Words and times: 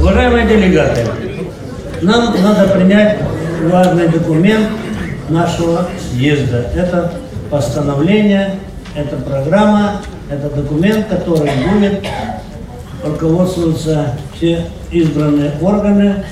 Уважаемые 0.00 0.46
делегаты, 0.46 1.06
нам 2.00 2.34
надо 2.42 2.68
принять 2.68 3.18
важный 3.70 4.08
документ 4.08 4.68
нашего 5.28 5.88
съезда. 6.10 6.70
Это 6.74 7.12
постановление, 7.50 8.54
это 8.94 9.16
программа, 9.16 10.00
это 10.30 10.48
документ, 10.48 11.06
который 11.08 11.50
будет 11.70 12.02
руководствоваться 13.04 14.16
все 14.34 14.64
избранные 14.90 15.52
органы, 15.60 16.24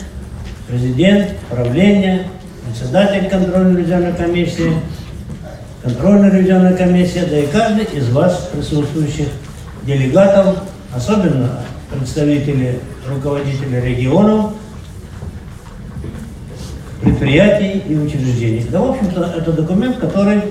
президент, 0.66 1.36
правление, 1.50 2.26
председатель 2.64 3.28
контрольно-ревизионной 3.28 4.14
комиссии, 4.14 4.72
контрольно-ревизионная 5.82 6.74
комиссия, 6.74 7.26
да 7.26 7.38
и 7.38 7.46
каждый 7.46 7.84
из 7.84 8.08
вас, 8.08 8.48
присутствующих 8.50 9.28
делегатов, 9.82 10.56
особенно 10.96 11.60
представители, 11.90 12.80
руководители 13.08 13.80
регионов, 13.80 14.52
предприятий 17.00 17.82
и 17.88 17.96
учреждений. 17.96 18.66
Да, 18.70 18.80
в 18.80 18.90
общем-то, 18.90 19.32
это 19.36 19.52
документ, 19.52 19.98
который 19.98 20.42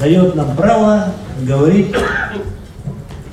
дает 0.00 0.34
нам 0.34 0.56
право 0.56 1.12
говорить 1.42 1.94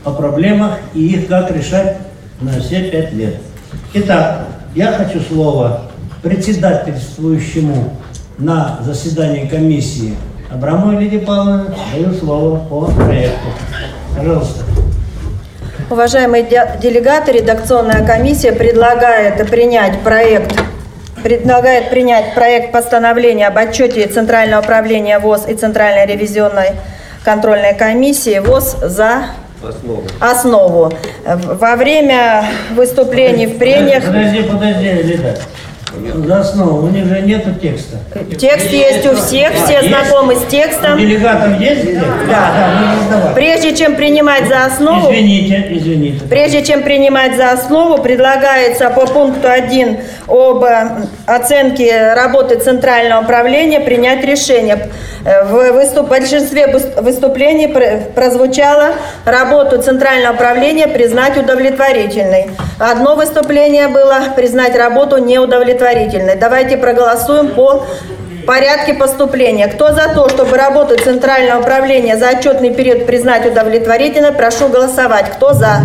о 0.04 0.12
проблемах 0.12 0.80
и 0.94 1.08
их 1.08 1.28
как 1.28 1.52
решать 1.52 1.98
на 2.42 2.60
все 2.60 2.90
пять 2.90 3.14
лет. 3.14 3.38
Итак, 3.94 4.48
я 4.76 4.92
хочу 4.94 5.20
слово 5.22 5.84
председательствующему 6.22 7.98
на 8.38 8.80
заседании 8.84 9.48
комиссии 9.48 10.16
Абрамовой 10.52 11.04
Лидии 11.04 11.18
Павловне. 11.18 11.76
Даю 11.94 12.14
слово 12.14 12.60
по 12.60 12.86
проекту. 12.86 13.48
Пожалуйста. 14.16 14.69
Уважаемые 15.90 16.44
де- 16.44 16.70
делегаты, 16.82 17.32
редакционная 17.32 18.06
комиссия 18.06 18.52
предлагает 18.52 19.50
принять 19.50 20.00
проект 20.02 20.52
предлагает 21.24 21.90
принять 21.90 22.34
проект 22.34 22.72
постановления 22.72 23.48
об 23.48 23.58
отчете 23.58 24.08
Центрального 24.08 24.62
управления 24.62 25.20
ВОЗ 25.20 25.48
и 25.50 25.54
Центральной 25.54 26.06
ревизионной 26.06 26.72
контрольной 27.26 27.74
комиссии 27.76 28.40
ВОЗ 28.40 28.78
за 28.82 29.24
основу. 30.22 30.94
В- 31.26 31.58
Во 31.58 31.76
время 31.76 32.46
выступлений 32.74 33.48
в 33.48 33.58
прениях 33.58 34.06
Подожди, 34.06 34.44
подожди, 34.44 34.92
Лида. 35.04 35.38
За 36.26 36.40
основу, 36.42 36.88
у 36.88 36.90
них 36.92 37.06
же 37.06 37.22
нету 37.22 37.52
текста. 37.60 37.98
текст 38.38 38.70
есть 38.72 39.06
у 39.08 39.16
всех, 39.16 39.54
все 39.54 39.74
Есть? 39.82 39.88
знакомы 39.88 40.36
с 40.36 40.44
текстом. 40.46 40.98
делегатов 41.00 41.60
есть? 41.60 41.96
Да. 41.96 42.06
Да, 42.28 42.70
ну, 42.80 42.88
ну, 43.04 43.18
давай. 43.20 43.34
Прежде 43.34 43.76
чем 43.76 43.96
принимать 43.96 44.48
за 44.48 44.66
основу, 44.66 45.12
Извините, 45.12 45.66
извините. 45.72 46.26
Прежде 46.30 46.64
чем 46.64 46.84
принимать 46.84 47.36
за 47.36 47.52
основу, 47.52 48.02
предлагается 48.04 48.90
по 48.92 49.08
пункту 49.08 49.50
1 49.50 49.98
об 50.28 50.64
оценке 51.26 52.14
работы 52.14 52.60
Центрального 52.60 53.24
управления 53.24 53.80
принять 53.80 54.24
решение. 54.24 54.90
В 55.24 55.72
выступ- 55.74 56.08
большинстве 56.08 56.68
выс- 56.68 57.02
выступлений 57.02 57.68
пр- 57.68 58.00
прозвучало 58.16 58.92
работу 59.26 59.82
Центрального 59.82 60.34
управления 60.34 60.88
признать 60.88 61.38
удовлетворительной. 61.38 62.52
Одно 62.80 63.16
выступление 63.16 63.88
было 63.90 64.20
признать 64.36 64.76
работу 64.78 65.18
неудовлетворительной. 65.18 65.79
Давайте 66.40 66.78
проголосуем 66.78 67.50
по 67.50 67.86
порядке 68.46 68.94
поступления. 68.94 69.68
Кто 69.68 69.94
за 69.94 70.10
то, 70.14 70.28
чтобы 70.30 70.58
работу 70.58 70.96
Центрального 70.98 71.62
управления 71.62 72.18
за 72.18 72.30
отчетный 72.30 72.74
период 72.74 73.06
признать 73.06 73.46
удовлетворительной, 73.46 74.32
прошу 74.32 74.70
голосовать. 74.70 75.32
Кто 75.32 75.54
за? 75.54 75.82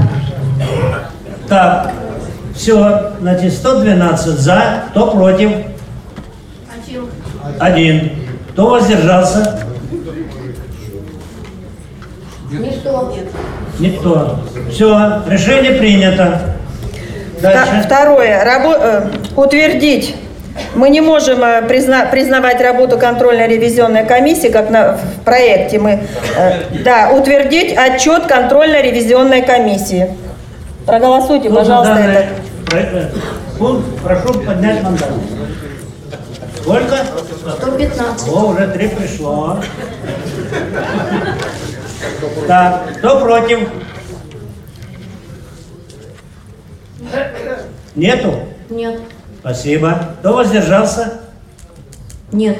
Так, 1.48 1.92
все, 2.54 3.12
значит, 3.20 3.52
112 3.52 4.26
за, 4.38 4.84
кто 4.90 5.10
против? 5.10 5.50
Один. 7.58 8.12
Кто 8.52 8.68
воздержался? 8.70 9.60
Никто. 12.50 13.12
Никто. 13.78 14.38
Все, 14.70 15.22
решение 15.28 15.72
принято. 15.72 16.53
Дальше. 17.52 17.82
Второе. 17.84 18.44
Рабо- 18.44 18.78
э, 18.80 19.10
утвердить. 19.36 20.16
Мы 20.74 20.88
не 20.88 21.00
можем 21.00 21.42
э, 21.42 21.62
призна- 21.62 22.08
признавать 22.10 22.60
работу 22.60 22.96
контрольно-ревизионной 22.98 24.06
комиссии, 24.06 24.48
как 24.48 24.70
на, 24.70 24.92
в 24.96 25.24
проекте 25.24 25.78
мы. 25.78 26.04
э, 26.36 26.82
да, 26.84 27.10
утвердить 27.10 27.76
отчет 27.76 28.26
контрольно-ревизионной 28.26 29.42
комиссии. 29.42 30.08
Проголосуйте, 30.86 31.48
Кто 31.48 31.58
пожалуйста, 31.58 31.94
это. 31.98 32.26
про- 32.66 33.58
Пункт, 33.58 33.86
прошу 34.02 34.34
поднять 34.40 34.82
мандат. 34.82 35.08
Сколько? 36.60 36.96
115. 37.60 38.28
О, 38.28 38.46
уже 38.46 38.68
три 38.68 38.88
пришло. 38.88 39.58
Так, 42.46 42.82
кто 42.98 43.20
против? 43.20 43.68
Нету? 47.94 48.34
Нет. 48.70 49.00
Спасибо. 49.40 49.98
Кто 50.20 50.34
воздержался? 50.34 51.20
Нет. 52.32 52.58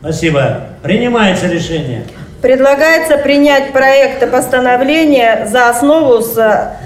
Спасибо. 0.00 0.60
Принимается 0.82 1.46
решение. 1.46 2.04
Предлагается 2.40 3.16
принять 3.18 3.72
проект 3.72 4.30
постановления 4.30 5.46
за 5.50 5.70
основу 5.70 6.20
с 6.22 6.36
э, 6.36 6.76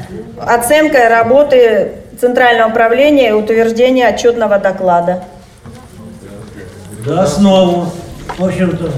оценкой 0.40 1.08
работы 1.08 1.92
Центрального 2.20 2.70
управления 2.70 3.30
и 3.30 3.32
утверждения 3.32 4.06
отчетного 4.08 4.58
доклада. 4.58 5.24
За 7.04 7.22
основу. 7.22 7.90
В 8.38 8.44
общем-то, 8.44 8.90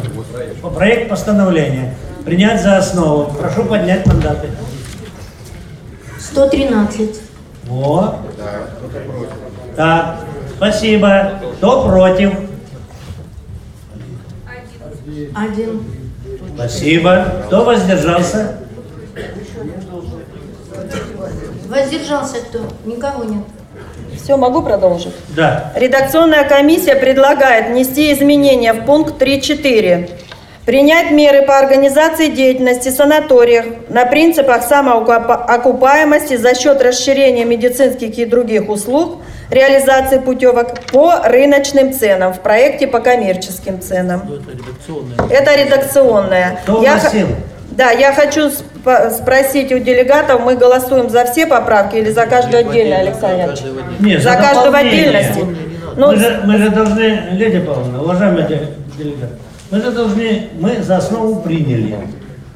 по- 0.61 0.71
проект 0.71 1.09
постановления. 1.09 1.95
Принять 2.25 2.63
за 2.63 2.77
основу. 2.77 3.33
Прошу 3.33 3.65
поднять 3.65 4.05
мандаты. 4.07 4.49
113. 6.19 7.21
Вот. 7.71 8.17
Так, 9.77 10.25
спасибо. 10.57 11.41
Кто 11.57 11.87
против? 11.87 12.33
Один. 15.37 15.85
Спасибо. 16.57 17.27
Кто 17.47 17.65
воздержался? 17.65 18.59
Воздержался 21.69 22.39
кто? 22.41 22.59
Никого 22.85 23.23
нет. 23.23 23.45
Все, 24.21 24.37
могу 24.37 24.63
продолжить? 24.63 25.15
Да. 25.37 25.73
Редакционная 25.77 26.49
комиссия 26.49 26.97
предлагает 26.97 27.69
внести 27.69 28.13
изменения 28.13 28.73
в 28.73 28.85
пункт 28.85 29.23
3.4. 29.23 30.11
Принять 30.75 31.11
меры 31.11 31.43
по 31.43 31.59
организации 31.59 32.29
деятельности 32.29 32.91
санаториев 32.91 33.65
на 33.89 34.07
принципах 34.07 34.63
самоокупаемости 34.63 36.37
за 36.37 36.55
счет 36.55 36.81
расширения 36.81 37.45
медицинских 37.45 38.17
и 38.19 38.25
других 38.25 38.69
услуг, 38.69 39.17
реализации 39.51 40.19
путевок 40.21 40.79
по 40.93 41.23
рыночным 41.25 41.93
ценам 41.93 42.33
в 42.33 42.39
проекте 42.39 42.87
по 42.87 43.01
коммерческим 43.01 43.81
ценам. 43.81 44.23
Это 45.29 45.57
редакционная. 45.57 46.61
Кто 46.63 46.81
Я 46.85 46.99
х- 46.99 47.11
вносил? 47.11 47.27
Да, 47.73 47.91
я 47.91 48.13
хочу 48.13 48.43
сп- 48.51 49.11
спросить 49.11 49.73
у 49.73 49.81
делегатов, 49.81 50.43
мы 50.45 50.55
голосуем 50.55 51.11
за 51.11 51.25
все 51.25 51.49
поправки 51.49 51.97
или 51.97 52.11
за 52.11 52.27
каждую 52.27 52.61
отдельно, 52.69 52.99
Александр? 52.99 53.57
Нет, 53.99 54.23
За 54.23 54.35
каждого 54.37 54.69
в 54.69 54.73
дополнение. 54.73 55.01
отдельности? 55.19 55.45
Ну, 55.97 56.13
мы, 56.13 56.17
же, 56.17 56.41
мы 56.45 56.59
же 56.59 56.71
должны, 56.71 57.23
Лидия 57.33 57.59
Павловна, 57.61 58.03
уважаемые 58.05 58.47
де- 58.47 58.69
делегаты, 58.97 59.33
мы 59.71 59.81
же 59.81 59.91
должны, 59.93 60.49
мы 60.59 60.83
за 60.83 60.97
основу 60.97 61.41
приняли, 61.43 61.97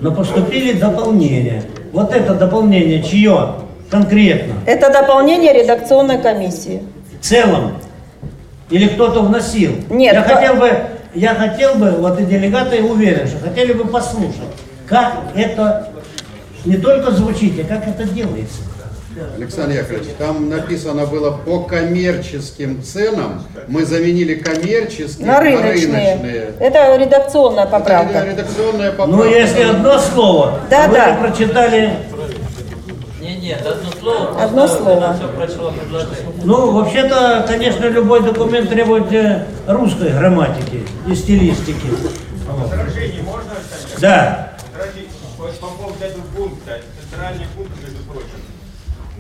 но 0.01 0.13
поступили 0.13 0.73
дополнения. 0.73 1.63
Вот 1.93 2.13
это 2.13 2.35
дополнение 2.35 3.03
чье 3.03 3.55
конкретно? 3.91 4.55
Это 4.67 4.91
дополнение 4.93 5.53
редакционной 5.53 6.21
комиссии. 6.21 6.83
В 7.21 7.25
целом? 7.25 7.75
Или 8.71 8.89
кто-то 8.89 9.21
вносил? 9.21 9.73
Нет, 9.91 10.15
Я 10.15 10.23
кто- 10.23 10.35
хотел 10.35 10.55
бы, 10.57 10.71
я 11.15 11.35
хотел 11.35 11.75
бы, 11.77 11.91
вот 11.93 12.19
и 12.21 12.25
делегаты 12.25 12.83
уверен, 12.83 13.27
что 13.29 13.39
хотели 13.39 13.73
бы 13.73 13.85
послушать, 13.87 14.35
как 14.87 15.15
это 15.37 15.91
не 16.65 16.77
только 16.77 17.13
звучит, 17.13 17.53
а 17.61 17.65
как 17.65 17.87
это 17.87 18.05
делается. 18.09 18.63
Александр 19.37 19.77
Яковлевич, 19.77 20.09
там 20.19 20.49
написано 20.49 21.07
было 21.07 21.31
по 21.31 21.61
коммерческим 21.61 22.83
ценам. 22.83 23.43
Мы 23.69 23.85
заменили 23.85 24.35
коммерческие 24.35 25.27
На 25.27 25.41
рыночные. 25.41 26.53
Это 26.59 26.97
редакционная 26.97 27.65
Это 27.65 27.71
поправка. 27.73 28.25
редакционная 28.25 28.91
поправка. 28.91 29.17
Ну, 29.17 29.25
если 29.25 29.63
одно 29.63 29.99
слово, 29.99 30.61
Да, 30.71 30.85
а 30.85 30.89
вы 30.89 30.95
да. 30.95 31.13
же 31.15 31.21
прочитали 31.21 31.91
Нет, 33.21 33.41
нет, 33.41 33.67
одно 33.67 33.91
слово. 34.01 34.43
Одно 34.43 34.61
просто 34.67 34.79
слово. 34.83 35.15
Все 35.15 35.29
прошло 35.29 35.71
предложение. 35.73 36.19
Ну, 36.45 36.71
вообще-то, 36.73 37.45
конечно, 37.49 37.85
любой 37.87 38.23
документ 38.23 38.69
требует 38.69 39.13
э, 39.13 39.47
русской 39.67 40.11
грамматики 40.11 40.83
и 41.07 41.15
стилистики. 41.15 41.87
Вот. 42.49 42.71
Да. 44.01 44.53
Подождите, 44.73 45.09
по, 45.39 45.45
по 45.45 45.67
поводу 45.75 45.97
этого 46.05 46.23
пункта, 46.37 46.73
это 46.73 46.85
центральный 47.11 47.47
пункт, 47.57 47.73
между 47.83 48.03
прочим. 48.05 48.29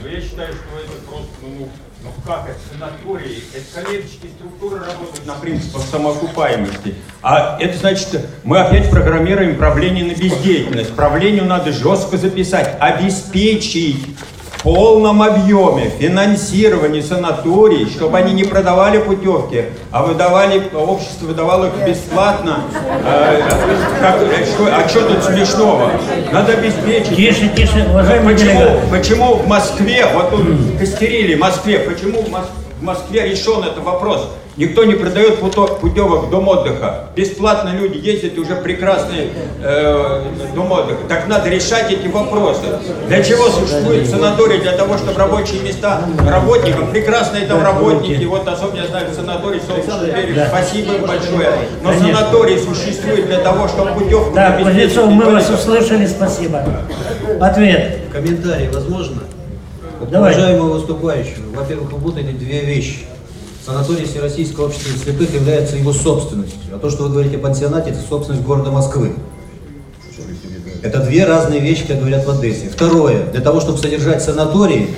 Но 0.02 0.08
я 0.08 0.20
считаю, 0.34 0.52
что 0.52 0.80
это 0.80 1.00
просто, 1.06 1.30
ну, 1.42 1.68
ну 2.02 2.10
как 2.26 2.48
это, 2.48 2.58
санатории, 2.72 3.38
это 3.54 3.84
коммерческие 3.84 4.32
структуры 4.36 4.78
работают 4.80 5.26
на 5.26 5.34
принципах 5.34 5.82
самоокупаемости. 5.82 6.96
А 7.22 7.56
это 7.60 7.78
значит, 7.78 8.26
мы 8.42 8.58
опять 8.58 8.90
программируем 8.90 9.56
правление 9.56 10.04
на 10.04 10.18
бездеятельность. 10.18 10.94
Правлению 10.96 11.44
надо 11.44 11.72
жестко 11.72 12.16
записать, 12.16 12.76
обеспечить 12.80 14.04
полном 14.64 15.22
объеме 15.22 15.90
финансирование 16.00 17.02
санаторий, 17.02 17.86
чтобы 17.88 18.16
они 18.18 18.32
не 18.32 18.44
продавали 18.44 18.98
путевки, 18.98 19.66
а 19.92 20.02
выдавали, 20.02 20.62
общество 20.74 21.26
выдавало 21.26 21.66
их 21.66 21.86
бесплатно. 21.86 22.64
Э, 23.04 23.42
как- 24.00 24.22
э, 24.22 24.44
что- 24.46 24.74
а 24.74 24.88
что 24.88 25.02
тут 25.06 25.22
смешного? 25.22 25.90
Надо 26.32 26.54
обеспечить. 26.54 27.14
Тише, 27.14 27.48
тише, 27.54 27.86
уважаемый 27.90 28.34
Почему, 28.34 28.52
делегат. 28.60 28.90
почему 28.90 29.34
в 29.34 29.46
Москве, 29.46 30.06
вот 30.14 30.30
тут 30.30 30.46
костерили 30.80 31.34
в 31.34 31.40
Москве, 31.40 31.78
почему 31.80 32.22
в 32.22 32.82
Москве 32.82 33.28
решен 33.28 33.60
этот 33.62 33.84
вопрос? 33.84 34.28
Никто 34.56 34.84
не 34.84 34.94
продает 34.94 35.40
путевок 35.40 36.26
в 36.26 36.30
дом 36.30 36.46
отдыха. 36.46 37.08
Бесплатно 37.16 37.70
люди 37.70 37.98
ездят, 37.98 38.36
и 38.36 38.40
уже 38.40 38.54
прекрасный 38.54 39.30
э, 39.60 40.22
дом 40.54 40.70
отдыха. 40.70 41.00
Так 41.08 41.26
надо 41.26 41.50
решать 41.50 41.90
эти 41.90 42.06
вопросы. 42.06 42.62
Для 43.08 43.22
чего 43.24 43.48
существует 43.48 44.08
санаторий? 44.08 44.60
Для 44.60 44.72
того, 44.72 44.96
чтобы 44.96 45.18
рабочие 45.18 45.60
места 45.62 46.02
работникам, 46.24 46.92
прекрасные 46.92 47.46
там 47.46 47.64
работники, 47.64 48.24
вот 48.26 48.46
особенно 48.46 48.82
я 48.82 48.86
знаю 48.86 49.12
санаторий 49.12 49.60
Солнечный 49.66 50.12
берег, 50.12 50.36
Да. 50.36 50.46
спасибо 50.46 50.94
им 50.94 51.02
большое. 51.02 51.48
Но 51.82 51.90
Конечно. 51.90 52.16
санаторий 52.16 52.58
существует 52.60 53.26
для 53.26 53.38
того, 53.38 53.66
чтобы 53.66 53.90
путевку 53.94 54.34
Так, 54.36 54.60
обеспечить. 54.60 54.94
Кузнецов, 54.94 55.10
мы 55.10 55.30
вас 55.32 55.50
услышали, 55.50 56.06
спасибо. 56.06 56.62
Ответ. 57.40 57.98
Комментарий 58.12 58.68
возможно? 58.68 59.22
Давай. 60.10 60.32
Уважаемого 60.32 60.74
выступающего, 60.74 61.42
во-первых, 61.56 61.92
вы 61.92 61.98
путаете 62.00 62.32
две 62.32 62.60
вещи. 62.60 63.06
Санаторий 63.64 64.04
Всероссийского 64.04 64.66
общества 64.66 64.92
слепых 65.02 65.32
является 65.32 65.76
его 65.76 65.92
собственностью. 65.92 66.58
А 66.74 66.78
то, 66.78 66.90
что 66.90 67.04
вы 67.04 67.10
говорите 67.10 67.36
о 67.36 67.40
пансионате, 67.40 67.90
это 67.90 68.00
собственность 68.06 68.44
города 68.44 68.70
Москвы. 68.70 69.14
Это 70.82 71.00
две 71.00 71.24
разные 71.24 71.60
вещи, 71.60 71.86
как 71.86 71.98
говорят 71.98 72.26
в 72.26 72.30
Одессе. 72.30 72.68
Второе. 72.68 73.24
Для 73.32 73.40
того, 73.40 73.60
чтобы 73.60 73.78
содержать 73.78 74.22
санатории, 74.22 74.90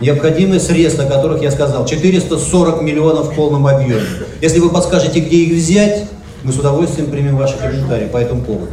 необходимы 0.00 0.60
средства, 0.60 1.04
о 1.04 1.08
которых 1.08 1.42
я 1.42 1.50
сказал. 1.50 1.84
440 1.84 2.80
миллионов 2.82 3.32
в 3.32 3.34
полном 3.34 3.66
объеме. 3.66 4.02
Если 4.40 4.60
вы 4.60 4.70
подскажете, 4.70 5.18
где 5.18 5.38
их 5.38 5.56
взять, 5.56 6.04
мы 6.44 6.52
с 6.52 6.58
удовольствием 6.58 7.10
примем 7.10 7.36
ваши 7.36 7.56
комментарии 7.56 8.06
по 8.06 8.18
этому 8.18 8.42
поводу. 8.42 8.68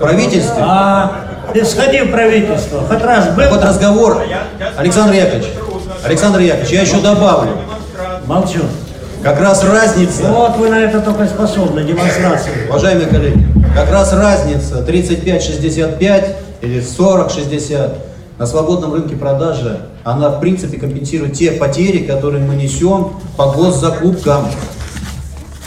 Правительство 0.00 0.56
А 0.60 1.50
ты 1.54 1.64
сходи 1.64 2.02
в 2.02 2.10
правительство. 2.10 2.80
Хоть 2.82 3.02
раз 3.02 3.34
был? 3.34 3.44
вот 3.50 3.64
разговор, 3.64 4.22
Александр 4.76 5.14
Яковлевич, 5.14 5.48
Александр 6.04 6.40
Яковлевич, 6.40 6.72
я 6.72 6.82
еще 6.82 7.00
добавлю, 7.00 7.52
Молчу. 8.26 8.60
как 9.22 9.40
раз 9.40 9.64
разница, 9.64 10.24
Вот 10.24 10.56
вы 10.56 10.68
на 10.70 10.80
это 10.80 11.00
только 11.00 11.26
способны, 11.26 11.82
демонстрация. 11.84 12.52
уважаемые 12.68 13.06
коллеги, 13.08 13.46
как 13.74 13.90
раз 13.90 14.12
разница 14.12 14.84
35-65 14.86 16.28
или 16.62 16.82
40-60 16.82 17.90
на 18.38 18.46
свободном 18.46 18.92
рынке 18.92 19.16
продажи, 19.16 19.80
она 20.04 20.30
в 20.30 20.40
принципе 20.40 20.78
компенсирует 20.78 21.34
те 21.34 21.52
потери, 21.52 21.98
которые 22.04 22.44
мы 22.44 22.54
несем 22.56 23.12
по 23.36 23.46
госзакупкам. 23.52 24.48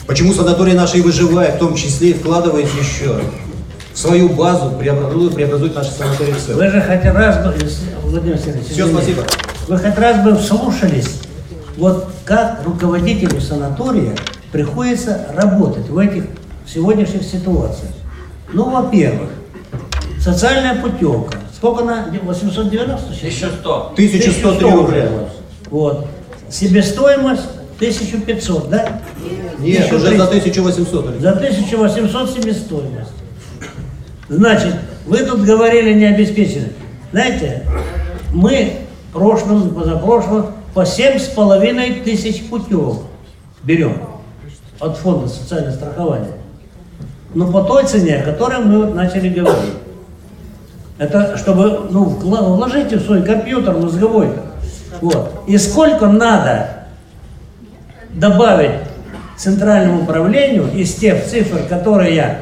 Почему 0.06 0.34
санатории 0.34 0.74
наши 0.74 0.98
и 1.00 1.02
выживают, 1.02 1.56
в 1.56 1.60
том 1.60 1.76
числе 1.76 2.12
и 2.12 2.14
вкладываясь 2.14 2.70
еще 2.80 3.20
в 3.94 3.98
свою 3.98 4.30
базу, 4.30 4.72
преобразуют, 4.72 5.34
преобразуют 5.36 5.76
наши 5.76 5.92
санатории 5.92 6.32
в 6.34 6.40
целом. 6.40 6.60
Вы 6.60 6.70
же 6.70 6.82
хоть 6.82 7.06
раз 7.14 7.38
бы, 7.38 7.56
Владимир 8.04 8.38
Сергеевич, 8.38 8.68
Все, 8.72 8.84
извините. 8.84 8.96
спасибо. 8.96 9.24
Вы 9.68 9.78
хоть 9.78 9.98
раз 9.98 10.24
бы 10.24 10.36
вслушались, 10.38 11.20
вот 11.78 12.08
как 12.26 12.62
руководителю 12.66 13.40
санатория 13.40 14.16
приходится 14.52 15.28
работать 15.36 15.88
в 15.90 15.98
этих 15.98 16.26
сегодняшних 16.66 17.24
ситуациях. 17.24 17.92
Ну, 18.52 18.70
во-первых, 18.70 19.30
социальная 20.20 20.82
путевка. 20.82 21.38
Сколько 21.56 21.84
она? 21.84 22.08
890 22.24 23.14
сейчас? 23.14 23.24
Еще 23.24 23.50
сто. 23.50 23.92
1103 23.94 24.72
рубля. 24.72 25.10
Вот. 25.70 26.08
Себестоимость 26.50 27.44
1500, 27.78 28.70
да? 28.70 29.02
Нет, 29.60 29.92
уже 29.92 30.18
за 30.18 30.24
1800. 30.26 31.08
Александр. 31.08 31.22
За 31.22 31.32
1800 31.32 32.30
себестоимость. 32.32 33.12
Значит, 34.30 34.76
вы 35.06 35.20
тут 35.20 35.42
говорили 35.42 35.94
не 35.94 36.06
обеспечены. 36.06 36.70
Знаете, 37.12 37.64
мы 38.34 38.74
в 39.10 39.14
прошлом, 39.14 39.70
позапрошлом 39.70 40.48
по 40.78 40.86
семь 40.86 41.18
с 41.18 41.24
половиной 41.24 42.02
тысяч 42.02 42.48
путевок 42.50 43.06
берем 43.64 43.98
от 44.80 44.96
фонда 44.98 45.28
социального 45.28 45.74
страхования. 45.74 46.34
Но 47.34 47.52
по 47.52 47.64
той 47.64 47.86
цене, 47.86 48.18
о 48.18 48.22
которой 48.22 48.60
мы 48.60 48.86
вот 48.86 48.94
начали 48.94 49.28
говорить. 49.28 49.74
Это 51.00 51.36
чтобы, 51.36 51.88
ну, 51.90 52.04
вложите 52.04 52.98
в 52.98 53.06
свой 53.06 53.24
компьютер 53.24 53.76
мозговой-то. 53.76 54.44
Вот. 55.02 55.46
И 55.48 55.58
сколько 55.58 56.06
надо 56.06 56.86
добавить 58.14 58.82
центральному 59.36 60.04
управлению 60.04 60.72
из 60.72 60.94
тех 60.94 61.26
цифр, 61.26 61.62
которые 61.68 62.16
я 62.16 62.38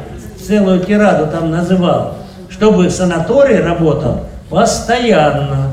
целую 0.46 0.82
тираду 0.82 1.32
там 1.32 1.52
называл, 1.52 2.18
чтобы 2.50 2.90
санаторий 2.90 3.62
работал 3.62 4.26
постоянно. 4.50 5.70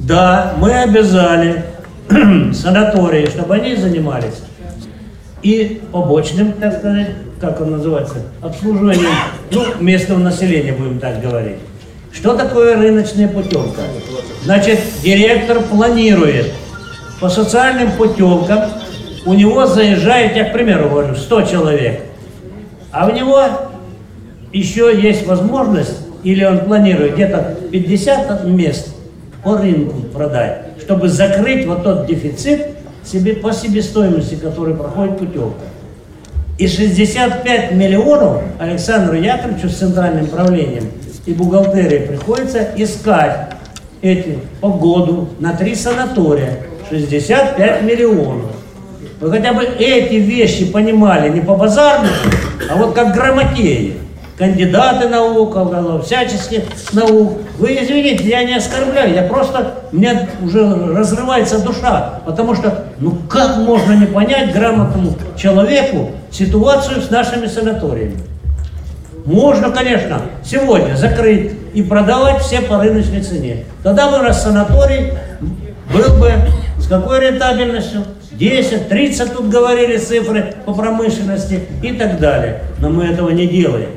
Да, 0.00 0.54
мы 0.58 0.74
обязали 0.74 1.66
санатории, 2.54 3.26
чтобы 3.26 3.54
они 3.54 3.76
занимались 3.76 4.42
и 5.42 5.82
побочным, 5.92 6.52
так 6.52 6.78
сказать, 6.78 7.10
как 7.40 7.60
он 7.60 7.72
называется, 7.72 8.22
обслуживанием 8.40 9.10
ну, 9.50 9.62
местного 9.80 10.18
населения, 10.18 10.72
будем 10.72 10.98
так 10.98 11.20
говорить. 11.20 11.58
Что 12.12 12.34
такое 12.34 12.76
рыночная 12.78 13.28
путевка? 13.28 13.82
Значит, 14.44 14.80
директор 15.02 15.60
планирует 15.60 16.52
по 17.20 17.28
социальным 17.28 17.92
путевкам, 17.92 18.70
у 19.26 19.34
него 19.34 19.66
заезжает, 19.66 20.36
я 20.36 20.44
к 20.44 20.52
примеру 20.52 20.88
говорю, 20.88 21.14
100 21.14 21.42
человек, 21.42 22.02
а 22.90 23.06
у 23.08 23.12
него 23.12 23.42
еще 24.52 24.98
есть 24.98 25.26
возможность, 25.26 25.98
или 26.22 26.44
он 26.44 26.60
планирует 26.60 27.14
где-то 27.14 27.56
50 27.70 28.44
мест 28.44 28.94
по 29.42 29.58
рынку 29.58 30.00
продать, 30.14 30.63
чтобы 30.84 31.08
закрыть 31.08 31.66
вот 31.66 31.82
тот 31.82 32.06
дефицит 32.06 32.68
себе, 33.04 33.34
по 33.34 33.52
себестоимости, 33.52 34.34
который 34.34 34.74
проходит 34.74 35.18
путевка. 35.18 35.64
И 36.58 36.68
65 36.68 37.72
миллионов 37.72 38.42
Александру 38.58 39.16
Яковлевичу 39.16 39.68
с 39.68 39.76
центральным 39.76 40.26
правлением 40.26 40.84
и 41.26 41.32
бухгалтерией 41.32 42.06
приходится 42.06 42.68
искать 42.76 43.50
эти 44.02 44.38
по 44.60 44.68
году 44.68 45.30
на 45.40 45.54
три 45.54 45.74
санатория. 45.74 46.58
65 46.90 47.82
миллионов. 47.82 48.50
Вы 49.20 49.30
хотя 49.30 49.54
бы 49.54 49.64
эти 49.64 50.16
вещи 50.16 50.66
понимали 50.66 51.30
не 51.30 51.40
по 51.40 51.56
базарному, 51.56 52.12
а 52.70 52.76
вот 52.76 52.94
как 52.94 53.14
грамотеи. 53.14 53.94
Кандидаты 54.36 55.08
наук, 55.08 55.56
всяческих 56.04 56.64
наук. 56.92 57.38
Вы 57.58 57.78
извините, 57.80 58.24
я 58.24 58.42
не 58.42 58.56
оскорбляю, 58.56 59.14
я 59.14 59.22
просто, 59.22 59.74
мне 59.92 60.28
уже 60.42 60.68
разрывается 60.92 61.62
душа, 61.62 62.20
потому 62.26 62.56
что, 62.56 62.86
ну 62.98 63.16
как 63.28 63.58
можно 63.58 63.92
не 63.92 64.06
понять 64.06 64.52
грамотному 64.52 65.14
человеку 65.36 66.10
ситуацию 66.32 67.00
с 67.00 67.10
нашими 67.10 67.46
санаториями? 67.46 68.18
Можно, 69.24 69.70
конечно, 69.70 70.20
сегодня 70.44 70.96
закрыть 70.96 71.52
и 71.72 71.82
продавать 71.82 72.42
все 72.42 72.60
по 72.60 72.78
рыночной 72.78 73.22
цене. 73.22 73.64
Тогда 73.84 74.10
бы 74.10 74.18
нас 74.18 74.42
санаторий 74.42 75.12
был 75.92 76.18
бы 76.18 76.32
с 76.78 76.88
какой 76.88 77.20
рентабельностью? 77.20 78.04
10, 78.32 78.88
30 78.88 79.32
тут 79.32 79.48
говорили 79.48 79.96
цифры 79.96 80.54
по 80.66 80.74
промышленности 80.74 81.68
и 81.82 81.92
так 81.92 82.18
далее. 82.18 82.62
Но 82.78 82.90
мы 82.90 83.04
этого 83.04 83.30
не 83.30 83.46
делаем. 83.46 83.90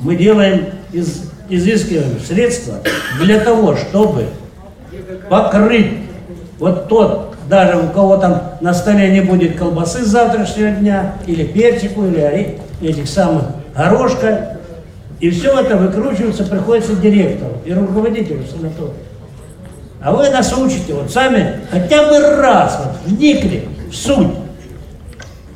Мы 0.00 0.16
делаем, 0.16 0.66
из, 0.92 1.30
изыскиваем 1.48 2.20
средства 2.20 2.74
для 3.20 3.40
того, 3.40 3.76
чтобы 3.76 4.26
покрыть 5.28 5.92
вот 6.58 6.88
тот, 6.88 7.34
даже 7.48 7.78
у 7.78 7.88
кого 7.88 8.16
там 8.16 8.42
на 8.60 8.74
столе 8.74 9.10
не 9.10 9.20
будет 9.20 9.56
колбасы 9.56 10.04
с 10.04 10.08
завтрашнего 10.08 10.70
дня, 10.70 11.14
или 11.26 11.44
перчику, 11.44 12.06
или 12.06 12.58
этих 12.80 13.08
самых 13.08 13.44
горошка, 13.74 14.58
и 15.20 15.30
все 15.30 15.58
это 15.58 15.76
выкручивается, 15.76 16.44
приходится 16.44 16.94
директору 16.94 17.58
и 17.64 17.72
руководителю 17.72 18.44
санатория. 18.46 18.94
А 20.00 20.12
вы 20.12 20.30
нас 20.30 20.52
учите, 20.56 20.94
вот 20.94 21.10
сами 21.10 21.60
хотя 21.70 22.08
бы 22.08 22.20
раз 22.20 22.80
вот 22.84 22.96
вникли 23.04 23.68
в 23.90 23.94
суть 23.94 24.28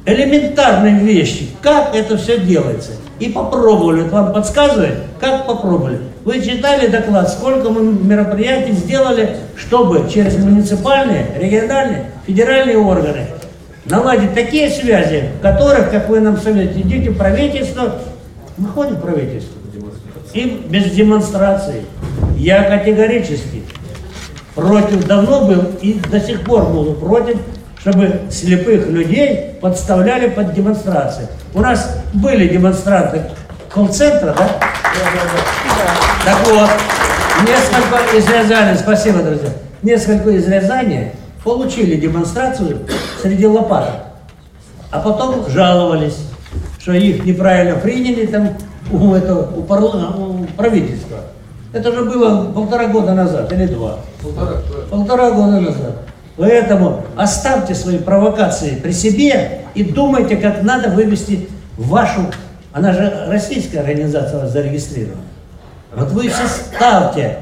элементарные 0.04 0.98
вещи, 0.98 1.50
как 1.60 1.94
это 1.94 2.16
все 2.16 2.38
делается. 2.38 2.92
И 3.22 3.28
попробовали. 3.28 4.02
Вам 4.08 4.32
подсказывает, 4.32 4.94
как 5.20 5.46
попробовали. 5.46 6.00
Вы 6.24 6.42
читали 6.42 6.88
доклад, 6.88 7.30
сколько 7.30 7.70
мы 7.70 7.92
мероприятий 7.92 8.72
сделали, 8.72 9.36
чтобы 9.56 10.10
через 10.12 10.36
муниципальные, 10.36 11.28
региональные, 11.36 12.10
федеральные 12.26 12.78
органы 12.78 13.28
наладить 13.84 14.34
такие 14.34 14.68
связи, 14.70 15.30
в 15.38 15.40
которых, 15.40 15.92
как 15.92 16.08
вы 16.08 16.18
нам 16.18 16.36
советуете, 16.36 16.80
идите 16.80 17.10
в 17.10 17.16
правительство, 17.16 17.94
мы 18.56 18.68
ходим 18.68 18.96
в 18.96 19.00
правительство, 19.00 19.54
и 20.34 20.64
без 20.68 20.90
демонстрации. 20.90 21.84
Я 22.36 22.64
категорически 22.64 23.62
против 24.56 25.06
давно 25.06 25.44
был 25.44 25.62
и 25.80 26.00
до 26.10 26.18
сих 26.18 26.40
пор 26.40 26.64
буду 26.64 26.94
против, 26.94 27.36
чтобы 27.82 28.20
слепых 28.30 28.86
людей 28.88 29.56
подставляли 29.60 30.28
под 30.28 30.54
демонстрации. 30.54 31.26
У 31.52 31.60
нас 31.60 31.96
были 32.14 32.46
демонстранты 32.46 33.22
колл-центра, 33.68 34.34
да? 34.38 34.48
Так 36.24 36.38
вот, 36.48 36.70
несколько 37.40 38.16
из 38.16 38.28
Рязани, 38.28 38.76
спасибо, 38.76 39.18
друзья, 39.18 39.48
несколько 39.82 40.30
из 40.30 40.46
Рязани 40.46 41.10
получили 41.42 41.96
демонстрацию 41.96 42.86
среди 43.20 43.48
лопаток, 43.48 43.94
а 44.92 45.00
потом 45.00 45.50
жаловались, 45.50 46.18
что 46.78 46.92
их 46.92 47.24
неправильно 47.24 47.76
приняли 47.80 48.26
там 48.26 48.50
у, 48.92 49.14
этого, 49.14 49.50
у, 49.56 49.62
парла- 49.64 50.16
у 50.16 50.44
правительства. 50.56 51.16
Это 51.72 51.90
же 51.90 52.04
было 52.04 52.52
полтора 52.52 52.86
года 52.86 53.12
назад 53.12 53.52
или 53.52 53.66
два. 53.66 53.96
Полтора 54.88 55.30
года 55.32 55.60
назад. 55.60 55.96
Поэтому 56.42 57.04
оставьте 57.14 57.72
свои 57.72 57.98
провокации 57.98 58.74
при 58.74 58.90
себе 58.90 59.60
и 59.76 59.84
думайте, 59.84 60.36
как 60.36 60.62
надо 60.62 60.88
вывести 60.88 61.48
вашу, 61.76 62.32
она 62.72 62.92
же 62.92 63.26
российская 63.28 63.78
организация 63.78 64.40
вас 64.40 64.50
зарегистрирована. 64.50 65.22
Вот 65.94 66.10
вы 66.10 66.28
составьте 66.28 67.38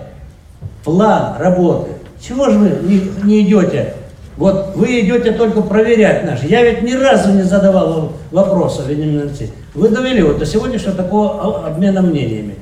план 0.84 1.36
работы. 1.38 1.92
Чего 2.20 2.50
же 2.50 2.58
вы 2.58 2.68
не, 2.86 3.10
не 3.24 3.40
идете? 3.40 3.94
Вот 4.36 4.76
вы 4.76 5.00
идете 5.00 5.32
только 5.32 5.62
проверять 5.62 6.26
наш. 6.26 6.42
Я 6.42 6.62
ведь 6.62 6.82
ни 6.82 6.92
разу 6.92 7.32
не 7.32 7.42
задавал 7.42 8.12
вопросов. 8.30 8.84
Вы 8.86 9.88
довели 9.88 10.20
вот 10.20 10.40
до 10.40 10.44
сегодняшнего 10.44 10.92
такого 10.92 11.66
обмена 11.66 12.02
мнениями. 12.02 12.56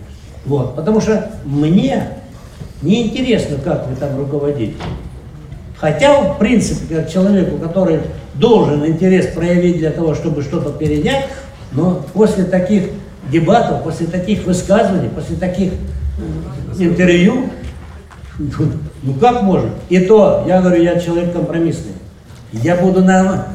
Вот. 0.47 0.76
Потому 0.76 1.00
что 1.00 1.33
мне 1.45 2.11
не 2.80 3.09
интересно, 3.09 3.57
как 3.64 3.88
вы 3.88 3.97
там 3.97 4.16
руководите. 4.16 4.75
Хотя, 5.80 6.20
в 6.20 6.38
принципе, 6.38 6.97
как 6.97 7.11
человеку, 7.11 7.56
который 7.58 8.00
должен 8.35 8.85
интерес 8.85 9.26
проявить 9.28 9.78
для 9.78 9.90
того, 9.90 10.14
чтобы 10.14 10.42
что-то 10.42 10.70
перенять, 10.73 11.26
но 11.73 12.04
после 12.14 12.44
таких 12.44 12.90
дебатов, 13.30 13.85
после 13.85 14.06
таких 14.06 14.44
высказываний, 14.44 15.08
после 15.08 15.37
таких 15.37 15.73
м, 16.18 16.82
интервью, 16.82 17.50
ну 18.38 19.14
как 19.20 19.42
можно? 19.42 19.70
И 19.88 20.00
то, 20.00 20.44
я 20.47 20.61
говорю, 20.61 20.82
я 20.82 20.99
человек 20.99 21.32
компромиссный. 21.32 21.92
Я 22.52 22.76
буду 22.76 23.04
на 23.04 23.49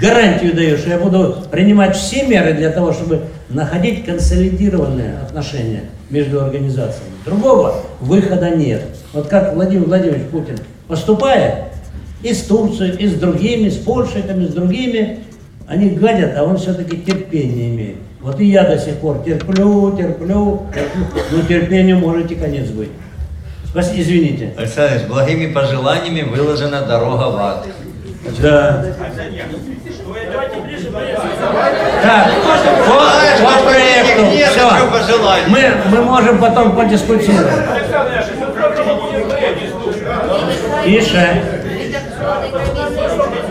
гарантию 0.00 0.54
даю, 0.54 0.76
что 0.76 0.90
я 0.90 0.98
буду 0.98 1.36
принимать 1.50 1.96
все 1.96 2.26
меры 2.26 2.54
для 2.54 2.70
того, 2.70 2.92
чтобы 2.92 3.22
находить 3.48 4.04
консолидированные 4.04 5.18
отношения 5.18 5.84
между 6.10 6.44
организациями. 6.44 7.12
Другого 7.24 7.76
выхода 8.00 8.50
нет. 8.50 8.82
Вот 9.12 9.28
как 9.28 9.54
Владимир 9.54 9.86
Владимирович 9.86 10.26
Путин 10.28 10.58
поступает 10.88 11.54
и 12.22 12.32
с 12.32 12.42
Турцией, 12.44 12.96
и 12.96 13.06
с 13.06 13.14
другими, 13.14 13.68
с 13.68 13.76
Польшей, 13.76 14.22
там, 14.22 14.40
и 14.40 14.46
с 14.46 14.50
другими, 14.52 15.20
они 15.66 15.90
гадят, 15.90 16.36
а 16.36 16.44
он 16.44 16.56
все-таки 16.56 16.98
терпение 16.98 17.70
имеет. 17.70 17.96
Вот 18.20 18.38
и 18.38 18.46
я 18.46 18.64
до 18.64 18.78
сих 18.78 18.96
пор 18.98 19.22
терплю, 19.24 19.96
терплю, 19.96 20.66
терплю, 20.72 21.06
но 21.32 21.42
терпению 21.42 21.98
можете 21.98 22.36
конец 22.36 22.68
быть. 22.68 22.90
Спасибо, 23.64 24.02
извините. 24.02 24.52
Александр 24.56 24.96
Ильич, 24.96 25.08
благими 25.08 25.52
пожеланиями 25.52 26.22
выложена 26.22 26.82
дорога 26.82 27.30
в 27.30 27.36
ад. 27.36 27.66
Да. 28.40 28.84
Так, 32.02 32.30
по, 32.86 33.44
по 33.44 33.62
проекту. 33.64 34.24
Все. 34.52 35.48
Мы, 35.48 35.72
мы 35.90 36.02
можем 36.02 36.38
потом 36.38 36.76
подискутировать. 36.76 37.81
Тише. 40.84 41.42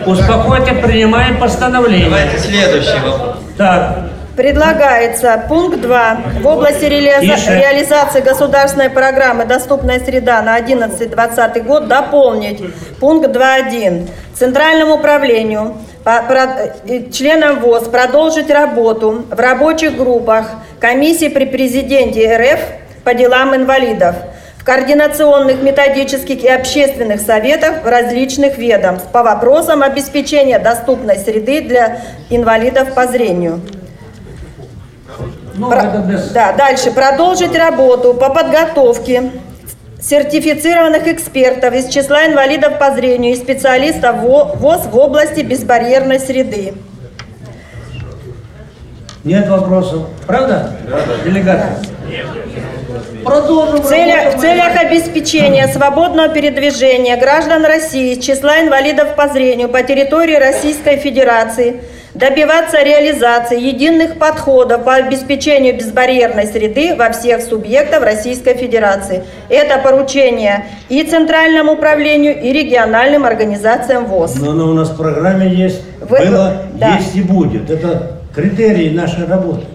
Успокойте, 0.06 0.72
принимаем 0.74 1.38
постановление. 1.38 2.08
Давайте 2.08 2.38
следующий 2.38 2.98
вопрос. 3.04 3.36
Так, 3.56 3.98
Предлагается 4.36 5.44
пункт 5.46 5.82
2 5.82 6.16
в 6.40 6.46
области 6.46 6.86
реализа- 6.86 7.20
реализации 7.60 8.20
государственной 8.22 8.88
программы 8.88 9.44
«Доступная 9.44 10.00
среда» 10.00 10.40
на 10.40 10.56
11-20 10.58 11.60
год 11.60 11.86
дополнить 11.86 12.62
пункт 12.98 13.28
2.1 13.28 14.08
Центральному 14.34 14.94
управлению 14.94 15.74
по- 16.02 16.22
про- 16.22 16.70
э, 16.88 17.10
членам 17.12 17.60
ВОЗ 17.60 17.88
продолжить 17.88 18.48
работу 18.50 19.26
в 19.30 19.38
рабочих 19.38 19.98
группах 19.98 20.46
комиссии 20.80 21.28
при 21.28 21.44
президенте 21.44 22.34
РФ 22.34 22.60
по 23.04 23.12
делам 23.12 23.54
инвалидов 23.54 24.16
в 24.62 24.64
координационных, 24.64 25.60
методических 25.60 26.44
и 26.44 26.48
общественных 26.48 27.20
советах 27.20 27.84
различных 27.84 28.58
ведомств 28.58 29.08
по 29.10 29.24
вопросам 29.24 29.82
обеспечения 29.82 30.60
доступной 30.60 31.16
среды 31.16 31.62
для 31.62 31.98
инвалидов 32.30 32.94
по 32.94 33.08
зрению. 33.08 33.60
ну 35.54 35.68
Про-. 35.68 36.04
Да, 36.32 36.52
дальше. 36.52 36.92
Продолжить 36.92 37.56
работу 37.56 38.14
по 38.14 38.30
подготовке 38.30 39.32
сертифицированных 40.00 41.08
экспертов 41.08 41.74
из 41.74 41.88
числа 41.88 42.26
инвалидов 42.26 42.78
по 42.78 42.92
зрению 42.92 43.32
и 43.32 43.36
специалистов 43.36 44.18
ВО- 44.18 44.54
ВОЗ 44.54 44.86
в 44.86 44.96
области 44.96 45.40
безбарьерной 45.40 46.20
среды. 46.20 46.74
Нет 49.24 49.48
вопросов. 49.48 50.02
Правда? 50.26 50.72
Делегаты? 51.24 51.66
Продолжим 53.24 53.80
В 53.80 53.86
целях, 53.86 54.34
в 54.34 54.40
целях 54.40 54.76
обеспечения 54.76 55.68
свободного 55.68 56.28
передвижения 56.28 57.16
граждан 57.16 57.64
России 57.64 58.14
из 58.14 58.24
числа 58.24 58.60
инвалидов 58.60 59.14
по 59.14 59.28
зрению 59.28 59.68
по 59.68 59.82
территории 59.82 60.34
Российской 60.34 60.96
Федерации 60.96 61.82
добиваться 62.14 62.82
реализации 62.82 63.60
единых 63.60 64.18
подходов 64.18 64.84
по 64.84 64.94
обеспечению 64.94 65.76
безбарьерной 65.76 66.46
среды 66.46 66.94
во 66.96 67.10
всех 67.12 67.40
субъектах 67.42 68.02
Российской 68.02 68.54
Федерации. 68.54 69.22
Это 69.48 69.78
поручение 69.78 70.66
и 70.88 71.04
Центральному 71.04 71.72
управлению, 71.72 72.38
и 72.42 72.52
региональным 72.52 73.24
организациям 73.24 74.06
ВОЗ. 74.06 74.34
Но 74.40 74.50
оно 74.50 74.68
у 74.68 74.74
нас 74.74 74.90
в 74.90 74.96
программе 74.96 75.48
есть, 75.48 75.80
Вы- 76.00 76.26
было, 76.26 76.62
да. 76.74 76.96
есть 76.96 77.14
и 77.14 77.22
будет. 77.22 77.70
Это 77.70 78.21
критерии 78.34 78.90
нашей 78.90 79.26
работы. 79.26 79.66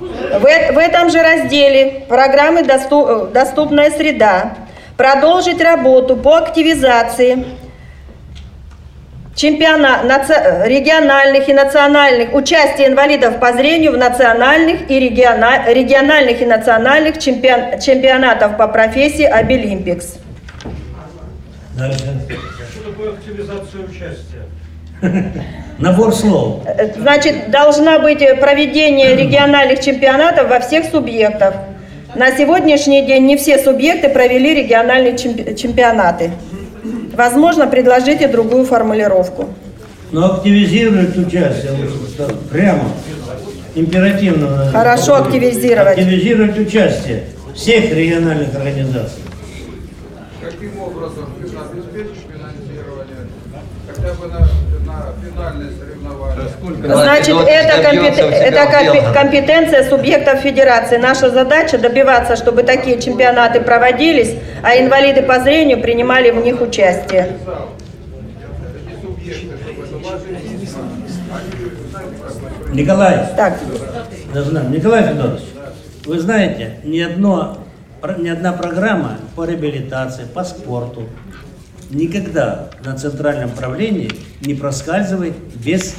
В, 0.00 0.44
э- 0.46 0.72
в 0.72 0.78
этом 0.78 1.10
же 1.10 1.22
разделе 1.22 2.04
программы 2.08 2.62
«Досту- 2.62 3.28
э, 3.28 3.32
«Доступная 3.32 3.90
среда» 3.90 4.54
продолжить 4.96 5.60
работу 5.62 6.16
по 6.16 6.36
активизации 6.36 7.44
чемпиона, 9.34 10.00
наци- 10.04 10.66
региональных 10.66 11.48
и 11.48 11.52
национальных, 11.54 12.34
участия 12.34 12.86
инвалидов 12.88 13.38
по 13.40 13.52
зрению 13.52 13.92
в 13.92 13.96
национальных 13.96 14.90
и 14.90 15.00
региона- 15.00 15.64
региональных 15.72 16.42
и 16.42 16.46
национальных 16.46 17.18
чемпион- 17.18 17.80
чемпионатов 17.80 18.56
по 18.58 18.68
профессии 18.68 19.24
Обилимпикс. 19.24 20.18
Дальше. 21.78 21.98
Что 21.98 22.90
такое 22.90 23.12
активизация 23.14 23.80
участия? 23.84 24.29
Набор 25.78 26.14
слов. 26.14 26.62
Значит, 26.96 27.50
должна 27.50 27.98
быть 27.98 28.20
э, 28.20 28.36
проведение 28.36 29.16
региональных 29.22 29.80
чемпионатов 29.80 30.48
во 30.48 30.60
всех 30.60 30.84
субъектах. 30.86 31.54
На 32.14 32.36
сегодняшний 32.36 33.06
день 33.06 33.24
не 33.26 33.36
все 33.36 33.58
субъекты 33.58 34.08
провели 34.08 34.54
региональные 34.54 35.14
чемпи- 35.14 35.54
чемпионаты. 35.54 36.32
Возможно, 37.14 37.66
предложите 37.66 38.28
другую 38.28 38.64
формулировку. 38.64 39.48
Но 40.12 40.34
активизировать 40.34 41.16
участие, 41.16 41.70
так, 42.18 42.36
прямо, 42.50 42.90
императивно. 43.74 44.70
Хорошо, 44.72 45.14
активизировать. 45.14 45.98
Активизировать 45.98 46.58
участие 46.58 47.24
всех 47.54 47.92
региональных 47.92 48.54
организаций. 48.54 49.22
Каким 50.42 50.80
образом 50.80 51.26
обеспечить 51.38 52.24
финансирование 52.26 53.28
хотя 53.86 54.14
бы 54.14 54.26
на? 54.26 54.69
Значит, 56.84 57.36
это, 57.46 57.82
компет- 57.82 58.18
это 58.18 59.12
компетенция 59.14 59.88
субъектов 59.88 60.40
федерации. 60.40 60.96
Наша 60.96 61.30
задача 61.30 61.78
добиваться, 61.78 62.36
чтобы 62.36 62.62
такие 62.62 63.00
чемпионаты 63.00 63.60
проводились, 63.60 64.34
а 64.62 64.76
инвалиды 64.76 65.22
по 65.22 65.40
зрению 65.40 65.80
принимали 65.80 66.30
в 66.30 66.42
них 66.44 66.60
участие. 66.60 67.36
Николай, 72.72 73.26
Так, 73.36 73.58
Должна. 74.32 74.62
Николай 74.64 75.08
Федорович, 75.08 75.42
вы 76.06 76.18
знаете, 76.20 76.78
ни, 76.84 77.00
одно, 77.00 77.58
ни 78.18 78.28
одна 78.28 78.52
программа 78.52 79.18
по 79.34 79.44
реабилитации, 79.44 80.24
по 80.24 80.44
спорту 80.44 81.08
никогда 81.90 82.70
на 82.84 82.96
центральном 82.96 83.50
правлении 83.50 84.10
не 84.40 84.54
проскальзывает 84.54 85.34
без, 85.54 85.94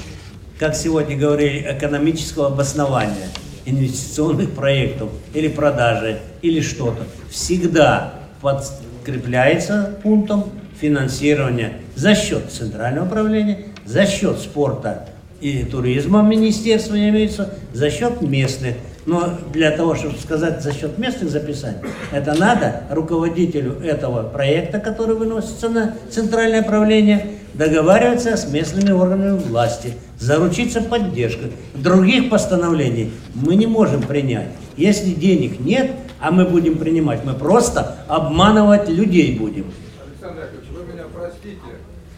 как 0.59 0.75
сегодня 0.75 1.17
говорили, 1.17 1.65
экономического 1.69 2.47
обоснования 2.47 3.29
инвестиционных 3.65 4.51
проектов 4.51 5.09
или 5.33 5.47
продажи 5.47 6.19
или 6.41 6.61
что-то. 6.61 7.03
Всегда 7.29 8.13
подкрепляется 8.41 9.97
пунктом 10.01 10.45
финансирования 10.79 11.73
за 11.95 12.15
счет 12.15 12.51
центрального 12.51 13.05
управления, 13.05 13.67
за 13.85 14.05
счет 14.05 14.39
спорта 14.39 15.09
и 15.39 15.63
туризма 15.63 16.21
министерства 16.21 16.95
имеется, 16.95 17.53
за 17.73 17.89
счет 17.89 18.21
местных. 18.21 18.75
Но 19.05 19.37
для 19.51 19.71
того, 19.71 19.95
чтобы 19.95 20.17
сказать 20.17 20.61
за 20.61 20.73
счет 20.73 20.97
местных 20.99 21.31
записать, 21.31 21.77
это 22.11 22.33
надо 22.35 22.83
руководителю 22.91 23.79
этого 23.81 24.23
проекта, 24.29 24.79
который 24.79 25.15
выносится 25.15 25.69
на 25.69 25.95
центральное 26.09 26.61
правление, 26.61 27.39
договариваться 27.55 28.37
с 28.37 28.47
местными 28.51 28.91
органами 28.91 29.37
власти, 29.39 29.95
заручиться 30.19 30.81
поддержкой. 30.81 31.51
Других 31.73 32.29
постановлений 32.29 33.11
мы 33.33 33.55
не 33.55 33.65
можем 33.65 34.03
принять. 34.03 34.49
Если 34.77 35.13
денег 35.13 35.59
нет, 35.59 35.91
а 36.19 36.29
мы 36.31 36.45
будем 36.45 36.77
принимать, 36.77 37.25
мы 37.25 37.33
просто 37.33 37.97
обманывать 38.07 38.87
людей 38.87 39.37
будем. 39.37 39.71
Александр 40.05 40.43
Яковлевич, 40.43 40.69
вы 40.69 40.93
меня 40.93 41.03
простите, 41.11 41.57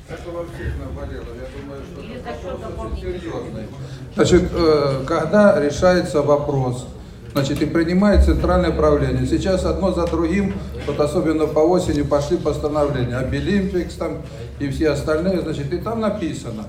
это 0.10 0.30
во 0.32 0.44
всех 0.44 0.74
наболело. 0.78 1.24
Я 1.34 1.48
думаю, 1.56 1.82
что 1.88 2.52
это 2.52 2.68
вопрос 2.68 2.92
очень 2.92 3.02
серьезный. 3.02 3.68
Значит, 4.16 4.44
э, 4.54 5.04
когда 5.08 5.60
решается 5.60 6.22
вопрос, 6.22 6.86
значит, 7.32 7.62
и 7.64 7.66
принимает 7.66 8.24
центральное 8.24 8.72
правление. 8.72 9.26
Сейчас 9.26 9.66
одно 9.66 9.92
за 9.92 10.06
другим, 10.06 10.54
вот 10.86 11.00
особенно 11.00 11.48
по 11.48 11.60
осени 11.60 12.04
пошли 12.04 12.38
постановления, 12.38 13.18
Обилимпикс 13.18 13.96
там 13.96 14.22
и 14.60 14.70
все 14.70 14.92
остальные, 14.92 15.42
значит, 15.42 15.74
и 15.74 15.78
там 15.78 16.00
написано, 16.00 16.66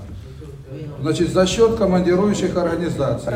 значит, 1.01 1.29
за 1.29 1.45
счет 1.45 1.75
командирующих 1.75 2.57
организаций. 2.57 3.33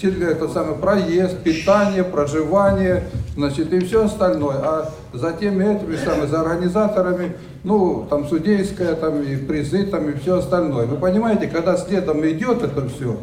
Это 0.00 0.48
самый 0.48 0.76
проезд, 0.76 1.38
питание, 1.38 2.04
проживание, 2.04 3.04
значит, 3.34 3.72
и 3.72 3.80
все 3.80 4.04
остальное. 4.04 4.56
А 4.56 4.90
за 5.12 5.32
теми 5.32 5.64
этими 5.64 5.96
самыми, 5.96 6.26
за 6.26 6.40
организаторами, 6.40 7.36
ну, 7.64 8.06
там 8.08 8.28
судейская, 8.28 8.94
там 8.94 9.22
и 9.22 9.36
призы, 9.36 9.84
там 9.84 10.08
и 10.08 10.18
все 10.18 10.38
остальное. 10.38 10.86
Вы 10.86 10.96
понимаете, 10.96 11.48
когда 11.48 11.76
следом 11.76 12.26
идет 12.26 12.62
это 12.62 12.88
все, 12.88 13.18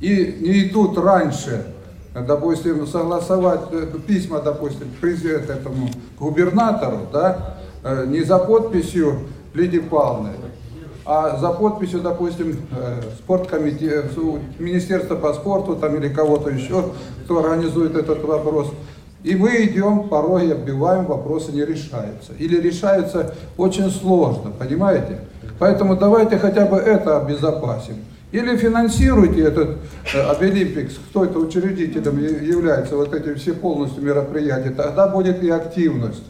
и 0.00 0.38
не 0.40 0.68
идут 0.68 0.98
раньше, 0.98 1.66
допустим, 2.14 2.86
согласовать 2.86 3.60
э, 3.72 3.86
письма, 4.06 4.40
допустим, 4.40 4.88
президент 5.00 5.50
этому 5.50 5.88
губернатору, 6.18 7.00
да, 7.12 7.56
э, 7.82 8.06
не 8.06 8.22
за 8.22 8.38
подписью 8.38 9.20
Лидии 9.54 9.78
Павловны, 9.78 10.30
а 11.04 11.36
за 11.36 11.50
подписью, 11.50 12.00
допустим, 12.00 12.56
э, 12.72 13.02
спорткомитета, 13.18 14.08
Министерства 14.58 15.14
по 15.16 15.34
спорту 15.34 15.76
там 15.76 15.94
или 15.96 16.08
кого-то 16.08 16.50
еще, 16.50 16.90
кто 17.24 17.38
организует 17.38 17.94
этот 17.94 18.24
вопрос. 18.24 18.72
И 19.26 19.34
мы 19.34 19.64
идем, 19.64 20.08
порой 20.08 20.52
оббиваем, 20.52 21.06
вопросы 21.06 21.50
не 21.50 21.64
решаются. 21.64 22.32
Или 22.38 22.60
решаются 22.60 23.34
очень 23.56 23.90
сложно, 23.90 24.52
понимаете? 24.56 25.18
Поэтому 25.58 25.96
давайте 25.96 26.38
хотя 26.38 26.64
бы 26.64 26.76
это 26.76 27.16
обезопасим. 27.16 27.96
Или 28.30 28.56
финансируйте 28.56 29.42
этот 29.42 29.78
э, 30.14 30.30
Абилимпикс, 30.30 30.94
кто 31.10 31.24
это 31.24 31.40
учредителем 31.40 32.22
является, 32.22 32.94
вот 32.94 33.12
эти 33.14 33.34
все 33.34 33.52
полностью 33.52 34.04
мероприятия, 34.04 34.70
тогда 34.70 35.08
будет 35.08 35.42
и 35.42 35.50
активность. 35.50 36.22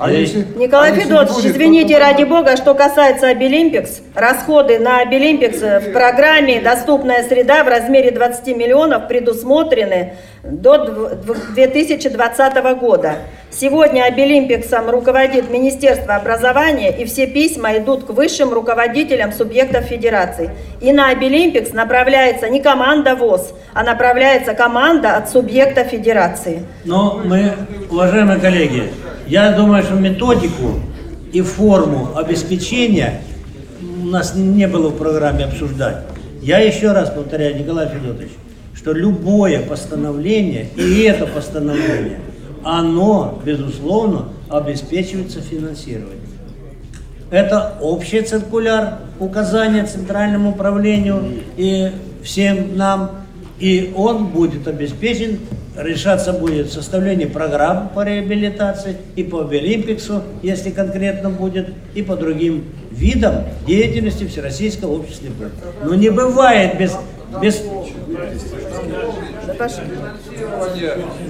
А 0.00 0.10
Э, 0.10 0.18
если, 0.18 0.46
Николай 0.56 0.92
а 0.92 0.94
будет, 0.94 1.08
то 1.08 1.48
извините, 1.48 1.94
тогда- 1.94 2.12
ради 2.12 2.24
бога, 2.24 2.56
что 2.56 2.74
касается 2.74 3.28
Абилимпикс, 3.28 4.00
расходы 4.14 4.78
на 4.78 5.00
Абилимпикс 5.00 5.60
в 5.60 5.92
программе 5.92 6.62
«Доступная 6.62 7.22
среда» 7.22 7.64
в 7.64 7.68
размере 7.68 8.10
20 8.10 8.56
миллионов 8.56 9.08
предусмотрены 9.08 10.14
до 10.42 10.74
дв- 10.76 11.24
дв- 11.24 11.54
2020 11.54 12.54
года. 12.80 13.16
Сегодня 13.50 14.04
Обилимпиксом 14.04 14.88
руководит 14.88 15.50
Министерство 15.50 16.14
образования, 16.14 16.96
и 16.96 17.04
все 17.04 17.26
письма 17.26 17.76
идут 17.78 18.04
к 18.04 18.10
высшим 18.10 18.52
руководителям 18.52 19.32
субъектов 19.32 19.84
федерации. 19.84 20.50
И 20.80 20.92
на 20.92 21.10
Обилимпикс 21.10 21.72
направляется 21.72 22.48
не 22.48 22.60
команда 22.60 23.16
ВОЗ, 23.16 23.52
а 23.74 23.82
направляется 23.82 24.54
команда 24.54 25.16
от 25.16 25.28
субъекта 25.28 25.84
федерации. 25.84 26.62
Но 26.84 27.20
мы, 27.24 27.52
уважаемые 27.90 28.38
коллеги, 28.38 28.90
я 29.26 29.52
думаю, 29.52 29.82
что 29.82 29.94
методику 29.94 30.80
и 31.32 31.42
форму 31.42 32.08
обеспечения 32.16 33.20
у 34.02 34.06
нас 34.06 34.34
не 34.34 34.66
было 34.66 34.88
в 34.88 34.96
программе 34.96 35.44
обсуждать. 35.44 35.96
Я 36.40 36.58
еще 36.58 36.92
раз 36.92 37.10
повторяю, 37.10 37.56
Николай 37.58 37.88
Федотович, 37.88 38.30
что 38.80 38.94
любое 38.94 39.60
постановление, 39.60 40.68
и 40.74 41.02
это 41.02 41.26
постановление, 41.26 42.18
оно, 42.64 43.38
безусловно, 43.44 44.28
обеспечивается 44.48 45.42
финансированием. 45.42 46.20
Это 47.30 47.74
общий 47.82 48.22
циркуляр, 48.22 49.00
указание 49.18 49.84
Центральному 49.84 50.50
управлению 50.50 51.22
и 51.58 51.90
всем 52.24 52.76
нам. 52.76 53.10
И 53.58 53.92
он 53.94 54.28
будет 54.28 54.66
обеспечен, 54.66 55.38
решаться 55.76 56.32
будет 56.32 56.72
составление 56.72 57.28
программ 57.28 57.90
по 57.94 58.02
реабилитации 58.02 58.96
и 59.14 59.22
по 59.22 59.46
Олимпиксу, 59.46 60.22
если 60.42 60.70
конкретно 60.70 61.28
будет, 61.28 61.68
и 61.94 62.02
по 62.02 62.16
другим 62.16 62.64
видам 62.90 63.44
деятельности 63.66 64.26
Всероссийского 64.26 64.92
общества. 64.92 65.28
Но 65.84 65.94
не 65.94 66.08
бывает 66.08 66.78
без, 66.78 66.96
без 67.42 67.62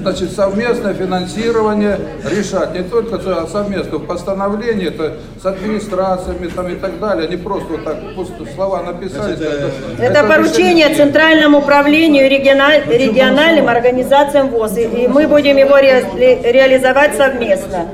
Значит, 0.02 0.32
совместное 0.32 0.94
финансирование 0.94 1.98
решать. 2.24 2.74
Не 2.74 2.82
только 2.82 3.18
со- 3.18 3.46
совместно 3.46 3.98
постановление, 3.98 4.88
это 4.88 5.14
с 5.42 5.46
администрациями 5.46 6.48
там 6.48 6.68
и 6.68 6.76
так 6.76 6.98
далее. 7.00 7.28
Не 7.28 7.36
просто 7.36 7.68
вот 7.72 7.84
так 7.84 7.96
просто 8.14 8.46
слова 8.54 8.82
написали. 8.82 9.34
это, 9.34 9.70
Это 10.02 10.24
поручение 10.24 10.88
решение- 10.88 10.96
Центральному 10.96 11.58
управлению 11.58 12.26
и 12.26 12.28
региона- 12.28 12.86
региональным 12.86 13.68
организациям 13.68 14.48
ВОЗ, 14.48 14.78
и 14.78 14.82
и 14.84 15.08
мы 15.08 15.26
будем 15.28 15.56
его 15.56 15.76
ре- 15.76 16.04
ре- 16.16 16.52
реализовать 16.52 17.16
совместно. 17.16 17.88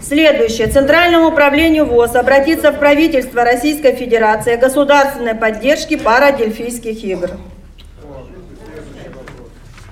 Следующее. 0.00 0.68
Центральному 0.68 1.28
управлению 1.28 1.84
ВОЗ 1.86 2.14
обратиться 2.16 2.72
в 2.72 2.78
правительство 2.78 3.44
Российской 3.44 3.92
Федерации 3.94 4.54
о 4.54 4.56
государственной 4.56 5.34
поддержке 5.34 5.98
парадельфийских 5.98 7.02
игр. 7.04 7.30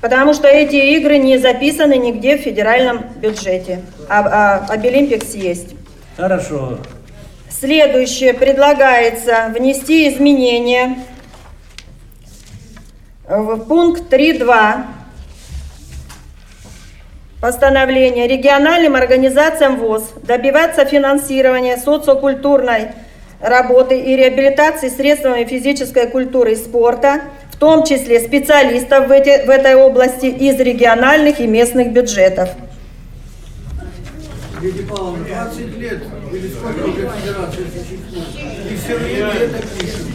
Потому 0.01 0.35
что 0.35 0.47
эти 0.47 0.77
игры 0.97 1.19
не 1.19 1.39
записаны 1.39 1.97
нигде 1.97 2.37
в 2.37 2.43
федеральном 2.43 3.05
бюджете, 3.17 3.83
а, 4.09 4.67
а 4.69 4.73
Обилимпикс 4.73 5.35
есть. 5.35 5.75
Хорошо. 6.17 6.79
Следующее. 7.49 8.35
Предлагается 8.35 9.51
внести 9.57 10.09
изменения 10.09 10.99
в 13.29 13.59
пункт 13.65 14.13
3.2 14.13 14.85
постановления 17.41 18.27
региональным 18.27 18.95
организациям 18.95 19.77
ВОЗ 19.77 20.11
добиваться 20.23 20.85
финансирования 20.85 21.77
социокультурной 21.77 22.93
работы 23.41 24.01
и 24.01 24.17
реабилитации 24.17 24.89
средствами 24.89 25.45
физической 25.45 26.09
культуры 26.09 26.53
и 26.53 26.57
спорта, 26.57 27.23
в 27.57 27.59
том 27.59 27.85
числе 27.87 28.21
специалистов 28.21 29.09
в, 29.09 29.11
эти- 29.11 29.47
в 29.47 29.49
этой 29.49 29.75
области 29.77 30.27
из 30.27 30.61
региональных 30.61 31.41
и 31.41 31.47
местных 31.47 31.91
бюджетов. 31.91 32.51
Лидия 34.61 34.83
Павловна, 34.83 35.25
20 35.25 35.79
лет 35.79 36.03
или 36.33 36.49
сколько 36.51 36.85
уже 36.85 37.09
федерация 37.17 37.65
существует, 37.73 38.71
и 38.71 38.77
все 38.77 38.97
время 38.99 39.29
это 39.29 39.67
пишут. 39.79 40.07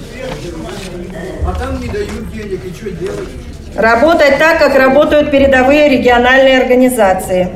А 1.47 1.60
там 1.60 1.82
не 1.82 1.88
дают 1.88 2.32
денег, 2.32 2.60
и 2.63 2.73
что 2.75 2.91
делать? 2.91 3.30
Работать 3.75 4.38
так, 4.38 4.60
как 4.60 4.75
работают 4.75 5.32
передовые 5.32 5.89
региональные 5.89 6.60
организации. 6.60 7.49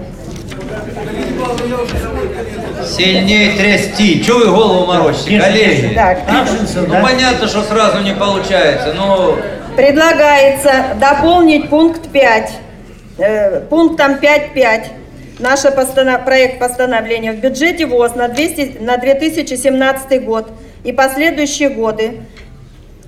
Сильнее 2.88 3.56
трясти. 3.58 4.24
Чего 4.24 4.40
вы 4.40 4.46
голову 4.48 4.86
морочите, 4.88 5.40
коллеги? 5.40 5.94
Так, 5.94 6.20
Ну 6.88 7.02
понятно, 7.04 7.48
что 7.48 7.62
сразу 7.64 8.00
не 8.02 8.14
получается, 8.16 8.94
но 8.94 9.38
предлагается 9.76 10.72
дополнить 11.00 11.70
пункт 11.70 12.10
5, 12.10 12.52
э, 13.18 13.62
пунктом 13.70 14.16
5.5. 14.20 14.92
наш 15.40 15.66
постана- 15.66 16.24
проект 16.24 16.60
постановления 16.60 17.34
в 17.34 17.40
бюджете 17.40 17.86
ВОЗ 17.86 18.16
на, 18.16 18.28
200, 18.30 18.78
на 18.80 18.98
2017 18.98 20.20
год 20.20 20.50
и 20.86 20.94
последующие 20.94 21.70
годы 21.70 22.20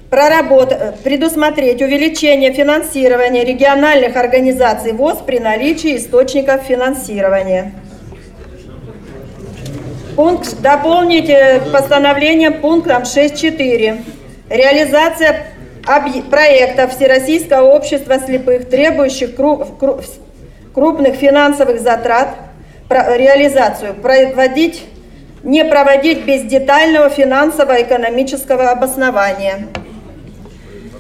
проработ- 0.10 0.98
предусмотреть 1.04 1.82
увеличение 1.82 2.52
финансирования 2.54 3.46
региональных 3.46 4.16
организаций 4.18 4.92
ВОЗ 4.92 5.20
при 5.26 5.40
наличии 5.40 5.96
источников 5.96 6.64
финансирования. 6.64 7.74
Пункт 10.16 10.60
дополнить 10.62 11.30
э, 11.30 11.62
постановлением 11.72 12.56
пунктом 12.60 13.04
6.4. 13.04 14.04
Реализация 14.50 15.46
проектов 16.30 16.96
Всероссийского 16.96 17.72
общества 17.72 18.20
слепых, 18.20 18.70
требующих 18.70 19.36
кру- 19.36 19.68
кру- 19.80 20.04
крупных 20.74 21.16
финансовых 21.16 21.80
затрат, 21.80 22.36
реализацию 22.90 23.94
проводить, 23.96 24.84
не 25.44 25.66
проводить 25.66 26.26
без 26.26 26.44
детального 26.44 27.10
финансово-экономического 27.10 28.70
обоснования. 28.70 29.68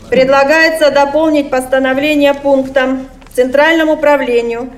Предлагается 0.09 0.89
дополнить 0.89 1.49
постановление 1.49 2.33
пунктом 2.33 3.07
Центральному 3.33 3.93
управлению 3.93 4.71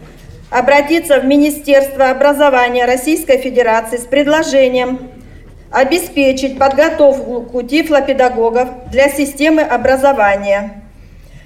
обратиться 0.49 1.19
в 1.19 1.25
Министерство 1.25 2.09
образования 2.09 2.85
Российской 2.85 3.37
Федерации 3.37 3.97
с 3.97 4.05
предложением 4.05 5.11
обеспечить 5.71 6.57
подготовку 6.57 7.61
тифлопедагогов 7.63 8.69
для 8.91 9.09
системы 9.09 9.61
образования, 9.61 10.81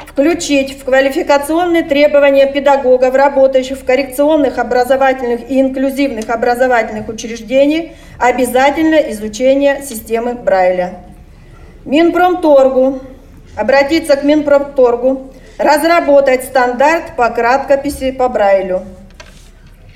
включить 0.07 0.79
в 0.79 0.85
квалификационные 0.85 1.83
требования 1.83 2.45
педагогов, 2.45 3.15
работающих 3.15 3.79
в 3.79 3.85
коррекционных 3.85 4.59
образовательных 4.59 5.49
и 5.49 5.59
инклюзивных 5.59 6.29
образовательных 6.29 7.09
учреждениях, 7.09 7.91
обязательно 8.19 8.95
изучение 9.11 9.81
системы 9.81 10.33
Брайля. 10.33 10.95
Минпромторгу 11.85 13.01
обратиться 13.55 14.15
к 14.15 14.23
Минпромторгу, 14.23 15.33
разработать 15.57 16.43
стандарт 16.43 17.15
по 17.15 17.29
краткописи 17.29 18.11
по 18.11 18.29
Брайлю. 18.29 18.83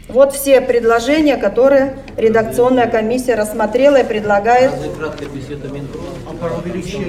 Вот 0.07 0.33
все 0.33 0.61
предложения, 0.61 1.35
которые 1.35 1.97
редакционная 2.15 2.87
комиссия 2.87 3.35
рассмотрела 3.35 3.97
и 3.97 4.03
предлагает. 4.05 4.71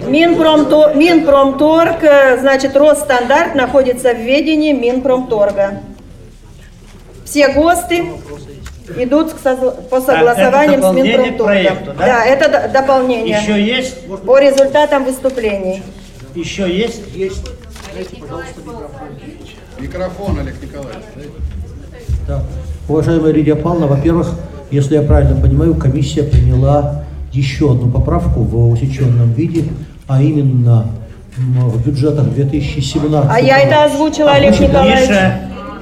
Минпромто- 0.07 0.97
Минпромторг, 0.97 2.03
э, 2.03 2.39
значит, 2.41 2.77
Росстандарт 2.77 3.55
находится 3.55 4.13
в 4.15 4.19
ведении 4.19 4.73
Минпромторга. 4.73 5.83
Все 7.25 7.49
ГОСТы 7.49 8.05
идут 8.97 9.33
по 9.91 10.01
согласованиям 10.01 10.83
с 10.83 10.93
Минпромторгом. 10.93 11.47
проекту, 11.47 11.93
да? 11.99 12.07
да, 12.07 12.25
это 12.25 12.69
дополнение. 12.73 13.39
Еще 13.41 13.63
есть? 13.63 13.97
По 14.25 14.39
результатам 14.39 15.05
выступлений. 15.05 15.83
Еще 16.35 16.69
есть? 16.69 17.03
Есть. 17.15 17.45
Микрофон, 19.79 20.41
Олег 20.41 20.61
Николаевич. 20.61 21.05
Да. 22.27 22.43
Уважаемая 22.89 23.33
Лидия 23.33 23.55
Павловна, 23.55 23.87
во-первых, 23.87 24.31
если 24.71 24.95
я 24.95 25.03
правильно 25.03 25.39
понимаю, 25.39 25.75
комиссия 25.75 26.23
приняла 26.23 27.05
еще 27.33 27.73
одну 27.73 27.91
поправку 27.91 28.41
в 28.41 28.71
усеченном 28.71 29.33
виде, 29.35 29.65
а 30.07 30.23
именно 30.23 30.87
в 31.37 31.87
бюджетах 31.87 32.31
2017 32.31 33.31
А 33.31 33.41
я 33.41 33.59
это 33.59 33.85
озвучила, 33.85 34.33
Олег? 34.33 34.59
Николаевич. 34.59 35.11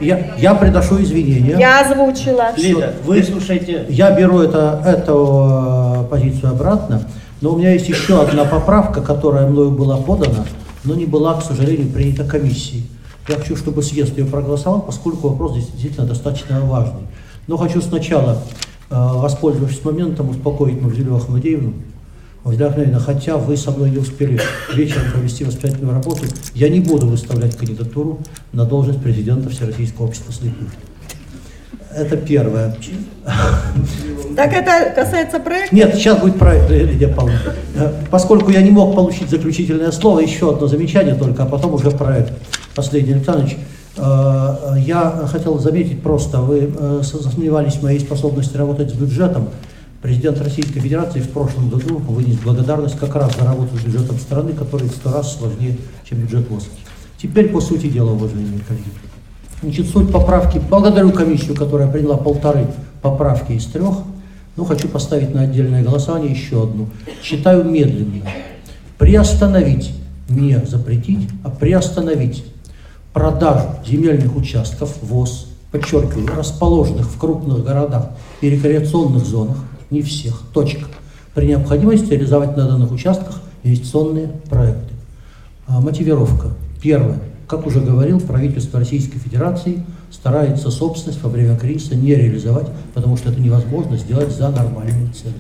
Я, 0.01 0.35
я 0.37 0.55
приношу 0.55 1.01
извинения. 1.01 1.57
Я 1.59 1.81
озвучила. 1.81 2.49
Лида, 2.57 2.93
выслушайте. 3.05 3.87
Я 3.89 4.11
беру 4.11 4.41
это, 4.41 4.83
эту 4.85 6.05
э, 6.05 6.11
позицию 6.11 6.51
обратно, 6.51 7.03
но 7.41 7.55
у 7.55 7.57
меня 7.57 7.71
есть 7.71 7.89
еще 7.89 8.21
одна 8.21 8.45
поправка, 8.45 9.01
которая 9.01 9.47
мною 9.47 9.71
была 9.71 9.97
подана, 9.97 10.45
но 10.85 10.95
не 10.95 11.07
была, 11.07 11.35
к 11.35 11.43
сожалению, 11.43 11.89
принята 11.89 12.25
комиссией. 12.25 12.85
Я 13.29 13.37
хочу, 13.37 13.57
чтобы 13.57 13.83
съезд 13.83 14.17
ее 14.17 14.25
проголосовал, 14.25 14.83
поскольку 14.83 15.29
вопрос 15.29 15.55
действительно 15.55 16.07
достаточно 16.07 16.61
важный. 16.61 17.03
Но 17.49 17.57
хочу 17.57 17.81
сначала, 17.81 18.39
э, 18.89 18.95
воспользовавшись 18.95 19.85
моментом, 19.85 20.31
успокоить 20.31 20.81
Мавзелю 20.81 21.17
Ахмадеевну. 21.17 21.75
Мавзеля 22.45 22.69
Ахмадеевна, 22.69 23.01
хотя 23.01 23.37
вы 23.37 23.57
со 23.57 23.73
мной 23.73 23.91
не 23.91 23.99
успели 23.99 24.41
вечером 24.75 25.11
провести 25.13 25.45
воспитательную 25.45 25.95
работу, 25.95 26.25
я 26.55 26.69
не 26.69 26.79
буду 26.79 27.07
выставлять 27.07 27.57
кандидатуру 27.57 28.21
на 28.53 28.65
должность 28.65 29.03
президента 29.03 29.49
Всероссийского 29.51 30.07
общества 30.07 30.33
слепых. 30.33 30.69
Это 31.93 32.17
первое. 32.17 32.77
Так 34.37 34.53
это 34.53 34.93
касается 34.95 35.41
проекта? 35.41 35.75
Нет, 35.75 35.95
сейчас 35.95 36.21
будет 36.21 36.39
проект, 36.39 36.71
э, 36.71 36.85
Лидия 36.85 37.09
Павловна. 37.09 37.55
Э, 37.75 37.93
Поскольку 38.11 38.51
я 38.51 38.61
не 38.61 38.71
мог 38.71 38.95
получить 38.95 39.31
заключительное 39.31 39.91
слово, 39.91 40.21
еще 40.21 40.53
одно 40.53 40.69
замечание 40.69 41.15
только, 41.15 41.45
а 41.45 41.47
потом 41.47 41.75
уже 41.75 41.91
проект. 41.91 42.33
Последний 42.77 43.15
Александрович, 43.15 43.57
э, 43.97 44.03
я 44.81 45.27
хотел 45.33 45.59
заметить 45.59 46.03
просто, 46.03 46.43
вы 46.43 46.71
э, 46.77 47.01
засомневались 47.03 47.77
в 47.77 47.83
моей 47.83 47.99
способности 47.99 48.55
работать 48.55 48.91
с 48.91 48.93
бюджетом. 48.93 49.49
Президент 50.03 50.43
Российской 50.43 50.81
Федерации 50.81 51.21
в 51.21 51.31
прошлом 51.31 51.71
году 51.71 51.97
вынес 51.97 52.37
благодарность 52.37 52.99
как 52.99 53.15
раз 53.15 53.35
за 53.35 53.47
работу 53.47 53.79
с 53.79 53.81
бюджетом 53.81 54.19
страны, 54.19 54.53
который 54.53 54.89
в 54.89 54.93
сто 54.93 55.11
раз 55.11 55.39
сложнее, 55.39 55.79
чем 56.05 56.19
бюджет 56.19 56.51
ВОЗ. 56.51 56.69
Теперь 57.17 57.49
по 57.49 57.63
сути 57.63 57.87
дела, 57.87 58.11
уважаемые 58.11 58.61
коллеги. 58.69 58.91
Значит, 59.63 59.89
суть 59.89 60.13
поправки. 60.13 60.61
Благодарю 60.69 61.13
комиссию, 61.13 61.57
которая 61.57 61.91
приняла 61.91 62.19
полторы 62.19 62.67
поправки 63.01 63.53
из 63.53 63.65
трех. 63.65 63.95
Но 64.57 64.65
хочу 64.65 64.89
поставить 64.89 65.35
на 65.35 65.43
отдельное 65.43 65.83
голосование 65.83 66.31
еще 66.31 66.65
одну. 66.65 66.91
Считаю 67.23 67.65
медленно. 67.65 68.23
Приостановить, 68.99 69.95
не 70.29 70.59
запретить, 70.67 71.31
а 71.43 71.49
приостановить 71.49 72.45
продажу 73.17 73.69
земельных 73.87 74.37
участков 74.37 74.95
ВОЗ, 75.01 75.47
подчеркиваю, 75.73 76.37
расположенных 76.37 77.07
в 77.07 77.19
крупных 77.19 77.65
городах 77.65 78.11
и 78.43 78.51
рекреационных 78.51 79.25
зонах, 79.25 79.57
не 79.91 80.03
всех, 80.03 80.43
точка, 80.53 80.85
при 81.35 81.47
необходимости 81.47 82.11
реализовать 82.11 82.59
на 82.59 82.69
данных 82.69 82.93
участках 82.93 83.41
инвестиционные 83.63 84.29
проекты. 84.51 84.93
А, 85.67 85.81
Мотивировка. 85.81 86.49
Первое. 86.83 87.19
Как 87.49 87.67
уже 87.67 87.81
говорил, 87.81 88.21
правительство 88.21 88.81
Российской 88.81 89.19
Федерации 89.19 89.83
старается 90.11 90.71
собственность 90.71 91.23
во 91.23 91.31
время 91.31 91.57
кризиса 91.57 91.95
не 91.95 92.15
реализовать, 92.15 92.69
потому 92.93 93.17
что 93.17 93.31
это 93.31 93.41
невозможно 93.41 93.97
сделать 93.97 94.31
за 94.31 94.51
нормальные 94.51 95.11
цены. 95.15 95.33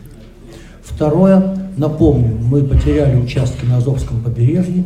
Второе. 0.82 1.58
Напомню, 1.76 2.38
мы 2.40 2.62
потеряли 2.62 3.20
участки 3.20 3.66
на 3.66 3.76
Азовском 3.76 4.22
побережье, 4.22 4.84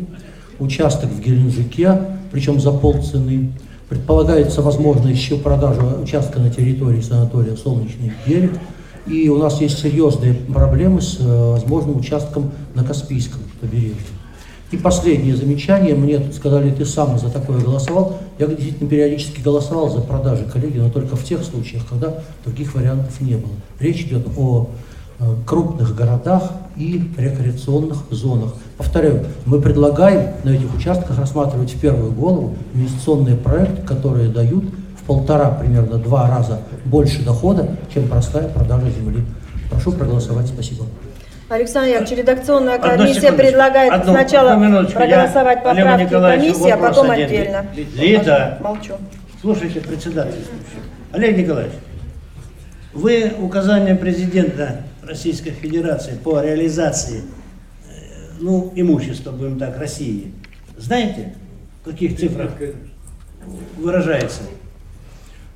участок 0.61 1.09
в 1.09 1.19
Геленджике, 1.19 1.97
причем 2.31 2.59
за 2.59 2.71
полцены. 2.71 3.51
Предполагается, 3.89 4.61
возможно, 4.61 5.09
еще 5.09 5.37
продажа 5.37 5.81
участка 6.01 6.39
на 6.39 6.49
территории 6.49 7.01
санатория 7.01 7.55
«Солнечный 7.55 8.13
берег». 8.25 8.53
И 9.05 9.27
у 9.27 9.37
нас 9.37 9.59
есть 9.59 9.79
серьезные 9.79 10.33
проблемы 10.33 11.01
с 11.01 11.17
э, 11.19 11.51
возможным 11.51 11.97
участком 11.97 12.51
на 12.75 12.83
Каспийском 12.83 13.41
побережье. 13.59 13.97
И 14.71 14.77
последнее 14.77 15.35
замечание. 15.35 15.95
Мне 15.95 16.19
тут 16.19 16.33
сказали, 16.33 16.71
ты 16.71 16.85
сам 16.85 17.19
за 17.19 17.29
такое 17.29 17.59
голосовал. 17.59 18.19
Я 18.39 18.47
действительно 18.47 18.89
периодически 18.89 19.41
голосовал 19.41 19.89
за 19.89 19.99
продажи, 19.99 20.45
коллеги, 20.45 20.77
но 20.77 20.89
только 20.89 21.17
в 21.17 21.23
тех 21.25 21.43
случаях, 21.43 21.83
когда 21.89 22.23
других 22.45 22.73
вариантов 22.73 23.19
не 23.19 23.35
было. 23.35 23.51
Речь 23.79 24.03
идет 24.03 24.25
о 24.37 24.69
крупных 25.45 25.95
городах 25.95 26.51
и 26.77 27.11
рекреационных 27.17 27.97
зонах. 28.09 28.53
Повторяю, 28.77 29.25
мы 29.45 29.61
предлагаем 29.61 30.31
на 30.43 30.49
этих 30.51 30.73
участках 30.75 31.19
рассматривать 31.19 31.71
в 31.73 31.79
первую 31.79 32.11
голову 32.11 32.55
инвестиционные 32.73 33.35
проекты, 33.35 33.81
которые 33.83 34.29
дают 34.29 34.63
в 34.99 35.03
полтора, 35.05 35.49
примерно 35.51 35.97
два 35.97 36.29
раза 36.29 36.61
больше 36.85 37.23
дохода, 37.23 37.67
чем 37.93 38.07
простая 38.07 38.47
продажа 38.47 38.89
земли. 38.89 39.23
Прошу 39.69 39.91
проголосовать. 39.91 40.47
Спасибо. 40.47 40.85
Александр 41.49 41.89
Яковлевич, 41.89 42.17
редакционная 42.19 42.79
комиссия 42.79 43.31
предлагает 43.33 43.91
Одну- 43.91 44.13
сначала 44.13 44.53
одну 44.53 44.65
минуточку. 44.65 44.99
проголосовать 44.99 45.57
Я 45.57 45.63
по 45.63 45.75
правке 45.75 46.07
комиссии, 46.07 46.69
а 46.69 46.77
потом 46.77 47.11
один. 47.11 47.25
отдельно. 47.25 47.65
Лида, 47.95 48.57
Молчу. 48.61 48.93
слушайте, 49.41 49.81
председатель. 49.81 50.45
Олег 51.11 51.37
Николаевич, 51.37 51.73
вы 52.93 53.33
указания 53.41 53.95
президента 53.95 54.77
Российской 55.03 55.51
Федерации 55.51 56.17
по 56.23 56.41
реализации 56.41 57.21
э, 57.21 58.33
ну, 58.39 58.71
имущества, 58.75 59.31
будем 59.31 59.57
так, 59.57 59.77
России, 59.77 60.31
знаете, 60.77 61.35
в 61.81 61.89
каких 61.89 62.17
цифрах 62.17 62.51
выражается? 63.77 64.41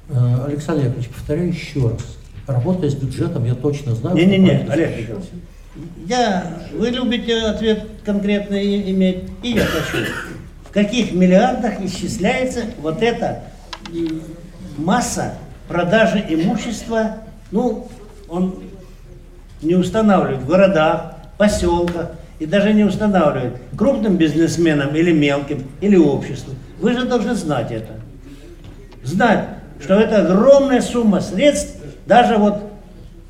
Э, 0.10 0.46
Александр 0.46 0.86
Яковлевич, 0.86 1.10
повторяю 1.10 1.50
еще 1.50 1.90
раз. 1.90 2.18
Работая 2.48 2.90
с 2.90 2.96
бюджетом, 2.96 3.46
я 3.46 3.56
точно 3.56 3.96
знаю... 3.96 4.16
Не-не-не, 4.16 4.68
Олег 4.70 5.00
Николаевич, 5.00 5.30
я, 6.08 6.60
вы 6.74 6.90
любите 6.90 7.38
ответ 7.42 7.86
конкретный 8.06 8.90
иметь, 8.92 9.26
и 9.44 9.50
я 9.52 9.66
хочу. 9.66 10.06
В 10.64 10.72
каких 10.72 11.12
миллиардах 11.12 11.82
исчисляется 11.82 12.66
вот 12.82 13.02
эта 13.02 13.44
масса 14.78 15.36
продажи 15.68 16.24
имущества, 16.30 17.18
ну, 17.52 17.88
он 18.30 18.65
не 19.62 19.76
устанавливает 19.76 20.42
в 20.42 20.48
городах, 20.48 21.14
поселках 21.38 22.12
и 22.40 22.46
даже 22.46 22.74
не 22.74 22.84
устанавливает 22.84 23.54
крупным 23.78 24.18
бизнесменам 24.18 24.96
или 24.96 25.12
мелким, 25.12 25.64
или 25.82 25.96
обществу. 25.98 26.54
Вы 26.80 26.94
же 26.94 27.06
должны 27.06 27.34
знать 27.36 27.72
это. 27.72 27.94
Знать, 29.04 29.46
что 29.80 29.96
это 29.96 30.26
огромная 30.26 30.82
сумма 30.82 31.22
средств, 31.22 31.76
даже 32.06 32.38
вот 32.38 32.56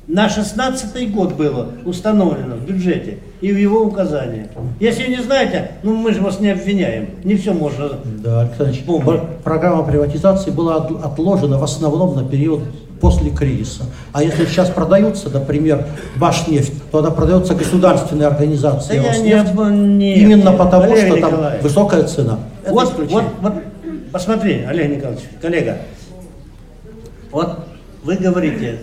на 0.06 0.28
16 0.28 1.12
год 1.12 1.34
было 1.34 1.70
установлено 1.84 2.54
в 2.56 2.64
бюджете 2.64 3.18
и 3.40 3.52
в 3.52 3.56
его 3.58 3.80
указаниях. 3.82 4.46
Если 4.80 5.08
не 5.10 5.20
знаете, 5.22 5.72
ну 5.82 5.96
мы 5.96 6.14
же 6.14 6.20
вас 6.22 6.38
не 6.40 6.50
обвиняем. 6.50 7.10
Не 7.24 7.34
все 7.34 7.52
можно 7.52 7.90
Да, 8.04 8.42
Александр 8.42 8.72
Ильич, 8.72 8.84
пр- 9.04 9.26
программа 9.42 9.82
приватизации 9.82 10.50
была 10.50 10.76
от- 10.76 11.04
отложена 11.04 11.58
в 11.58 11.64
основном 11.64 12.14
на 12.14 12.24
период 12.28 12.60
после 13.00 13.30
кризиса. 13.30 13.84
А 14.12 14.22
если 14.22 14.44
сейчас 14.46 14.70
продаются, 14.70 15.28
например, 15.28 15.86
Башнефть, 16.16 16.72
то 16.90 16.98
она 17.00 17.10
продается 17.10 17.54
государственной 17.54 18.22
Да 18.22 18.28
организацией 18.28 18.96
я 18.96 19.02
не 19.02 19.34
Роснефть. 19.34 19.50
об- 19.50 19.70
нет, 19.70 20.18
Именно 20.18 20.48
нет, 20.50 20.58
потому, 20.58 20.82
Валерий 20.88 21.10
что 21.10 21.20
там 21.20 21.30
Николаевич. 21.32 21.62
высокая 21.62 22.02
цена. 22.04 22.38
Это 22.64 22.72
Вот, 22.72 22.84
исключение. 22.90 23.22
вот, 23.40 23.52
вот, 23.52 23.62
посмотри, 24.12 24.64
Олег 24.66 24.96
Николаевич, 24.96 25.24
коллега. 25.42 25.78
Вот 27.30 27.58
вы 28.02 28.16
говорите, 28.16 28.78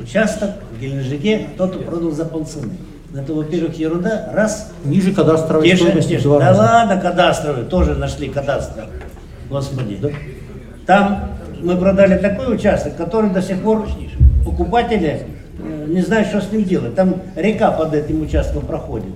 участок 0.00 0.50
в 0.76 0.80
Геленджике 0.80 1.46
кто-то 1.54 1.78
продал 1.78 2.10
за 2.10 2.24
полцены. 2.24 2.72
Это, 3.14 3.34
во-первых, 3.34 3.76
ерунда, 3.78 4.30
раз. 4.32 4.70
Ниже 4.84 5.12
кадастровой 5.12 5.64
Тише, 5.68 5.82
стоимости 5.82 6.08
тише. 6.10 6.24
Да 6.28 6.54
ладно, 6.56 7.00
кадастровый, 7.00 7.64
тоже 7.64 7.94
нашли 7.96 8.28
кадастр. 8.28 8.84
Господи. 9.48 10.14
Там 10.86 11.30
мы 11.62 11.76
продали 11.76 12.16
такой 12.18 12.54
участок, 12.54 12.96
который 12.96 13.30
до 13.30 13.42
сих 13.42 13.62
пор 13.62 13.88
покупатели 14.44 15.22
э, 15.58 15.86
не 15.88 16.00
знают, 16.00 16.28
что 16.28 16.40
с 16.40 16.50
ним 16.50 16.64
делать. 16.64 16.94
Там 16.94 17.22
река 17.36 17.70
под 17.70 17.94
этим 17.94 18.22
участком 18.22 18.62
проходит. 18.62 19.12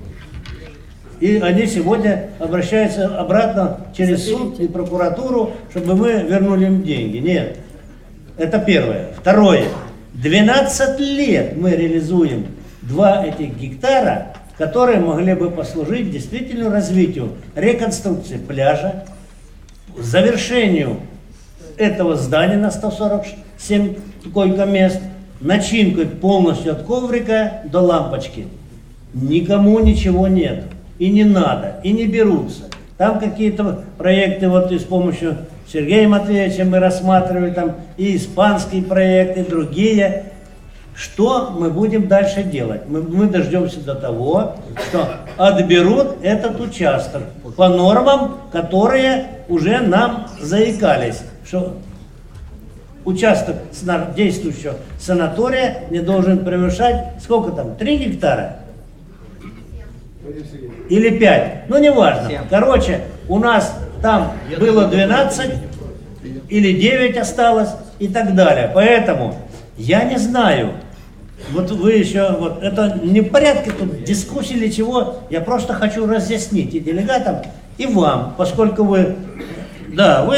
И 1.21 1.39
они 1.39 1.67
сегодня 1.67 2.31
обращаются 2.39 3.19
обратно 3.19 3.81
через 3.97 4.27
суд 4.29 4.59
и 4.61 4.69
прокуратуру, 4.69 5.53
чтобы 5.71 5.95
мы 5.95 6.13
вернули 6.23 6.67
им 6.67 6.83
деньги. 6.83 7.19
Нет. 7.19 7.57
Это 8.37 8.59
первое. 8.59 9.09
Второе. 9.17 9.65
12 10.15 11.01
лет 11.01 11.57
мы 11.57 11.71
реализуем 11.71 12.47
два 12.83 13.25
этих 13.25 13.57
гектара, 13.57 14.35
которые 14.59 15.01
могли 15.01 15.35
бы 15.35 15.51
послужить 15.51 16.11
действительно 16.11 16.71
развитию 16.71 17.33
реконструкции 17.55 18.37
пляжа, 18.37 19.05
завершению 19.97 20.99
этого 21.79 22.17
здания 22.17 22.57
на 22.57 22.71
147 22.71 23.95
койко-мест, 24.33 25.01
начинкой 25.41 26.07
полностью 26.07 26.73
от 26.73 26.83
коврика 26.83 27.63
до 27.65 27.81
лампочки. 27.81 28.49
Никому 29.13 29.79
ничего 29.81 30.29
нет. 30.29 30.65
И 30.99 31.11
не 31.11 31.25
надо, 31.25 31.81
и 31.83 31.93
не 31.93 32.07
берутся. 32.07 32.65
Там 32.97 33.19
какие-то 33.19 33.85
проекты 33.99 34.49
вот 34.49 34.71
и 34.71 34.79
с 34.79 34.85
помощью 34.85 35.39
Сергея 35.67 36.07
Матвеевича 36.09 36.65
мы 36.65 36.79
рассматривали, 36.79 37.51
там 37.51 37.73
и 37.97 38.17
испанские 38.17 38.83
проекты, 38.83 39.41
и 39.41 39.45
другие. 39.45 40.25
Что 40.95 41.51
мы 41.51 41.71
будем 41.71 42.07
дальше 42.07 42.45
делать? 42.45 42.83
Мы, 42.87 43.03
мы 43.03 43.27
дождемся 43.27 43.81
до 43.81 43.97
того, 43.97 44.53
что 44.89 45.09
отберут 45.37 46.19
этот 46.23 46.61
участок 46.61 47.23
по 47.57 47.69
нормам, 47.69 48.37
которые 48.53 49.27
уже 49.49 49.81
нам 49.81 50.29
заикались, 50.41 51.23
что 51.47 51.77
участок 53.05 53.57
действующего 54.17 54.77
санатория 54.99 55.83
не 55.91 56.01
должен 56.01 56.45
превышать, 56.45 57.13
сколько 57.23 57.53
там, 57.53 57.77
3 57.77 57.97
гектара? 57.99 58.57
Или 60.89 61.19
5? 61.19 61.69
Ну, 61.69 61.79
неважно. 61.79 62.31
Короче, 62.49 63.03
у 63.29 63.39
нас 63.39 63.75
там 64.03 64.33
было 64.59 64.87
12 64.87 65.51
или 66.49 66.73
9 66.81 67.17
осталось 67.17 67.71
и 67.99 68.09
так 68.09 68.35
далее. 68.35 68.71
Поэтому 68.73 69.37
я 69.77 70.05
не 70.05 70.17
знаю, 70.17 70.73
вот 71.51 71.71
вы 71.71 71.93
еще, 71.93 72.37
вот 72.39 72.63
это 72.63 73.01
не 73.03 73.21
в 73.21 73.31
порядке 73.31 73.71
тут 73.71 74.05
дискуссии 74.05 74.55
или 74.57 74.71
чего, 74.71 75.17
я 75.31 75.41
просто 75.41 75.75
хочу 75.75 76.07
разъяснить 76.07 76.75
и 76.75 76.81
делегатам, 76.81 77.43
и 77.77 77.87
вам, 77.87 78.35
поскольку 78.39 78.85
вы, 78.85 79.17
да, 79.89 80.25
вы 80.25 80.37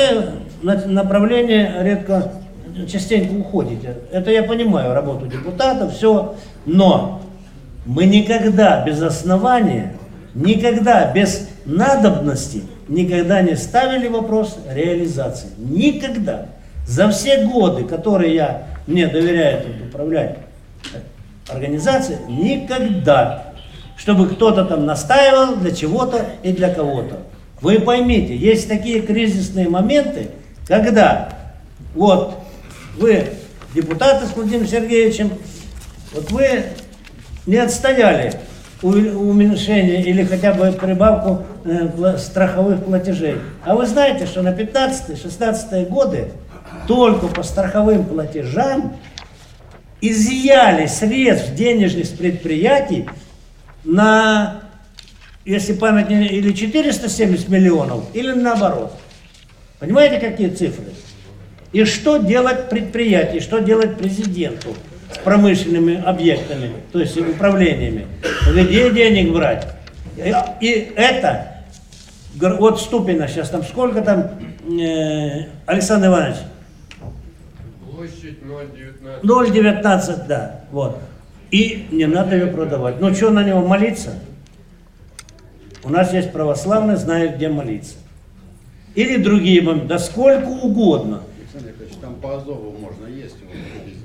направление 0.75 1.77
редко, 1.81 2.33
частенько 2.91 3.33
уходите. 3.33 3.97
Это 4.13 4.31
я 4.31 4.43
понимаю, 4.43 4.95
работу 4.95 5.27
депутатов, 5.27 5.95
все, 5.95 6.35
но 6.65 7.23
мы 7.85 8.05
никогда 8.05 8.85
без 8.85 9.01
основания, 9.01 9.95
никогда 10.35 11.13
без 11.13 11.49
надобности, 11.65 12.65
никогда 12.89 13.43
не 13.43 13.57
ставили 13.57 14.09
вопрос 14.09 14.59
реализации. 14.73 15.49
Никогда. 15.59 16.47
За 16.87 17.09
все 17.11 17.45
годы, 17.47 17.85
которые 17.85 18.35
я, 18.35 18.67
мне 18.87 19.07
доверяют 19.07 19.67
управлять 19.89 20.39
организацией, 21.49 22.19
никогда, 22.29 23.53
чтобы 23.97 24.29
кто-то 24.29 24.65
там 24.65 24.85
настаивал 24.85 25.57
для 25.57 25.71
чего-то 25.73 26.25
и 26.43 26.53
для 26.53 26.73
кого-то. 26.73 27.19
Вы 27.61 27.81
поймите, 27.81 28.37
есть 28.37 28.69
такие 28.69 29.01
кризисные 29.01 29.69
моменты, 29.69 30.29
когда 30.67 31.29
вот 31.95 32.39
вы 32.99 33.29
депутаты 33.75 34.27
с 34.27 34.35
Владимиром 34.35 34.67
Сергеевичем, 34.67 35.31
вот 36.13 36.31
вы 36.31 36.65
не 37.47 37.57
отстояли 37.57 38.35
уменьшение 38.83 40.03
или 40.03 40.25
хотя 40.25 40.53
бы 40.53 40.71
прибавку 40.73 41.45
э, 41.65 42.19
страховых 42.19 42.85
платежей. 42.85 43.39
А 43.65 43.75
вы 43.75 43.87
знаете, 43.87 44.27
что 44.27 44.43
на 44.43 44.53
15-16 44.53 45.89
годы 45.89 46.29
только 46.87 47.27
по 47.29 47.43
страховым 47.43 48.05
платежам 48.05 48.97
изъяли 50.01 50.87
средств 50.87 51.55
денежных 51.55 52.11
предприятий 52.17 53.09
на, 53.85 54.63
если 55.45 55.73
память 55.73 56.11
не 56.11 56.27
или 56.27 56.53
470 56.53 57.49
миллионов, 57.49 58.05
или 58.13 58.33
наоборот. 58.33 58.93
Понимаете, 59.79 60.19
какие 60.19 60.49
цифры? 60.49 60.87
И 61.73 61.85
что 61.85 62.17
делать 62.19 62.71
предприятию, 62.71 63.43
что 63.43 63.59
делать 63.59 63.99
президенту 63.99 64.75
с 65.13 65.19
промышленными 65.19 66.03
объектами, 66.03 66.71
то 66.93 67.01
есть 67.01 67.17
управлениями? 67.17 68.07
Где 68.51 68.91
денег 68.91 69.33
брать? 69.33 69.67
И, 70.17 70.33
и 70.61 70.93
это, 70.97 71.65
вот 72.35 72.81
Ступина 72.81 73.29
сейчас 73.29 73.51
там, 73.51 73.63
сколько 73.63 74.01
там, 74.01 74.31
э, 74.81 75.49
Александр 75.67 76.09
Иванович? 76.09 76.37
Площадь 77.95 78.39
0,19. 78.43 79.23
0,19, 79.23 80.27
да, 80.27 80.61
вот. 80.71 80.99
И 81.51 81.87
не 81.91 82.07
надо 82.07 82.37
ее 82.37 82.47
продавать. 82.47 83.01
Ну 83.01 83.15
что 83.15 83.31
на 83.31 83.45
него 83.45 83.61
молиться? 83.61 84.15
У 85.85 85.91
нас 85.91 86.13
есть 86.13 86.33
православные, 86.33 86.97
знают, 86.97 87.37
где 87.37 87.49
молиться. 87.49 87.95
Или 88.97 89.17
другие, 89.19 89.61
мом- 89.63 89.87
да 89.87 89.99
сколько 89.99 90.49
угодно. 90.49 91.23
Александр 91.39 91.69
Яковлевич, 91.69 91.97
там 92.01 92.15
по 92.17 92.37
Азову 92.37 92.75
можно 92.79 93.07
есть. 93.07 93.37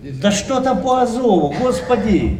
Здесь. 0.01 0.17
Да 0.19 0.31
что 0.31 0.61
там 0.61 0.81
по 0.81 1.01
Азову, 1.01 1.53
господи. 1.59 2.37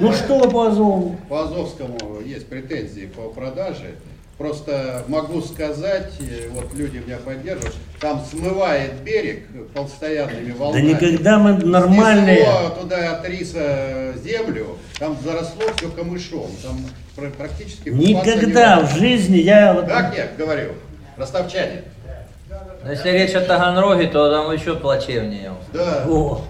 Ну 0.00 0.12
что 0.12 0.48
по 0.48 0.66
Азову? 0.68 1.16
По 1.28 1.42
Азовскому 1.44 2.20
есть 2.24 2.46
претензии 2.46 3.06
по 3.14 3.28
продаже. 3.28 3.94
Просто 4.38 5.04
могу 5.08 5.40
сказать, 5.42 6.14
э, 6.18 6.48
вот 6.50 6.72
люди 6.74 6.96
меня 7.06 7.18
поддерживают, 7.18 7.76
там 8.00 8.24
смывает 8.28 8.94
берег 9.04 9.46
постоянными 9.74 10.50
Да 10.52 10.56
волнами. 10.58 10.82
никогда 10.88 11.38
мы 11.38 11.52
нормальные. 11.58 12.36
Снесло 12.38 12.70
туда 12.80 13.16
от 13.16 13.28
риса 13.28 14.14
землю, 14.24 14.78
там 14.98 15.16
заросло 15.22 15.62
все 15.76 15.90
камышом, 15.90 16.46
там 16.62 16.80
пр- 17.14 17.30
практически 17.30 17.90
Никогда 17.90 18.80
в 18.80 18.98
жизни 18.98 19.36
я 19.36 19.74
вот... 19.74 19.86
Как 19.86 20.16
я 20.16 20.28
говорю, 20.36 20.72
ростовчане. 21.22 21.82
Но 22.84 22.90
если 22.90 23.10
речь 23.10 23.34
о 23.34 23.40
Таганроге, 23.40 24.08
то 24.08 24.30
там 24.30 24.52
еще 24.52 24.74
плачевнее. 24.74 25.52
Да. 25.72 26.04
О. 26.08 26.42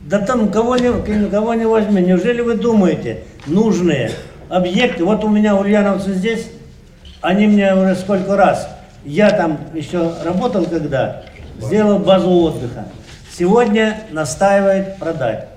Да 0.00 0.18
там 0.18 0.50
кого 0.50 0.76
не, 0.76 1.30
кого 1.30 1.54
не 1.54 1.64
возьми. 1.64 2.02
Неужели 2.02 2.42
вы 2.42 2.56
думаете, 2.56 3.22
нужные 3.46 4.10
объекты, 4.48 5.04
вот 5.04 5.24
у 5.24 5.28
меня 5.28 5.56
ульяновцы 5.56 6.12
здесь, 6.12 6.50
они 7.20 7.46
мне 7.46 7.74
уже 7.74 7.94
сколько 7.94 8.36
раз, 8.36 8.68
я 9.04 9.30
там 9.30 9.58
еще 9.72 10.12
работал 10.24 10.66
когда, 10.66 11.22
сделал 11.60 12.00
базу 12.00 12.30
отдыха. 12.30 12.86
Сегодня 13.32 14.00
настаивает 14.10 14.98
продать. 14.98 15.48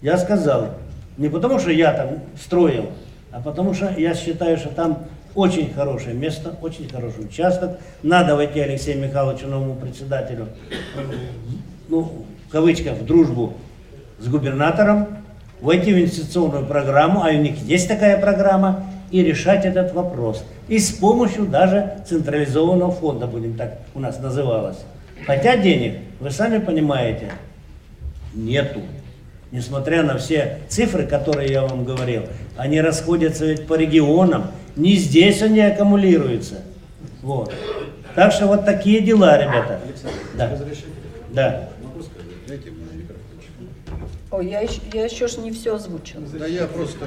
Я 0.00 0.16
сказал, 0.16 0.70
не 1.16 1.28
потому 1.28 1.58
что 1.58 1.70
я 1.70 1.92
там 1.92 2.08
строил, 2.42 2.90
а 3.30 3.40
потому 3.40 3.74
что 3.74 3.92
я 3.96 4.14
считаю, 4.14 4.56
что 4.56 4.70
там 4.70 5.04
очень 5.34 5.72
хорошее 5.72 6.14
место, 6.14 6.56
очень 6.62 6.88
хороший 6.88 7.24
участок. 7.24 7.78
Надо 8.02 8.36
войти 8.36 8.60
Алексею 8.60 9.00
Михайловичу, 9.00 9.46
новому 9.46 9.74
председателю, 9.74 10.48
ну, 11.88 12.24
в 12.48 12.50
кавычках, 12.50 12.94
в 12.98 13.04
дружбу 13.04 13.54
с 14.18 14.28
губернатором, 14.28 15.08
войти 15.60 15.92
в 15.92 15.98
инвестиционную 15.98 16.66
программу, 16.66 17.24
а 17.24 17.28
у 17.28 17.40
них 17.40 17.58
есть 17.62 17.88
такая 17.88 18.20
программа, 18.20 18.84
и 19.10 19.22
решать 19.22 19.64
этот 19.64 19.92
вопрос. 19.92 20.44
И 20.66 20.78
с 20.78 20.90
помощью 20.90 21.46
даже 21.46 21.98
централизованного 22.04 22.90
фонда, 22.90 23.28
будем 23.28 23.54
так 23.54 23.78
у 23.94 24.00
нас 24.00 24.18
называлось. 24.18 24.78
Хотя 25.24 25.56
денег, 25.56 25.98
вы 26.18 26.32
сами 26.32 26.58
понимаете, 26.58 27.30
нету. 28.34 28.80
Несмотря 29.52 30.02
на 30.02 30.18
все 30.18 30.58
цифры, 30.68 31.06
которые 31.06 31.52
я 31.52 31.62
вам 31.62 31.84
говорил, 31.84 32.22
они 32.56 32.80
расходятся 32.80 33.46
ведь 33.46 33.68
по 33.68 33.74
регионам. 33.74 34.46
Не 34.76 34.96
здесь 34.96 35.42
они 35.42 35.60
аккумулируются. 35.60 36.62
Вот. 37.22 37.52
Так 38.14 38.32
что 38.32 38.46
вот 38.46 38.64
такие 38.64 39.00
дела, 39.00 39.36
ребята. 39.38 39.80
Да. 40.36 40.58
Да. 41.30 41.68
Ой, 44.30 44.48
я 44.48 44.60
еще, 44.60 44.80
я 44.92 45.04
еще 45.04 45.28
ж 45.28 45.36
не 45.38 45.52
все 45.52 45.76
озвучила. 45.76 46.22
Да 46.36 46.46
я 46.46 46.64
просто... 46.66 47.06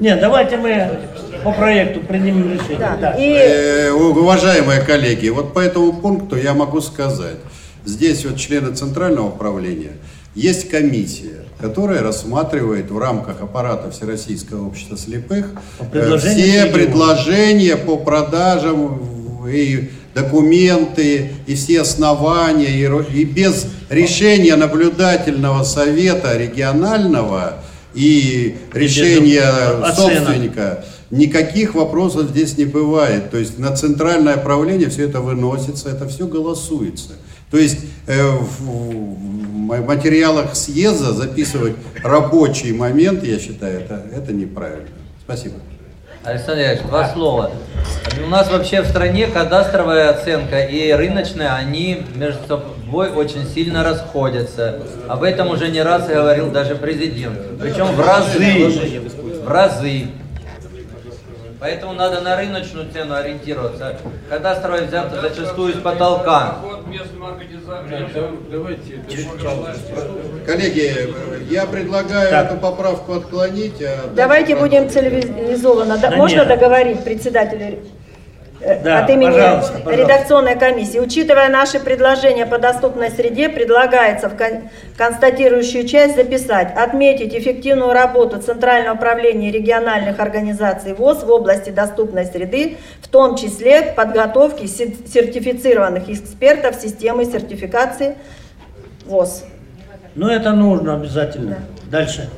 Нет, 0.00 0.18
давайте 0.20 0.56
мы 0.56 0.98
по 1.44 1.52
проекту 1.52 2.00
примем 2.00 2.50
решение. 2.54 2.78
Да. 2.78 2.96
Да. 2.96 3.10
И 3.18 3.32
Э, 3.34 3.90
Уважаемые 3.92 4.80
коллеги, 4.80 5.28
вот 5.28 5.52
по 5.52 5.60
этому 5.60 5.92
пункту 5.92 6.36
я 6.36 6.54
могу 6.54 6.80
сказать. 6.80 7.36
Здесь 7.84 8.24
вот 8.24 8.38
члены 8.38 8.74
Центрального 8.74 9.28
управления, 9.28 9.92
есть 10.34 10.70
комиссия, 10.70 11.44
которая 11.60 12.02
рассматривает 12.02 12.90
в 12.90 12.98
рамках 12.98 13.40
аппарата 13.40 13.90
Всероссийского 13.90 14.66
общества 14.66 14.96
слепых 14.96 15.52
э, 15.80 15.84
предложениям 15.90 16.68
все 16.68 16.72
предложения 16.72 17.76
по 17.76 17.96
продажам 17.96 19.00
и 19.48 19.90
документы, 20.14 21.32
и 21.46 21.54
все 21.54 21.82
основания, 21.82 22.70
и, 22.70 23.20
и 23.20 23.24
без 23.24 23.66
решения 23.90 24.56
наблюдательного 24.56 25.62
совета 25.62 26.36
регионального 26.36 27.54
и 27.94 28.56
решения 28.72 29.42
оценок. 29.42 29.96
собственника 29.96 30.84
никаких 31.10 31.74
вопросов 31.74 32.30
здесь 32.30 32.56
не 32.58 32.64
бывает. 32.64 33.30
То 33.30 33.38
есть 33.38 33.58
на 33.58 33.74
центральное 33.76 34.36
правление 34.36 34.88
все 34.88 35.04
это 35.04 35.20
выносится, 35.20 35.90
это 35.90 36.08
все 36.08 36.26
голосуется. 36.26 37.12
То 37.56 37.60
есть 37.60 37.78
э, 38.06 38.22
в, 38.22 38.66
в 38.66 39.86
материалах 39.86 40.54
съезда 40.54 41.14
записывать 41.14 41.72
рабочий 42.04 42.74
момент, 42.74 43.24
я 43.24 43.38
считаю, 43.38 43.80
это, 43.80 44.02
это 44.14 44.34
неправильно. 44.34 44.88
Спасибо. 45.24 45.54
Александр 46.22 46.64
Ильич, 46.64 46.82
два 46.82 47.08
слова. 47.08 47.52
У 48.22 48.28
нас 48.28 48.50
вообще 48.50 48.82
в 48.82 48.88
стране 48.88 49.26
кадастровая 49.28 50.10
оценка 50.10 50.64
и 50.64 50.92
рыночная, 50.92 51.54
они 51.54 52.02
между 52.14 52.46
собой 52.46 53.08
очень 53.08 53.46
сильно 53.48 53.82
расходятся. 53.82 54.82
Об 55.08 55.22
этом 55.22 55.48
уже 55.48 55.68
не 55.68 55.80
раз 55.80 56.06
говорил 56.06 56.50
даже 56.50 56.74
президент. 56.74 57.38
Причем 57.58 57.86
в 57.86 58.00
разы. 58.06 59.00
В 59.42 59.48
разы. 59.48 60.08
Поэтому 61.58 61.94
надо 61.94 62.20
на 62.20 62.36
рыночную 62.36 62.90
цену 62.92 63.14
ориентироваться. 63.14 63.96
Кадастровая 64.28 64.86
взята 64.86 65.20
зачастую 65.22 65.72
из 65.72 65.80
потолка. 65.80 66.58
Коллеги, 70.44 71.14
я 71.50 71.66
предлагаю 71.66 72.30
Так. 72.30 72.46
эту 72.46 72.60
поправку 72.60 73.14
отклонить. 73.14 73.82
а 73.82 74.08
давайте 74.14 74.54
будем 74.54 74.88
цивилизованно. 74.90 75.98
Да, 75.98 76.10
можно 76.12 76.40
нет. 76.40 76.48
договорить 76.48 77.02
председателю 77.04 77.60
э, 77.60 77.78
Да, 78.82 79.04
от 79.04 79.10
имени 79.10 79.30
пожалуйста, 79.30 79.72
пожалуйста. 79.78 79.92
редакционной 80.02 80.58
комиссии. 80.58 80.98
Учитывая 80.98 81.48
наши 81.48 81.78
предложения 81.78 82.46
по 82.46 82.58
доступной 82.58 83.10
среде, 83.10 83.48
предлагается 83.48 84.28
в 84.28 84.36
кон- 84.36 84.70
констатирующую 84.96 85.86
часть 85.86 86.16
записать, 86.16 86.74
отметить 86.76 87.34
эффективную 87.34 87.92
работу 87.92 88.40
Центрального 88.40 88.94
управления 88.96 89.50
региональных 89.50 90.18
организаций 90.20 90.94
ВОЗ 90.94 91.22
в 91.24 91.30
области 91.30 91.70
доступной 91.70 92.24
среды, 92.24 92.78
в 93.02 93.08
том 93.08 93.36
числе 93.36 93.82
подготовки 93.82 94.66
се- 94.66 94.94
сертифицированных 95.06 96.08
экспертов 96.08 96.76
системы 96.76 97.24
сертификации 97.26 98.16
ВОЗ. 99.04 99.44
Ну 100.14 100.28
это 100.28 100.52
нужно 100.52 100.94
обязательно. 100.94 101.58
Дальше. 101.90 102.28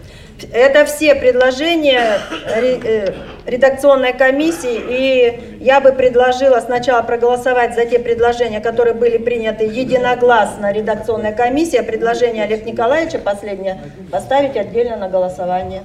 Это 0.53 0.85
все 0.87 1.15
предложения 1.15 2.19
ре- 2.55 2.81
э, 2.85 3.13
редакционной 3.47 4.13
комиссии, 4.13 4.79
и 4.89 5.59
я 5.61 5.81
бы 5.81 5.93
предложила 5.93 6.61
сначала 6.61 7.03
проголосовать 7.03 7.75
за 7.75 7.85
те 7.87 7.99
предложения, 7.99 8.61
которые 8.61 8.95
были 8.95 9.19
приняты 9.19 9.65
единогласно 9.65 10.73
редакционной 10.73 11.33
комиссией, 11.35 11.83
предложение 11.83 12.45
Олега 12.45 12.65
Николаевича 12.71 13.19
последнее 13.19 13.81
поставить 14.13 14.57
отдельно 14.57 14.97
на 14.97 15.09
голосование. 15.09 15.83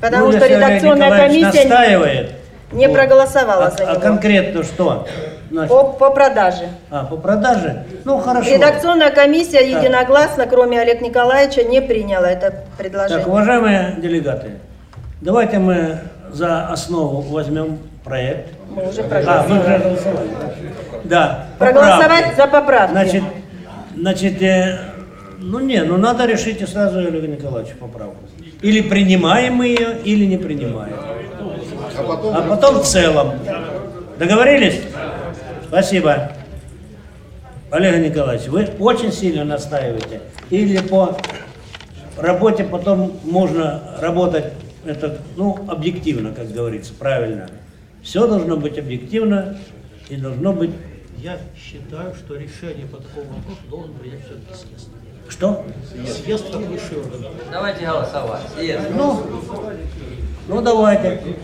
Потому 0.00 0.26
Ну, 0.26 0.32
что 0.32 0.46
редакционная 0.46 1.10
комиссия 1.16 1.68
настаивает, 1.68 2.30
не 2.72 2.86
вот, 2.88 2.96
проголосовала 2.96 3.66
а, 3.66 3.70
за 3.70 3.84
а 3.84 3.90
него. 3.92 4.00
конкретно 4.00 4.62
что? 4.62 5.06
Значит, 5.50 5.68
По, 5.70 5.84
по 5.84 6.10
продаже. 6.10 6.68
а, 6.90 7.04
по 7.04 7.16
продаже? 7.16 7.84
Ну 8.04 8.18
хорошо. 8.18 8.50
Редакционная 8.50 9.10
комиссия 9.10 9.60
единогласно, 9.68 10.46
кроме 10.46 10.80
Олега 10.80 11.04
Николаевича, 11.04 11.64
не 11.64 11.82
приняла 11.82 12.30
это 12.30 12.64
предложение. 12.78 13.18
Так, 13.18 13.28
уважаемые 13.28 13.96
делегаты, 13.98 14.52
давайте 15.20 15.58
мы 15.58 15.98
за 16.32 16.66
основу 16.68 17.20
возьмем 17.20 17.78
проект. 18.04 18.48
Мы 18.70 18.88
уже 18.88 19.02
А, 19.02 19.04
мы 19.04 19.08
проголосовали. 19.10 19.60
уже 19.60 19.78
голосовали. 19.78 20.28
Да. 21.04 21.46
Проголосовать 21.58 22.24
поправки. 22.24 22.36
за 22.36 22.46
поправки. 22.46 22.92
Значит, 22.92 23.22
значит, 23.96 24.42
э, 24.42 24.78
ну 25.38 25.60
не, 25.60 25.82
ну 25.82 25.98
надо 25.98 26.24
решить 26.24 26.62
и 26.62 26.66
сразу 26.66 26.98
Олега 26.98 27.26
Николаевича 27.26 27.74
поправку. 27.78 28.16
Или 28.62 28.80
принимаем 28.80 29.56
мы 29.56 29.66
ее, 29.66 29.98
или 30.04 30.24
не 30.24 30.38
принимаем. 30.38 30.94
А 31.98 32.02
потом, 32.02 32.36
А 32.36 32.42
потом 32.42 32.80
в 32.80 32.84
целом. 32.84 33.32
Договорились? 34.18 34.80
Спасибо. 35.68 36.32
Олег 37.70 38.10
Николаевич, 38.10 38.48
вы 38.48 38.68
очень 38.78 39.12
сильно 39.12 39.44
настаиваете. 39.44 40.20
Или 40.50 40.78
по 40.78 41.16
работе 42.18 42.64
потом 42.64 43.18
можно 43.24 43.82
работать 44.00 44.52
это, 44.84 45.18
ну, 45.36 45.58
объективно, 45.68 46.32
как 46.32 46.50
говорится, 46.50 46.92
правильно. 46.94 47.48
Все 48.02 48.26
должно 48.26 48.56
быть 48.56 48.78
объективно 48.78 49.56
и 50.08 50.16
должно 50.16 50.52
быть... 50.52 50.70
Я 51.18 51.38
считаю, 51.56 52.14
что 52.14 52.34
решение 52.34 52.86
по 52.86 52.96
такому 52.96 53.36
вопросу 53.36 53.60
должен 53.70 53.94
принять 53.94 54.20
все-таки 54.24 54.54
съезд. 54.54 54.88
Что? 55.28 55.64
Съезд 56.06 56.50
как 56.52 56.62
высший 56.62 56.98
орган. 56.98 57.32
Давайте 57.50 57.86
голосовать. 57.86 58.42
Съезд. 58.58 58.88
Ну, 58.94 59.22
ну 60.48 60.60
давайте. 60.60 61.36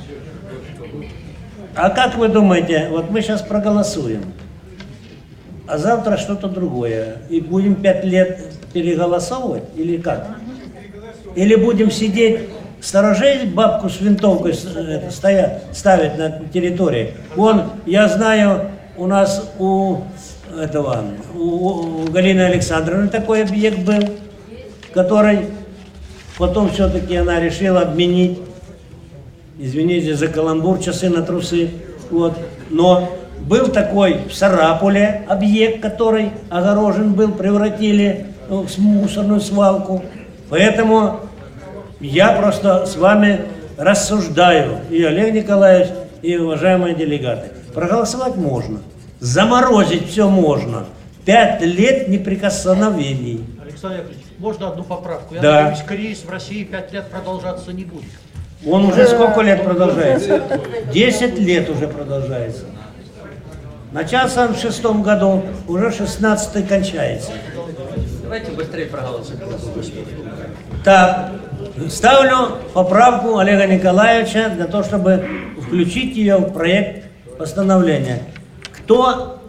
А 1.78 1.90
как 1.90 2.16
вы 2.16 2.26
думаете, 2.26 2.88
вот 2.90 3.08
мы 3.08 3.22
сейчас 3.22 3.40
проголосуем, 3.40 4.32
а 5.68 5.78
завтра 5.78 6.16
что-то 6.16 6.48
другое, 6.48 7.18
и 7.30 7.40
будем 7.40 7.76
пять 7.76 8.04
лет 8.04 8.40
переголосовывать, 8.72 9.62
или 9.76 9.96
как? 9.96 10.26
Или 11.36 11.54
будем 11.54 11.92
сидеть, 11.92 12.48
сторожей 12.80 13.46
бабку 13.46 13.88
с 13.88 14.00
винтовкой 14.00 14.54
это, 14.54 15.12
стоя, 15.12 15.62
ставить 15.72 16.18
на 16.18 16.40
территории? 16.52 17.14
Вон, 17.36 17.70
я 17.86 18.08
знаю, 18.08 18.72
у 18.96 19.06
нас 19.06 19.48
у 19.60 19.98
этого, 20.58 21.04
у, 21.32 21.44
у 21.44 22.10
Галины 22.10 22.40
Александровны 22.40 23.08
такой 23.08 23.44
объект 23.44 23.78
был, 23.78 24.02
который 24.92 25.46
Потом 26.38 26.70
все-таки 26.70 27.16
она 27.16 27.40
решила 27.40 27.80
обменить, 27.80 28.38
извините 29.58 30.14
за 30.14 30.28
каламбур, 30.28 30.78
часы 30.78 31.08
на 31.10 31.22
трусы. 31.22 31.70
Вот. 32.10 32.34
Но 32.70 33.10
был 33.40 33.68
такой 33.68 34.20
в 34.28 34.34
Сарапуле 34.34 35.22
объект, 35.28 35.80
который 35.80 36.32
огорожен 36.50 37.14
был, 37.14 37.32
превратили 37.32 38.26
ну, 38.48 38.66
в 38.66 38.78
мусорную 38.78 39.40
свалку. 39.40 40.02
Поэтому 40.48 41.20
я 42.00 42.32
просто 42.32 42.86
с 42.86 42.96
вами 42.96 43.42
рассуждаю, 43.76 44.78
и 44.90 45.02
Олег 45.02 45.34
Николаевич, 45.34 45.90
и 46.22 46.36
уважаемые 46.36 46.94
делегаты. 46.94 47.50
Проголосовать 47.74 48.36
можно, 48.36 48.80
заморозить 49.20 50.08
все 50.08 50.28
можно. 50.28 50.86
Пять 51.24 51.60
лет 51.62 52.08
неприкосновений. 52.08 53.44
Александр 53.62 53.98
Яковлевич, 53.98 54.24
можно 54.38 54.68
одну 54.68 54.82
поправку? 54.82 55.34
Я 55.34 55.40
Да. 55.42 55.62
надеюсь, 55.64 55.84
кризис 55.86 56.24
в 56.24 56.30
России 56.30 56.64
пять 56.64 56.92
лет 56.92 57.06
продолжаться 57.10 57.72
не 57.72 57.84
будет. 57.84 58.08
Он 58.66 58.86
уже 58.86 59.06
сколько 59.06 59.40
лет 59.42 59.64
продолжается? 59.64 60.42
Десять 60.92 61.38
лет 61.38 61.68
уже 61.70 61.86
продолжается. 61.88 62.64
Начался 63.92 64.46
он 64.46 64.54
в 64.54 64.60
шестом 64.60 65.02
году, 65.02 65.44
уже 65.66 65.92
шестнадцатый 65.92 66.62
кончается. 66.62 67.30
Давайте 68.22 68.50
быстрее 68.50 68.86
проголосуем. 68.86 69.40
Так, 70.84 71.30
ставлю 71.88 72.58
поправку 72.74 73.38
Олега 73.38 73.66
Николаевича 73.66 74.50
для 74.50 74.66
того, 74.66 74.82
чтобы 74.82 75.26
включить 75.62 76.16
ее 76.16 76.36
в 76.36 76.52
проект 76.52 77.06
постановления. 77.38 78.22
Кто 78.72 79.40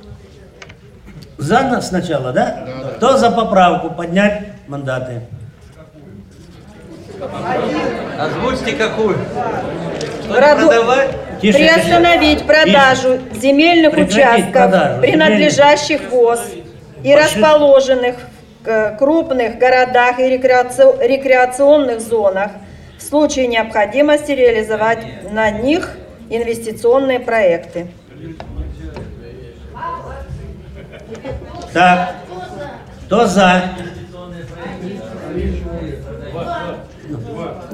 за 1.38 1.62
нас 1.62 1.90
сначала, 1.90 2.32
да? 2.32 2.66
Кто 2.98 3.18
за 3.18 3.32
поправку 3.32 3.90
поднять 3.90 4.48
мандаты? 4.68 5.24
Озвучьте 8.20 8.74
какую. 8.74 9.18
Проду- 10.28 10.68
продавать? 10.68 11.10
Тише, 11.42 11.58
тише. 11.58 11.74
Приостановить 11.74 12.46
продажу 12.46 13.20
земельных 13.34 13.92
Прекратить 13.94 14.18
участков, 14.18 14.52
продажу 14.52 15.02
принадлежащих 15.02 16.02
ВОЗ 16.12 16.42
и 17.04 17.16
расположенных 17.16 18.16
в 18.64 18.68
э, 18.68 18.96
крупных 18.98 19.58
городах 19.58 20.20
и 20.20 20.24
рекреаци- 20.24 20.98
рекреационных 21.08 22.02
зонах 22.02 22.52
в 22.98 23.02
случае 23.02 23.48
необходимости 23.48 24.32
реализовать 24.34 25.32
на 25.32 25.50
них 25.50 25.98
инвестиционные 26.30 27.22
проекты. 27.22 27.88
Так, 31.74 32.16
кто 33.06 33.26
за? 33.26 33.64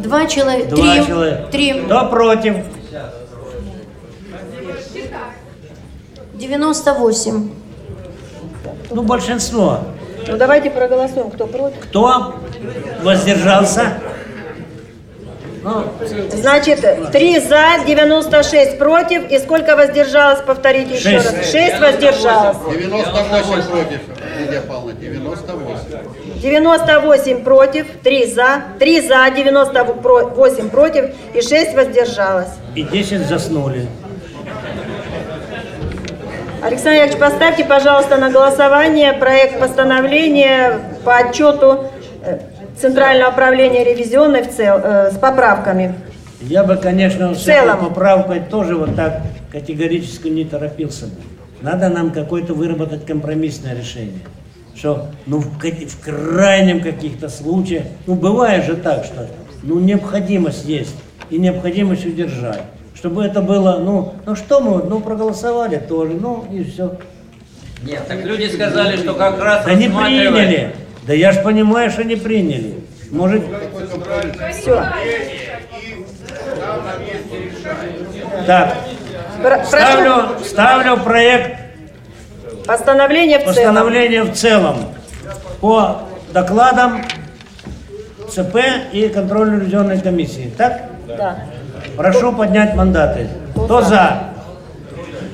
Два 0.05 0.27
человека. 0.27 0.75
Два 0.75 0.93
Три. 0.95 1.05
человека. 1.05 1.47
Три. 1.51 1.73
Кто 1.85 2.05
против? 2.09 2.55
98. 6.35 7.49
Ну, 8.91 9.01
большинство. 9.03 9.79
Ну 10.27 10.37
давайте 10.37 10.69
проголосуем, 10.69 11.31
кто 11.31 11.47
против. 11.47 11.79
Кто 11.81 12.35
воздержался? 13.03 13.93
Ну, 15.63 15.83
Значит, 16.31 16.81
3 17.11 17.39
за, 17.39 17.83
96 17.87 18.77
против. 18.77 19.31
И 19.31 19.39
сколько 19.39 19.75
воздержалось, 19.75 20.39
повторите 20.41 20.93
еще 20.95 21.19
Шесть. 21.19 21.33
раз. 21.37 21.51
6 21.51 21.79
воздержалось. 21.79 22.57
98 22.71 23.63
против, 23.71 23.99
Лидия 24.39 24.61
Павловна, 24.61 24.93
98. 24.93 25.97
98 26.41 27.43
против, 27.43 27.87
3 28.03 28.25
за, 28.33 28.61
3 28.79 29.01
за, 29.01 29.29
98 29.35 30.69
против 30.69 31.05
и 31.33 31.41
6 31.41 31.73
воздержалось. 31.75 32.49
и 32.75 32.83
10 32.83 33.27
заснули. 33.27 33.87
Александр 36.61 36.97
Яковлевич, 37.03 37.19
поставьте, 37.19 37.63
пожалуйста, 37.63 38.17
на 38.17 38.31
голосование 38.31 39.13
проект 39.13 39.59
постановления 39.59 40.79
по 41.03 41.17
отчету 41.17 41.85
э, 42.23 42.39
Центрального 42.79 43.31
управления 43.31 43.83
ревизионной 43.83 44.41
в 44.41 44.49
цел, 44.51 44.79
э, 44.83 45.11
с 45.11 45.17
поправками. 45.17 45.93
Я 46.41 46.63
бы, 46.63 46.75
конечно, 46.77 47.35
с 47.35 47.43
целом. 47.43 47.77
этой 47.77 47.87
поправкой 47.89 48.39
тоже 48.39 48.75
вот 48.75 48.95
так 48.95 49.21
категорически 49.51 50.27
не 50.27 50.43
торопился 50.43 51.05
бы. 51.05 51.21
Надо 51.61 51.89
нам 51.89 52.09
какое-то 52.11 52.53
выработать 52.53 53.05
компромиссное 53.05 53.75
решение. 53.75 54.19
Что, 54.75 55.07
ну, 55.25 55.39
в, 55.39 55.47
в 55.57 56.01
крайнем 56.01 56.81
каких-то 56.81 57.29
случаях, 57.29 57.83
ну, 58.07 58.15
бывает 58.15 58.65
же 58.65 58.75
так, 58.75 59.05
что, 59.05 59.27
ну, 59.63 59.79
необходимость 59.79 60.65
есть, 60.65 60.95
и 61.29 61.37
необходимость 61.37 62.05
удержать. 62.05 62.63
Чтобы 62.93 63.23
это 63.23 63.41
было, 63.41 63.77
ну, 63.77 64.15
ну 64.25 64.35
что 64.35 64.59
мы, 64.59 64.83
ну, 64.83 64.99
проголосовали 64.99 65.77
тоже, 65.77 66.13
ну, 66.13 66.45
и 66.51 66.63
все. 66.63 66.97
Нет, 67.83 68.05
так 68.07 68.25
люди 68.25 68.47
сказали, 68.47 68.97
что 68.97 69.13
как 69.13 69.39
раз 69.41 69.65
Да 69.65 69.73
не 69.73 69.87
приняли. 69.87 70.75
Да 71.07 71.13
я 71.13 71.31
ж 71.31 71.41
понимаю, 71.41 71.89
что 71.91 72.03
не 72.03 72.15
приняли. 72.15 72.73
Может, 73.11 73.43
Все. 74.51 74.83
так, 78.47 78.77
ставлю, 79.65 80.39
ставлю 80.43 80.97
проект 80.97 81.64
постановление 82.65 83.39
в 83.39 83.43
целом. 83.43 83.55
Постановление 83.55 84.23
в 84.23 84.33
целом 84.33 84.77
по 85.61 86.01
докладам 86.33 87.03
ЦП 88.29 88.57
и 88.91 89.07
контрольно-ревизионной 89.07 90.01
комиссии. 90.01 90.53
Так? 90.57 90.89
Да. 91.07 91.45
Прошу 91.95 92.33
поднять 92.33 92.75
мандаты. 92.75 93.29
Кто 93.51 93.81
за? 93.81 94.33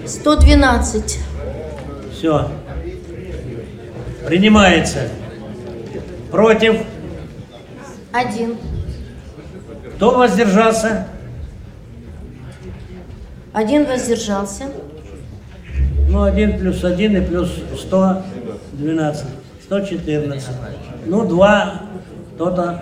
112. 0.06 1.20
Все. 2.14 2.52
Принимается. 4.28 5.08
Против? 6.32 6.82
Один. 8.12 8.58
Кто 9.96 10.12
воздержался? 10.18 11.08
Один 13.54 13.86
воздержался. 13.86 14.66
Ну, 16.12 16.24
один 16.24 16.60
плюс 16.60 16.84
один 16.84 17.16
и 17.16 17.22
плюс 17.22 17.50
112. 17.80 19.26
114. 19.64 20.50
Ну, 21.06 21.26
два 21.26 21.82
кто-то 22.36 22.82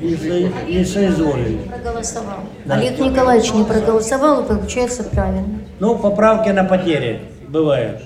не, 0.00 0.14
со- 0.16 0.66
не 0.68 0.84
соизволили. 0.84 1.58
Проголосовал. 1.68 2.40
Да. 2.64 2.74
Олег 2.76 2.98
Николаевич 2.98 3.52
не 3.54 3.64
проголосовал, 3.64 4.44
и 4.44 4.46
получается 4.48 5.02
правильно. 5.02 5.44
Ну, 5.80 5.96
поправки 5.98 6.50
на 6.50 6.62
потери 6.62 7.22
бывают. 7.48 8.02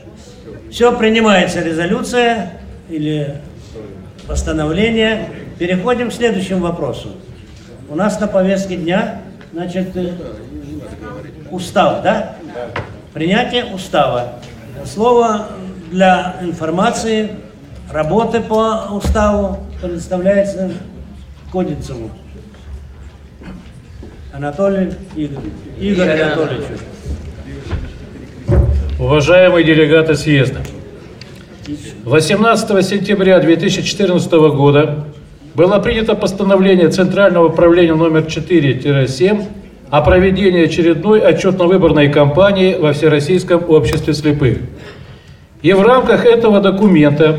Все, 0.70 0.96
принимается 0.96 1.60
резолюция 1.60 2.52
или 2.88 3.36
постановление. 4.26 5.28
Переходим 5.58 6.10
к 6.10 6.14
следующему 6.14 6.60
вопросу. 6.60 7.10
У 7.90 7.94
нас 7.94 8.18
на 8.18 8.26
повестке 8.28 8.76
дня, 8.76 9.20
значит, 9.52 9.94
э, 9.96 10.12
устав, 11.50 12.02
да? 12.02 12.36
Принятие 13.16 13.64
устава. 13.64 14.34
Слово 14.84 15.46
для 15.90 16.36
информации, 16.42 17.30
работы 17.90 18.42
по 18.42 18.88
уставу 18.92 19.60
предоставляется 19.80 20.70
Кодинцеву. 21.50 22.10
Анатолий 24.34 24.92
Игорь, 25.16 25.44
Игорь 25.80 26.20
Анатольевичу. 26.20 26.74
Уважаемые 28.98 29.64
делегаты 29.64 30.14
съезда, 30.14 30.60
18 32.04 32.86
сентября 32.86 33.40
2014 33.40 34.30
года 34.30 35.06
было 35.54 35.78
принято 35.78 36.16
постановление 36.16 36.90
Центрального 36.90 37.46
управления 37.46 37.94
номер 37.94 38.24
4-7 38.24 39.46
о 39.90 40.00
проведении 40.00 40.64
очередной 40.64 41.20
отчетно-выборной 41.20 42.08
кампании 42.08 42.74
во 42.74 42.92
Всероссийском 42.92 43.68
обществе 43.68 44.14
слепых. 44.14 44.58
И 45.62 45.72
в 45.72 45.82
рамках 45.82 46.24
этого 46.24 46.60
документа 46.60 47.38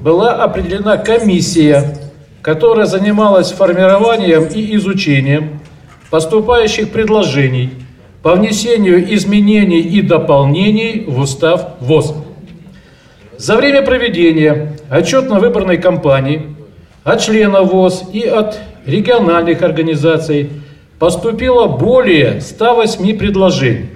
была 0.00 0.42
определена 0.42 0.96
комиссия, 0.96 1.96
которая 2.42 2.86
занималась 2.86 3.52
формированием 3.52 4.44
и 4.44 4.76
изучением 4.76 5.60
поступающих 6.10 6.90
предложений 6.90 7.70
по 8.22 8.34
внесению 8.34 9.14
изменений 9.14 9.80
и 9.80 10.02
дополнений 10.02 11.04
в 11.06 11.20
устав 11.20 11.74
ВОЗ. 11.80 12.14
За 13.36 13.56
время 13.56 13.82
проведения 13.82 14.76
отчетно-выборной 14.90 15.78
кампании 15.78 16.56
от 17.04 17.20
членов 17.20 17.72
ВОЗ 17.72 18.04
и 18.12 18.22
от 18.22 18.58
региональных 18.84 19.62
организаций 19.62 20.50
поступило 20.98 21.66
более 21.66 22.40
108 22.40 23.18
предложений. 23.18 23.90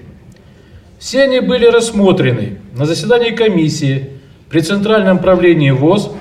Все 0.99 1.23
они 1.23 1.41
были 1.41 1.67
рассмотрены 1.67 2.59
на 2.77 2.87
заседании 2.87 3.31
комиссии 3.31 4.11
при 4.49 4.61
Центральном 4.61 5.19
правлении 5.19 5.71
ВОЗ 5.71 6.13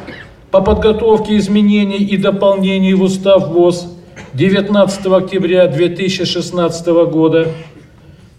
по 0.50 0.62
подготовке 0.62 1.38
изменений 1.38 2.04
и 2.04 2.18
дополнений 2.18 2.94
в 2.94 3.04
устав 3.04 3.50
ВОЗ 3.50 3.96
19 4.34 5.06
октября 5.08 5.68
2016 5.68 6.88
года, 7.12 7.50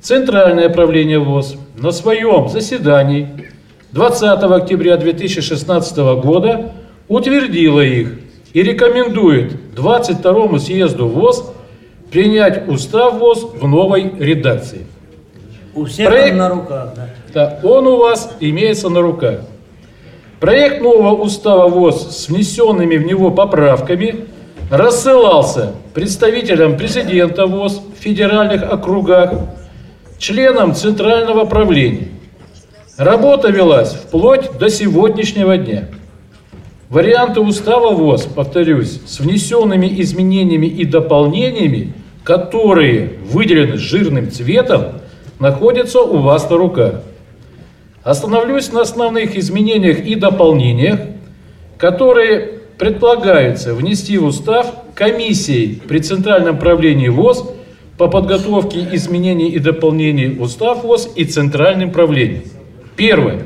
Центральное 0.01 0.69
правление 0.69 1.21
ВОЗ 1.21 1.57
на 1.77 1.93
своем 1.93 2.49
заседании 2.49 3.29
20 3.93 4.43
октября 4.43 4.97
2016 4.97 5.97
года 6.23 6.73
утвердило 7.09 7.81
их 7.81 8.19
и 8.53 8.63
рекомендует 8.63 9.75
22 9.75 10.59
съезду 10.59 11.07
ВОЗ 11.07 11.53
принять 12.13 12.69
устав 12.69 13.15
ВОЗ 13.19 13.47
в 13.61 13.67
новой 13.67 14.13
редакции. 14.19 14.87
У 15.75 15.87
всех 15.87 16.09
Проект- 16.09 16.33
он 16.33 16.39
на 16.39 16.49
руках, 16.51 16.95
да. 16.95 17.09
Да, 17.33 17.59
он 17.69 17.87
у 17.87 17.97
вас 17.97 18.31
имеется 18.41 18.91
на 18.91 19.01
руках. 19.01 19.41
Проект 20.39 20.83
нового 20.83 21.15
устава 21.23 21.69
ВОЗ 21.69 22.15
с 22.15 22.29
внесенными 22.29 22.97
в 22.97 23.07
него 23.07 23.31
поправками 23.31 24.27
рассылался 24.71 25.73
представителям 25.95 26.77
президента 26.77 27.47
ВОЗ 27.47 27.81
в 27.99 28.03
федеральных 28.03 28.71
округах, 28.71 29.33
членам 30.19 30.75
Центрального 30.75 31.47
правления. 31.47 32.09
Работа 32.99 33.49
велась 33.51 33.95
вплоть 33.95 34.59
до 34.59 34.69
сегодняшнего 34.69 35.57
дня. 35.57 35.89
Варианты 36.91 37.41
устава 37.41 37.95
ВОЗ, 37.95 38.25
повторюсь, 38.27 39.01
с 39.07 39.21
внесенными 39.21 39.89
изменениями 40.03 40.67
и 40.67 40.85
дополнениями 40.85 41.95
которые 42.25 43.15
выделены 43.25 43.77
жирным 43.77 44.31
цветом, 44.31 45.01
находятся 45.39 46.01
у 46.01 46.19
вас 46.19 46.49
на 46.49 46.57
руках. 46.57 47.03
Остановлюсь 48.03 48.73
на 48.73 48.83
основных 48.83 49.37
изменениях 49.37 50.01
и 50.01 50.15
дополнениях, 50.15 51.01
которые 51.79 52.61
предполагается 52.79 53.75
внести 53.75 54.19
в 54.19 54.25
устав 54.25 54.73
комиссией 54.95 55.81
при 55.87 55.99
Центральном 55.99 56.59
правлении 56.59 57.09
ВОЗ 57.09 57.45
по 57.99 58.09
подготовке 58.09 58.87
изменений 58.93 59.51
и 59.51 59.59
дополнений 59.59 60.37
устав 60.41 60.83
ВОЗ 60.83 61.11
и 61.15 61.25
Центральным 61.25 61.93
правлением. 61.93 62.45
Первое. 62.97 63.43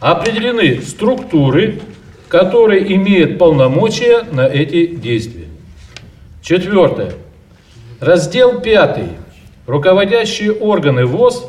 определены 0.00 0.80
структуры, 0.82 1.80
которые 2.28 2.94
имеют 2.94 3.38
полномочия 3.38 4.22
на 4.32 4.46
эти 4.46 4.86
действия. 4.86 5.46
Четвертое. 6.42 7.12
Раздел 8.00 8.60
5. 8.60 9.00
Руководящие 9.66 10.52
органы 10.52 11.06
ВОЗ 11.06 11.48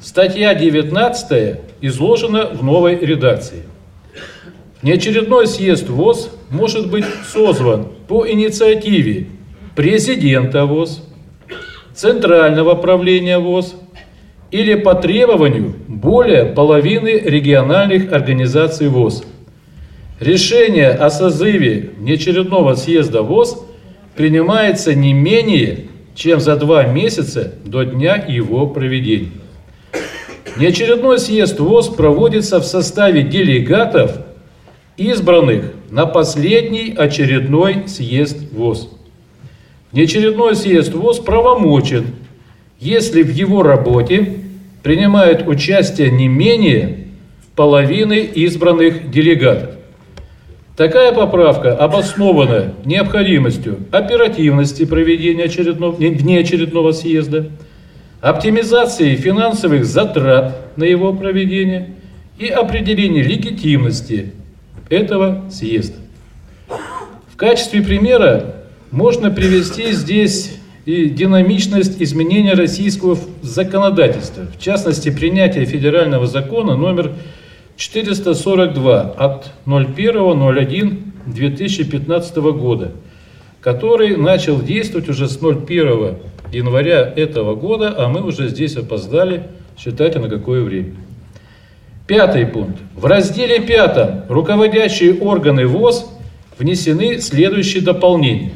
Статья 0.00 0.54
19 0.54 1.60
изложена 1.82 2.46
в 2.46 2.64
новой 2.64 2.98
редакции. 2.98 3.64
Неочередной 4.80 5.46
съезд 5.46 5.90
ВОЗ 5.90 6.30
может 6.48 6.90
быть 6.90 7.04
созван 7.30 7.88
по 8.08 8.26
инициативе 8.26 9.26
президента 9.76 10.64
ВОЗ, 10.64 11.04
Центрального 11.94 12.76
правления 12.76 13.38
ВОЗ 13.38 13.74
или 14.50 14.74
по 14.74 14.94
требованию 14.94 15.74
более 15.86 16.44
половины 16.46 17.20
региональных 17.24 18.12
организаций 18.12 18.88
ВОЗ. 18.88 19.24
Решение 20.18 20.90
о 20.90 21.10
созыве 21.10 21.90
неочередного 21.98 22.74
съезда 22.74 23.22
ВОЗ 23.22 23.64
принимается 24.16 24.94
не 24.94 25.12
менее 25.12 25.86
чем 26.14 26.40
за 26.40 26.56
два 26.56 26.84
месяца 26.84 27.54
до 27.64 27.84
дня 27.84 28.16
его 28.16 28.66
проведения. 28.66 29.30
Неочередной 30.56 31.18
съезд 31.18 31.58
ВОЗ 31.60 31.88
проводится 31.88 32.60
в 32.60 32.64
составе 32.64 33.22
делегатов, 33.22 34.18
избранных 34.96 35.72
на 35.90 36.04
последний 36.04 36.92
очередной 36.94 37.88
съезд 37.88 38.36
ВОЗ. 38.52 38.90
Неочередной 39.92 40.56
съезд 40.56 40.92
ВОЗ 40.92 41.20
правомочен, 41.20 42.08
если 42.78 43.22
в 43.22 43.30
его 43.30 43.62
работе 43.62 44.39
принимают 44.82 45.46
участие 45.46 46.10
не 46.10 46.28
менее 46.28 47.06
половины 47.56 48.20
избранных 48.20 49.10
делегатов. 49.10 49.70
Такая 50.76 51.12
поправка 51.12 51.76
обоснована 51.76 52.74
необходимостью 52.84 53.78
оперативности 53.90 54.84
проведения 54.86 55.44
очередного, 55.44 55.92
внеочередного 55.92 56.92
съезда– 56.92 57.50
оптимизации 58.20 59.16
финансовых 59.16 59.84
затрат 59.84 60.76
на 60.76 60.84
его 60.84 61.12
проведение 61.12 61.94
и 62.38 62.48
определения 62.48 63.22
легитимности 63.22 64.32
этого 64.88 65.46
съезда. 65.50 65.96
В 66.68 67.36
качестве 67.36 67.82
примера 67.82 68.56
можно 68.90 69.30
привести 69.30 69.92
здесь 69.92 70.59
и 70.90 71.08
динамичность 71.08 72.02
изменения 72.02 72.54
российского 72.54 73.16
законодательства, 73.42 74.48
в 74.52 74.58
частности, 74.60 75.10
принятие 75.10 75.64
федерального 75.64 76.26
закона 76.26 76.76
номер 76.76 77.12
442 77.76 79.00
от 79.00 79.52
01.01.2015 79.66 82.52
года, 82.58 82.90
который 83.60 84.16
начал 84.16 84.60
действовать 84.60 85.08
уже 85.08 85.28
с 85.28 85.40
01 85.40 86.16
января 86.52 87.12
этого 87.14 87.54
года, 87.54 87.94
а 87.96 88.08
мы 88.08 88.26
уже 88.26 88.48
здесь 88.48 88.74
опоздали, 88.74 89.44
считайте 89.78 90.18
на 90.18 90.28
какое 90.28 90.64
время. 90.64 90.96
Пятый 92.08 92.46
пункт. 92.46 92.78
В 92.96 93.06
разделе 93.06 93.60
пятом 93.60 94.22
руководящие 94.28 95.20
органы 95.20 95.68
ВОЗ 95.68 96.10
внесены 96.58 97.20
следующие 97.20 97.84
дополнения. 97.84 98.50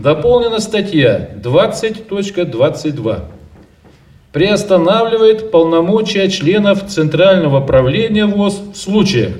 Дополнена 0.00 0.60
статья 0.60 1.28
20.22. 1.44 3.24
Приостанавливает 4.32 5.50
полномочия 5.50 6.30
членов 6.30 6.86
Центрального 6.88 7.60
правления 7.60 8.24
ВОЗ 8.24 8.62
в 8.72 8.76
случаях 8.78 9.34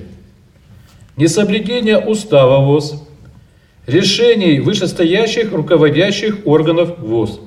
несоблюдения 1.16 1.96
устава 1.96 2.62
ВОЗ, 2.62 3.02
решений 3.86 4.60
вышестоящих 4.60 5.50
руководящих 5.52 6.46
органов 6.46 6.98
ВОЗ, 6.98 7.40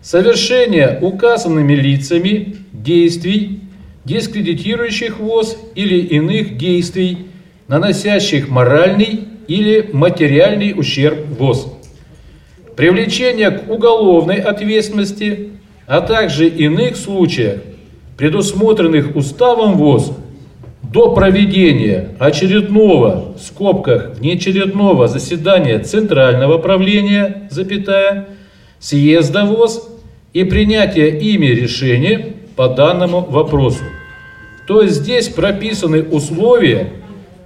совершение 0.00 1.00
указанными 1.02 1.74
лицами 1.74 2.58
действий, 2.72 3.60
дискредитирующих 4.04 5.18
ВОЗ 5.18 5.56
или 5.74 5.98
иных 5.98 6.56
действий, 6.58 7.26
наносящих 7.66 8.48
моральный 8.48 9.26
или 9.48 9.90
материальный 9.92 10.78
ущерб 10.78 11.26
ВОЗ, 11.38 11.73
привлечение 12.76 13.50
к 13.50 13.70
уголовной 13.70 14.36
ответственности, 14.36 15.50
а 15.86 16.00
также 16.00 16.48
иных 16.48 16.96
случаях, 16.96 17.60
предусмотренных 18.16 19.16
уставом 19.16 19.76
ВОЗ, 19.76 20.12
до 20.82 21.12
проведения 21.12 22.10
очередного, 22.20 23.34
в 23.36 23.42
скобках, 23.42 24.16
внеочередного 24.16 25.08
заседания 25.08 25.80
Центрального 25.80 26.58
правления, 26.58 27.48
запятая, 27.50 28.28
съезда 28.78 29.44
ВОЗ 29.44 29.88
и 30.32 30.44
принятия 30.44 31.08
ими 31.08 31.46
решения 31.46 32.34
по 32.54 32.68
данному 32.68 33.20
вопросу. 33.20 33.82
То 34.68 34.82
есть 34.82 34.96
здесь 34.96 35.28
прописаны 35.28 36.02
условия 36.02 36.92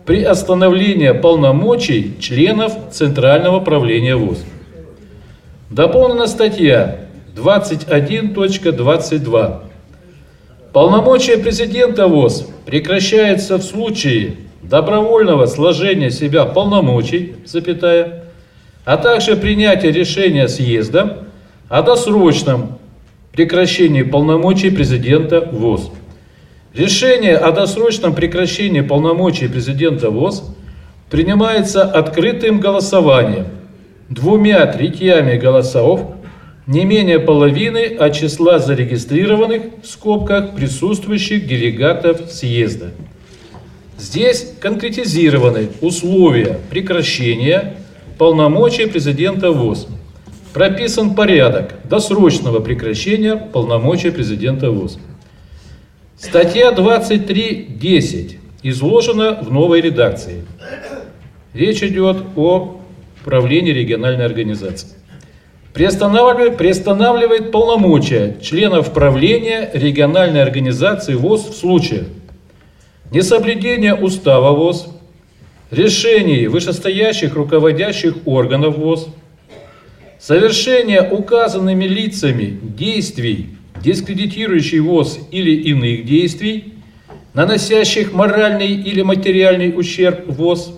приостановления 0.04 1.14
полномочий 1.14 2.16
членов 2.20 2.72
Центрального 2.92 3.60
правления 3.60 4.16
ВОЗ. 4.16 4.44
Дополнена 5.70 6.26
статья 6.26 7.00
21.22. 7.36 9.60
Полномочия 10.72 11.36
президента 11.36 12.08
ВОЗ 12.08 12.46
прекращается 12.64 13.58
в 13.58 13.62
случае 13.62 14.36
добровольного 14.62 15.44
сложения 15.44 16.10
себя 16.10 16.46
полномочий, 16.46 17.34
запятая, 17.44 18.24
а 18.86 18.96
также 18.96 19.36
принятия 19.36 19.92
решения 19.92 20.48
съезда 20.48 21.24
о 21.68 21.82
досрочном 21.82 22.78
прекращении 23.32 24.04
полномочий 24.04 24.70
президента 24.70 25.46
ВОЗ. 25.52 25.90
Решение 26.72 27.36
о 27.36 27.52
досрочном 27.52 28.14
прекращении 28.14 28.80
полномочий 28.80 29.48
президента 29.48 30.08
ВОЗ 30.08 30.44
принимается 31.10 31.82
открытым 31.82 32.58
голосованием, 32.58 33.57
двумя 34.08 34.66
третьями 34.66 35.36
голосов, 35.36 36.14
не 36.66 36.84
менее 36.84 37.18
половины 37.18 37.96
от 37.96 38.14
числа 38.14 38.58
зарегистрированных 38.58 39.62
в 39.82 39.86
скобках 39.86 40.54
присутствующих 40.54 41.46
делегатов 41.46 42.30
съезда. 42.30 42.90
Здесь 43.98 44.52
конкретизированы 44.60 45.70
условия 45.80 46.58
прекращения 46.70 47.76
полномочий 48.18 48.86
президента 48.86 49.50
ВОЗ. 49.50 49.88
Прописан 50.52 51.14
порядок 51.14 51.74
досрочного 51.84 52.60
прекращения 52.60 53.36
полномочий 53.36 54.10
президента 54.10 54.70
ВОЗ. 54.70 54.98
Статья 56.18 56.72
23.10 56.72 58.36
изложена 58.62 59.38
в 59.40 59.52
новой 59.52 59.80
редакции. 59.80 60.44
Речь 61.54 61.82
идет 61.82 62.18
о 62.36 62.77
правлении 63.28 63.72
региональной 63.72 64.24
организации. 64.24 64.88
Приостанавливает, 65.74 66.56
приостанавливает 66.56 67.52
полномочия 67.52 68.36
членов 68.40 68.94
правления 68.94 69.70
региональной 69.74 70.42
организации 70.42 71.12
ВОЗ 71.14 71.50
в 71.50 71.54
случае 71.54 72.04
несоблюдения 73.10 73.94
устава 73.94 74.56
ВОЗ, 74.56 74.88
решений 75.70 76.46
вышестоящих 76.46 77.34
руководящих 77.34 78.16
органов 78.24 78.78
ВОЗ, 78.78 79.08
совершения 80.18 81.02
указанными 81.02 81.84
лицами 81.84 82.58
действий, 82.62 83.58
дискредитирующих 83.84 84.80
ВОЗ 84.82 85.18
или 85.30 85.54
иных 85.54 86.06
действий, 86.06 86.72
наносящих 87.34 88.14
моральный 88.14 88.72
или 88.72 89.02
материальный 89.02 89.78
ущерб 89.78 90.28
ВОЗ, 90.28 90.72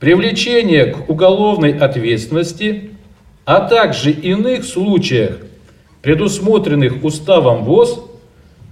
привлечение 0.00 0.86
к 0.86 1.08
уголовной 1.08 1.72
ответственности, 1.72 2.90
а 3.44 3.60
также 3.60 4.10
иных 4.10 4.64
случаях, 4.64 5.38
предусмотренных 6.02 7.02
уставом 7.04 7.64
ВОЗ, 7.64 8.04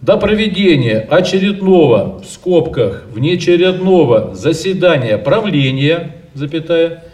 до 0.03 0.19
проведения 0.19 0.99
очередного, 0.99 2.21
в 2.23 2.27
скобках, 2.27 3.05
внеочередного 3.13 4.35
заседания 4.35 5.19
правления, 5.19 6.17
запятая, 6.35 7.05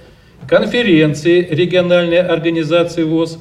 конференции 0.49 1.47
региональной 1.49 2.21
организации 2.21 3.05
ВОЗ 3.05 3.39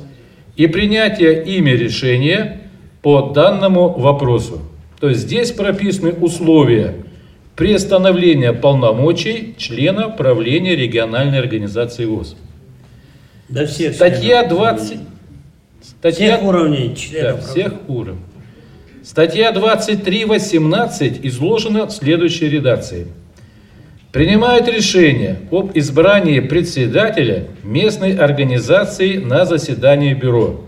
и 0.56 0.68
принятия 0.68 1.42
ими 1.44 1.72
решения 1.72 2.62
по 3.02 3.32
данному 3.34 3.90
вопросу. 3.90 4.62
То 5.00 5.10
есть 5.10 5.22
здесь 5.22 5.52
прописаны 5.52 6.12
условия 6.12 6.98
приостановления 7.62 8.54
полномочий 8.54 9.54
члена 9.56 10.10
правления 10.10 10.76
региональной 10.76 11.38
организации 11.38 12.06
ВОЗ. 12.06 12.36
До 13.50 13.68
всех 13.68 13.94
Статья 13.94 14.42
членов 14.42 14.80
20... 14.80 14.98
Статья... 15.84 16.38
Всех 16.38 16.44
уровней 16.44 16.88
Да, 16.88 16.96
членов. 16.96 17.48
всех 17.48 17.74
уровней. 17.88 18.22
Статья 19.04 19.52
23.18 19.52 21.20
изложена 21.22 21.86
в 21.86 21.92
следующей 21.92 22.50
редакции. 22.50 23.06
Принимает 24.12 24.68
решение 24.68 25.38
об 25.52 25.78
избрании 25.78 26.40
председателя 26.40 27.46
местной 27.62 28.16
организации 28.16 29.18
на 29.18 29.46
заседании 29.46 30.16
бюро. 30.16 30.62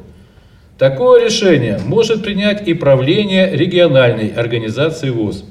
Такое 0.77 1.25
решение 1.25 1.79
может 1.83 2.21
принять 2.21 2.67
и 2.67 2.75
правление 2.75 3.49
региональной 3.49 4.27
организации 4.27 5.09
ВОЗ. 5.09 5.45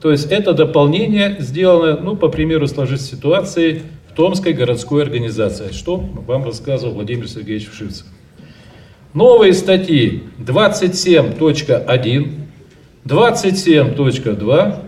То 0.00 0.10
есть 0.10 0.30
это 0.30 0.52
дополнение 0.52 1.36
сделано, 1.38 1.98
ну, 2.00 2.16
по 2.16 2.28
примеру 2.28 2.66
сложившейся 2.66 3.16
ситуации 3.16 3.82
в 4.10 4.14
Томской 4.14 4.52
городской 4.52 5.02
организации, 5.02 5.72
что 5.72 5.96
вам 5.96 6.44
рассказывал 6.44 6.94
Владимир 6.94 7.28
Сергеевич 7.28 7.68
Вшивцев. 7.68 8.06
Новые 9.14 9.54
статьи 9.54 10.24
27.1, 10.38 12.30
27.2, 13.06 14.78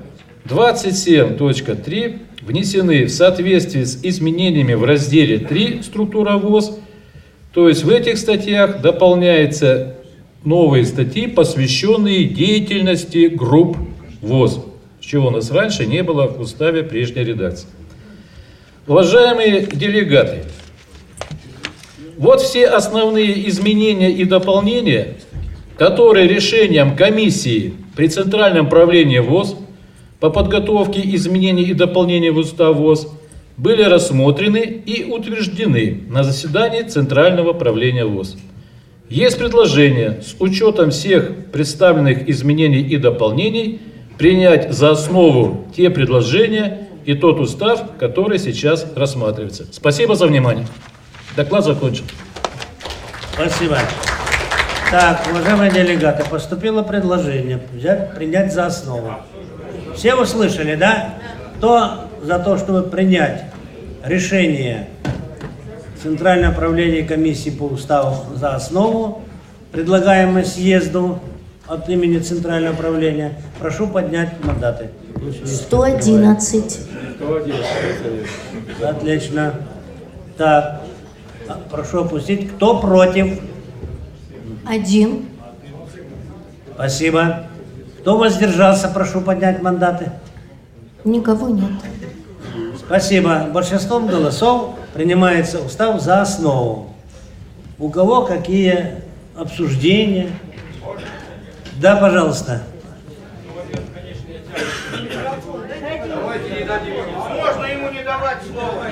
27.3 0.45 2.19
внесены 2.43 3.05
в 3.05 3.11
соответствии 3.11 3.85
с 3.85 4.05
изменениями 4.05 4.75
в 4.75 4.85
разделе 4.85 5.39
3 5.39 5.83
«Структура 5.83 6.37
ВОЗ». 6.37 6.79
То 7.53 7.69
есть 7.69 7.85
в 7.85 7.91
этих 7.91 8.19
статьях 8.19 8.83
дополняются 8.83 9.95
новые 10.45 10.85
статьи, 10.85 11.27
посвященные 11.27 12.25
деятельности 12.25 13.29
групп 13.29 13.77
ВОЗ, 14.21 14.61
чего 15.09 15.29
у 15.29 15.31
нас 15.31 15.51
раньше 15.51 15.87
не 15.87 16.03
было 16.03 16.27
в 16.27 16.39
уставе 16.39 16.83
прежней 16.83 17.25
редакции. 17.25 17.67
Уважаемые 18.87 19.63
делегаты, 19.63 20.45
вот 22.19 22.43
все 22.43 22.67
основные 22.67 23.49
изменения 23.49 24.11
и 24.11 24.25
дополнения, 24.25 25.15
которые 25.79 26.29
решением 26.29 26.95
комиссии 26.95 27.73
при 27.97 28.09
Центральном 28.09 28.69
правлении 28.69 29.19
ВОЗ 29.19 29.57
по 30.21 30.29
подготовке 30.29 31.01
изменений 31.15 31.63
и 31.63 31.75
дополнений 31.75 32.31
в 32.31 32.39
устав 32.39 32.77
ВОЗ 32.77 33.09
были 33.57 33.83
рассмотрены 33.83 34.59
и 34.85 35.05
утверждены 35.05 36.03
на 36.09 36.23
заседании 36.23 36.83
Центрального 36.83 37.55
правления 37.55 38.05
ВОЗ. 38.05 38.37
Есть 39.09 39.39
предложение 39.39 40.21
с 40.23 40.37
учетом 40.39 40.91
всех 40.91 41.47
представленных 41.51 42.29
изменений 42.29 42.83
и 42.83 42.99
дополнений 42.99 43.81
принять 44.19 44.73
за 44.73 44.91
основу 44.91 45.65
те 45.75 45.89
предложения 45.89 46.89
и 47.05 47.15
тот 47.15 47.41
устав, 47.41 47.97
который 47.99 48.39
сейчас 48.39 48.87
рассматривается. 48.95 49.67
Спасибо 49.73 50.15
за 50.15 50.27
внимание. 50.27 50.67
Доклад 51.37 51.65
закончен. 51.65 52.05
Спасибо. 53.33 53.79
Так, 54.91 55.21
уважаемые 55.31 55.71
делегаты, 55.71 56.25
поступило 56.29 56.83
предложение 56.83 57.61
взять, 57.73 58.15
принять 58.15 58.53
за 58.53 58.67
основу. 58.67 59.13
Все 59.95 60.15
услышали, 60.15 60.75
да? 60.75 61.15
Кто 61.57 62.05
за 62.23 62.39
то, 62.39 62.59
чтобы 62.59 62.83
принять 62.83 63.45
решение 64.05 64.89
Центрального 66.03 66.55
правления 66.55 67.03
комиссии 67.03 67.51
по 67.51 67.65
уставу 67.65 68.35
за 68.37 68.55
основу, 68.55 69.23
предлагаемое 69.73 70.45
съезду 70.45 71.21
от 71.69 71.89
имени 71.89 72.19
Центрального 72.19 72.75
правления, 72.75 73.41
прошу 73.61 73.87
поднять 73.87 74.43
мандаты. 74.43 74.89
111. 75.45 76.81
Отлично. 78.83 79.55
Так, 80.37 80.83
а, 81.49 81.61
прошу 81.71 82.05
опустить. 82.05 82.51
Кто 82.53 82.81
против? 82.81 83.41
Один. 84.67 85.27
Спасибо. 86.75 87.47
Кто 88.01 88.17
воздержался, 88.17 88.89
прошу 88.89 89.21
поднять 89.21 89.61
мандаты. 89.61 90.13
Никого 91.05 91.49
нет. 91.49 91.73
Спасибо. 92.79 93.47
Большинством 93.53 94.07
голосов 94.07 94.77
принимается 94.95 95.61
устав 95.61 96.01
за 96.01 96.23
основу. 96.23 96.95
У 97.79 97.91
кого 97.91 98.25
какие 98.25 99.03
обсуждения? 99.37 100.31
Да, 101.79 101.97
пожалуйста. 101.97 102.63
Можно 107.37 107.67
ему 107.67 107.91
не 107.91 108.03
давать 108.03 108.39
слово. 108.53 108.85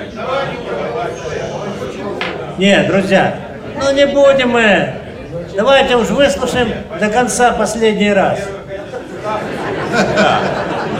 Нет, 2.58 2.86
друзья, 2.86 3.38
ну 3.82 3.92
не 3.92 4.06
будем 4.06 4.50
мы. 4.50 4.94
Давайте 5.56 5.96
уж 5.96 6.10
выслушаем 6.10 6.72
до 7.00 7.08
конца 7.08 7.52
последний 7.52 8.12
раз. 8.12 8.38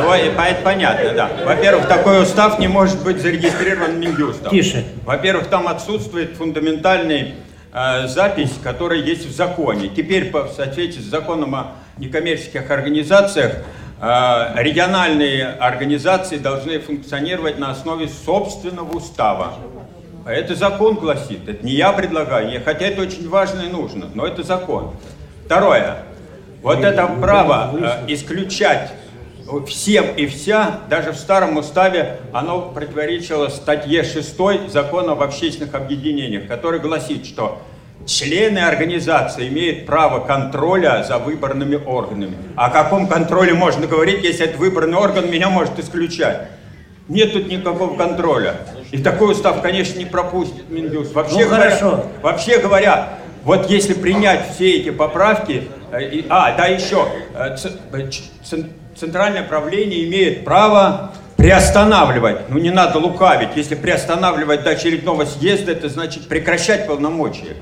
Ой, 0.08 0.20
это 0.20 0.62
понятно, 0.62 1.12
да. 1.14 1.30
Во-первых, 1.44 1.86
такой 1.86 2.22
устав 2.22 2.58
не 2.58 2.66
может 2.68 3.02
быть 3.02 3.20
зарегистрирован 3.20 3.98
Минюстом. 4.00 4.50
Тише. 4.50 4.84
Во-первых, 5.04 5.46
там 5.46 5.68
отсутствует 5.68 6.36
фундаментальный 6.36 7.34
запись, 8.06 8.54
которая 8.62 9.00
есть 9.00 9.26
в 9.26 9.34
законе. 9.34 9.88
Теперь, 9.88 10.30
по, 10.30 10.44
в 10.44 10.52
соответствии 10.52 11.02
с 11.02 11.06
законом 11.06 11.54
о 11.54 11.72
некоммерческих 11.98 12.70
организациях, 12.70 13.64
э, 14.00 14.52
региональные 14.56 15.46
организации 15.46 16.38
должны 16.38 16.78
функционировать 16.78 17.58
на 17.58 17.70
основе 17.70 18.08
собственного 18.08 18.96
устава. 18.96 19.54
Это 20.24 20.54
закон 20.54 20.94
гласит, 20.94 21.48
это 21.48 21.64
не 21.64 21.72
я 21.72 21.92
предлагаю, 21.92 22.60
хотя 22.64 22.86
это 22.86 23.02
очень 23.02 23.28
важно 23.28 23.62
и 23.62 23.68
нужно, 23.68 24.06
но 24.14 24.26
это 24.26 24.42
закон. 24.42 24.92
Второе. 25.44 25.98
Вот 26.62 26.82
это 26.82 27.06
право 27.06 27.72
э, 27.78 28.04
исключать 28.08 28.92
всем 29.66 30.06
и 30.16 30.26
вся, 30.26 30.80
даже 30.88 31.12
в 31.12 31.16
старом 31.16 31.56
уставе, 31.56 32.18
оно 32.32 32.60
противоречило 32.62 33.48
статье 33.48 34.02
6 34.04 34.70
закона 34.70 35.12
об 35.12 35.22
общественных 35.22 35.74
объединениях, 35.74 36.46
который 36.48 36.80
гласит, 36.80 37.26
что 37.26 37.62
члены 38.06 38.60
организации 38.60 39.48
имеют 39.48 39.86
право 39.86 40.20
контроля 40.24 41.04
за 41.06 41.18
выборными 41.18 41.76
органами. 41.76 42.36
О 42.56 42.70
каком 42.70 43.08
контроле 43.08 43.54
можно 43.54 43.86
говорить, 43.86 44.22
если 44.24 44.46
этот 44.46 44.58
выборный 44.58 44.96
орган 44.96 45.30
меня 45.30 45.48
может 45.50 45.78
исключать? 45.78 46.48
Нет 47.08 47.32
тут 47.32 47.46
никакого 47.48 47.96
контроля. 47.96 48.56
И 48.90 48.98
такой 48.98 49.32
устав, 49.32 49.62
конечно, 49.62 49.98
не 49.98 50.06
пропустит 50.06 50.68
Минюст. 50.70 51.14
Вообще, 51.14 51.44
Ну, 51.44 51.46
говоря, 51.46 51.70
хорошо. 51.70 52.06
вообще 52.20 52.58
говоря, 52.58 53.18
вот 53.44 53.70
если 53.70 53.94
принять 53.94 54.54
все 54.54 54.78
эти 54.78 54.90
поправки, 54.90 55.68
э, 55.92 56.22
а, 56.28 56.56
да, 56.56 56.66
еще, 56.66 57.06
э, 57.34 57.56
центральное 58.98 59.42
правление 59.42 60.04
имеет 60.04 60.44
право 60.44 61.12
приостанавливать, 61.36 62.48
ну 62.48 62.58
не 62.58 62.70
надо 62.70 62.98
лукавить, 62.98 63.50
если 63.56 63.74
приостанавливать 63.74 64.62
до 64.64 64.70
очередного 64.70 65.24
съезда, 65.26 65.72
это 65.72 65.88
значит 65.88 66.28
прекращать 66.28 66.86
полномочия. 66.86 67.56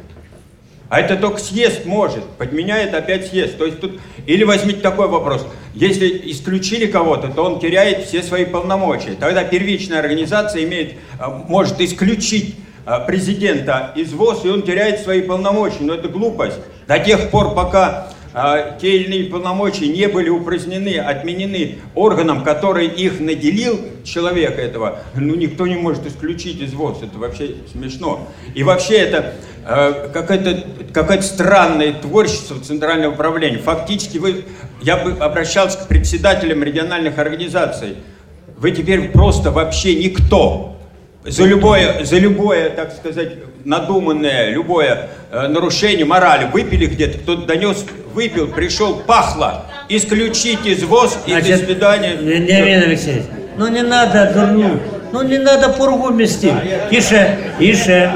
А 0.88 1.00
это 1.00 1.16
только 1.16 1.38
съезд 1.38 1.86
может, 1.86 2.24
подменяет 2.38 2.94
опять 2.94 3.26
съезд. 3.26 3.58
То 3.58 3.64
есть 3.64 3.80
тут, 3.80 4.00
или 4.26 4.44
возьмите 4.44 4.80
такой 4.80 5.08
вопрос, 5.08 5.44
если 5.74 6.06
исключили 6.30 6.86
кого-то, 6.86 7.28
то 7.28 7.42
он 7.42 7.58
теряет 7.58 8.04
все 8.04 8.22
свои 8.22 8.44
полномочия. 8.44 9.16
Тогда 9.18 9.42
первичная 9.42 9.98
организация 9.98 10.62
имеет, 10.62 10.92
э, 10.92 11.26
может 11.48 11.80
исключить 11.80 12.54
э, 12.86 13.04
президента 13.06 13.92
из 13.96 14.12
ВОЗ, 14.12 14.44
и 14.44 14.50
он 14.50 14.62
теряет 14.62 15.00
свои 15.00 15.22
полномочия. 15.22 15.80
Но 15.80 15.94
это 15.94 16.08
глупость. 16.08 16.60
До 16.86 16.98
тех 16.98 17.30
пор, 17.30 17.54
пока 17.54 18.08
те 18.80 18.96
или 18.96 19.04
иные 19.16 19.30
полномочия 19.30 19.86
не 19.86 20.08
были 20.08 20.28
упразднены, 20.28 20.98
отменены 20.98 21.78
органом, 21.94 22.42
который 22.42 22.88
их 22.88 23.20
наделил, 23.20 23.78
человека 24.02 24.60
этого, 24.60 24.98
ну 25.14 25.34
никто 25.34 25.66
не 25.66 25.76
может 25.76 26.06
исключить 26.06 26.60
из 26.60 26.74
ВОЗ. 26.74 27.04
Это 27.04 27.18
вообще 27.18 27.54
смешно. 27.72 28.28
И 28.54 28.64
вообще 28.64 28.96
это 28.96 29.34
э, 29.66 30.10
какое-то 30.12 30.64
какое 30.92 31.20
странное 31.22 31.92
творчество 31.92 32.60
Центрального 32.60 33.12
управления. 33.12 33.58
Фактически 33.58 34.18
вы, 34.18 34.44
я 34.82 34.96
бы 34.96 35.12
обращался 35.12 35.78
к 35.78 35.88
председателям 35.88 36.62
региональных 36.62 37.18
организаций. 37.18 37.96
Вы 38.58 38.72
теперь 38.72 39.10
просто 39.10 39.50
вообще 39.52 39.94
никто. 39.94 40.76
За 41.24 41.44
любое, 41.44 42.04
за 42.04 42.18
любое, 42.18 42.68
так 42.68 42.92
сказать, 42.92 43.38
надуманное, 43.64 44.50
любое 44.50 45.08
э, 45.30 45.48
нарушение 45.48 46.04
морали 46.04 46.50
выпили 46.52 46.86
где-то, 46.86 47.18
кто-то 47.18 47.46
донес, 47.46 47.86
выпил, 48.14 48.48
пришел, 48.48 48.96
пахло, 48.96 49.66
исключить 49.88 50.64
из 50.64 50.82
ВОЗ 50.84 51.18
и 51.26 51.34
до 51.34 51.40
Значит, 51.40 51.64
свидания. 51.66 52.14
Леонид 52.16 52.84
Алексеевич, 52.86 53.24
ну 53.58 53.68
не 53.68 53.82
надо 53.82 54.32
дурну, 54.34 54.78
ну 55.12 55.22
не 55.22 55.38
надо 55.38 55.68
пургу 55.70 56.10
мести. 56.10 56.52
Тише, 56.90 57.36
тише. 57.58 58.12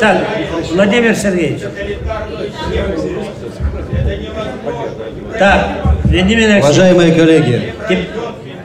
Так, 0.00 0.18
Владимир 0.72 1.14
Сергеевич. 1.14 1.62
Так, 5.38 5.68
Владимир 6.04 6.36
Алексеевич. 6.50 6.64
Уважаемые 6.64 7.12
коллеги, 7.14 7.74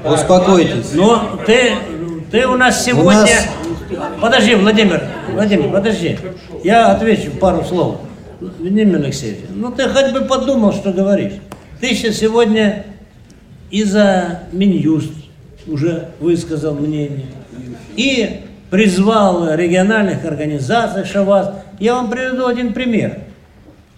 успокойтесь. 0.06 0.92
Ну, 0.94 1.20
ты, 1.46 1.74
ты 2.32 2.48
у 2.48 2.56
нас 2.56 2.84
сегодня... 2.84 3.22
нас- 3.22 3.48
Подожди, 4.22 4.56
Владимир, 4.56 5.02
Владимир, 5.34 5.70
подожди. 5.70 6.18
Я 6.64 6.92
отвечу 6.92 7.32
пару 7.32 7.64
слов. 7.66 7.98
Владимир 8.42 8.96
Алексеевич, 8.96 9.42
ну 9.54 9.72
ты 9.72 9.88
хоть 9.88 10.14
бы 10.14 10.22
подумал, 10.22 10.74
что 10.74 10.92
говоришь. 10.92 11.34
Ты 11.80 11.94
сейчас 11.94 12.16
сегодня 12.16 12.86
и 13.70 13.84
за 13.84 14.44
Минюст 14.52 15.12
уже 15.68 16.10
высказал 16.20 16.74
мнение, 16.74 17.28
и 17.96 18.42
призвал 18.72 19.54
региональных 19.54 20.26
организаций 20.26 21.06
ШАВАЗ. 21.06 21.52
Я 21.80 21.96
вам 21.96 22.10
приведу 22.10 22.48
один 22.48 22.74
пример. 22.74 23.20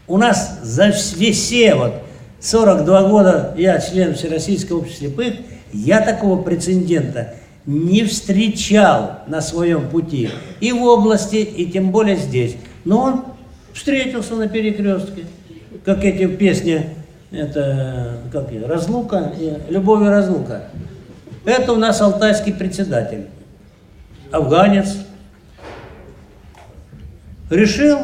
У 0.08 0.18
нас 0.18 0.60
за 0.62 0.90
вс- 0.90 1.32
все 1.32 1.76
вот 1.76 1.94
42 2.42 3.08
года 3.10 3.54
я 3.58 3.80
член 3.80 4.14
Всероссийского 4.14 4.80
общества 4.80 5.08
слепых, 5.08 5.36
я 5.72 6.02
такого 6.02 6.42
прецедента 6.42 7.36
не 7.66 8.04
встречал 8.04 9.20
на 9.28 9.40
своем 9.40 9.88
пути 9.88 10.30
и 10.60 10.74
в 10.74 10.84
области, 10.84 11.38
и 11.38 11.66
тем 11.72 11.92
более 11.92 12.18
здесь. 12.18 12.58
Но 12.84 13.00
он 13.00 13.24
встретился 13.74 14.36
на 14.36 14.48
перекрестке, 14.48 15.26
как 15.84 16.04
эти 16.04 16.28
песни, 16.28 16.90
это 17.32 18.20
как 18.32 18.50
разлука, 18.66 19.34
и 19.40 19.58
любовь 19.70 20.04
и 20.04 20.10
разлука. 20.10 20.70
Это 21.46 21.74
у 21.74 21.78
нас 21.78 22.00
алтайский 22.00 22.54
председатель, 22.54 23.26
афганец. 24.32 24.98
Решил 27.50 28.00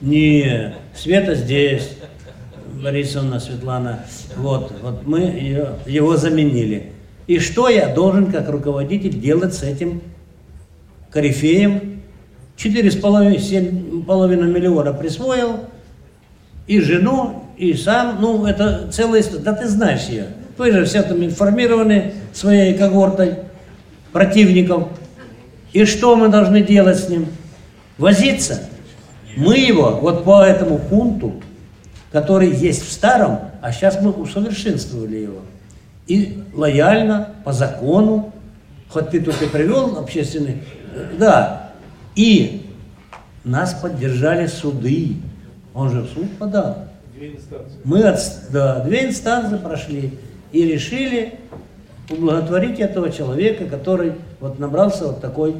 не, 0.00 0.74
Света 0.94 1.34
здесь, 1.34 1.96
Борисовна, 2.82 3.40
Светлана, 3.40 4.04
вот, 4.36 4.72
вот 4.82 5.06
мы 5.06 5.20
ее, 5.20 5.76
его 5.86 6.16
заменили. 6.16 6.92
И 7.26 7.38
что 7.38 7.68
я 7.68 7.92
должен 7.92 8.30
как 8.30 8.48
руководитель 8.48 9.18
делать 9.18 9.54
с 9.54 9.62
этим 9.62 10.02
корифеем? 11.10 11.95
Четыре 12.56 12.90
с 12.90 12.96
половиной, 12.96 13.38
семь 13.38 14.02
половиной 14.04 14.50
миллиона 14.50 14.94
присвоил, 14.94 15.66
и 16.66 16.80
жену, 16.80 17.44
и 17.56 17.74
сам, 17.74 18.18
ну, 18.20 18.46
это 18.46 18.90
целая 18.90 19.20
история, 19.20 19.42
да 19.42 19.52
ты 19.52 19.68
знаешь 19.68 20.06
ее. 20.08 20.28
Вы 20.56 20.72
же 20.72 20.84
все 20.84 21.02
там 21.02 21.22
информированы 21.22 22.14
своей 22.32 22.74
когортой 22.74 23.36
противников. 24.12 24.88
И 25.72 25.84
что 25.84 26.16
мы 26.16 26.28
должны 26.28 26.62
делать 26.62 26.98
с 26.98 27.08
ним? 27.08 27.28
Возиться? 27.98 28.62
Мы 29.36 29.58
его 29.58 29.98
вот 30.00 30.24
по 30.24 30.42
этому 30.42 30.78
пункту, 30.78 31.34
который 32.10 32.50
есть 32.50 32.86
в 32.86 32.90
старом, 32.90 33.40
а 33.60 33.70
сейчас 33.70 34.00
мы 34.00 34.10
усовершенствовали 34.10 35.16
его. 35.16 35.40
И 36.06 36.42
лояльно, 36.54 37.34
по 37.44 37.52
закону, 37.52 38.32
хоть 38.88 39.10
ты 39.10 39.20
тут 39.20 39.40
и 39.42 39.46
привел 39.46 39.98
общественный, 39.98 40.62
э, 40.94 41.08
да, 41.18 41.65
и 42.16 42.62
нас 43.44 43.74
поддержали 43.74 44.46
суды. 44.46 45.16
Он 45.74 45.90
же 45.90 46.00
в 46.00 46.08
суд 46.08 46.30
подал. 46.38 46.88
Мы 47.84 48.02
от, 48.02 48.18
да, 48.50 48.80
две 48.80 49.06
инстанции 49.06 49.56
прошли 49.56 50.12
и 50.52 50.64
решили 50.64 51.34
ублаготворить 52.10 52.80
этого 52.80 53.10
человека, 53.10 53.66
который 53.66 54.12
вот 54.40 54.58
набрался 54.58 55.06
вот 55.06 55.20
такой 55.20 55.56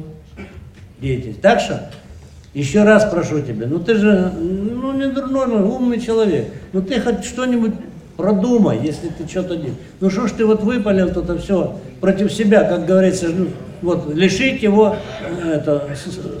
деятельности. 0.99 1.41
Так 1.41 1.59
что, 1.59 1.89
еще 2.53 2.83
раз 2.83 3.05
прошу 3.05 3.41
тебя, 3.41 3.67
ну 3.67 3.79
ты 3.79 3.95
же, 3.95 4.31
ну 4.31 4.93
не 4.93 5.07
дурной, 5.07 5.47
но 5.47 5.67
умный 5.67 5.99
человек, 5.99 6.47
ну 6.73 6.81
ты 6.81 6.99
хоть 6.99 7.23
что-нибудь 7.23 7.73
продумай, 8.15 8.79
если 8.81 9.09
ты 9.09 9.27
что-то 9.27 9.55
делаешь. 9.57 9.77
Ну 9.99 10.09
что 10.09 10.27
ж 10.27 10.31
ты 10.31 10.45
вот 10.45 10.63
выпалил 10.63 11.11
тут 11.13 11.39
все 11.41 11.79
против 12.01 12.31
себя, 12.31 12.63
как 12.63 12.85
говорится, 12.85 13.29
ну, 13.29 13.47
вот 13.81 14.13
лишить 14.13 14.63
его 14.63 14.95
э, 15.43 15.51
это 15.53 15.87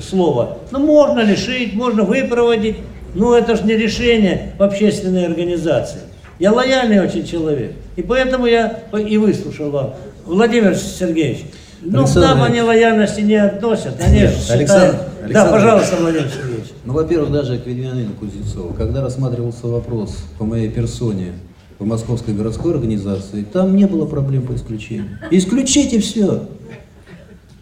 слова. 0.01 0.57
Ну 0.71 0.79
можно 0.79 1.21
лишить, 1.21 1.73
можно 1.73 2.03
выпроводить, 2.03 2.77
но 3.13 3.37
это 3.37 3.55
же 3.55 3.63
не 3.63 3.75
решение 3.75 4.53
в 4.57 4.63
общественной 4.63 5.25
организации. 5.25 6.01
Я 6.39 6.51
лояльный 6.51 6.99
очень 6.99 7.25
человек, 7.25 7.73
и 7.95 8.01
поэтому 8.01 8.45
я 8.45 8.79
и 8.97 9.17
выслушал 9.17 9.71
вам. 9.71 9.93
Владимир 10.25 10.75
Сергеевич, 10.75 11.45
ну 11.81 11.99
к 11.99 12.05
Александр 12.05 12.27
нам 12.27 12.43
они 12.43 12.61
лояльности 12.61 13.21
не 13.21 13.35
относят, 13.35 13.95
они 13.99 14.19
Нет, 14.19 14.31
считают- 14.35 14.51
Александр- 14.51 14.97
Да, 15.19 15.25
Александр- 15.25 15.51
пожалуйста, 15.53 15.95
Владимир 15.97 16.29
Сергеевич. 16.29 16.67
Ну, 16.85 16.93
во-первых, 16.93 17.31
даже 17.31 17.57
к 17.57 17.65
Вениамину 17.65 18.13
Кузнецову. 18.13 18.73
Когда 18.73 19.01
рассматривался 19.01 19.67
вопрос 19.67 20.17
по 20.37 20.45
моей 20.45 20.69
персоне 20.69 21.33
в 21.79 21.85
Московской 21.85 22.33
городской 22.33 22.73
организации, 22.73 23.43
там 23.43 23.75
не 23.75 23.85
было 23.85 24.05
проблем 24.05 24.43
по 24.43 24.53
исключению. 24.55 25.19
Исключите 25.31 25.99
все. 25.99 26.43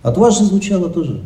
От 0.05 0.17
вас 0.17 0.37
же 0.37 0.45
звучало 0.45 0.91
тоже. 0.91 1.23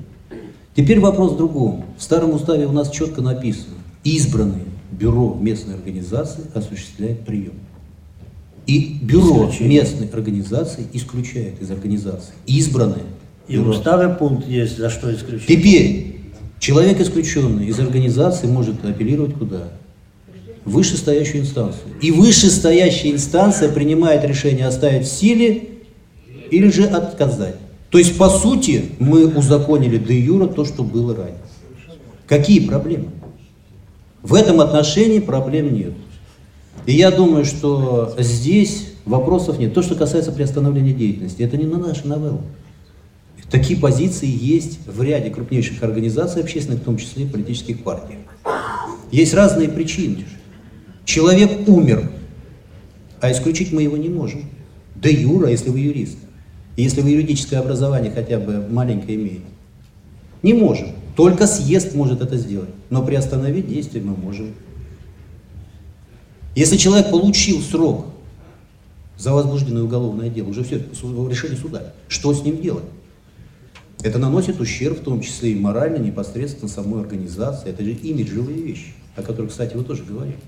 Теперь 0.74 1.02
вопрос 1.02 1.34
в 1.34 1.38
другом. 1.38 1.84
В 1.98 2.02
старом 2.02 2.32
уставе 2.32 2.66
у 2.66 2.72
нас 2.72 2.90
четко 2.90 3.22
написано. 3.22 3.76
Избранное 4.06 4.64
бюро 4.90 5.38
местной 5.38 5.76
организации 5.76 6.44
осуществляет 6.54 7.26
прием. 7.26 7.56
И 8.68 8.98
бюро 9.02 9.50
Исключение. 9.50 9.82
местных 9.82 10.14
организаций 10.14 10.88
исключает 10.94 11.62
из 11.62 11.70
организации 11.72 12.32
избранные. 12.46 13.04
И 13.50 13.58
бюро. 13.58 13.72
уставе 13.72 14.16
пункт 14.16 14.48
есть, 14.48 14.78
за 14.78 14.90
что 14.90 15.14
исключить. 15.14 15.48
Теперь 15.48 16.16
человек, 16.60 17.02
исключенный 17.02 17.68
из 17.68 17.78
организации, 17.82 18.48
может 18.48 18.86
апеллировать 18.86 19.34
куда? 19.34 19.74
В 20.64 20.72
вышестоящую 20.72 21.42
инстанцию. 21.42 21.82
И 22.02 22.12
вышестоящая 22.12 23.12
инстанция 23.12 23.68
принимает 23.68 24.24
решение 24.24 24.68
оставить 24.68 25.06
в 25.06 25.12
силе 25.12 25.68
или 26.50 26.70
же 26.70 26.86
отказать. 26.86 27.58
То 27.90 27.98
есть, 27.98 28.18
по 28.18 28.30
сути, 28.30 28.92
мы 29.00 29.28
узаконили 29.28 29.98
де 29.98 30.20
юра 30.20 30.48
то, 30.48 30.66
что 30.66 30.84
было 30.84 31.16
ранее. 31.16 31.38
Какие 32.28 32.68
проблемы? 32.68 33.08
В 34.22 34.34
этом 34.36 34.60
отношении 34.62 35.20
проблем 35.20 35.74
нет. 35.74 35.94
И 36.86 36.94
я 36.94 37.10
думаю, 37.12 37.46
что 37.46 38.14
здесь 38.20 38.94
вопросов 39.06 39.58
нет. 39.58 39.74
То, 39.74 39.82
что 39.82 39.96
касается 39.96 40.32
приостановления 40.32 40.94
деятельности, 40.94 41.42
это 41.42 41.58
не 41.58 41.66
на 41.66 41.80
наши 41.80 42.08
новеллы. 42.08 42.42
Такие 43.50 43.80
позиции 43.80 44.28
есть 44.30 44.80
в 44.86 45.02
ряде 45.02 45.32
крупнейших 45.32 45.82
организаций 45.82 46.42
общественных, 46.44 46.82
в 46.82 46.84
том 46.84 46.98
числе 46.98 47.24
и 47.24 47.28
политических 47.28 47.84
партий. 47.84 48.16
Есть 49.12 49.34
разные 49.34 49.70
причины. 49.70 50.26
Человек 51.04 51.68
умер, 51.68 52.12
а 53.20 53.32
исключить 53.32 53.72
мы 53.72 53.82
его 53.82 53.98
не 53.98 54.10
можем. 54.10 54.48
Да 54.96 55.10
юра, 55.10 55.50
если 55.50 55.72
вы 55.72 55.80
юрист. 55.80 56.18
Если 56.82 57.02
вы 57.02 57.10
юридическое 57.10 57.60
образование 57.60 58.10
хотя 58.10 58.40
бы 58.40 58.66
маленькое 58.70 59.18
имеете. 59.18 59.42
Не 60.44 60.54
можем. 60.54 60.90
Только 61.18 61.46
съезд 61.46 61.94
может 61.94 62.22
это 62.22 62.38
сделать. 62.38 62.70
Но 62.90 63.04
приостановить 63.06 63.68
действие 63.68 64.02
мы 64.02 64.16
можем. 64.16 64.54
Если 66.56 66.78
человек 66.78 67.12
получил 67.12 67.62
срок 67.62 68.06
за 69.18 69.34
возбужденное 69.34 69.84
уголовное 69.84 70.30
дело, 70.30 70.48
уже 70.48 70.64
все, 70.64 70.78
решение 70.78 71.58
суда, 71.58 71.94
что 72.08 72.34
с 72.34 72.44
ним 72.44 72.62
делать? 72.62 72.86
Это 74.02 74.18
наносит 74.18 74.62
ущерб, 74.62 75.00
в 75.00 75.04
том 75.04 75.20
числе 75.20 75.52
и 75.52 75.56
морально, 75.56 75.98
непосредственно 75.98 76.70
самой 76.70 77.02
организации. 77.02 77.70
Это 77.70 77.84
же 77.84 77.92
имиджевые 77.92 78.62
вещи, 78.62 78.94
о 79.18 79.22
которых, 79.22 79.52
кстати, 79.52 79.76
вы 79.76 79.84
тоже 79.84 80.04
говорили. 80.04 80.40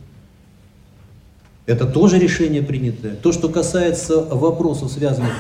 Это 1.66 1.86
тоже 1.86 2.18
решение 2.18 2.62
принятое. 2.62 3.16
То, 3.16 3.34
что 3.34 3.50
касается 3.50 4.22
вопросов, 4.24 4.92
связанных, 4.92 5.34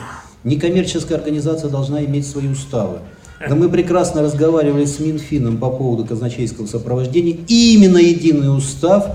некоммерческая 0.43 1.17
организация 1.17 1.69
должна 1.69 2.03
иметь 2.05 2.27
свои 2.27 2.47
уставы. 2.47 2.99
Но 3.47 3.55
мы 3.55 3.69
прекрасно 3.69 4.21
разговаривали 4.21 4.85
с 4.85 4.99
Минфином 4.99 5.57
по 5.57 5.71
поводу 5.71 6.05
казначейского 6.05 6.67
сопровождения. 6.67 7.37
И 7.47 7.75
именно 7.75 7.97
единый 7.97 8.55
устав 8.55 9.07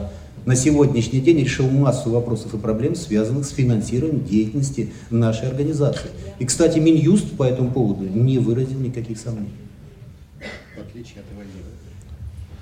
на 0.45 0.57
сегодняшний 0.57 1.21
день 1.21 1.41
решил 1.41 1.69
массу 1.69 2.11
вопросов 2.11 2.55
и 2.55 2.59
проблем, 2.59 2.95
связанных 2.95 3.47
с 3.47 3.51
финансированием 3.51 4.25
деятельности 4.25 4.93
нашей 5.11 5.49
организации. 5.49 6.11
И, 6.39 6.45
кстати, 6.45 6.79
Минюст 6.79 7.37
по 7.37 7.45
этому 7.45 7.71
поводу 7.71 8.05
не 8.05 8.39
выразил 8.39 8.79
никаких 8.79 9.19
сомнений. 9.19 9.51
В 10.77 10.81
отличие 10.81 11.21
от 11.21 11.37
военных. 11.37 11.86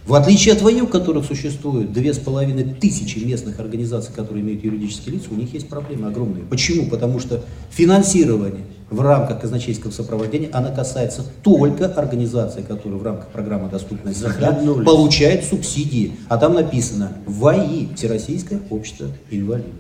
В 0.06 0.12
отличие 0.12 0.52
от 0.52 0.60
ВАЮ, 0.60 0.86
в 0.86 0.90
которых 0.90 1.24
существует 1.24 1.90
две 1.92 2.12
с 2.12 2.18
половиной 2.18 2.64
тысячи 2.64 3.18
местных 3.20 3.58
организаций, 3.58 4.12
которые 4.14 4.44
имеют 4.44 4.62
юридические 4.62 5.14
лица, 5.14 5.28
у 5.30 5.34
них 5.34 5.54
есть 5.54 5.66
проблемы 5.68 6.08
огромные. 6.08 6.44
Почему? 6.44 6.90
Потому 6.90 7.18
что 7.20 7.42
финансирование 7.70 8.64
в 8.90 9.00
рамках 9.00 9.40
казначейского 9.40 9.92
сопровождения, 9.92 10.50
она 10.52 10.70
касается 10.70 11.24
только 11.42 11.86
организаций, 11.86 12.62
которые 12.62 12.98
в 12.98 13.02
рамках 13.02 13.28
программы 13.28 13.70
«Доступность 13.70 14.18
всегда» 14.18 14.50
Захлебнулись. 14.50 14.86
получают 14.86 15.44
субсидии. 15.44 16.12
А 16.28 16.36
там 16.36 16.52
написано 16.52 17.12
ВАИ, 17.24 17.88
Всероссийское 17.96 18.60
общество 18.68 19.06
инвалидов. 19.30 19.72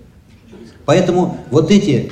Поэтому 0.86 1.36
вот 1.50 1.70
эти 1.70 2.10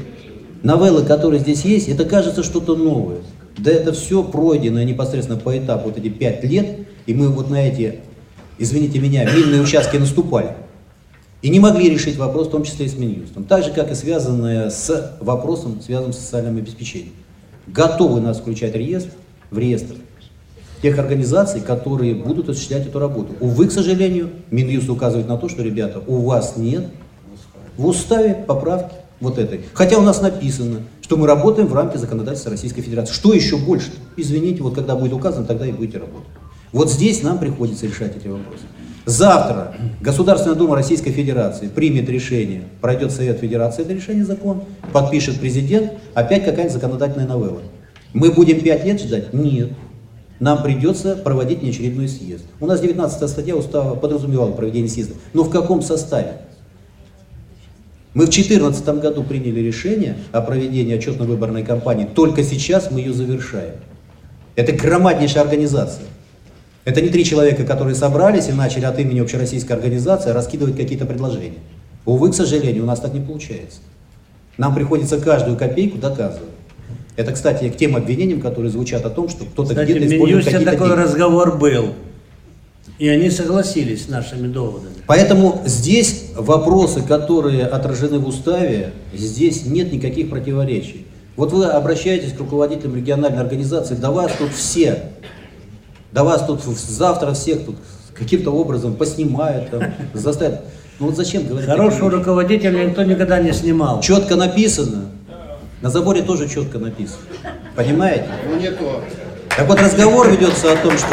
новеллы, 0.62 1.04
которые 1.06 1.40
здесь 1.40 1.64
есть, 1.64 1.88
это 1.88 2.04
кажется 2.04 2.42
что-то 2.42 2.76
новое. 2.76 3.20
Да 3.56 3.70
это 3.70 3.92
все 3.92 4.22
пройдено 4.22 4.82
непосредственно 4.82 5.38
по 5.38 5.56
этапу, 5.56 5.88
вот 5.88 5.98
эти 5.98 6.08
пять 6.08 6.44
лет, 6.44 6.86
и 7.06 7.14
мы 7.14 7.28
вот 7.28 7.50
на 7.50 7.66
эти, 7.66 8.00
извините 8.58 8.98
меня, 8.98 9.24
минные 9.24 9.62
участки 9.62 9.96
наступали. 9.96 10.56
И 11.42 11.48
не 11.48 11.58
могли 11.58 11.90
решить 11.90 12.16
вопрос, 12.16 12.46
в 12.46 12.50
том 12.50 12.62
числе 12.62 12.86
и 12.86 12.88
с 12.88 12.96
Минюстом. 12.96 13.44
Так 13.44 13.64
же, 13.64 13.72
как 13.72 13.90
и 13.90 13.94
связанное 13.94 14.70
с 14.70 15.16
вопросом, 15.20 15.80
связанным 15.80 16.12
с 16.12 16.18
социальным 16.18 16.56
обеспечением. 16.56 17.14
Готовы 17.66 18.20
нас 18.20 18.38
включать 18.38 18.74
реестр, 18.74 19.12
в 19.50 19.58
реестр 19.58 19.96
тех 20.82 20.98
организаций, 20.98 21.60
которые 21.60 22.14
будут 22.14 22.48
осуществлять 22.48 22.86
эту 22.86 22.98
работу. 22.98 23.34
Увы, 23.40 23.68
к 23.68 23.72
сожалению, 23.72 24.30
Минюст 24.50 24.88
указывает 24.88 25.28
на 25.28 25.36
то, 25.36 25.48
что, 25.48 25.62
ребята, 25.62 26.02
у 26.06 26.18
вас 26.22 26.56
нет 26.56 26.86
в 27.76 27.86
уставе 27.86 28.34
поправки 28.34 28.94
вот 29.20 29.38
этой. 29.38 29.60
Хотя 29.72 29.98
у 29.98 30.02
нас 30.02 30.20
написано, 30.20 30.80
что 31.00 31.16
мы 31.16 31.26
работаем 31.26 31.68
в 31.68 31.74
рамке 31.74 31.98
законодательства 31.98 32.50
Российской 32.50 32.82
Федерации. 32.82 33.14
Что 33.14 33.32
еще 33.32 33.56
больше? 33.56 33.92
Извините, 34.16 34.62
вот 34.62 34.74
когда 34.74 34.96
будет 34.96 35.12
указано, 35.12 35.46
тогда 35.46 35.66
и 35.66 35.72
будете 35.72 35.98
работать. 35.98 36.28
Вот 36.72 36.90
здесь 36.90 37.22
нам 37.22 37.38
приходится 37.38 37.86
решать 37.86 38.16
эти 38.16 38.28
вопросы. 38.28 38.64
Завтра 39.04 39.74
Государственная 40.00 40.56
Дума 40.56 40.76
Российской 40.76 41.10
Федерации 41.10 41.68
примет 41.68 42.08
решение, 42.08 42.62
пройдет 42.80 43.10
Совет 43.10 43.40
Федерации 43.40 43.82
это 43.82 43.92
решение 43.92 44.24
закон, 44.24 44.62
подпишет 44.92 45.40
президент, 45.40 45.92
опять 46.14 46.44
какая-нибудь 46.44 46.72
законодательная 46.72 47.26
новелла. 47.26 47.62
Мы 48.14 48.30
будем 48.30 48.60
пять 48.60 48.84
лет 48.84 49.00
ждать? 49.00 49.32
Нет. 49.32 49.70
Нам 50.38 50.62
придется 50.62 51.16
проводить 51.16 51.62
неочередной 51.62 52.08
съезд. 52.08 52.44
У 52.60 52.66
нас 52.66 52.80
19 52.80 53.28
статья 53.28 53.56
устава 53.56 53.94
подразумевала 53.96 54.52
проведение 54.52 54.88
съезда. 54.88 55.14
Но 55.32 55.44
в 55.44 55.50
каком 55.50 55.82
составе? 55.82 56.38
Мы 58.14 58.26
в 58.26 58.30
2014 58.30 58.84
году 59.00 59.24
приняли 59.24 59.60
решение 59.60 60.16
о 60.32 60.42
проведении 60.42 60.94
отчетно-выборной 60.94 61.64
кампании. 61.64 62.04
Только 62.04 62.42
сейчас 62.42 62.90
мы 62.90 63.00
ее 63.00 63.12
завершаем. 63.12 63.74
Это 64.54 64.72
громаднейшая 64.72 65.44
организация. 65.44 66.04
Это 66.84 67.00
не 67.00 67.10
три 67.10 67.24
человека, 67.24 67.64
которые 67.64 67.94
собрались 67.94 68.48
и 68.48 68.52
начали 68.52 68.84
от 68.84 68.98
имени 68.98 69.20
общероссийской 69.20 69.76
организации 69.76 70.30
раскидывать 70.30 70.76
какие-то 70.76 71.06
предложения. 71.06 71.58
Увы, 72.04 72.30
к 72.30 72.34
сожалению, 72.34 72.82
у 72.82 72.86
нас 72.86 72.98
так 72.98 73.14
не 73.14 73.20
получается. 73.20 73.78
Нам 74.58 74.74
приходится 74.74 75.18
каждую 75.18 75.56
копейку 75.56 75.98
доказывать. 75.98 76.48
Это, 77.16 77.32
кстати, 77.32 77.68
к 77.68 77.76
тем 77.76 77.94
обвинениям, 77.94 78.40
которые 78.40 78.70
звучат 78.70 79.04
о 79.04 79.10
том, 79.10 79.28
что 79.28 79.44
кто-то 79.44 79.74
где-то 79.74 80.06
использует 80.06 80.44
какие-то 80.44 80.72
такой 80.72 80.88
деньги. 80.88 81.00
разговор 81.02 81.58
был. 81.58 81.94
И 82.98 83.08
они 83.08 83.30
согласились 83.30 84.06
с 84.06 84.08
нашими 84.08 84.48
доводами. 84.48 84.94
Поэтому 85.06 85.62
здесь 85.66 86.30
вопросы, 86.36 87.02
которые 87.02 87.64
отражены 87.66 88.18
в 88.18 88.26
уставе, 88.26 88.92
здесь 89.12 89.66
нет 89.66 89.92
никаких 89.92 90.30
противоречий. 90.30 91.06
Вот 91.36 91.52
вы 91.52 91.66
обращаетесь 91.66 92.32
к 92.32 92.38
руководителям 92.38 92.96
региональной 92.96 93.40
организации, 93.40 93.94
да 93.94 94.10
вас 94.10 94.32
тут 94.38 94.52
все, 94.52 95.04
да 96.12 96.24
вас 96.24 96.44
тут 96.44 96.62
завтра 96.62 97.32
всех 97.32 97.64
тут 97.64 97.76
каким-то 98.14 98.50
образом 98.50 98.94
поснимают, 98.94 99.70
там, 99.70 99.82
заставят. 100.14 100.60
Ну 100.98 101.06
вот 101.06 101.16
зачем 101.16 101.46
говорить? 101.46 101.68
Хорошего 101.68 102.10
руководителя 102.10 102.84
никто 102.84 103.02
никогда 103.02 103.40
не 103.40 103.52
снимал. 103.52 104.00
Четко 104.00 104.36
написано, 104.36 105.06
на 105.80 105.90
заборе 105.90 106.22
тоже 106.22 106.48
четко 106.48 106.78
написано. 106.78 107.18
Понимаете? 107.74 108.26
Ну 108.48 108.60
не 108.60 108.70
то. 108.70 109.02
Так 109.56 109.68
вот 109.68 109.80
разговор 109.80 110.30
ведется 110.30 110.72
о 110.72 110.76
том, 110.76 110.96
что 110.96 111.08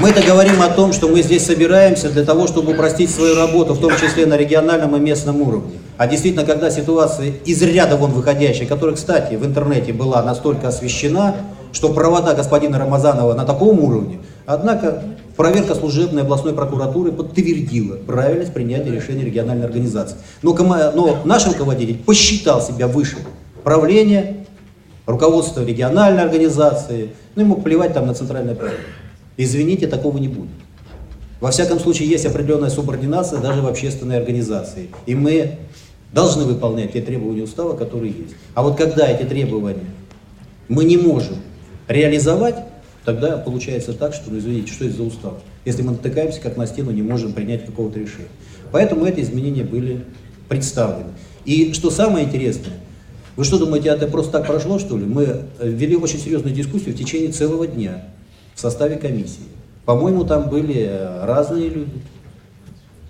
мы-то 0.00 0.22
говорим 0.22 0.60
о 0.60 0.68
том, 0.68 0.92
что 0.92 1.08
мы 1.08 1.22
здесь 1.22 1.46
собираемся 1.46 2.10
для 2.10 2.24
того, 2.24 2.46
чтобы 2.46 2.72
упростить 2.72 3.10
свою 3.10 3.36
работу, 3.36 3.74
в 3.74 3.80
том 3.80 3.92
числе 3.96 4.26
на 4.26 4.36
региональном 4.36 4.96
и 4.96 5.00
местном 5.00 5.40
уровне. 5.40 5.78
А 5.96 6.06
действительно, 6.06 6.44
когда 6.44 6.70
ситуация 6.70 7.32
из 7.44 7.62
ряда 7.62 7.96
вон 7.96 8.10
выходящая, 8.10 8.66
которая, 8.66 8.96
кстати, 8.96 9.34
в 9.34 9.46
интернете 9.46 9.92
была 9.92 10.22
настолько 10.22 10.68
освещена, 10.68 11.36
что 11.74 11.92
провода 11.92 12.34
господина 12.34 12.78
Рамазанова 12.78 13.34
на 13.34 13.44
таком 13.44 13.80
уровне, 13.80 14.20
однако 14.46 15.02
проверка 15.36 15.74
служебной 15.74 16.22
областной 16.22 16.54
прокуратуры 16.54 17.10
подтвердила 17.10 17.96
правильность 17.96 18.54
принятия 18.54 18.92
решения 18.92 19.24
региональной 19.24 19.66
организации. 19.66 20.16
Но, 20.42 20.54
но 20.54 21.18
наш 21.24 21.46
руководитель 21.46 21.98
посчитал 21.98 22.62
себя 22.62 22.86
выше 22.86 23.16
правления, 23.64 24.46
руководства 25.04 25.64
региональной 25.64 26.22
организации, 26.22 27.10
ну 27.34 27.42
ему 27.42 27.56
плевать 27.56 27.92
там 27.92 28.06
на 28.06 28.14
центральное 28.14 28.54
правительство. 28.54 28.92
Извините, 29.36 29.88
такого 29.88 30.16
не 30.18 30.28
будет. 30.28 30.50
Во 31.40 31.50
всяком 31.50 31.80
случае, 31.80 32.08
есть 32.08 32.24
определенная 32.24 32.70
субординация 32.70 33.40
даже 33.40 33.60
в 33.60 33.66
общественной 33.66 34.18
организации. 34.18 34.90
И 35.06 35.16
мы 35.16 35.58
должны 36.12 36.44
выполнять 36.44 36.92
те 36.92 37.02
требования 37.02 37.42
устава, 37.42 37.76
которые 37.76 38.12
есть. 38.12 38.36
А 38.54 38.62
вот 38.62 38.76
когда 38.76 39.08
эти 39.08 39.24
требования 39.24 39.84
мы 40.68 40.84
не 40.84 40.96
можем 40.96 41.36
реализовать, 41.88 42.56
тогда 43.04 43.36
получается 43.36 43.92
так, 43.92 44.14
что, 44.14 44.30
ну 44.30 44.38
извините, 44.38 44.72
что 44.72 44.84
это 44.84 44.96
за 44.96 45.02
устав? 45.02 45.34
Если 45.64 45.82
мы 45.82 45.92
натыкаемся 45.92 46.40
как 46.40 46.56
на 46.56 46.66
стену, 46.66 46.90
не 46.90 47.02
можем 47.02 47.32
принять 47.32 47.66
какого-то 47.66 47.98
решения. 47.98 48.28
Поэтому 48.72 49.06
эти 49.06 49.20
изменения 49.20 49.64
были 49.64 50.04
представлены. 50.48 51.10
И 51.44 51.72
что 51.72 51.90
самое 51.90 52.26
интересное, 52.26 52.74
вы 53.36 53.44
что 53.44 53.58
думаете, 53.58 53.88
это 53.88 54.06
просто 54.06 54.32
так 54.32 54.46
прошло, 54.46 54.78
что 54.78 54.96
ли? 54.96 55.04
Мы 55.04 55.24
э, 55.24 55.68
вели 55.68 55.96
очень 55.96 56.18
серьезную 56.18 56.54
дискуссию 56.54 56.94
в 56.94 56.98
течение 56.98 57.32
целого 57.32 57.66
дня 57.66 58.04
в 58.54 58.60
составе 58.60 58.96
комиссии. 58.96 59.42
По-моему, 59.84 60.24
там 60.24 60.48
были 60.48 60.90
разные 61.22 61.68
люди. 61.68 62.00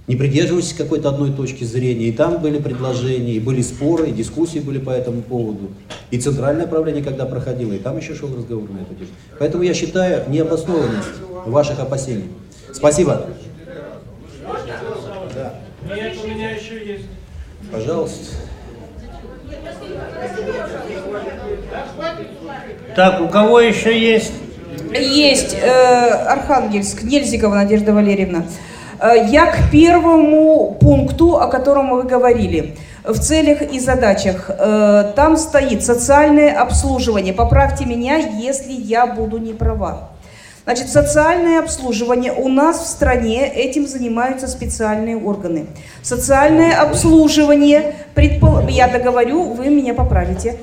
Не 0.07 0.16
придерживаетесь 0.16 0.74
какой-то 0.74 1.09
одной 1.09 1.32
точки 1.32 1.64
зрения, 1.64 2.07
и 2.07 2.12
там 2.12 2.38
были 2.38 2.59
предложения, 2.59 3.32
и 3.32 3.40
были 3.40 3.62
споры, 3.62 4.11
и 4.11 4.12
дискуссии 4.12 4.59
были 4.59 4.78
по 4.78 4.90
этому 4.90 5.22
поводу. 5.22 5.70
И 6.11 6.18
центральное 6.18 6.66
правление, 6.66 7.02
когда 7.02 7.24
проходило, 7.24 7.72
и 7.72 7.78
там 7.78 7.96
еще 7.96 8.14
шел 8.14 8.28
разговор 8.36 8.68
на 8.70 8.80
эту 8.82 8.94
тему. 8.94 9.09
Поэтому 9.38 9.62
я 9.62 9.72
считаю 9.72 10.28
необоснованность 10.28 11.09
ваших 11.46 11.80
опасений. 11.80 12.28
Спасибо. 12.72 13.26
Нет, 15.86 16.14
у 16.22 16.28
меня 16.28 16.50
еще 16.50 16.86
есть. 16.86 17.05
Пожалуйста. 17.72 18.36
Так, 22.94 23.20
у 23.20 23.28
кого 23.28 23.61
еще 23.61 23.98
есть? 23.98 24.32
Есть 24.92 25.57
э, 25.61 25.66
Архангельск, 25.66 27.02
Нельзикова 27.02 27.55
Надежда 27.55 27.92
Валерьевна. 27.92 28.40
Э, 28.40 28.74
Я 29.12 29.46
к 29.46 29.70
первому 29.70 30.76
пункту, 30.80 31.38
о 31.38 31.48
котором 31.48 31.90
вы 31.90 32.05
говорили. 32.05 32.76
В 33.05 33.18
целях 33.18 33.61
и 33.61 33.78
задачах 33.78 34.48
э, 34.48 35.12
там 35.14 35.36
стоит 35.36 35.84
социальное 35.84 36.59
обслуживание. 36.59 37.34
Поправьте 37.34 37.84
меня, 37.84 38.16
если 38.16 38.72
я 38.72 39.07
буду 39.07 39.36
не 39.36 39.52
права. 39.52 40.09
Значит, 40.64 40.88
социальное 40.88 41.61
обслуживание 41.61 42.32
у 42.32 42.48
нас 42.48 42.80
в 42.80 42.86
стране 42.86 43.46
этим 43.46 43.86
занимаются 43.86 44.48
специальные 44.48 45.18
органы. 45.18 45.66
Социальное 46.00 46.80
обслуживание, 46.80 47.94
предпол... 48.14 48.66
я 48.68 48.88
договорю, 48.88 49.52
вы 49.52 49.68
меня 49.68 49.92
поправите. 49.92 50.57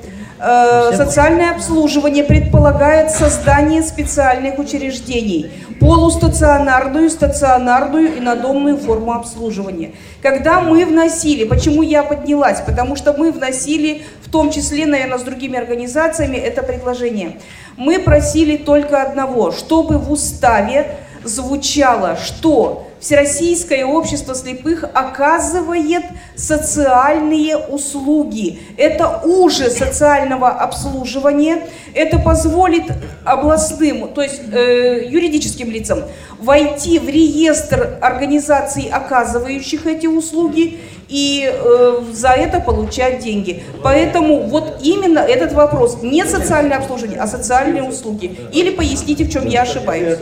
Э, 0.44 0.90
Социальное 0.96 1.52
обслуживание 1.52 2.24
предполагает 2.24 3.12
создание 3.12 3.80
специальных 3.80 4.58
учреждений, 4.58 5.52
полустационарную, 5.78 7.10
стационарную 7.10 8.16
и 8.16 8.20
надомную 8.20 8.76
форму 8.76 9.12
обслуживания. 9.12 9.92
Когда 10.20 10.60
мы 10.60 10.84
вносили, 10.84 11.44
почему 11.44 11.82
я 11.82 12.02
поднялась? 12.02 12.60
Потому 12.60 12.96
что 12.96 13.12
мы 13.12 13.30
вносили, 13.30 14.02
в 14.20 14.30
том 14.32 14.50
числе, 14.50 14.84
наверное, 14.84 15.18
с 15.18 15.22
другими 15.22 15.56
организациями, 15.56 16.38
это 16.38 16.64
предложение. 16.64 17.38
Мы 17.76 18.00
просили 18.00 18.56
только 18.56 19.00
одного, 19.00 19.52
чтобы 19.52 19.98
в 19.98 20.10
уставе 20.10 20.96
звучало, 21.22 22.16
что 22.16 22.88
Всероссийское 23.02 23.84
общество 23.84 24.32
слепых 24.32 24.84
оказывает 24.94 26.04
социальные 26.36 27.56
услуги. 27.56 28.60
Это 28.76 29.22
уже 29.24 29.70
социального 29.70 30.50
обслуживания. 30.50 31.66
Это 31.94 32.20
позволит 32.20 32.84
областным, 33.24 34.06
то 34.14 34.22
есть 34.22 34.42
э, 34.52 35.04
юридическим 35.08 35.68
лицам, 35.68 36.04
войти 36.38 37.00
в 37.00 37.08
реестр 37.08 37.98
организаций, 38.00 38.88
оказывающих 38.88 39.84
эти 39.86 40.06
услуги, 40.06 40.78
и 41.08 41.52
э, 41.52 42.02
за 42.12 42.28
это 42.28 42.60
получать 42.60 43.18
деньги. 43.18 43.64
Поэтому 43.82 44.44
вот 44.44 44.78
именно 44.80 45.18
этот 45.18 45.52
вопрос 45.54 45.98
не 46.02 46.24
социальное 46.24 46.78
обслуживание, 46.78 47.18
а 47.18 47.26
социальные 47.26 47.82
услуги. 47.82 48.38
Или 48.52 48.70
поясните, 48.70 49.24
в 49.24 49.30
чем 49.30 49.48
я 49.48 49.62
ошибаюсь. 49.62 50.18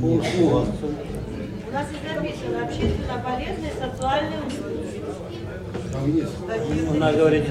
У- 0.00 0.06
у- 0.06 0.10
У 0.10 1.70
нас 1.72 1.86
здесь 1.88 2.00
написано 2.16 2.64
общественно 2.64 3.22
полезные 3.24 3.72
социальные 3.78 4.38
услуги. 4.46 5.02
Ну, 6.86 6.94
Она 6.96 7.12
говорит 7.12 7.44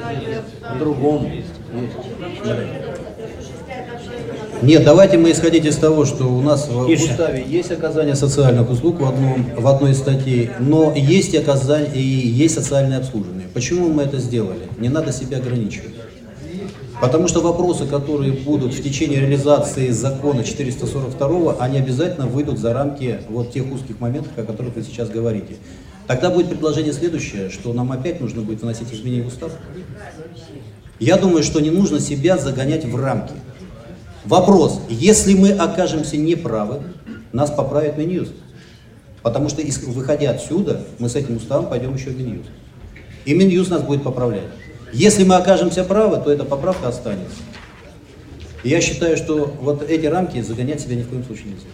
о 0.63 0.75
другом. 0.75 1.29
Нет, 4.63 4.83
давайте 4.83 5.17
мы 5.17 5.31
исходить 5.31 5.65
из 5.65 5.75
того, 5.77 6.05
что 6.05 6.25
у 6.25 6.41
нас 6.41 6.67
в 6.67 6.87
Тише. 6.87 7.11
уставе 7.11 7.43
есть 7.47 7.71
оказание 7.71 8.15
социальных 8.15 8.69
услуг 8.71 8.99
в, 9.01 9.05
одном, 9.07 9.45
в 9.55 9.67
одной 9.67 9.93
статье, 9.93 10.51
но 10.59 10.93
есть 10.95 11.33
и 11.33 11.37
оказание 11.37 11.93
и 11.93 11.99
есть 12.01 12.55
социальное 12.55 12.97
обслуживание. 12.99 13.47
Почему 13.53 13.89
мы 13.89 14.03
это 14.03 14.17
сделали? 14.17 14.61
Не 14.79 14.89
надо 14.89 15.11
себя 15.11 15.37
ограничивать. 15.37 15.93
Потому 16.99 17.27
что 17.27 17.41
вопросы, 17.41 17.85
которые 17.85 18.33
будут 18.33 18.73
в 18.73 18.81
течение 18.81 19.19
реализации 19.19 19.91
закона 19.91 20.43
442, 20.43 21.57
они 21.59 21.77
обязательно 21.77 22.25
выйдут 22.25 22.57
за 22.57 22.73
рамки 22.73 23.19
вот 23.29 23.51
тех 23.51 23.71
узких 23.71 23.99
моментов, 23.99 24.31
о 24.35 24.43
которых 24.43 24.75
вы 24.75 24.81
сейчас 24.81 25.09
говорите. 25.09 25.57
Тогда 26.07 26.31
будет 26.31 26.49
предложение 26.49 26.93
следующее, 26.93 27.49
что 27.49 27.71
нам 27.73 27.91
опять 27.91 28.19
нужно 28.19 28.41
будет 28.41 28.63
вносить 28.63 28.91
изменения 28.91 29.23
в 29.23 29.27
устав. 29.27 29.51
Я 30.99 31.17
думаю, 31.17 31.43
что 31.43 31.59
не 31.59 31.69
нужно 31.69 31.99
себя 31.99 32.37
загонять 32.37 32.85
в 32.85 32.95
рамки. 32.95 33.33
Вопрос, 34.25 34.81
если 34.89 35.35
мы 35.35 35.51
окажемся 35.51 36.17
неправы, 36.17 36.81
нас 37.31 37.51
поправит 37.51 37.97
Минюст. 37.97 38.33
Потому 39.21 39.49
что, 39.49 39.61
выходя 39.87 40.31
отсюда, 40.31 40.81
мы 40.97 41.09
с 41.09 41.15
этим 41.15 41.37
уставом 41.37 41.67
пойдем 41.67 41.93
еще 41.93 42.09
в 42.09 42.19
Минюст. 42.19 42.49
И 43.25 43.35
Минюст 43.35 43.69
нас 43.69 43.83
будет 43.83 44.01
поправлять. 44.01 44.45
Если 44.93 45.23
мы 45.23 45.35
окажемся 45.35 45.83
правы, 45.83 46.17
то 46.23 46.31
эта 46.31 46.45
поправка 46.45 46.87
останется. 46.87 47.37
И 48.63 48.69
я 48.69 48.81
считаю, 48.81 49.17
что 49.17 49.53
вот 49.61 49.83
эти 49.83 50.05
рамки 50.05 50.41
загонять 50.41 50.81
себя 50.81 50.95
ни 50.95 51.03
в 51.03 51.09
коем 51.09 51.23
случае 51.23 51.47
нельзя. 51.47 51.67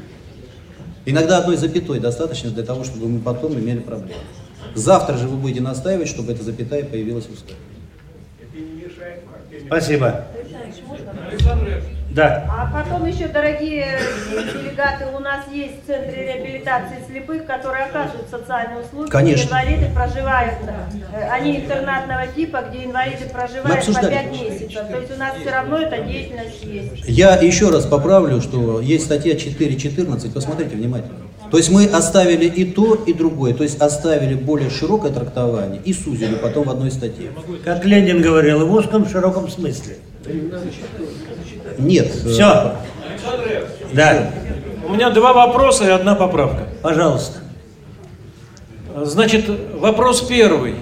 Иногда 1.06 1.40
одной 1.40 1.58
запятой 1.58 2.00
достаточно 2.00 2.50
для 2.50 2.64
того, 2.64 2.84
чтобы 2.84 3.08
мы 3.08 3.20
потом 3.20 3.54
имели 3.54 3.80
проблемы. 3.80 4.22
Завтра 4.74 5.18
же 5.18 5.28
вы 5.28 5.38
будете 5.38 5.62
настаивать, 5.62 6.08
чтобы 6.08 6.34
эта 6.34 6.44
запятая 6.44 6.84
появилась 6.84 7.26
в 7.26 7.34
уставе. 7.34 7.60
Спасибо. 9.68 10.28
Да. 12.14 12.46
А 12.48 12.70
потом 12.72 13.08
еще, 13.08 13.28
дорогие 13.28 13.88
делегаты, 14.30 15.06
у 15.16 15.20
нас 15.20 15.46
есть 15.52 15.84
в 15.84 15.88
Центре 15.88 16.28
реабилитации 16.28 16.98
слепых, 17.08 17.46
которые 17.46 17.86
оказывают 17.86 18.30
социальные 18.30 18.82
услуги. 18.82 19.10
Конечно. 19.10 19.46
Где 19.46 19.50
инвалиды 19.50 19.96
проживают, 19.96 20.54
э, 21.14 21.30
они 21.30 21.58
интернатного 21.58 22.28
типа, 22.28 22.66
где 22.70 22.86
инвалиды 22.86 23.26
проживают 23.32 23.68
по 23.68 23.78
обсуждали. 23.78 24.12
5 24.12 24.32
месяцев. 24.32 24.88
То 24.88 25.00
есть 25.00 25.16
у 25.16 25.20
нас 25.20 25.34
все 25.40 25.50
равно 25.50 25.78
эта 25.80 26.04
деятельность 26.04 26.64
есть. 26.64 27.04
Я 27.08 27.36
еще 27.36 27.72
раз 27.72 27.86
поправлю, 27.86 28.42
что 28.42 28.80
есть 28.80 29.06
статья 29.06 29.34
4.14, 29.34 30.32
посмотрите 30.32 30.76
внимательно. 30.76 31.18
То 31.50 31.58
есть 31.58 31.70
мы 31.70 31.86
оставили 31.86 32.46
и 32.46 32.66
то, 32.66 32.96
и 32.96 33.14
другое. 33.14 33.54
То 33.54 33.64
есть 33.64 33.80
оставили 33.82 34.34
более 34.36 34.70
широкое 34.70 35.12
трактование 35.12 35.82
и 35.84 35.94
сузили 35.94 36.36
потом 36.36 36.66
в 36.66 36.70
одной 36.70 36.92
статье. 36.92 37.30
Как 37.64 37.86
Ленин 37.86 38.22
говорил, 38.22 38.66
в 38.66 38.74
узком 38.74 39.08
широком 39.08 39.50
смысле. 39.50 39.98
Нет. 41.78 42.12
Все. 42.14 42.76
Да. 43.94 44.30
У 44.88 44.94
меня 44.94 45.10
два 45.12 45.34
вопроса 45.34 45.86
и 45.86 45.90
одна 45.90 46.16
поправка. 46.16 46.68
Пожалуйста. 46.82 47.40
Значит, 49.04 49.46
вопрос 49.80 50.22
первый. 50.22 50.76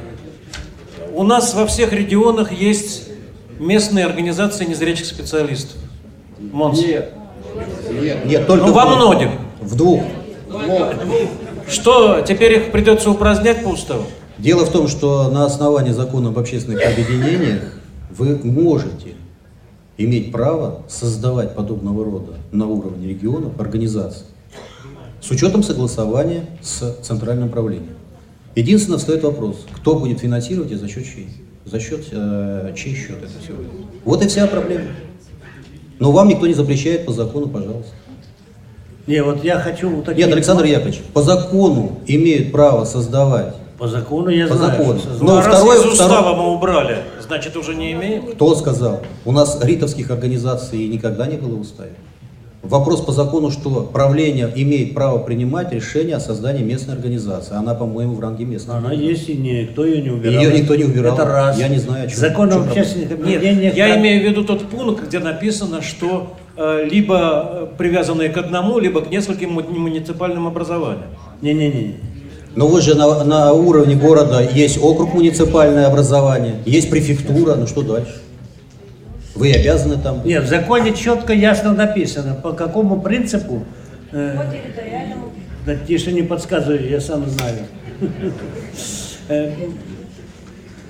У 1.13 1.23
нас 1.23 1.53
во 1.53 1.65
всех 1.65 1.93
регионах 1.93 2.51
есть 2.51 3.09
местные 3.59 4.05
организации 4.05 4.65
незрячих 4.65 5.05
специалистов. 5.05 5.77
МОНС. 6.39 6.79
Нет. 6.81 7.13
Нет, 8.25 8.47
только 8.47 8.65
Ну, 8.65 8.71
в 8.71 8.75
во 8.75 8.85
двух. 8.85 8.95
многих. 8.95 9.29
В 9.59 9.75
двух. 9.75 10.01
Что, 11.67 12.21
теперь 12.21 12.53
их 12.53 12.71
придется 12.71 13.09
упразднять 13.11 13.63
по 13.63 13.69
уставу? 13.69 14.05
Дело 14.37 14.65
в 14.65 14.71
том, 14.71 14.87
что 14.87 15.29
на 15.29 15.45
основании 15.45 15.91
закона 15.91 16.29
об 16.29 16.39
общественных 16.39 16.83
объединениях 16.85 17.61
вы 18.09 18.39
можете 18.43 19.13
иметь 20.03 20.31
право 20.31 20.81
создавать 20.87 21.55
подобного 21.55 22.03
рода 22.03 22.33
на 22.51 22.67
уровне 22.67 23.07
регионов 23.09 23.59
организации 23.59 24.25
с 25.21 25.29
учетом 25.31 25.63
согласования 25.63 26.45
с 26.61 26.95
центральным 27.01 27.49
правлением. 27.49 27.95
Единственное, 28.55 28.97
встает 28.97 29.23
вопрос, 29.23 29.65
кто 29.71 29.95
будет 29.95 30.19
финансировать 30.19 30.71
и 30.71 30.75
за 30.75 30.87
счет 30.87 31.05
чей? 31.05 31.29
За 31.65 31.79
счет 31.79 32.01
э, 32.11 32.73
чей 32.75 32.95
счет 32.95 33.17
это 33.17 33.31
все? 33.41 33.53
Вот 34.03 34.23
и 34.23 34.27
вся 34.27 34.47
проблема. 34.47 34.87
Но 35.99 36.11
вам 36.11 36.27
никто 36.27 36.47
не 36.47 36.53
запрещает 36.55 37.05
по 37.05 37.13
закону, 37.13 37.47
пожалуйста. 37.47 37.91
Не, 39.07 39.23
вот 39.23 39.43
я 39.43 39.59
хочу 39.59 39.95
уточнить. 39.99 40.25
Нет, 40.25 40.33
Александр 40.35 40.63
Яковлевич, 40.65 41.01
по 41.13 41.21
закону 41.21 41.99
имеют 42.07 42.51
право 42.51 42.85
создавать. 42.85 43.55
По 43.77 43.87
закону 43.87 44.29
я 44.29 44.47
По 44.47 44.55
знаю. 44.55 44.71
закону. 44.77 44.99
Ну. 45.19 45.25
Но 45.25 45.37
а 45.37 45.43
раз 45.43 45.55
второе- 45.57 45.79
из 45.79 45.85
устава 45.85 46.19
второе- 46.21 46.35
мы 46.35 46.53
убрали, 46.53 46.97
значит 47.31 47.55
уже 47.55 47.75
не 47.75 47.93
имеем? 47.93 48.23
Кто 48.23 48.53
сказал? 48.55 48.99
У 49.23 49.31
нас 49.31 49.57
ритовских 49.63 50.11
организаций 50.11 50.85
никогда 50.89 51.27
не 51.27 51.37
было 51.37 51.55
в 51.55 51.61
уставе. 51.61 51.93
Вопрос 52.61 53.01
по 53.01 53.11
закону, 53.13 53.49
что 53.51 53.89
правление 53.93 54.51
имеет 54.53 54.93
право 54.93 55.17
принимать 55.17 55.71
решение 55.71 56.17
о 56.17 56.19
создании 56.19 56.61
местной 56.61 56.93
организации. 56.93 57.55
Она, 57.55 57.73
по-моему, 57.73 58.13
в 58.15 58.19
ранге 58.19 58.43
местной. 58.45 58.75
Она 58.77 58.91
есть 58.91 59.29
и 59.29 59.33
никто 59.35 59.85
ее 59.85 60.01
не 60.01 60.09
убирал. 60.11 60.43
Ее 60.43 60.59
никто 60.59 60.75
не 60.75 60.83
убирал. 60.83 61.13
Это 61.15 61.25
раз. 61.25 61.57
Я 61.57 61.69
не 61.69 61.79
знаю, 61.79 62.05
о 62.05 62.07
чем- 62.07 62.19
Закон 62.19 62.51
об 62.51 62.63
общественных 62.67 63.11
объединениях. 63.13 63.75
я 63.75 63.97
имею 63.97 64.21
в 64.21 64.29
виду 64.29 64.43
тот 64.43 64.67
пункт, 64.69 65.07
где 65.07 65.19
написано, 65.19 65.81
что 65.81 66.33
э, 66.57 66.87
либо 66.91 67.17
э, 67.17 67.67
привязанные 67.77 68.29
к 68.29 68.37
одному, 68.37 68.77
либо 68.77 69.01
к 69.01 69.09
нескольким 69.09 69.53
му- 69.53 69.61
муниципальным 69.63 70.45
образованиям. 70.47 71.09
Не-не-не. 71.41 71.95
Но 72.55 72.67
вы 72.67 72.81
же 72.81 72.95
на, 72.95 73.23
на 73.23 73.53
уровне 73.53 73.95
города 73.95 74.41
есть 74.41 74.77
округ 74.81 75.13
муниципальное 75.13 75.87
образование, 75.87 76.55
есть 76.65 76.89
префектура, 76.89 77.55
ну 77.55 77.65
что 77.65 77.81
дальше? 77.81 78.21
Вы 79.35 79.53
обязаны 79.53 79.97
там 80.01 80.17
быть. 80.17 80.25
Нет, 80.25 80.43
в 80.43 80.47
законе 80.47 80.93
четко, 80.93 81.31
ясно 81.33 81.73
написано, 81.73 82.35
по 82.35 82.51
какому 82.51 82.99
принципу. 83.01 83.63
э, 84.11 84.37
Да 85.65 85.75
тише 85.75 86.11
не 86.11 86.23
подсказывай, 86.23 86.89
я 86.89 86.99
сам 86.99 87.25
знаю. 87.29 87.55
Э, 89.29 89.51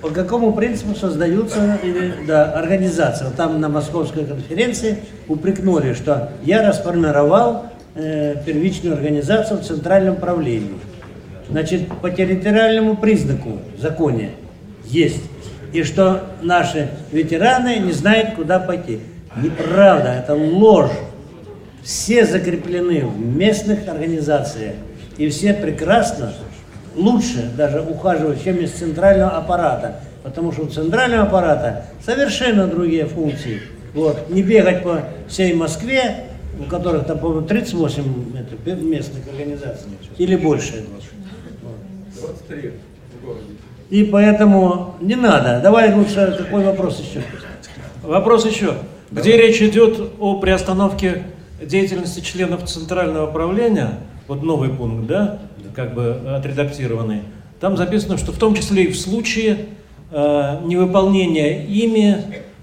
По 0.00 0.08
какому 0.08 0.52
принципу 0.52 0.96
создаются 0.96 1.78
да, 2.26 2.50
организации? 2.52 3.26
Там 3.36 3.60
на 3.60 3.68
московской 3.68 4.24
конференции 4.24 4.98
упрекнули, 5.28 5.92
что 5.92 6.30
я 6.42 6.66
расформировал 6.66 7.66
э, 7.94 8.34
первичную 8.44 8.96
организацию 8.96 9.60
в 9.60 9.62
центральном 9.64 10.16
правлении. 10.16 10.80
Значит, 11.52 11.86
по 12.00 12.10
территориальному 12.10 12.96
признаку 12.96 13.58
в 13.76 13.80
законе 13.80 14.30
есть. 14.86 15.22
И 15.74 15.82
что 15.82 16.22
наши 16.40 16.88
ветераны 17.12 17.76
не 17.76 17.92
знают, 17.92 18.36
куда 18.36 18.58
пойти. 18.58 19.00
Неправда, 19.36 20.14
это 20.14 20.34
ложь. 20.34 20.90
Все 21.82 22.24
закреплены 22.24 23.04
в 23.04 23.18
местных 23.20 23.86
организациях. 23.86 24.76
И 25.18 25.28
все 25.28 25.52
прекрасно, 25.52 26.32
лучше 26.96 27.50
даже 27.54 27.82
ухаживают, 27.82 28.42
чем 28.42 28.56
из 28.56 28.70
центрального 28.70 29.32
аппарата. 29.36 30.00
Потому 30.22 30.52
что 30.52 30.62
у 30.62 30.66
центрального 30.68 31.24
аппарата 31.24 31.84
совершенно 32.04 32.66
другие 32.66 33.04
функции. 33.04 33.60
Вот. 33.92 34.30
Не 34.30 34.42
бегать 34.42 34.82
по 34.82 35.02
всей 35.28 35.52
Москве, 35.52 36.28
у 36.58 36.64
которых 36.64 37.06
там, 37.06 37.18
по-моему, 37.18 37.46
38 37.46 38.02
это, 38.38 38.74
местных 38.76 39.28
организаций. 39.28 39.90
Или 40.16 40.36
больше. 40.36 40.84
23 42.22 42.70
в 43.20 43.26
городе. 43.26 43.44
И 43.90 44.04
поэтому 44.04 44.94
не 45.00 45.16
надо. 45.16 45.60
Давай 45.62 45.94
лучше 45.94 46.34
какой 46.38 46.64
вопрос 46.64 47.00
еще. 47.00 47.22
Вопрос 48.02 48.46
еще. 48.46 48.74
Где 49.10 49.36
речь 49.36 49.60
идет 49.60 50.14
о 50.18 50.38
приостановке 50.40 51.24
деятельности 51.60 52.20
членов 52.20 52.64
Центрального 52.64 53.26
правления, 53.30 53.98
вот 54.28 54.42
новый 54.42 54.70
пункт, 54.70 55.06
да, 55.06 55.40
как 55.74 55.94
бы 55.94 56.20
отредактированный, 56.34 57.22
там 57.60 57.76
записано, 57.76 58.16
что 58.16 58.32
в 58.32 58.38
том 58.38 58.54
числе 58.54 58.84
и 58.84 58.92
в 58.92 58.98
случае 58.98 59.66
э, 60.10 60.58
невыполнения 60.64 61.64
ими 61.66 62.16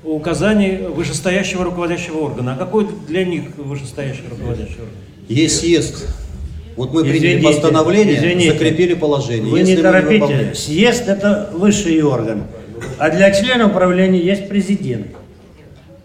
указаний 0.03 0.77
вышестоящего 0.77 1.63
руководящего 1.63 2.17
органа. 2.17 2.53
А 2.53 2.57
какой 2.57 2.87
для 3.07 3.25
них 3.25 3.55
вышестоящий 3.57 4.23
руководящий 4.29 4.79
орган? 4.79 4.95
Есть 5.27 5.59
съезд. 5.59 6.07
Вот 6.75 6.93
мы 6.93 7.01
приняли 7.03 7.39
Извините, 7.39 7.47
постановление, 7.47 8.15
извините. 8.15 8.51
закрепили 8.53 8.93
положение. 8.93 9.51
Вы 9.51 9.59
Если 9.59 9.75
не 9.75 9.81
торопите. 9.81 10.53
Съезд 10.53 11.07
это 11.07 11.49
высший 11.53 12.01
орган. 12.01 12.43
А 12.97 13.09
для 13.09 13.31
члена 13.31 13.67
управления 13.67 14.19
есть 14.19 14.47
президент, 14.47 15.07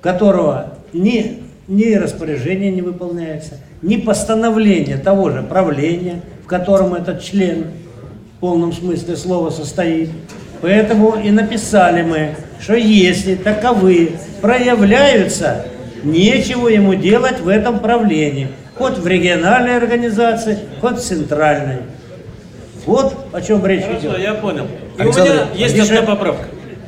которого 0.01 0.79
ни, 0.93 1.41
ни 1.69 1.95
распоряжение 1.95 2.73
не 2.73 2.83
выполняется, 2.83 3.61
ни 3.83 3.97
постановление 3.97 4.97
того 4.97 5.31
же 5.31 5.43
правления, 5.43 6.23
в 6.43 6.47
котором 6.47 6.95
этот 6.95 7.23
член 7.23 7.67
в 8.37 8.41
полном 8.41 8.73
смысле 8.73 9.17
слова 9.17 9.51
состоит. 9.51 10.11
Поэтому 10.61 11.17
и 11.23 11.31
написали 11.31 12.03
мы, 12.03 12.37
что 12.61 12.75
если 12.75 13.35
таковые 13.35 14.13
проявляются, 14.41 15.67
нечего 16.03 16.69
ему 16.69 16.95
делать 16.95 17.41
в 17.41 17.49
этом 17.49 17.79
правлении. 17.81 18.49
Хоть 18.77 18.99
в 18.99 19.07
региональной 19.07 19.77
организации, 19.77 20.59
хоть 20.81 20.97
в 20.99 21.01
центральной. 21.01 21.79
Вот 22.87 23.15
о 23.33 23.41
чем 23.41 23.65
речь 23.65 23.83
Хорошо, 23.85 24.09
идет. 24.09 24.19
я 24.19 24.35
понял. 24.35 24.67
И 24.99 25.01
Александр, 25.03 25.31
у 25.31 25.35
меня 25.35 25.47
есть 25.55 25.75
Александр- 25.75 26.03
одна 26.03 26.15
поправка. 26.17 26.45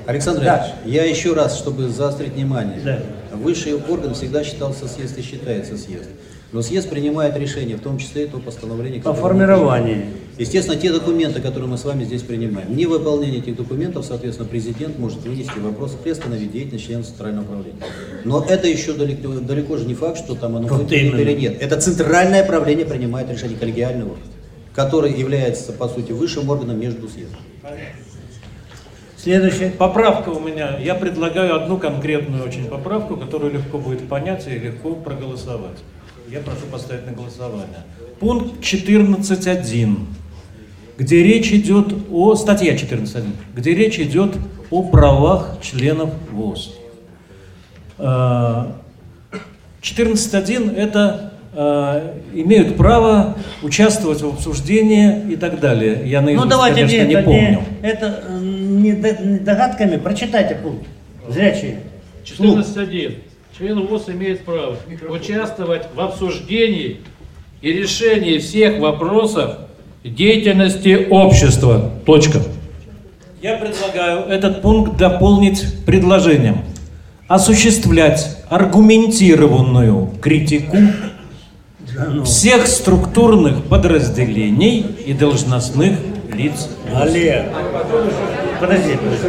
Александр 0.06 0.42
Да. 0.44 0.72
Ильич, 0.84 0.94
я 0.96 1.04
еще 1.04 1.32
раз, 1.34 1.56
чтобы 1.58 1.88
заострить 1.88 2.32
внимание. 2.34 2.80
Да. 2.84 2.98
Высший 3.32 3.74
орган 3.74 4.14
всегда 4.14 4.44
считался 4.44 4.88
съезд 4.88 5.16
и 5.18 5.22
считается 5.22 5.76
съезд. 5.76 6.08
Но 6.52 6.62
съезд 6.62 6.88
принимает 6.90 7.36
решение, 7.36 7.76
в 7.76 7.80
том 7.80 7.98
числе 7.98 8.24
и 8.24 8.26
то 8.28 8.38
постановление, 8.38 9.00
По 9.02 9.14
формированию. 9.14 10.06
Естественно, 10.38 10.76
те 10.76 10.92
документы, 10.92 11.40
которые 11.40 11.68
мы 11.68 11.78
с 11.78 11.84
вами 11.84 12.04
здесь 12.04 12.22
принимаем, 12.22 12.76
невыполнение 12.76 13.40
этих 13.40 13.56
документов, 13.56 14.04
соответственно, 14.04 14.48
президент 14.48 14.98
может 14.98 15.22
вынести 15.22 15.58
вопрос 15.58 15.92
в 15.92 15.98
приостановить 15.98 16.52
деятельность 16.52 16.86
членов 16.86 17.06
Центрального 17.06 17.44
управления. 17.44 17.80
Но 18.24 18.44
это 18.46 18.68
еще 18.68 18.92
далеко, 18.92 19.28
далеко 19.40 19.78
же 19.78 19.86
не 19.86 19.94
факт, 19.94 20.18
что 20.18 20.34
там 20.34 20.56
оно 20.56 20.68
будет 20.68 20.88
принято 20.88 21.16
или 21.16 21.32
нет. 21.32 21.56
Это 21.60 21.80
Центральное 21.80 22.44
правление 22.44 22.84
принимает 22.84 23.30
решение 23.30 23.56
коллегиального, 23.58 24.16
который 24.74 25.18
является, 25.18 25.72
по 25.72 25.88
сути, 25.88 26.12
высшим 26.12 26.50
органом 26.50 26.78
между 26.78 27.08
съездом. 27.08 27.40
Следующее. 29.16 29.70
Поправка 29.70 30.28
у 30.28 30.38
меня. 30.38 30.78
Я 30.78 30.94
предлагаю 30.94 31.56
одну 31.56 31.78
конкретную 31.78 32.44
очень 32.44 32.66
поправку, 32.66 33.16
которую 33.16 33.54
легко 33.54 33.78
будет 33.78 34.08
понять 34.08 34.46
и 34.46 34.50
легко 34.50 34.94
проголосовать. 34.94 35.78
Я 36.28 36.40
прошу 36.40 36.66
поставить 36.70 37.06
на 37.06 37.12
голосование. 37.12 37.84
Пункт 38.20 38.60
14.1, 38.60 39.96
где 40.98 41.22
речь 41.22 41.52
идет 41.52 41.94
о... 42.10 42.34
Статья 42.34 42.74
14.1, 42.74 43.24
где 43.54 43.74
речь 43.74 43.98
идет 43.98 44.34
о 44.70 44.82
правах 44.82 45.58
членов 45.62 46.10
ВОЗ. 46.32 46.74
Э, 47.98 48.64
14.1 49.82 50.74
это 50.74 51.32
э, 51.54 52.18
имеют 52.34 52.76
право 52.76 53.36
участвовать 53.62 54.20
в 54.22 54.28
обсуждении 54.28 55.32
и 55.32 55.36
так 55.36 55.60
далее. 55.60 56.02
Я 56.04 56.20
наизусть, 56.22 56.44
Ну 56.44 56.50
давайте 56.50 56.80
конечно, 56.80 56.96
не, 56.96 57.04
не 57.06 57.14
это 57.14 57.24
помню. 57.24 57.62
не, 57.82 57.88
это 57.88 58.24
э, 58.28 58.38
не, 58.40 58.92
до- 58.92 59.22
не 59.24 59.38
догадками, 59.38 59.96
прочитайте 59.96 60.54
пункт. 60.56 60.86
Зрячие. 61.28 61.80
Слух. 62.24 62.58
14.1. 62.60 63.18
Член 63.56 63.86
ВОЗ 63.86 64.08
имеет 64.10 64.44
право 64.44 64.76
участвовать 65.08 65.82
в 65.94 66.00
обсуждении 66.00 67.00
и 67.62 67.72
решении 67.72 68.38
всех 68.38 68.80
вопросов 68.80 69.58
деятельности 70.14 71.06
общества. 71.10 71.90
Точка. 72.04 72.38
Я 73.42 73.56
предлагаю 73.56 74.26
этот 74.28 74.62
пункт 74.62 74.96
дополнить 74.96 75.64
предложением. 75.84 76.62
Осуществлять 77.28 78.38
аргументированную 78.48 80.10
критику 80.20 80.76
всех 82.24 82.66
структурных 82.66 83.64
подразделений 83.64 84.86
и 85.06 85.12
должностных 85.12 85.98
лиц. 86.34 86.68
Олег. 86.94 87.44
Подожди, 88.60 88.92
подожди. 88.96 89.28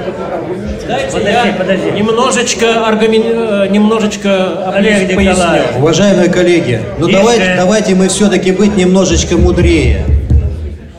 Дайте 0.88 1.07
Подожди, 1.11 1.30
я 1.32 1.53
подожди. 1.57 1.91
немножечко, 1.91 2.65
аргумен- 2.88 3.65
э, 3.65 3.67
немножечко 3.69 4.69
Олег 4.71 5.15
поясню. 5.15 5.32
Николаевич. 5.34 5.67
Уважаемые 5.78 6.30
коллеги, 6.30 6.82
ну 6.99 7.07
давайте, 7.09 7.55
давайте 7.57 7.95
мы 7.95 8.07
все-таки 8.07 8.51
быть 8.51 8.78
немножечко 8.78 9.38
мудрее. 9.38 10.05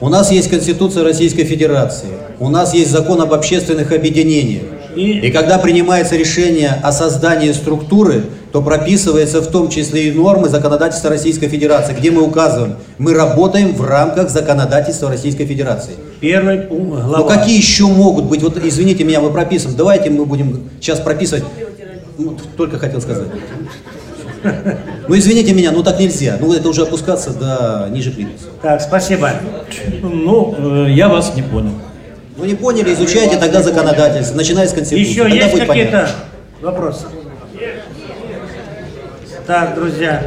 У 0.00 0.08
нас 0.08 0.30
есть 0.30 0.48
Конституция 0.48 1.02
Российской 1.02 1.44
Федерации, 1.44 2.08
у 2.38 2.48
нас 2.48 2.72
есть 2.72 2.90
закон 2.90 3.20
об 3.20 3.32
общественных 3.32 3.92
объединениях. 3.92 4.62
И- 4.94 5.30
когда 5.30 5.58
принимается 5.58 6.16
решение 6.16 6.70
о 6.82 6.92
создании 6.92 7.52
структуры, 7.52 8.22
то 8.52 8.62
прописывается 8.62 9.40
в 9.40 9.48
том 9.48 9.68
числе 9.68 10.08
и 10.08 10.12
нормы 10.12 10.48
законодательства 10.48 11.10
Российской 11.10 11.48
Федерации, 11.48 11.94
где 11.98 12.10
мы 12.10 12.22
указываем, 12.22 12.76
мы 12.98 13.12
работаем 13.14 13.74
в 13.74 13.84
рамках 13.84 14.30
законодательства 14.30 15.08
Российской 15.10 15.46
Федерации. 15.46 15.92
Первый 16.20 16.66
глава. 16.66 17.18
Ну 17.18 17.24
какие 17.26 17.56
еще 17.56 17.86
могут 17.86 18.24
быть, 18.24 18.42
вот 18.42 18.56
извините 18.64 19.04
меня, 19.04 19.20
мы 19.20 19.30
прописываем, 19.30 19.76
давайте 19.76 20.10
мы 20.10 20.24
будем 20.24 20.70
сейчас 20.80 21.00
прописывать, 21.00 21.44
Ну, 22.20 22.36
только 22.56 22.78
хотел 22.78 23.00
сказать. 23.00 23.28
Ну 25.08 25.16
извините 25.16 25.52
меня, 25.52 25.72
ну 25.72 25.82
так 25.82 25.98
нельзя, 25.98 26.36
ну 26.40 26.52
это 26.52 26.68
уже 26.68 26.82
опускаться 26.82 27.30
до 27.30 27.88
ниже 27.90 28.10
плинтуса. 28.10 28.46
Так, 28.62 28.80
спасибо. 28.80 29.30
Ну, 30.02 30.84
э, 30.86 30.90
я 30.90 31.08
вас 31.08 31.34
не 31.34 31.42
понял. 31.42 31.72
Ну 32.36 32.44
не 32.44 32.54
поняли, 32.54 32.92
изучайте 32.94 33.36
тогда 33.36 33.62
законодательство, 33.62 34.36
начиная 34.36 34.66
с 34.68 34.72
Конституции. 34.72 35.10
Еще 35.10 35.22
Тогда 35.22 35.36
есть 35.36 35.50
какие-то 35.50 35.66
понятно. 35.66 36.08
вопросы? 36.60 37.06
Так, 39.46 39.74
друзья. 39.74 40.22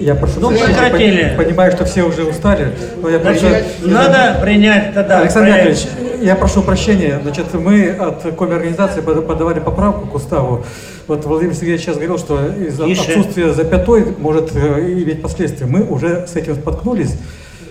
Я 0.00 0.14
прошу 0.14 0.34
Ну, 0.40 0.48
прощения, 0.50 0.74
прекратили. 0.74 1.22
пони- 1.36 1.44
Понимаю, 1.44 1.72
что 1.72 1.84
все 1.84 2.02
уже 2.04 2.22
устали. 2.24 2.72
Но 3.02 3.08
я 3.08 3.18
Значит, 3.18 3.40
просто- 3.42 3.88
надо 3.88 4.38
принять 4.40 4.94
тогда 4.94 5.20
Александр 5.20 5.50
проект. 5.50 5.78
Яковлевич, 5.80 6.07
я 6.20 6.34
прошу 6.36 6.62
прощения. 6.62 7.18
Значит, 7.22 7.52
мы 7.54 7.90
от 7.90 8.22
коми-организации 8.36 9.00
под- 9.00 9.26
подавали 9.26 9.60
поправку 9.60 10.06
к 10.06 10.14
уставу. 10.14 10.64
Вот 11.06 11.24
Владимир 11.24 11.54
Сергеевич 11.54 11.82
сейчас 11.82 11.96
говорил, 11.96 12.18
что 12.18 12.46
из-за 12.46 12.86
отсутствия 13.16 13.52
запятой 13.52 14.04
может 14.18 14.54
э, 14.54 14.92
иметь 15.02 15.22
последствия. 15.22 15.66
Мы 15.66 15.82
уже 15.82 16.26
с 16.26 16.36
этим 16.36 16.54
споткнулись. 16.56 17.16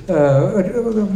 Э, 0.09 0.63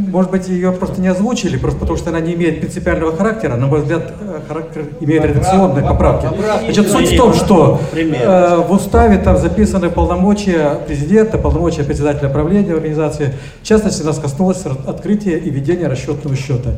Может 0.09 0.31
быть, 0.31 0.49
ее 0.49 0.71
просто 0.73 0.99
не 0.99 1.07
озвучили, 1.07 1.57
просто 1.57 1.79
потому 1.79 1.97
что 1.97 2.09
она 2.09 2.19
не 2.19 2.33
имеет 2.33 2.59
принципиального 2.59 3.15
характера. 3.15 3.55
На 3.55 3.67
мой 3.67 3.81
взгляд, 3.81 4.11
э, 4.19 4.39
характер 4.47 4.85
имеет 4.99 5.23
редакционные 5.23 5.85
поправки. 5.85 6.27
Значит, 6.65 6.91
суть 6.91 7.13
в 7.13 7.17
том, 7.17 7.33
что 7.33 7.79
э, 7.93 8.55
в 8.67 8.71
уставе 8.71 9.17
там 9.17 9.37
записаны 9.37 9.89
полномочия 9.89 10.75
президента, 10.87 11.37
полномочия 11.37 11.83
председателя 11.83 12.27
правления 12.27 12.73
организации. 12.73 13.33
В 13.61 13.65
частности, 13.65 14.03
нас 14.03 14.19
коснулось 14.19 14.65
открытия 14.65 15.37
и 15.37 15.49
ведения 15.49 15.87
расчетного 15.87 16.35
счета. 16.35 16.71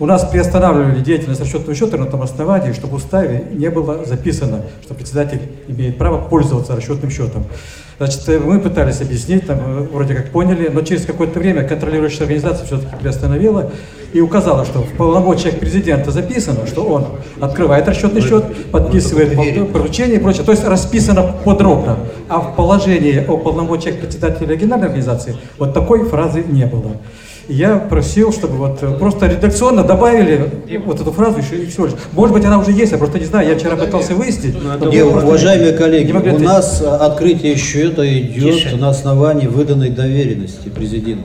У 0.00 0.06
нас 0.06 0.24
приостанавливали 0.24 1.00
деятельность 1.00 1.40
расчетного 1.40 1.74
счета 1.74 1.98
на 1.98 2.06
том 2.06 2.22
основании, 2.22 2.72
что 2.72 2.88
в 2.88 2.94
уставе 2.94 3.44
не 3.52 3.70
было 3.70 4.04
записано, 4.04 4.62
что 4.82 4.94
председатель 4.94 5.40
имеет 5.68 5.98
право 5.98 6.18
пользоваться 6.18 6.74
расчетным 6.74 7.10
счетом. 7.10 7.44
Значит, 8.00 8.26
э, 8.30 8.38
мы 8.38 8.58
пытались 8.60 9.02
объяснить, 9.02 9.46
там, 9.46 9.58
э, 9.58 9.80
вроде 9.92 10.14
как 10.14 10.30
поняли, 10.30 10.70
но 10.72 10.80
через 10.80 11.04
какое-то 11.04 11.38
время 11.38 11.64
контролирующая 11.64 12.22
организация 12.22 12.64
все-таки 12.64 12.96
приостановила 12.98 13.72
и 14.14 14.22
указала, 14.22 14.64
что 14.64 14.78
в 14.78 14.96
полномочиях 14.96 15.58
президента 15.58 16.10
записано, 16.10 16.66
что 16.66 16.84
он 16.84 17.04
открывает 17.40 17.86
расчетный 17.86 18.22
счет, 18.22 18.70
подписывает 18.70 19.34
пол- 19.34 19.66
поручение 19.66 20.16
и 20.16 20.18
прочее. 20.18 20.44
То 20.44 20.52
есть 20.52 20.64
расписано 20.64 21.34
подробно. 21.44 21.98
А 22.30 22.40
в 22.40 22.56
положении 22.56 23.22
о 23.22 23.36
полномочиях 23.36 23.98
председателя 23.98 24.48
региональной 24.48 24.86
организации 24.86 25.36
вот 25.58 25.74
такой 25.74 26.08
фразы 26.08 26.42
не 26.42 26.64
было. 26.64 26.92
Я 27.48 27.76
просил, 27.76 28.32
чтобы 28.32 28.56
вот 28.56 28.82
э, 28.82 28.92
просто 28.92 29.26
редакционно 29.26 29.82
добавили 29.82 30.50
вот 30.84 31.00
эту 31.00 31.10
фразу 31.12 31.38
еще 31.38 31.56
и 31.62 31.66
всего 31.66 31.86
лишь. 31.86 31.94
Может 32.12 32.34
быть, 32.34 32.44
она 32.44 32.58
уже 32.58 32.70
есть, 32.72 32.92
я 32.92 32.98
просто 32.98 33.18
не 33.18 33.24
знаю. 33.24 33.48
Я 33.48 33.56
вчера 33.58 33.76
пытался 33.76 34.14
выяснить. 34.14 34.54
но 34.62 34.90
Не, 34.90 35.02
уважаемые 35.02 35.72
не 35.72 35.78
коллеги, 35.78 36.12
могли 36.12 36.30
у 36.30 36.34
ответить. 36.34 36.52
нас 36.52 36.82
а, 36.84 36.96
открытие 37.06 37.56
счета 37.56 38.06
идет 38.06 38.54
Тише. 38.54 38.76
на 38.76 38.90
основании 38.90 39.46
выданной 39.46 39.90
доверенности 39.90 40.68
президента. 40.68 41.24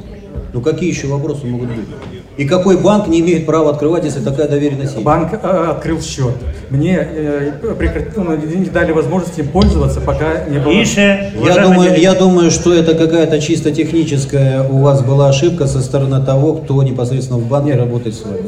Ну 0.55 0.61
какие 0.61 0.89
еще 0.89 1.07
вопросы 1.07 1.45
могут 1.47 1.67
быть? 1.67 1.85
И 2.37 2.45
какой 2.45 2.77
банк 2.77 3.09
не 3.09 3.19
имеет 3.19 3.45
права 3.45 3.71
открывать, 3.71 4.05
если 4.05 4.21
такая 4.21 4.47
доверенность 4.47 4.93
есть? 4.93 5.03
Банк 5.03 5.33
э, 5.33 5.65
открыл 5.69 6.01
счет. 6.01 6.31
Мне 6.69 6.97
э, 6.97 7.51
прекрат- 7.77 8.15
ну, 8.15 8.37
не 8.37 8.69
дали 8.69 8.93
возможности 8.93 9.41
им 9.41 9.49
пользоваться, 9.49 9.99
пока 9.99 10.45
не 10.45 10.59
было. 10.59 10.71
Я 11.45 11.61
думаю, 11.61 11.99
я 11.99 12.13
думаю, 12.13 12.51
что 12.51 12.73
это 12.73 12.95
какая-то 12.95 13.41
чисто 13.41 13.71
техническая 13.71 14.63
у 14.63 14.77
вас 14.77 15.01
была 15.01 15.27
ошибка 15.27 15.67
со 15.67 15.81
стороны 15.81 16.25
того, 16.25 16.53
кто 16.53 16.81
непосредственно 16.83 17.39
в 17.39 17.49
банке 17.49 17.75
работает 17.75 18.15
с 18.15 18.23
вами. 18.23 18.39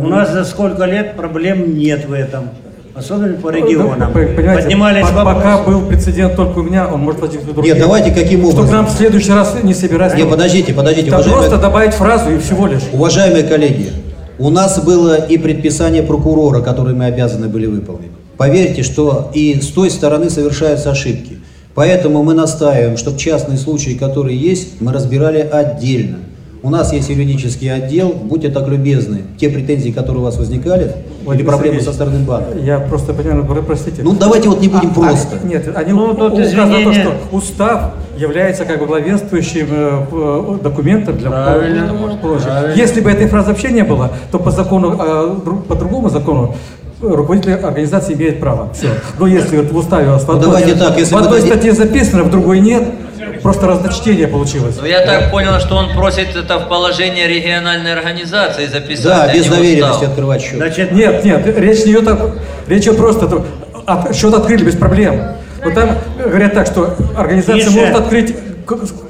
У 0.00 0.06
нас 0.06 0.32
за 0.32 0.44
сколько 0.44 0.84
лет 0.84 1.16
проблем 1.16 1.76
нет 1.76 2.06
в 2.06 2.12
этом. 2.12 2.50
Особенно 2.98 3.34
по 3.36 3.50
регионам. 3.50 4.10
Ну, 4.12 4.12
Понимаете, 4.12 4.62
Поднимались 4.62 5.06
по- 5.08 5.12
вопросы. 5.24 5.36
пока 5.36 5.62
был 5.62 5.80
прецедент 5.86 6.36
только 6.36 6.58
у 6.58 6.62
меня, 6.62 6.88
он 6.88 7.00
может 7.00 7.20
возникнуть 7.20 7.50
у 7.50 7.54
других. 7.54 7.74
Нет, 7.74 7.82
давайте 7.82 8.10
каким 8.10 8.40
Чтобы 8.40 8.52
образом? 8.62 8.74
нам 8.74 8.86
в 8.86 8.90
следующий 8.90 9.32
раз 9.32 9.54
не 9.62 9.74
собирать. 9.74 10.16
Не, 10.16 10.24
подождите, 10.24 10.72
подождите, 10.72 11.10
Там 11.10 11.20
уважаемые- 11.20 11.48
просто 11.48 11.62
добавить 11.62 11.94
фразу 11.94 12.30
и 12.30 12.38
всего 12.38 12.66
лишь. 12.66 12.82
Уважаемые 12.92 13.44
коллеги, 13.44 13.90
у 14.38 14.50
нас 14.50 14.82
было 14.82 15.14
и 15.14 15.38
предписание 15.38 16.02
прокурора, 16.02 16.60
которое 16.60 16.94
мы 16.94 17.04
обязаны 17.06 17.48
были 17.48 17.66
выполнить. 17.66 18.10
Поверьте, 18.36 18.82
что 18.82 19.30
и 19.34 19.60
с 19.60 19.68
той 19.68 19.90
стороны 19.90 20.30
совершаются 20.30 20.90
ошибки. 20.90 21.38
Поэтому 21.74 22.22
мы 22.24 22.34
настаиваем, 22.34 22.96
чтобы 22.96 23.18
частные 23.18 23.58
случаи, 23.58 23.90
которые 23.90 24.36
есть, 24.36 24.80
мы 24.80 24.92
разбирали 24.92 25.38
отдельно. 25.40 26.18
У 26.60 26.70
нас 26.70 26.92
есть 26.92 27.08
юридический 27.08 27.72
отдел, 27.72 28.08
будьте 28.10 28.48
так 28.48 28.66
любезны, 28.66 29.22
те 29.38 29.48
претензии, 29.48 29.90
которые 29.90 30.22
у 30.22 30.24
вас 30.24 30.36
возникали, 30.38 30.82
или 30.84 30.92
Владимир 31.24 31.46
проблемы 31.50 31.76
Сергеевич, 31.76 31.84
со 31.88 31.92
стороны 31.94 32.18
банка. 32.24 32.58
Я 32.58 32.80
просто 32.80 33.14
понимаю, 33.14 33.44
простите. 33.64 34.02
Ну 34.02 34.12
давайте 34.18 34.48
вот 34.48 34.60
не 34.60 34.66
будем 34.68 34.90
А- 34.90 34.94
просто. 35.00 35.36
а- 35.40 35.46
нет, 35.46 35.68
они 35.76 35.92
Ну, 35.92 36.14
тут 36.14 36.32
указано 36.32 36.82
то, 36.84 36.92
что 36.92 37.12
устав 37.30 37.90
является 38.16 38.64
как 38.64 38.80
бы 38.80 38.86
главенствующим 38.86 39.66
э, 39.70 40.04
э, 40.10 40.58
документом 40.60 41.16
для 41.18 41.30
Правильно, 41.30 41.94
положения. 42.20 42.50
правильно. 42.50 42.74
Если 42.76 43.00
бы 43.02 43.10
этой 43.10 43.28
фразы 43.28 43.50
вообще 43.50 43.68
не 43.70 43.84
было, 43.84 44.10
то 44.32 44.40
по 44.40 44.50
закону, 44.50 44.98
э, 45.00 45.36
по 45.68 45.76
другому 45.76 46.08
закону 46.10 46.56
руководитель 47.00 47.52
организации 47.52 48.14
имеет 48.14 48.40
право. 48.40 48.70
Все. 48.74 48.88
Но 49.20 49.28
если 49.28 49.58
вот 49.58 49.70
в 49.70 49.76
уставе 49.76 50.08
у 50.08 50.12
вас 50.14 50.24
в 50.24 50.26
Ну, 50.28 50.34
одной, 50.34 50.46
давайте 50.50 50.74
так, 50.74 50.98
если 50.98 51.14
в 51.14 51.18
одной 51.18 51.38
дадите- 51.40 51.54
статье 51.54 51.72
записано, 51.72 52.24
в 52.24 52.30
другой 52.32 52.58
нет, 52.58 52.82
просто 53.42 53.66
разночтение 53.66 54.26
получилось. 54.28 54.76
Ну, 54.80 54.86
я 54.86 55.04
так 55.06 55.30
понял, 55.30 55.58
что 55.60 55.76
он 55.76 55.92
просит 55.94 56.34
это 56.36 56.58
в 56.58 56.68
положение 56.68 57.26
региональной 57.26 57.92
организации 57.92 58.66
записать, 58.66 59.04
Да, 59.04 59.24
а 59.24 59.34
без 59.34 59.46
доверенности 59.46 59.90
устав. 59.96 60.08
открывать 60.10 60.42
счет. 60.42 60.56
Значит, 60.56 60.92
нет, 60.92 61.24
нет, 61.24 61.46
речь 61.58 61.84
не 61.84 61.92
идет 61.92 62.08
о... 62.08 62.32
Речь 62.66 62.82
идет 62.82 62.96
просто, 62.98 63.28
то- 63.28 63.46
от- 63.86 64.14
счет 64.14 64.34
открыли 64.34 64.64
без 64.64 64.76
проблем. 64.76 65.22
Вот 65.64 65.74
там 65.74 65.90
говорят 66.18 66.54
так, 66.54 66.66
что 66.66 66.94
организация 67.16 67.64
Тише. 67.64 67.70
может 67.80 67.96
открыть 67.96 68.36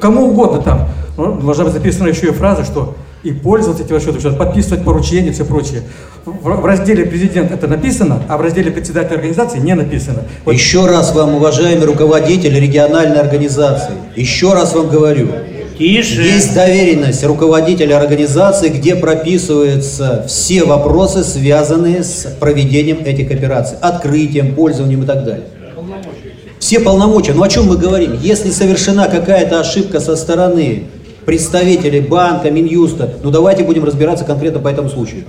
кому 0.01 0.29
угодно 0.29 0.63
там. 0.63 0.89
Но 1.17 1.33
должна 1.33 1.65
быть 1.65 1.73
записана 1.73 2.09
еще 2.09 2.29
и 2.29 2.31
фраза, 2.31 2.65
что 2.65 2.95
и 3.23 3.33
пользоваться 3.33 3.83
этим 3.83 3.97
расчетом, 3.97 4.21
счета, 4.21 4.37
подписывать 4.37 4.85
поручения 4.85 5.29
и 5.29 5.33
все 5.33 5.45
прочее. 5.45 5.83
В, 6.25 6.33
в 6.33 6.65
разделе 6.65 7.05
президент 7.05 7.51
это 7.51 7.67
написано, 7.67 8.23
а 8.29 8.37
в 8.37 8.41
разделе 8.41 8.71
председатель 8.71 9.15
организации 9.15 9.59
не 9.59 9.75
написано. 9.75 10.25
Вот 10.45 10.53
Еще 10.53 10.87
раз 10.87 11.15
вам, 11.15 11.35
уважаемый 11.35 11.87
руководитель 11.87 12.59
региональной 12.59 13.21
организации, 13.21 13.95
еще 14.15 14.53
раз 14.55 14.75
вам 14.75 14.89
говорю. 14.89 15.29
Тише. 15.79 16.23
Есть 16.23 16.55
доверенность 16.55 17.25
руководителя 17.25 17.99
организации, 17.99 18.69
где 18.69 18.97
прописываются 18.97 20.25
все 20.27 20.65
вопросы, 20.65 21.23
связанные 21.23 22.03
с 22.03 22.27
проведением 22.41 22.99
этих 23.05 23.31
операций, 23.31 23.79
открытием, 23.81 24.57
пользованием 24.57 25.05
и 25.05 25.07
так 25.07 25.25
далее. 25.25 25.45
Все 26.59 26.81
полномочия. 26.81 27.33
Ну 27.33 27.45
о 27.45 27.49
чем 27.49 27.67
мы 27.67 27.77
говорим? 27.77 28.19
Если 28.21 28.51
совершена 28.51 29.07
какая-то 29.07 29.61
ошибка 29.61 30.01
со 30.01 30.17
стороны 30.17 30.85
представителей 31.29 32.01
банка, 32.01 32.51
Минюста, 32.51 33.19
ну 33.23 33.31
давайте 33.31 33.63
будем 33.63 33.85
разбираться 33.85 34.25
конкретно 34.25 34.61
по 34.61 34.69
этому 34.69 34.89
случаю. 34.89 35.25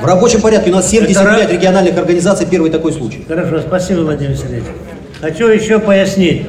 В 0.00 0.04
рабочем 0.06 0.40
порядке. 0.40 0.70
У 0.70 0.74
нас 0.74 0.88
75 0.88 1.52
региональных 1.52 1.98
организаций, 1.98 2.46
первый 2.50 2.70
такой 2.70 2.94
случай. 2.94 3.22
Хорошо, 3.28 3.60
спасибо, 3.60 4.00
Владимир 4.00 4.34
Сергеевич. 4.34 4.64
Хочу 5.20 5.48
еще 5.48 5.78
пояснить. 5.78 6.46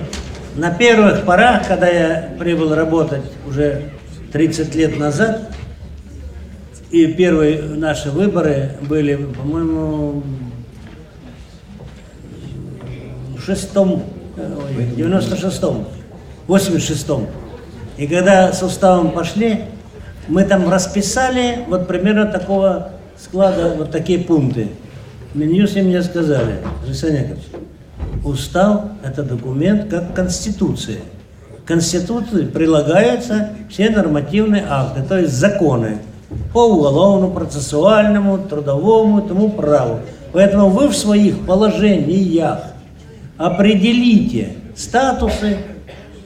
На 0.55 0.71
первых 0.71 1.25
порах, 1.25 1.67
когда 1.67 1.89
я 1.89 2.29
прибыл 2.39 2.73
работать 2.73 3.23
уже 3.45 3.89
30 4.31 4.73
лет 4.73 4.97
назад, 4.97 5.51
и 6.91 7.07
первые 7.07 7.61
наши 7.61 8.09
выборы 8.09 8.77
были, 8.87 9.15
по-моему, 9.15 10.23
в 13.37 13.45
шестом, 13.45 14.03
э, 14.37 14.49
ой, 14.77 14.85
96-м, 14.95 15.87
86-м. 16.47 17.27
И 17.97 18.07
когда 18.07 18.51
с 18.51 18.61
уставом 18.61 19.11
пошли, 19.11 19.61
мы 20.27 20.43
там 20.43 20.69
расписали 20.69 21.59
вот 21.67 21.87
примерно 21.87 22.25
такого 22.25 22.89
склада, 23.17 23.73
вот 23.77 23.91
такие 23.91 24.19
пункты. 24.19 24.69
В 25.33 25.37
Минюсе 25.37 25.81
мне 25.81 26.01
сказали, 26.01 26.55
Александр 26.85 27.15
Яковлевич, 27.15 27.45
устав– 28.23 28.81
это 29.03 29.23
документ 29.23 29.89
как 29.89 30.13
Конституция. 30.13 30.99
К 31.63 31.67
Конституции 31.67 32.45
прилагаются 32.45 33.49
все 33.69 33.89
нормативные 33.89 34.65
акты, 34.67 35.01
то 35.03 35.19
есть 35.19 35.33
законы 35.33 35.99
по 36.53 36.65
уголовному, 36.65 37.33
процессуальному, 37.33 38.39
трудовому 38.39 39.19
и 39.19 39.27
тому 39.27 39.49
праву. 39.49 39.99
Поэтому 40.33 40.69
вы 40.69 40.89
в 40.89 40.95
своих 40.95 41.45
положениях 41.45 42.59
определите 43.37 44.53
статусы, 44.75 45.57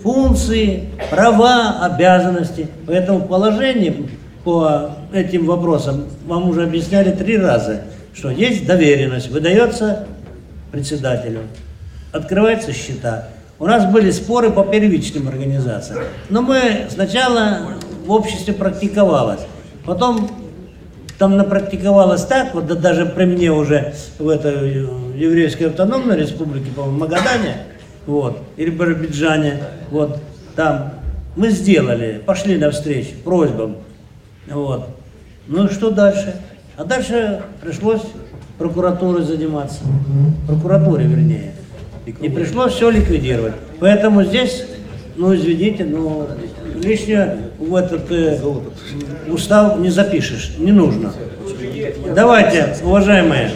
функции, 0.01 0.89
права, 1.09 1.85
обязанности. 1.85 2.67
Поэтому 2.87 3.27
положение 3.27 3.95
по 4.43 4.91
этим 5.13 5.45
вопросам 5.45 6.05
вам 6.25 6.49
уже 6.49 6.63
объясняли 6.63 7.11
три 7.11 7.37
раза, 7.37 7.81
что 8.13 8.29
есть 8.29 8.65
доверенность, 8.65 9.29
выдается 9.29 10.07
председателю, 10.71 11.41
открываются 12.11 12.73
счета. 12.73 13.29
У 13.59 13.65
нас 13.65 13.91
были 13.91 14.11
споры 14.11 14.51
по 14.51 14.63
первичным 14.63 15.27
организациям. 15.27 16.03
Но 16.29 16.41
мы 16.41 16.87
сначала 16.89 17.59
в 18.05 18.11
обществе 18.11 18.53
практиковалось. 18.53 19.41
Потом 19.85 20.29
там 21.17 21.35
напрактиковалось 21.35 22.23
так, 22.23 22.53
вот 22.53 22.67
да 22.67 22.75
даже 22.75 23.05
при 23.05 23.25
мне 23.25 23.51
уже 23.51 23.93
в 24.17 24.29
этой 24.29 24.87
еврейской 25.17 25.63
автономной 25.63 26.17
республике, 26.17 26.71
по-моему, 26.71 26.99
Магадане, 26.99 27.57
вот, 28.09 28.39
или 28.57 28.71
Биробиджане, 28.71 29.59
вот, 29.91 30.17
там 30.55 30.93
мы 31.35 31.49
сделали, 31.51 32.19
пошли 32.25 32.57
навстречу 32.57 33.11
просьбам, 33.23 33.77
вот. 34.49 34.87
Ну 35.47 35.67
и 35.67 35.71
что 35.71 35.91
дальше? 35.91 36.35
А 36.75 36.85
дальше 36.85 37.43
пришлось 37.61 38.01
прокуратурой 38.57 39.23
заниматься, 39.23 39.81
прокуратуре 40.47 41.05
вернее. 41.05 41.53
И 42.05 42.29
пришлось 42.29 42.73
все 42.73 42.89
ликвидировать. 42.89 43.53
Поэтому 43.79 44.23
здесь, 44.23 44.65
ну 45.15 45.35
извините, 45.35 45.85
но 45.85 46.27
лишнее 46.75 47.37
в 47.59 47.75
этот 47.75 48.11
э, 48.11 48.39
устав 49.31 49.77
не 49.79 49.91
запишешь, 49.91 50.55
не 50.57 50.71
нужно. 50.71 51.13
Давайте, 52.15 52.75
уважаемые. 52.83 53.51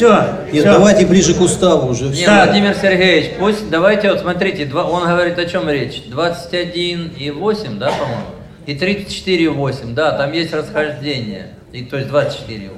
Все. 0.00 0.24
Нет, 0.52 0.64
давайте 0.64 1.06
ближе 1.06 1.34
к 1.34 1.40
уставу 1.40 1.88
уже. 1.88 2.06
Не, 2.06 2.26
Владимир 2.26 2.74
Сергеевич, 2.74 3.32
пусть, 3.38 3.68
давайте 3.68 4.10
вот 4.10 4.20
смотрите, 4.20 4.64
два, 4.64 4.84
он 4.84 5.06
говорит 5.06 5.38
о 5.38 5.44
чем 5.46 5.68
речь? 5.68 6.02
21 6.06 7.12
и 7.18 7.30
8, 7.30 7.78
да, 7.78 7.90
по-моему? 7.90 8.24
и 8.66 8.74
34,8. 8.74 9.94
Да, 9.94 10.12
там 10.16 10.32
есть 10.32 10.52
расхождение. 10.52 11.54
И, 11.72 11.84
то 11.84 11.96
есть 11.96 12.08
24,8. 12.08 12.70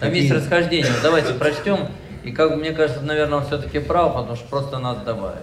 Там 0.00 0.12
есть 0.12 0.28
Какие? 0.28 0.42
расхождение. 0.42 0.92
Вот 0.92 1.02
Давайте 1.02 1.34
прочтем. 1.34 1.88
И 2.24 2.32
как 2.32 2.56
мне 2.56 2.72
кажется, 2.72 3.02
наверное, 3.02 3.38
он 3.38 3.46
все-таки 3.46 3.78
прав, 3.78 4.14
потому 4.14 4.36
что 4.36 4.48
просто 4.48 4.78
надо 4.78 5.04
добавить. 5.04 5.38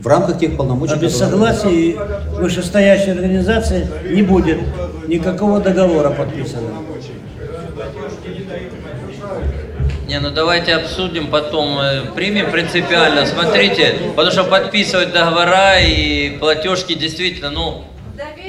В 0.00 0.06
рамках 0.06 0.38
тех 0.38 0.56
полномочий, 0.56 0.94
А 0.94 0.96
без 0.96 1.16
согласия 1.16 1.96
вышестоящей 2.38 3.12
организации 3.12 3.86
не 4.10 4.22
будет 4.22 4.58
никакого 5.06 5.60
договора 5.60 6.10
подписанного. 6.10 6.91
Не, 10.12 10.20
ну 10.20 10.30
давайте 10.30 10.74
обсудим 10.74 11.28
потом, 11.28 11.80
э, 11.80 12.02
примем 12.14 12.50
принципиально. 12.50 13.24
Смотрите, 13.24 13.96
потому 14.14 14.30
что 14.30 14.44
подписывать 14.44 15.10
договора 15.10 15.80
и 15.80 16.36
платежки 16.36 16.92
действительно, 16.92 17.48
ну, 17.48 17.84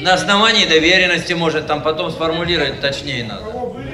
на 0.01 0.13
основании 0.13 0.65
доверенности, 0.65 1.31
может, 1.31 1.65
там 1.65 1.81
потом 1.81 2.11
сформулировать 2.11 2.81
точнее 2.81 3.23
надо. 3.23 3.43
Конкретный 3.43 3.93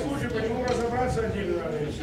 случай, 0.00 0.26
почему 0.26 0.64
разобраться 0.68 1.20
отдельно 1.20 1.58
надо 1.62 1.76
еще. 1.78 2.02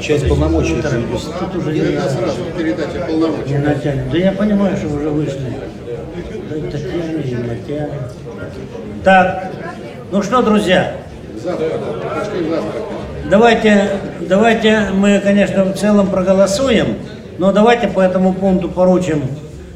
Часть 0.00 0.28
полномочий. 0.28 0.82
Тут 0.82 1.56
уже 1.56 1.72
не 1.72 1.96
надо. 1.96 2.10
сразу 2.10 2.36
передача 2.56 3.06
полномочий. 3.06 3.52
Не 3.52 3.58
натянем. 3.58 4.10
Да 4.10 4.18
я 4.18 4.32
понимаю, 4.32 4.76
что 4.76 4.86
уже 4.88 5.08
вышли. 5.10 5.56
Да 6.48 6.56
и 6.56 6.60
Татьяне, 6.70 7.22
и 7.22 7.34
натянем. 7.34 7.90
Так, 9.02 9.50
ну 10.12 10.22
что, 10.22 10.42
друзья, 10.42 10.92
давайте, 13.28 13.88
давайте 14.20 14.88
мы, 14.92 15.20
конечно, 15.20 15.64
в 15.64 15.74
целом 15.74 16.08
проголосуем, 16.08 16.98
но 17.38 17.52
давайте 17.52 17.88
по 17.88 18.00
этому 18.00 18.34
пункту 18.34 18.68
поручим 18.68 19.22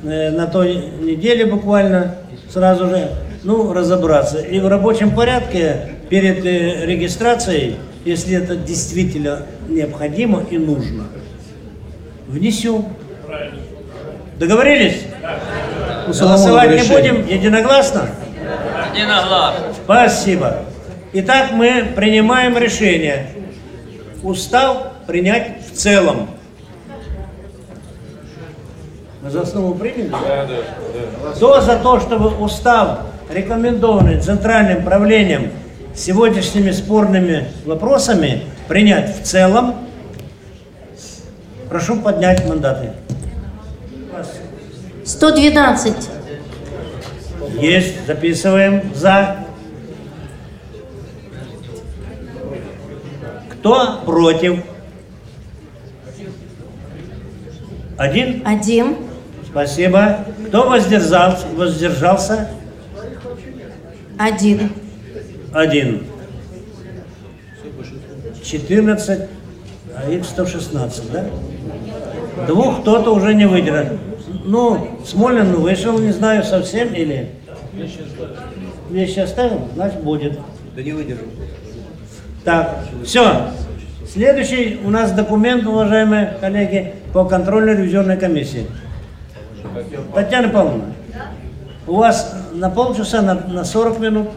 э, 0.05 0.30
на 0.30 0.46
той 0.46 0.90
неделе 1.01 1.46
буквально 1.46 2.16
сразу 2.51 2.88
же, 2.88 3.09
ну, 3.44 3.72
разобраться. 3.72 4.38
И 4.38 4.58
в 4.58 4.66
рабочем 4.66 5.14
порядке 5.14 5.90
перед 6.08 6.44
э, 6.44 6.86
регистрацией, 6.86 7.76
если 8.04 8.36
это 8.36 8.56
действительно 8.56 9.42
необходимо 9.68 10.42
и 10.50 10.58
нужно, 10.58 11.04
внесем. 12.26 12.86
Договорились? 14.38 15.02
Голосовать 16.06 16.70
не 16.70 16.76
решение. 16.78 17.12
будем? 17.12 17.26
Единогласно? 17.28 18.08
Единогласно. 18.94 19.66
Спасибо. 19.84 20.56
Итак, 21.12 21.52
мы 21.52 21.92
принимаем 21.94 22.58
решение. 22.58 23.28
Устав 24.22 24.88
принять 25.06 25.66
в 25.70 25.76
целом. 25.76 26.30
Мы 29.22 29.30
за 29.30 29.42
основу 29.42 29.74
приняли? 29.74 30.08
Да, 30.08 30.46
да, 30.46 31.30
Кто 31.34 31.60
за 31.60 31.78
то, 31.78 32.00
чтобы 32.00 32.36
устав, 32.38 33.00
рекомендованный 33.30 34.20
Центральным 34.20 34.84
правлением 34.84 35.51
сегодняшними 35.94 36.70
спорными 36.70 37.46
вопросами, 37.64 38.42
принять 38.68 39.20
в 39.20 39.22
целом, 39.22 39.74
прошу 41.68 42.01
поднять 42.01 42.46
мандаты. 42.48 42.92
112. 45.05 46.10
Есть, 47.60 48.06
записываем. 48.06 48.94
За. 48.94 49.36
Кто 53.51 54.01
против? 54.05 54.64
Один? 57.96 58.42
Один. 58.44 58.96
Спасибо. 59.46 60.24
Кто 60.48 60.68
воздержался? 60.68 61.46
воздержался? 61.55 62.48
Один. 64.19 64.70
Один. 65.53 66.05
14, 68.43 69.28
а 69.97 70.11
их 70.11 70.24
116, 70.24 71.12
да? 71.12 71.27
Двух 72.47 72.81
кто-то 72.82 73.15
уже 73.15 73.35
не 73.35 73.47
выдержал. 73.47 73.99
Ну, 74.45 74.99
Смолин 75.07 75.55
вышел, 75.55 75.99
не 75.99 76.12
знаю, 76.12 76.45
совсем 76.45 76.93
или... 76.93 77.31
Вещи 78.91 79.20
оставил? 79.20 79.69
Значит, 79.74 80.01
будет. 80.01 80.39
Да 80.77 80.82
не 80.82 80.93
выдержу. 80.93 81.24
Так, 82.45 82.85
все. 83.05 83.49
Следующий 84.07 84.78
у 84.85 84.91
нас 84.91 85.12
документ, 85.12 85.66
уважаемые 85.66 86.36
коллеги, 86.41 86.95
по 87.12 87.24
контрольно-ревизионной 87.24 88.16
комиссии. 88.16 88.66
Татьяна 90.15 90.51
Павловна, 90.51 90.85
у 91.86 91.97
вас 91.97 92.35
на 92.52 92.70
полчаса, 92.70 93.23
на, 93.23 93.35
на 93.35 93.65
40 93.65 93.98
минут? 93.98 94.28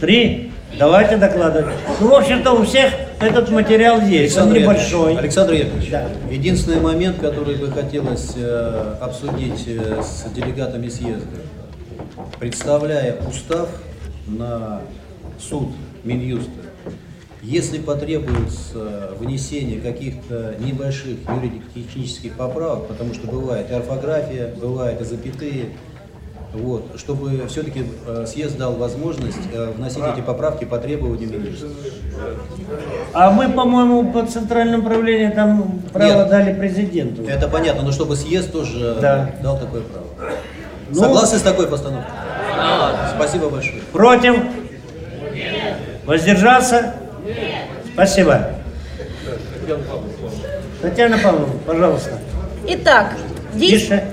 Три? 0.00 0.52
Давайте 0.78 1.16
докладывать. 1.18 1.74
Ну, 2.00 2.08
в 2.08 2.14
общем-то, 2.14 2.52
у 2.52 2.64
всех 2.64 2.92
этот 3.20 3.50
материал 3.50 4.00
есть, 4.00 4.36
он 4.38 4.44
Александр 4.50 4.58
небольшой. 4.60 4.88
Яковлевич, 5.12 5.18
Александр 5.20 5.52
Яковлевич, 5.52 5.90
Да. 5.90 6.08
единственный 6.30 6.80
момент, 6.80 7.18
который 7.18 7.56
бы 7.56 7.70
хотелось 7.70 8.32
э, 8.36 8.94
обсудить 9.00 9.64
э, 9.66 10.02
с 10.02 10.30
делегатами 10.32 10.88
съезда, 10.88 11.26
представляя 12.40 13.16
устав 13.28 13.68
на 14.26 14.80
суд 15.38 15.68
Минюста, 16.04 16.50
если 17.42 17.78
потребуется 17.78 19.10
внесение 19.18 19.78
каких-то 19.80 20.54
небольших 20.58 21.18
юридических 21.74 22.34
поправок, 22.36 22.86
потому 22.88 23.12
что 23.12 23.26
бывает 23.26 23.70
и 23.70 23.74
орфография, 23.74 24.54
бывает 24.60 25.00
и 25.00 25.04
запятые, 25.04 25.66
Вот, 26.54 26.98
чтобы 26.98 27.46
все-таки 27.48 27.86
съезд 28.26 28.58
дал 28.58 28.74
возможность 28.74 29.38
э, 29.54 29.72
вносить 29.74 30.02
эти 30.12 30.20
поправки 30.20 30.64
по 30.64 30.76
требованию 30.78 31.30
министра. 31.30 31.68
А 33.14 33.30
мы, 33.30 33.48
по-моему, 33.48 34.12
по 34.12 34.26
центральному 34.26 34.82
управлению 34.82 35.32
там 35.32 35.80
право 35.92 36.20
Нет. 36.20 36.28
дали 36.28 36.52
президенту. 36.52 37.24
Это 37.26 37.48
понятно, 37.48 37.82
но 37.82 37.92
чтобы 37.92 38.16
съезд 38.16 38.52
тоже 38.52 38.98
Да. 39.00 39.30
дал 39.42 39.58
такое 39.58 39.80
право. 39.80 40.06
Ну- 40.90 41.00
Согласны 41.00 41.38
с 41.38 41.42
такой 41.42 41.68
постановкой? 41.68 42.12
Спасибо 43.16 43.48
большое. 43.48 43.80
Против? 43.92 44.36
Воздержался? 46.04 46.94
Спасибо. 47.94 48.50
Татьяна 50.82 51.16
Павловна, 51.18 51.54
пожалуйста. 51.66 52.10
Итак, 52.66 53.14
здесь 53.54 53.82
Тише. 53.82 54.04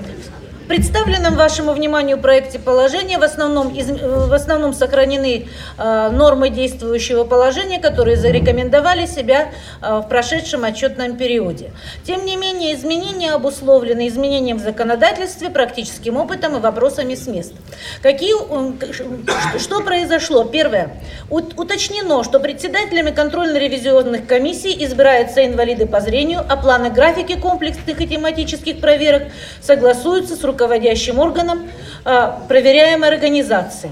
Представленном 0.70 1.34
вашему 1.36 1.74
вниманию 1.74 2.20
проекте 2.20 2.60
положения 2.60 3.18
в 3.18 3.24
основном, 3.24 3.70
из- 3.74 3.90
э, 3.90 4.28
в 4.28 4.32
основном 4.32 4.74
сохранены 4.74 5.48
э, 5.80 6.10
нормы 6.12 6.50
действующего 6.52 7.24
положения, 7.24 7.80
которые 7.80 8.16
зарекомендовали 8.18 9.08
себя 9.08 9.50
э, 9.82 10.02
в 10.06 10.08
прошедшем 10.08 10.64
отчетном 10.64 11.18
периоде. 11.18 11.72
Тем 12.06 12.24
не 12.24 12.38
менее, 12.38 12.76
изменения 12.76 13.32
обусловлены 13.34 14.08
изменением 14.08 14.58
в 14.58 14.62
законодательстве, 14.62 15.50
практическим 15.50 16.18
опытом 16.18 16.56
и 16.58 16.60
вопросами 16.60 17.16
с 17.16 17.26
мест. 17.26 17.54
Какие, 18.04 18.36
что 19.58 19.82
произошло? 19.82 20.44
Первое. 20.44 20.92
Ут- 21.32 21.58
Уточнено, 21.60 22.24
что 22.24 22.40
председателями 22.40 23.10
контрольно-ревизионных 23.10 24.28
комиссий 24.28 24.86
избираются 24.86 25.44
инвалиды 25.48 25.88
по 25.88 26.00
зрению, 26.00 26.46
а 26.48 26.56
планы 26.58 26.92
графики 26.92 27.34
комплексных 27.40 28.00
и 28.00 28.08
тематических 28.08 28.80
проверок 28.80 29.24
согласуются 29.62 30.36
с 30.36 30.44
руководящим 30.60 31.20
органом 31.20 31.70
а, 32.04 32.42
проверяемой 32.48 33.10
организации. 33.10 33.92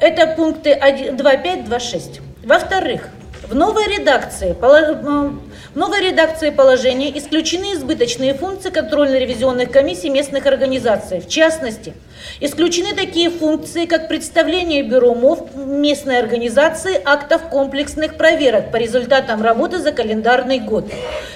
Это 0.00 0.26
пункты 0.34 0.72
1 0.72 1.16
2.5-2.6. 1.16 2.20
Во-вторых, 2.44 3.08
в 3.48 3.54
новой 3.54 3.86
редакции, 3.96 4.52
в 4.60 5.76
новой 5.78 6.00
редакции 6.02 6.50
положения 6.50 7.16
исключены 7.16 7.74
избыточные 7.74 8.34
функции 8.34 8.70
контрольно-ревизионных 8.70 9.70
комиссий 9.70 10.10
местных 10.10 10.46
организаций. 10.46 11.20
В 11.20 11.28
частности, 11.28 11.94
исключены 12.40 12.94
такие 12.94 13.30
функции, 13.30 13.86
как 13.86 14.08
представление 14.08 14.82
бюро 14.82 15.14
МОВ 15.14 15.54
местной 15.54 16.18
организации 16.18 17.00
актов 17.04 17.48
комплексных 17.48 18.16
проверок 18.16 18.70
по 18.70 18.76
результатам 18.76 19.42
работы 19.42 19.78
за 19.78 19.92
календарный 19.92 20.58
год. 20.58 20.86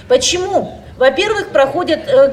Почему? 0.09 0.83
Во-первых, 1.03 1.49
проходят 1.49 2.01
э, 2.07 2.29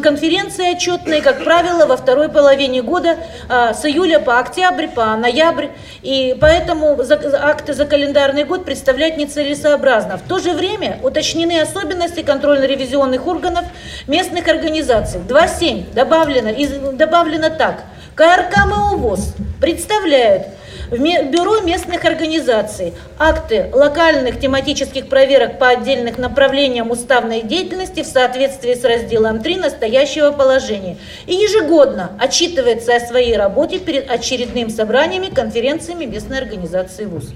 конференции 0.00 0.76
отчетные, 0.76 1.22
как 1.22 1.42
правило, 1.42 1.86
во 1.86 1.96
второй 1.96 2.28
половине 2.28 2.82
года, 2.82 3.16
а, 3.48 3.72
с 3.74 3.84
июля 3.84 4.20
по 4.20 4.38
октябрь, 4.38 4.86
по 4.86 5.16
ноябрь, 5.16 5.68
и 6.02 6.36
поэтому 6.40 6.98
акты 7.40 7.72
за 7.72 7.84
календарный 7.86 8.44
год 8.44 8.64
представлять 8.64 9.16
нецелесообразно. 9.16 10.18
В 10.18 10.28
то 10.28 10.38
же 10.38 10.52
время 10.52 11.00
уточнены 11.02 11.60
особенности 11.60 12.22
контрольно-ревизионных 12.22 13.26
органов 13.26 13.64
местных 14.06 14.46
организаций. 14.46 15.20
2.7 15.20 15.92
добавлено, 15.94 16.92
добавлено 16.92 17.48
так. 17.48 17.82
КРК 18.14 18.66
МО 18.66 18.96
ВОЗ 18.98 19.34
представляют 19.58 20.42
в 20.90 20.98
Бюро 20.98 21.60
местных 21.60 22.04
организаций 22.04 22.92
акты 23.18 23.70
локальных 23.72 24.38
тематических 24.38 25.08
проверок 25.08 25.58
по 25.58 25.68
отдельных 25.68 26.18
направлениям 26.18 26.90
уставной 26.90 27.40
деятельности 27.40 28.02
в 28.02 28.06
соответствии 28.06 28.74
с 28.74 28.84
разделом 28.84 29.42
3 29.42 29.56
настоящего 29.56 30.30
положения 30.30 30.98
и 31.26 31.32
ежегодно 31.32 32.12
отчитывается 32.20 32.94
о 32.94 33.00
своей 33.00 33.34
работе 33.34 33.78
перед 33.78 34.10
очередным 34.10 34.68
собраниями, 34.68 35.28
конференциями 35.34 36.04
местной 36.04 36.36
организации 36.36 37.06
ВУЗ. 37.06 37.30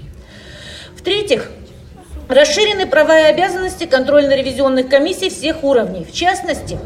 В-третьих, 0.95 1.49
расширены 2.29 2.85
права 2.85 3.19
и 3.21 3.23
обязанности 3.23 3.85
контрольно-ревизионных 3.85 4.89
комиссий 4.89 5.31
всех 5.31 5.63
уровней. 5.63 6.05
В 6.05 6.13
частности, 6.13 6.77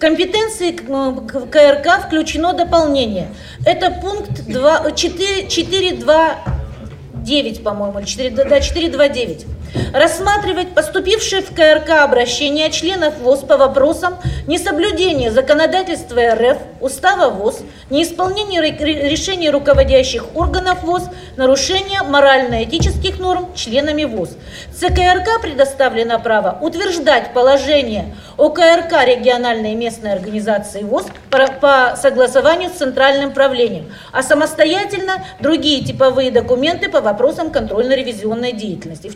компетенции 0.00 0.70
к- 0.72 1.46
КРК 1.50 2.06
включено 2.06 2.52
дополнение. 2.54 3.28
Это 3.64 3.90
пункт 3.90 4.44
2, 4.46 4.90
4, 4.92 5.46
4.2.9, 5.46 7.62
по-моему, 7.62 7.98
или 7.98 8.06
4, 8.06 8.30
да, 8.30 8.60
4.2.9. 8.60 9.46
Рассматривать 9.92 10.74
поступившие 10.74 11.42
в 11.42 11.54
КРК 11.54 12.02
обращения 12.02 12.70
членов 12.70 13.18
ВОЗ 13.18 13.40
по 13.40 13.56
вопросам 13.56 14.18
несоблюдения 14.46 15.30
законодательства 15.30 16.34
РФ, 16.34 16.58
устава 16.80 17.30
ВОЗ, 17.30 17.60
неисполнения 17.90 18.60
ре- 18.60 18.76
ре- 18.78 19.08
решений 19.08 19.50
руководящих 19.50 20.36
органов 20.36 20.82
ВОЗ, 20.84 21.08
нарушения 21.36 22.02
морально-этических 22.02 23.18
норм 23.18 23.52
членами 23.54 24.04
ВОЗ. 24.04 24.36
ЦКРК 24.74 25.42
предоставлено 25.42 26.18
право 26.18 26.58
утверждать 26.60 27.32
положение 27.34 28.14
КРК 28.36 29.04
региональной 29.04 29.72
и 29.72 29.76
местной 29.76 30.12
организации 30.12 30.82
ВОЗ 30.82 31.06
по, 31.30 31.94
согласованию 31.96 32.70
с 32.70 32.74
центральным 32.74 33.32
правлением, 33.32 33.92
а 34.12 34.22
самостоятельно 34.22 35.24
другие 35.40 35.84
типовые 35.84 36.30
документы 36.30 36.88
по 36.88 37.00
вопросам 37.00 37.50
контрольно-ревизионной 37.50 38.52
деятельности. 38.52 39.08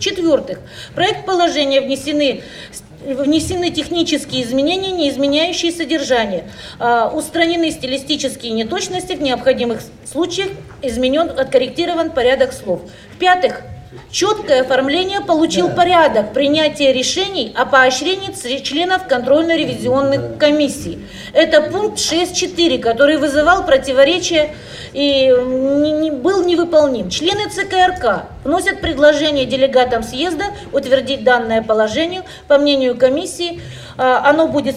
В-четвертых, 0.45 0.59
в 0.91 0.95
проект 0.95 1.27
положения 1.27 1.81
внесены 1.81 2.43
внесены 3.05 3.69
технические 3.71 4.43
изменения, 4.45 4.91
не 4.91 5.11
изменяющие 5.11 5.71
содержание. 5.73 6.45
А, 6.79 7.11
устранены 7.11 7.71
стилистические 7.71 8.53
неточности, 8.53 9.13
в 9.13 9.21
необходимых 9.21 9.83
случаях 10.11 10.49
изменен, 10.81 11.29
откорректирован 11.29 12.13
порядок 12.13 12.55
слов. 12.55 12.81
В-пятых, 13.15 13.61
четкое 14.11 14.63
оформление 14.63 15.21
получил 15.21 15.71
порядок 15.71 16.33
принятия 16.33 16.93
решений 16.93 17.53
о 17.57 17.67
поощрении 17.67 18.33
членов 18.63 19.07
контрольно-ревизионных 19.09 20.39
комиссий. 20.39 21.05
Это 21.33 21.63
пункт 21.63 21.99
6.4, 21.99 22.79
который 22.79 23.17
вызывал 23.17 23.65
противоречия 23.65 24.55
и 24.93 25.27
не- 25.27 25.93
не- 25.93 26.11
был 26.11 26.45
невыполним. 26.45 27.11
Члены 27.11 27.49
ЦКРК 27.51 28.27
вносят 28.45 28.81
предложение 28.81 29.47
делегатам 29.47 30.03
съезда 30.03 30.45
утвердить 30.73 31.25
данное 31.25 31.63
положение. 31.63 32.23
По 32.47 32.59
мнению 32.59 32.97
комиссии, 32.97 33.61
а, 33.97 34.29
оно 34.29 34.47
будет, 34.49 34.77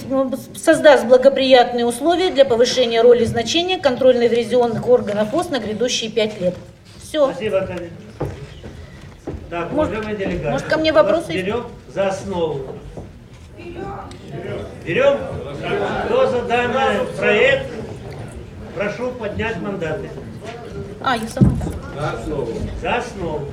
создаст 0.56 1.06
благоприятные 1.06 1.85
условия 1.85 2.30
для 2.30 2.45
повышения 2.45 3.02
роли 3.02 3.23
и 3.23 3.27
значения 3.27 3.77
контрольно-ревизионных 3.77 4.88
органов 4.88 5.31
ВОЗ 5.34 5.49
на 5.49 5.60
грядущие 5.60 6.10
пять 6.10 6.39
лет. 6.41 6.56
Все. 7.03 7.31
Спасибо. 7.31 7.68
Так, 9.49 9.71
Может- 9.71 9.93
уважаемые 9.93 10.17
делегаты. 10.17 10.49
может, 10.51 10.67
ко 10.67 10.77
мне 10.77 10.91
вопросы? 10.91 11.31
Берем 11.31 11.63
за 11.93 12.07
основу. 12.09 12.59
Берем? 14.85 15.17
Кто 16.05 16.27
за 16.27 16.41
данный 16.43 17.05
проект, 17.17 17.67
прошу 18.75 19.11
поднять 19.11 19.61
мандаты. 19.61 20.09
А, 21.01 21.15
я 21.15 21.27
сама. 21.27 21.51
За 21.95 22.09
основу. 22.11 22.47
За 22.81 22.95
основу. 22.97 23.47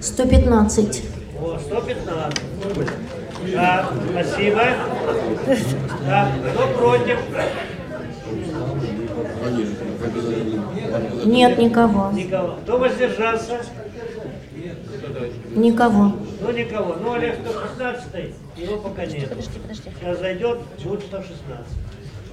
115. 0.00 1.02
О, 1.40 1.58
115. 1.58 2.40
Да, 3.52 3.88
спасибо. 4.12 4.62
Так, 6.06 6.28
кто 6.52 6.66
против? 6.78 7.18
Нет 11.24 11.58
никого. 11.58 12.10
Никого. 12.12 12.56
Кто 12.62 12.78
воздержался? 12.78 13.60
Никого. 15.54 16.12
Ну, 16.40 16.50
никого. 16.52 16.96
Ну, 17.00 17.12
Олег 17.12 17.36
116, 17.46 18.34
его 18.56 18.76
пока 18.78 19.04
нет. 19.06 19.30
Сейчас 19.72 20.18
зайдет, 20.18 20.58
будет 20.82 21.02
116. 21.02 21.36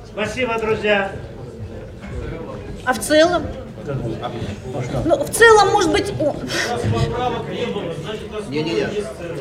Спасибо, 0.08 0.58
друзья. 0.60 1.12
А 2.86 2.94
в 2.94 3.00
целом? 3.00 3.44
Ну, 5.06 5.24
в 5.24 5.30
целом, 5.30 5.72
может 5.72 5.92
быть, 5.92 6.12
о, 6.20 6.36
Не-не-не, 8.50 8.86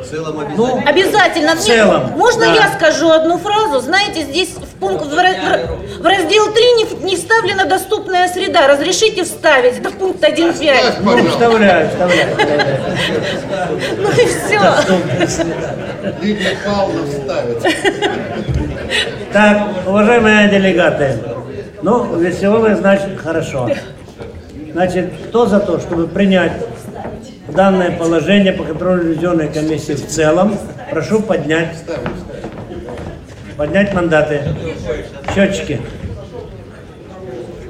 в 0.00 0.06
целом 0.06 0.36
Ну, 0.56 0.78
обязательно. 0.86 0.90
обязательно. 0.90 1.56
В 1.56 1.60
целом, 1.60 2.10
можно 2.12 2.46
да. 2.46 2.54
я 2.54 2.72
скажу 2.74 3.10
одну 3.10 3.38
фразу? 3.38 3.80
Знаете, 3.80 4.22
здесь 4.22 4.54
в 4.76 4.78
пункт 4.78 5.06
в, 5.06 5.12
ра- 5.18 6.00
в 6.00 6.04
раздел 6.04 6.52
3 6.52 6.62
не, 6.62 7.04
не 7.10 7.16
вставлена 7.16 7.64
доступная 7.64 8.28
среда. 8.28 8.66
Разрешите 8.68 9.24
вставить? 9.24 9.78
Это 9.78 9.90
пункт 9.90 10.22
1.5. 10.22 10.96
Ну, 11.02 11.28
вставляю, 11.28 11.88
вставляю. 11.88 12.36
Ну 13.98 14.10
и 14.10 14.26
все. 14.26 15.44
Лидия 16.22 16.56
Павловна 16.64 17.06
вставит. 17.06 17.62
Так, 19.32 19.68
уважаемые 19.86 20.48
делегаты, 20.48 21.18
ну, 21.82 22.16
веселые, 22.16 22.76
значит, 22.76 23.18
хорошо. 23.18 23.68
Значит, 24.72 25.10
кто 25.28 25.46
за 25.46 25.60
то, 25.60 25.80
чтобы 25.80 26.06
принять 26.06 26.52
данное 27.48 27.90
положение 27.92 28.52
по 28.52 28.64
контролю 28.64 29.02
ревизионной 29.10 29.48
комиссии 29.48 29.92
в 29.92 30.06
целом, 30.06 30.58
прошу 30.90 31.20
поднять, 31.22 31.76
поднять 33.56 33.94
мандаты. 33.94 34.42
Счетчики. 35.34 35.80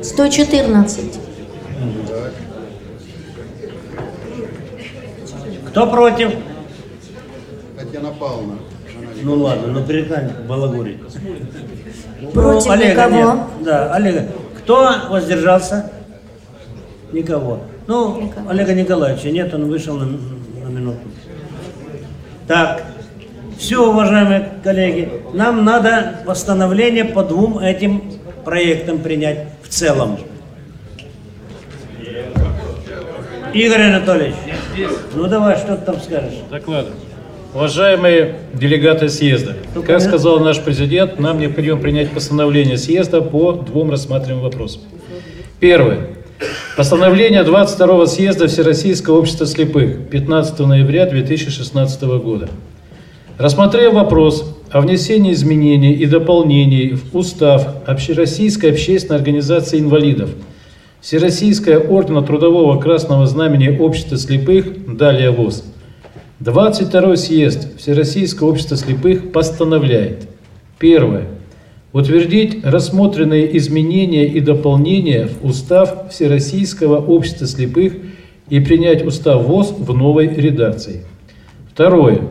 114. 0.02 1.20
Кто 5.68 5.86
против? 5.86 6.32
Татьяна 7.78 8.10
Павловна. 8.10 8.54
Ну 9.22 9.34
ладно, 9.36 9.68
ну 9.68 9.84
перестань 9.84 10.30
балагурить. 10.48 10.98
Против 12.32 12.66
ну, 12.66 12.72
Олега 12.72 13.06
никого. 13.06 13.32
нет. 13.32 13.38
Да, 13.62 13.94
Олега. 13.94 14.28
Кто 14.58 14.90
воздержался? 15.10 15.90
Никого. 17.12 17.60
Ну, 17.86 18.32
Олега 18.48 18.74
Николаевича 18.74 19.30
нет, 19.30 19.52
он 19.54 19.68
вышел 19.68 19.96
на, 19.96 20.06
на 20.06 20.68
минуту. 20.68 21.00
Так, 22.46 22.82
все, 23.66 23.84
уважаемые 23.84 24.48
коллеги, 24.62 25.08
нам 25.32 25.64
надо 25.64 26.20
постановление 26.24 27.04
по 27.04 27.24
двум 27.24 27.58
этим 27.58 28.00
проектам 28.44 29.00
принять 29.00 29.48
в 29.64 29.68
целом. 29.68 30.18
Игорь 33.52 33.82
Анатольевич, 33.82 34.36
ну 35.16 35.26
давай, 35.26 35.56
что 35.56 35.76
ты 35.76 35.84
там 35.84 36.00
скажешь? 36.00 36.38
Доклад. 36.48 36.86
Уважаемые 37.54 38.36
делегаты 38.54 39.08
съезда, 39.08 39.56
как 39.84 40.00
сказал 40.00 40.38
наш 40.38 40.60
президент, 40.60 41.18
нам 41.18 41.40
необходимо 41.40 41.80
принять 41.80 42.12
постановление 42.12 42.78
съезда 42.78 43.20
по 43.20 43.50
двум 43.50 43.90
рассматриваемым 43.90 44.44
вопросам. 44.44 44.82
Первое. 45.58 46.06
Постановление 46.76 47.42
22 47.42 48.06
съезда 48.06 48.46
Всероссийского 48.46 49.18
общества 49.18 49.46
слепых 49.46 50.08
15 50.08 50.56
ноября 50.60 51.06
2016 51.06 52.02
года. 52.02 52.48
Рассмотрев 53.38 53.92
вопрос 53.92 54.56
о 54.70 54.80
внесении 54.80 55.34
изменений 55.34 55.92
и 55.92 56.06
дополнений 56.06 56.94
в 56.94 57.14
устав 57.14 57.86
Общероссийской 57.86 58.70
общественной 58.70 59.18
организации 59.18 59.78
инвалидов, 59.78 60.30
Всероссийское 61.02 61.78
ордена 61.78 62.22
Трудового 62.22 62.80
Красного 62.80 63.26
Знамени 63.26 63.76
Общества 63.76 64.16
слепых, 64.16 64.96
далее 64.96 65.30
ВОЗ, 65.32 65.64
22 66.40 67.16
съезд 67.16 67.78
Всероссийского 67.78 68.48
общества 68.48 68.78
слепых 68.78 69.32
постановляет. 69.32 70.26
Первое. 70.78 71.26
Утвердить 71.92 72.64
рассмотренные 72.64 73.54
изменения 73.58 74.26
и 74.28 74.40
дополнения 74.40 75.28
в 75.28 75.44
устав 75.44 76.10
Всероссийского 76.10 77.04
общества 77.04 77.46
слепых 77.46 77.96
и 78.48 78.60
принять 78.60 79.04
устав 79.04 79.44
ВОЗ 79.44 79.74
в 79.78 79.94
новой 79.94 80.26
редакции. 80.34 81.04
Второе. 81.70 82.22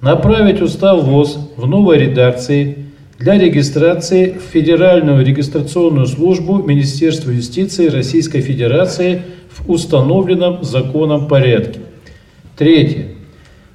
Направить 0.00 0.62
устав 0.62 1.04
ВОЗ 1.04 1.38
в 1.56 1.66
новой 1.66 1.98
редакции 1.98 2.86
для 3.18 3.38
регистрации 3.38 4.30
в 4.30 4.50
Федеральную 4.50 5.22
регистрационную 5.22 6.06
службу 6.06 6.56
Министерства 6.62 7.30
юстиции 7.30 7.88
Российской 7.88 8.40
Федерации 8.40 9.20
в 9.50 9.70
установленном 9.70 10.64
законом 10.64 11.28
порядке. 11.28 11.80
Третье. 12.56 13.08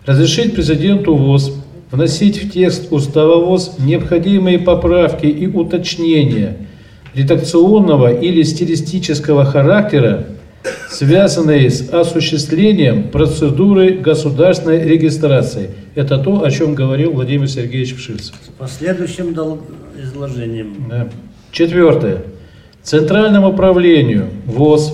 Разрешить 0.08 0.56
президенту 0.56 1.16
ВОЗ 1.16 1.54
вносить 1.92 2.44
в 2.44 2.50
текст 2.50 2.92
устава 2.92 3.46
ВОЗ 3.46 3.76
необходимые 3.78 4.58
поправки 4.58 5.28
и 5.28 5.46
уточнения 5.46 6.58
редакционного 7.14 8.12
или 8.12 8.42
стилистического 8.42 9.46
характера, 9.46 10.26
связанные 10.90 11.70
с 11.70 11.90
осуществлением 11.90 13.10
процедуры 13.10 13.96
государственной 13.96 14.84
регистрации. 14.84 15.72
Это 15.96 16.18
то, 16.18 16.44
о 16.44 16.52
чем 16.52 16.76
говорил 16.76 17.14
Владимир 17.14 17.48
Сергеевич 17.48 17.96
Пшивцев. 17.96 18.36
С 18.44 18.50
последующим 18.58 19.36
изложением. 20.02 20.88
Да. 20.90 21.08
Четвертое. 21.52 22.24
Центральному 22.84 23.50
управлению 23.50 24.28
ВОЗ, 24.46 24.94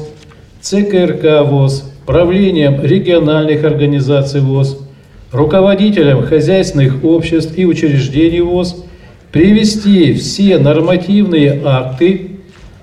ЦКРК 0.61 1.45
ВОЗ, 1.45 1.91
правлением 2.06 2.84
региональных 2.84 3.64
организаций 3.64 4.41
ВОЗ, 4.41 4.80
руководителям 5.31 6.23
хозяйственных 6.23 7.03
обществ 7.03 7.57
и 7.57 7.65
учреждений 7.65 8.41
ВОЗ 8.41 8.85
привести 9.31 10.14
все 10.14 10.57
нормативные 10.57 11.61
акты 11.64 12.40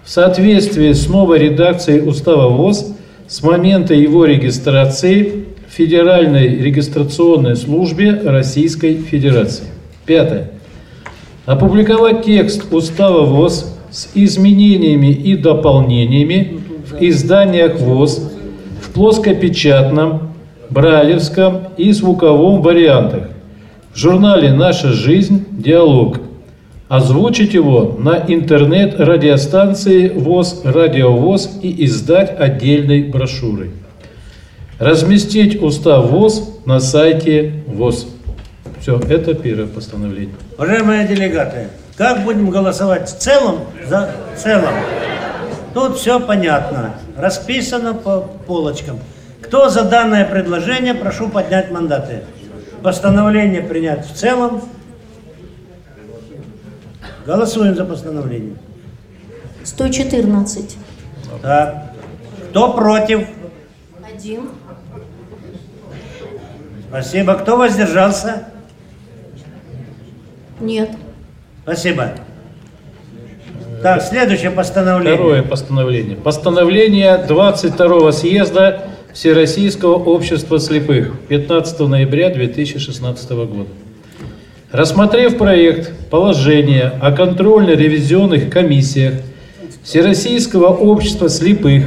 соответствии 0.09 0.93
с 0.93 1.06
новой 1.09 1.39
редакцией 1.39 2.09
Устава 2.09 2.48
ВОЗ 2.48 2.94
с 3.26 3.43
момента 3.43 3.93
его 3.93 4.24
регистрации 4.24 5.44
в 5.68 5.74
Федеральной 5.74 6.48
регистрационной 6.48 7.56
службе 7.56 8.12
Российской 8.24 8.97
Федерации. 8.97 9.64
Пятое. 10.06 10.51
Опубликовать 11.44 12.24
текст 12.24 12.72
Устава 12.72 13.26
ВОЗ 13.26 13.74
с 13.90 14.09
изменениями 14.14 15.12
и 15.12 15.36
дополнениями 15.36 16.59
в 16.86 17.02
изданиях 17.02 17.78
ВОЗ 17.78 18.32
в 18.80 18.90
плоскопечатном, 18.93 20.32
брайлевском 20.70 21.64
и 21.76 21.93
звуковом 21.93 22.62
вариантах 22.62 23.28
в 23.93 23.98
журнале 23.98 24.52
«Наша 24.52 24.93
жизнь. 24.93 25.44
Диалог». 25.51 26.28
Озвучить 26.89 27.52
его 27.52 27.97
на 27.98 28.16
интернет-радиостанции 28.16 30.09
ВОЗ, 30.09 30.62
радиовоз 30.65 31.59
и 31.62 31.85
издать 31.85 32.40
отдельной 32.40 33.02
брошюрой. 33.02 33.73
Разместить 34.78 35.62
устав 35.62 36.10
ВОЗ 36.10 36.48
на 36.65 36.81
сайте 36.81 37.62
ВОЗ. 37.66 38.06
Все, 38.81 38.98
это 38.98 39.35
первое 39.35 39.66
постановление. 39.66 40.35
Уважаемые 40.56 41.06
делегаты, 41.06 41.69
как 41.97 42.24
будем 42.24 42.48
голосовать 42.48 43.10
в 43.10 43.19
целом? 43.19 43.56
За 43.86 44.10
целом. 44.36 44.73
Тут 45.74 45.98
все 45.98 46.19
понятно, 46.19 46.94
расписано 47.19 47.93
по 47.93 48.20
полочкам. 48.47 48.98
Кто 49.43 49.69
за 49.69 49.85
данное 49.85 50.24
предложение, 50.24 50.94
прошу 50.94 51.28
поднять 51.28 51.70
мандаты. 51.70 52.23
Постановление 52.82 53.60
принять 53.60 54.06
в 54.06 54.15
целом. 54.15 54.62
Голосуем 57.29 57.77
за 57.77 57.85
постановление. 57.85 58.57
114. 59.63 60.79
Так. 61.43 61.93
Кто 62.49 62.73
против? 62.73 63.29
Один. 64.03 64.49
Спасибо. 66.89 67.35
Кто 67.35 67.59
воздержался? 67.59 68.49
Нет. 70.59 70.89
Спасибо. 71.65 72.13
Так, 73.83 74.01
следующее 74.01 74.51
постановление. 74.51 75.17
Второе 75.17 75.43
постановление. 75.43 76.17
Постановление 76.17 77.19
22 77.19 78.13
съезда 78.13 78.85
Всероссийского 79.13 79.97
общества 79.97 80.59
слепых 80.59 81.13
15 81.29 81.79
ноября 81.81 82.31
2016 82.31 83.31
года. 83.33 83.69
Рассмотрев 84.70 85.39
проект 85.39 86.11
положения 86.11 86.93
о 87.01 87.11
контрольно-ревизионных 87.12 88.51
комиссиях 88.51 89.15
Всероссийского 89.82 90.66
общества 90.66 91.31
слепых, 91.31 91.86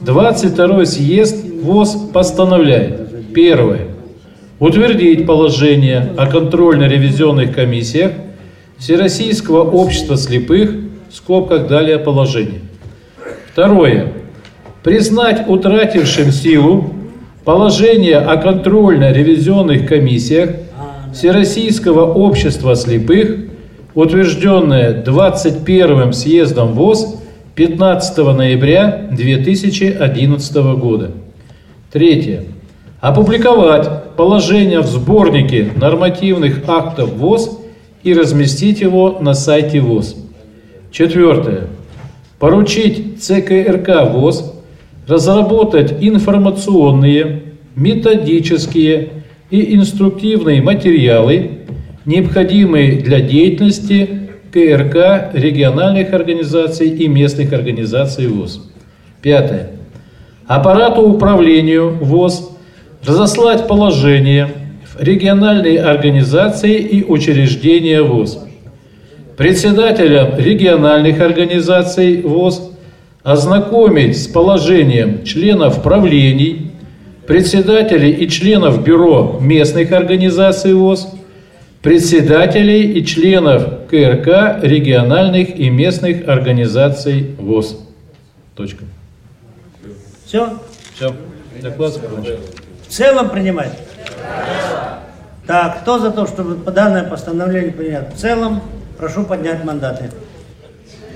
22 0.00 0.86
съезд 0.86 1.36
ВОЗ 1.62 2.08
постановляет. 2.12 3.32
Первое. 3.32 3.86
Утвердить 4.58 5.24
положение 5.24 6.12
о 6.18 6.26
контрольно-ревизионных 6.26 7.54
комиссиях 7.54 8.10
Всероссийского 8.78 9.62
общества 9.62 10.16
слепых, 10.16 10.72
в 11.10 11.14
скобках 11.14 11.68
далее 11.68 12.00
положение. 12.00 12.62
Второе. 13.52 14.12
Признать 14.82 15.48
утратившим 15.48 16.32
силу 16.32 16.92
положение 17.44 18.16
о 18.16 18.36
контрольно-ревизионных 18.36 19.86
комиссиях 19.86 20.56
Всероссийского 21.12 22.12
общества 22.12 22.76
слепых, 22.76 23.36
утвержденное 23.94 25.02
21 25.02 26.12
съездом 26.12 26.74
ВОЗ 26.74 27.16
15 27.56 28.18
ноября 28.18 29.08
2011 29.10 30.56
года. 30.78 31.10
Третье. 31.92 32.44
Опубликовать 33.00 34.14
положение 34.16 34.80
в 34.80 34.86
сборнике 34.86 35.70
нормативных 35.74 36.62
актов 36.68 37.12
ВОЗ 37.14 37.58
и 38.04 38.14
разместить 38.14 38.80
его 38.80 39.18
на 39.20 39.34
сайте 39.34 39.80
ВОЗ. 39.80 40.16
Четвертое. 40.92 41.66
Поручить 42.38 43.22
ЦКРК 43.22 44.12
ВОЗ 44.12 44.54
разработать 45.08 45.96
информационные, 46.00 47.42
методические 47.74 49.19
и 49.50 49.74
инструктивные 49.74 50.62
материалы, 50.62 51.50
необходимые 52.04 53.00
для 53.00 53.20
деятельности 53.20 54.08
КРК 54.52 55.32
региональных 55.34 56.12
организаций 56.12 56.88
и 56.88 57.08
местных 57.08 57.52
организаций 57.52 58.26
ВОЗ. 58.26 58.68
Пятое. 59.22 59.70
Аппарату 60.46 61.02
управлению 61.02 61.90
ВОЗ 62.00 62.50
разослать 63.04 63.68
положение 63.68 64.48
в 64.84 65.02
региональные 65.02 65.80
организации 65.80 66.76
и 66.76 67.04
учреждения 67.04 68.02
ВОЗ. 68.02 68.44
Председателям 69.36 70.38
региональных 70.38 71.20
организаций 71.20 72.22
ВОЗ 72.22 72.72
ознакомить 73.22 74.20
с 74.20 74.26
положением 74.26 75.24
членов 75.24 75.82
правлений, 75.82 76.59
председателей 77.30 78.10
и 78.10 78.28
членов 78.28 78.82
бюро 78.82 79.38
местных 79.40 79.92
организаций 79.92 80.74
ВОЗ, 80.74 81.06
председателей 81.80 82.98
и 82.98 83.06
членов 83.06 83.86
КРК 83.88 84.58
региональных 84.64 85.56
и 85.56 85.70
местных 85.70 86.26
организаций 86.26 87.36
ВОЗ. 87.38 87.78
Точка. 88.56 88.82
Все? 90.26 90.58
Все. 90.96 91.14
Доклад 91.62 91.92
закончен. 91.92 92.40
В 92.88 92.92
целом 92.92 93.30
принимать? 93.30 93.78
Так, 95.46 95.82
кто 95.82 96.00
за 96.00 96.10
то, 96.10 96.26
чтобы 96.26 96.56
по 96.56 96.72
данное 96.72 97.04
постановление 97.04 97.70
принять? 97.70 98.12
В 98.12 98.18
целом, 98.18 98.60
прошу 98.98 99.22
поднять 99.22 99.62
мандаты. 99.62 100.10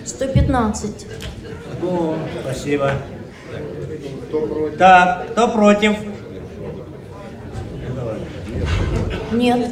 115. 0.04 1.06
О, 1.82 2.14
спасибо. 2.40 2.92
Так, 4.78 5.28
кто 5.30 5.48
против? 5.48 5.96
Нет. 9.32 9.70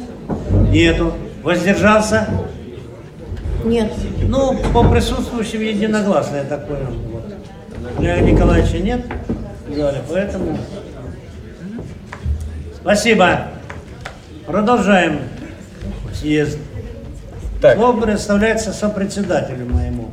Нету. 0.71 1.13
Воздержался? 1.41 2.27
Нет. 3.63 3.91
Ну, 4.27 4.57
по 4.73 4.83
присутствующим 4.83 5.61
единогласно, 5.61 6.37
я 6.37 6.43
так 6.43 6.67
понял. 6.67 6.91
Вот. 7.11 7.23
Олега 7.99 8.21
Николаевича 8.21 8.79
нет 8.79 9.01
в 9.67 9.75
зале, 9.75 10.01
поэтому... 10.09 10.57
Спасибо. 12.81 13.47
Продолжаем 14.45 15.19
съезд. 16.13 16.57
Так. 17.61 17.75
Слово 17.77 18.01
предоставляется 18.01 18.73
сопредседателю 18.73 19.65
моему. 19.65 20.11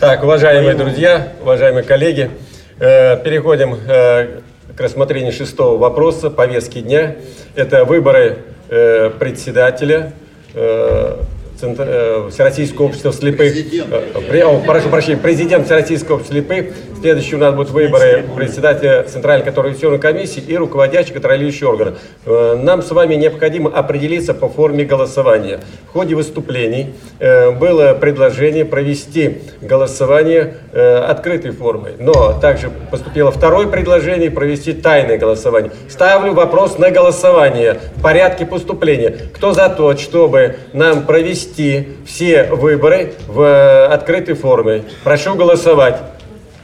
Так, 0.00 0.24
уважаемые 0.24 0.74
друзья, 0.74 1.32
уважаемые 1.40 1.84
коллеги, 1.84 2.30
переходим 2.78 3.74
э, 3.88 4.40
к 4.76 4.80
рассмотрению 4.80 5.32
шестого 5.32 5.78
вопроса 5.78 6.30
повестки 6.30 6.80
дня. 6.80 7.16
Это 7.54 7.84
выборы 7.84 8.38
э, 8.68 9.10
председателя 9.18 10.12
э, 10.54 11.16
Центр- 11.58 11.84
э, 11.88 12.28
Всероссийского 12.30 12.86
общества 12.86 13.12
слепых. 13.14 13.54
Э, 13.90 14.20
при- 14.28 14.40
о, 14.40 14.58
прошу 14.60 14.90
прощения, 14.90 15.16
президент 15.16 15.64
Всероссийского 15.66 16.16
общества 16.16 16.34
слепых. 16.34 16.74
Следующие 17.00 17.36
у 17.36 17.40
нас 17.40 17.54
будут 17.54 17.72
выборы 17.72 18.24
председателя 18.34 19.02
Центральной 19.02 19.44
контрольно 19.44 19.98
комиссии 19.98 20.40
и 20.40 20.56
руководящий 20.56 21.12
контролирующий 21.12 21.66
орган. 21.66 21.96
Э, 22.24 22.58
Нам 22.60 22.82
с 22.82 22.90
вами 22.90 23.14
необходимо 23.16 23.70
определиться 23.70 24.32
по 24.32 24.48
форме 24.48 24.84
голосования. 24.84 25.60
В 25.88 25.92
ходе 25.92 26.14
выступлений 26.14 26.94
э, 27.18 27.50
было 27.50 27.92
предложение 27.94 28.64
провести 28.64 29.42
голосование 29.60 30.54
э, 30.72 30.96
открытой 30.98 31.50
формой, 31.50 31.92
но 31.98 32.32
также 32.40 32.70
поступило 32.90 33.30
второе 33.30 33.66
предложение 33.66 34.30
провести 34.30 34.72
тайное 34.72 35.18
голосование. 35.18 35.72
Ставлю 35.88 36.32
вопрос 36.32 36.78
на 36.78 36.90
голосование 36.90 37.78
в 37.96 38.02
порядке 38.02 38.46
поступления. 38.46 39.16
Кто 39.34 39.52
за 39.52 39.68
то, 39.68 39.96
чтобы 39.96 40.56
нам 40.72 41.04
провести 41.04 41.88
все 42.06 42.44
выборы 42.44 43.12
в 43.26 43.86
открытой 43.86 44.34
форме? 44.34 44.84
Прошу 45.04 45.34
голосовать. 45.34 46.15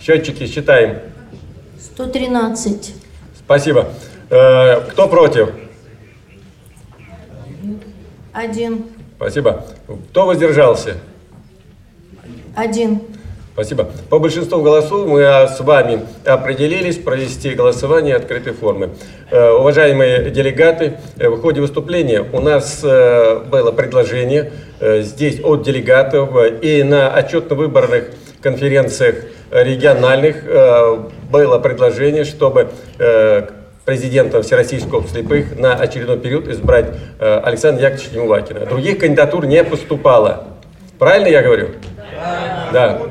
Счетчики 0.05 0.47
считаем. 0.47 0.99
113. 1.79 2.95
Спасибо. 3.39 3.89
Э, 4.31 4.81
Кто 4.91 5.07
против? 5.07 5.51
Один. 8.33 8.87
Спасибо. 9.17 9.65
Кто 10.11 10.27
воздержался? 10.27 10.97
Один. 12.57 13.03
Спасибо. 13.53 13.91
По 14.11 14.19
большинству 14.19 14.61
голосов 14.63 15.07
мы 15.07 15.23
а, 15.25 15.47
с 15.47 15.61
вами 15.61 16.01
определились 16.25 16.97
провести 16.97 17.51
голосование 17.51 18.17
открытой 18.17 18.55
формы. 18.55 18.91
Э, 19.31 19.53
Уважаемые 19.53 20.31
делегаты, 20.33 20.99
э, 21.17 21.29
в 21.29 21.41
ходе 21.41 21.61
выступления 21.61 22.23
у 22.33 22.41
нас 22.41 22.83
было 22.83 23.71
предложение 23.71 24.53
здесь 24.81 25.39
от 25.45 25.63
делегатов 25.63 26.31
и 26.61 26.83
на 26.83 27.09
отчетно-выборных 27.17 28.11
конференциях 28.41 29.15
региональных 29.53 30.45
э, 30.45 30.99
было 31.31 31.59
предложение, 31.59 32.25
чтобы 32.25 32.71
э, 32.99 33.49
президентом 33.85 34.43
Всероссийского 34.43 34.99
общества 34.99 35.21
слепых 35.21 35.59
на 35.59 35.75
очередной 35.75 36.19
период 36.19 36.49
избрать 36.49 36.87
э, 37.19 37.41
Александра 37.45 37.85
Яковлевича 37.85 38.17
Немувакина. 38.17 38.67
Других 38.67 38.99
кандидатур 38.99 39.45
не 39.47 39.63
поступало. 39.63 40.45
Правильно 40.99 41.29
я 41.29 41.43
говорю? 41.43 41.69
Да. 42.73 43.03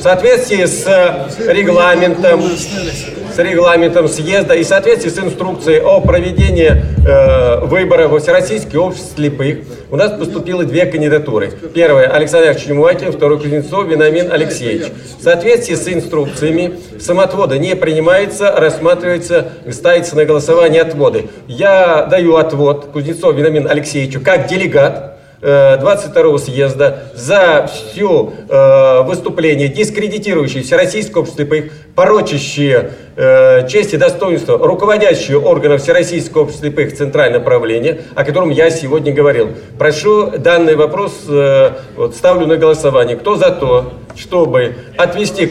В 0.00 0.02
соответствии 0.02 0.64
с 0.64 0.86
э, 0.86 1.52
регламентом, 1.52 2.40
с 2.40 3.36
регламентом 3.36 4.08
съезда 4.08 4.54
и 4.54 4.64
в 4.64 4.66
соответствии 4.66 5.10
с 5.10 5.18
инструкцией 5.18 5.82
о 5.82 6.00
проведении 6.00 6.70
э, 7.06 7.66
выборов 7.66 8.12
во 8.12 8.18
Всероссийский 8.18 8.78
общество 8.78 9.16
слепых 9.16 9.58
у 9.90 9.96
нас 9.96 10.18
поступило 10.18 10.64
две 10.64 10.86
кандидатуры. 10.86 11.50
Первая 11.74 12.08
Александр 12.08 12.54
Чемуакин, 12.54 13.12
второй 13.12 13.40
Кузнецов 13.40 13.88
Вениамин 13.88 14.32
Алексеевич. 14.32 14.86
В 15.18 15.22
соответствии 15.22 15.74
с 15.74 15.86
инструкциями 15.86 16.80
самоотвода 16.98 17.58
не 17.58 17.76
принимается, 17.76 18.52
рассматривается, 18.52 19.48
ставится 19.70 20.16
на 20.16 20.24
голосование 20.24 20.80
отводы. 20.80 21.26
Я 21.46 22.06
даю 22.10 22.36
отвод 22.36 22.86
Кузнецову 22.86 23.34
Вениамину 23.34 23.68
Алексеевичу 23.68 24.22
как 24.22 24.46
делегат 24.46 25.19
22 25.40 26.38
съезда 26.38 27.04
за 27.14 27.66
все 27.66 28.32
э, 28.48 29.02
выступления, 29.04 29.68
дискредитирующие 29.68 30.62
Всероссийское 30.62 31.22
общество 31.22 31.44
слепых, 31.44 31.72
порочащие 31.94 32.90
э, 33.16 33.66
честь 33.66 33.94
и 33.94 33.96
достоинство 33.96 34.58
руководящие 34.58 35.38
органы 35.38 35.78
Всероссийского 35.78 36.42
общества 36.42 36.66
слепых 36.66 36.94
Центральное 36.94 37.40
правление, 37.40 38.02
о 38.14 38.24
котором 38.24 38.50
я 38.50 38.70
сегодня 38.70 39.14
говорил. 39.14 39.48
Прошу 39.78 40.30
данный 40.30 40.76
вопрос, 40.76 41.14
э, 41.26 41.72
вот, 41.96 42.14
ставлю 42.14 42.46
на 42.46 42.56
голосование. 42.56 43.16
Кто 43.16 43.36
за 43.36 43.50
то, 43.50 43.94
чтобы 44.16 44.74
отвести... 44.98 45.48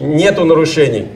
Нету 0.00 0.46
нарушений. 0.46 1.08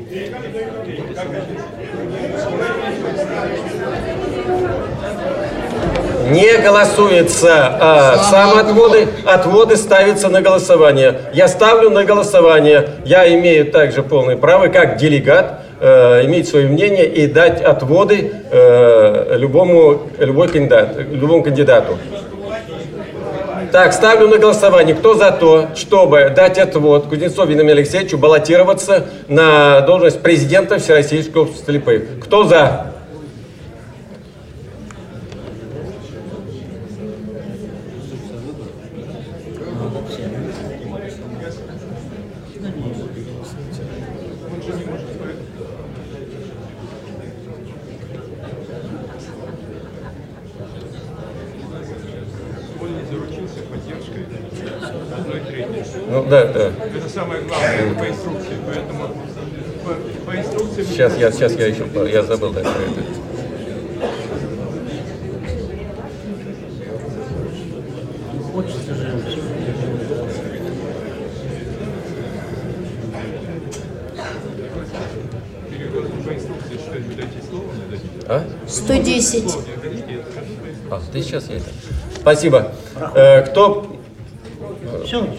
Не 6.30 6.56
голосуется 6.58 7.76
а, 7.80 8.18
сам 8.30 8.58
отводы, 8.58 9.08
отводы 9.26 9.76
ставятся 9.76 10.28
на 10.28 10.40
голосование. 10.40 11.20
Я 11.34 11.48
ставлю 11.48 11.90
на 11.90 12.04
голосование. 12.04 12.88
Я 13.04 13.32
имею 13.34 13.70
также 13.70 14.02
полное 14.02 14.36
право, 14.36 14.68
как 14.68 14.96
делегат, 14.96 15.60
э, 15.80 16.24
иметь 16.24 16.48
свое 16.48 16.68
мнение 16.68 17.06
и 17.06 17.26
дать 17.26 17.60
отводы 17.60 18.32
э, 18.50 19.36
любому, 19.36 20.02
любой 20.18 20.48
кандидат, 20.48 20.96
любому 20.96 21.42
кандидату. 21.42 21.98
Так, 23.70 23.92
ставлю 23.92 24.28
на 24.28 24.38
голосование. 24.38 24.94
Кто 24.94 25.14
за 25.14 25.30
то, 25.32 25.66
чтобы 25.74 26.32
дать 26.34 26.58
отвод 26.58 27.06
Кузнецову 27.06 27.48
Вениамину 27.48 27.72
Алексеевичу 27.72 28.16
баллотироваться 28.16 29.06
на 29.26 29.80
должность 29.80 30.22
президента 30.22 30.78
Всероссийского 30.78 31.42
общества 31.42 31.72
слепых? 31.72 32.02
Кто 32.22 32.44
за? 32.44 32.94
Он 52.80 52.98
не 52.98 53.04
заручился 53.04 53.60
поддержкой 53.70 54.26
одной 55.16 55.40
трети. 55.40 55.68
Ну, 56.08 56.24
да, 56.24 56.44
да. 56.46 56.72
Это 56.94 57.08
самое 57.08 57.42
главное 57.42 57.94
по 57.94 58.08
инструкции, 58.08 58.56
поэтому 58.66 59.08
по, 59.84 60.30
по 60.30 60.36
инструкции... 60.36 60.84
Сейчас 61.34 61.50
я, 61.52 61.58
сейчас 61.58 61.58
я 61.58 61.66
еще, 61.66 62.12
я 62.12 62.22
забыл 62.22 62.52
дать 62.52 62.62
про 62.62 62.70
это. 62.70 63.02
А? 78.28 78.44
110. 78.68 79.56
А, 80.90 81.02
ты 81.12 81.20
сейчас 81.20 81.48
я 81.48 81.56
это. 81.56 81.66
Спасибо. 82.20 82.72
Э, 83.16 83.42
кто 83.42 83.93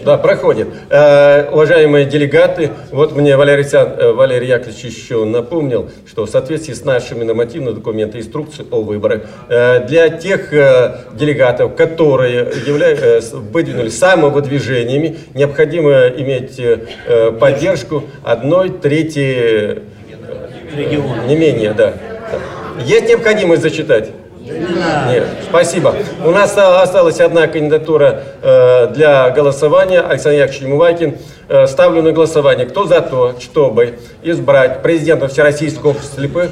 Да, 0.04 0.16
проходит. 0.18 0.68
Э, 0.90 1.50
уважаемые 1.50 2.04
делегаты, 2.06 2.70
вот 2.90 3.14
мне 3.16 3.36
Валерий, 3.36 3.64
э, 3.72 4.12
Валерий 4.12 4.48
Яковлевич 4.48 4.84
еще 4.84 5.24
напомнил, 5.24 5.90
что 6.06 6.26
в 6.26 6.30
соответствии 6.30 6.72
с 6.72 6.84
нашими 6.84 7.24
нормативными 7.24 7.74
документами, 7.74 8.20
инструкцией 8.20 8.66
о 8.70 8.82
выборах, 8.82 9.22
э, 9.48 9.86
для 9.86 10.08
тех 10.08 10.52
э, 10.52 10.96
делегатов, 11.14 11.74
которые 11.74 12.44
явля- 12.66 12.98
э, 13.00 13.20
выдвинулись 13.52 13.98
самовыдвижениями, 13.98 15.18
необходимо 15.34 16.08
иметь 16.08 16.58
э, 16.58 17.32
поддержку 17.38 18.04
одной 18.24 18.70
трети 18.70 19.36
э, 19.36 19.78
не 21.26 21.36
менее, 21.36 21.72
да. 21.72 21.94
Есть 22.84 23.08
необходимость 23.08 23.62
зачитать? 23.62 24.10
Нет, 24.46 25.26
спасибо. 25.48 25.94
У 26.24 26.30
нас 26.30 26.56
осталась 26.56 27.20
одна 27.20 27.48
кандидатура 27.48 28.22
э, 28.42 28.92
для 28.94 29.30
голосования. 29.30 30.00
Александр 30.00 30.38
Яковлевич 30.38 30.68
Мувакин. 30.68 31.16
Э, 31.48 31.66
ставлю 31.66 32.02
на 32.02 32.12
голосование. 32.12 32.66
Кто 32.66 32.86
за 32.86 33.00
то, 33.00 33.34
чтобы 33.40 33.98
избрать 34.22 34.82
президента 34.82 35.26
Всероссийского 35.28 35.90
общества 35.90 36.20
слепых 36.20 36.50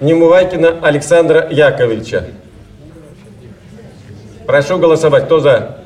Немувакина 0.00 0.76
Александра 0.82 1.46
Яковлевича? 1.50 2.24
Прошу 4.46 4.78
голосовать. 4.78 5.26
Кто 5.26 5.40
за? 5.40 5.78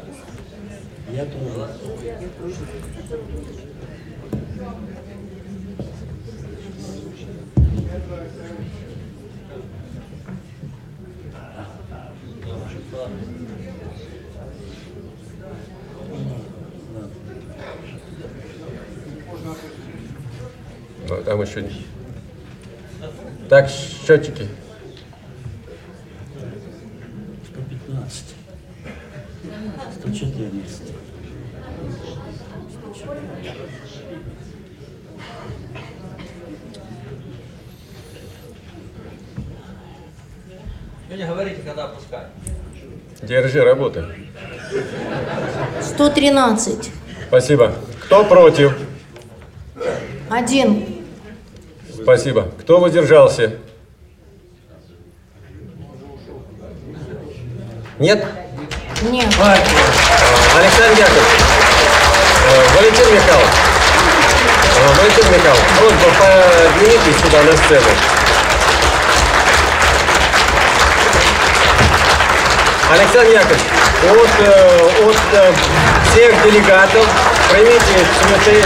Там 21.32 21.40
еще 21.40 21.62
не. 21.62 21.86
Так, 23.48 23.70
счетчики. 23.70 24.46
115. 27.46 28.24
114. 29.98 30.82
Вы 41.08 41.16
не 41.16 41.24
говорите, 41.24 41.62
когда 41.64 41.84
опускать. 41.84 42.26
Держи, 43.22 43.64
работай. 43.64 44.04
113. 45.80 46.90
Спасибо. 47.28 47.72
Кто 48.02 48.22
против? 48.26 48.76
Один. 50.28 50.91
Спасибо. 52.02 52.48
Кто 52.60 52.80
воздержался? 52.80 53.52
Нет? 57.98 58.24
Нет. 59.02 59.26
А, 59.40 59.56
Александр 60.58 60.98
Яковлевич, 60.98 61.40
э, 62.46 62.76
Валентин 62.76 63.14
Михайлович, 63.14 63.50
Валентин 64.98 65.26
Михайлович, 65.32 65.64
просьба 65.78 66.08
поднимитесь 66.18 67.20
сюда 67.22 67.42
на 67.42 67.56
сцену. 67.56 67.88
Александр 72.90 73.30
Яковлевич, 73.32 73.62
от, 74.10 74.30
э, 74.40 75.06
от 75.06 75.16
э, 75.34 75.52
всех 76.10 76.42
делегатов 76.42 77.06
примите 77.50 78.04
цветы. 78.26 78.64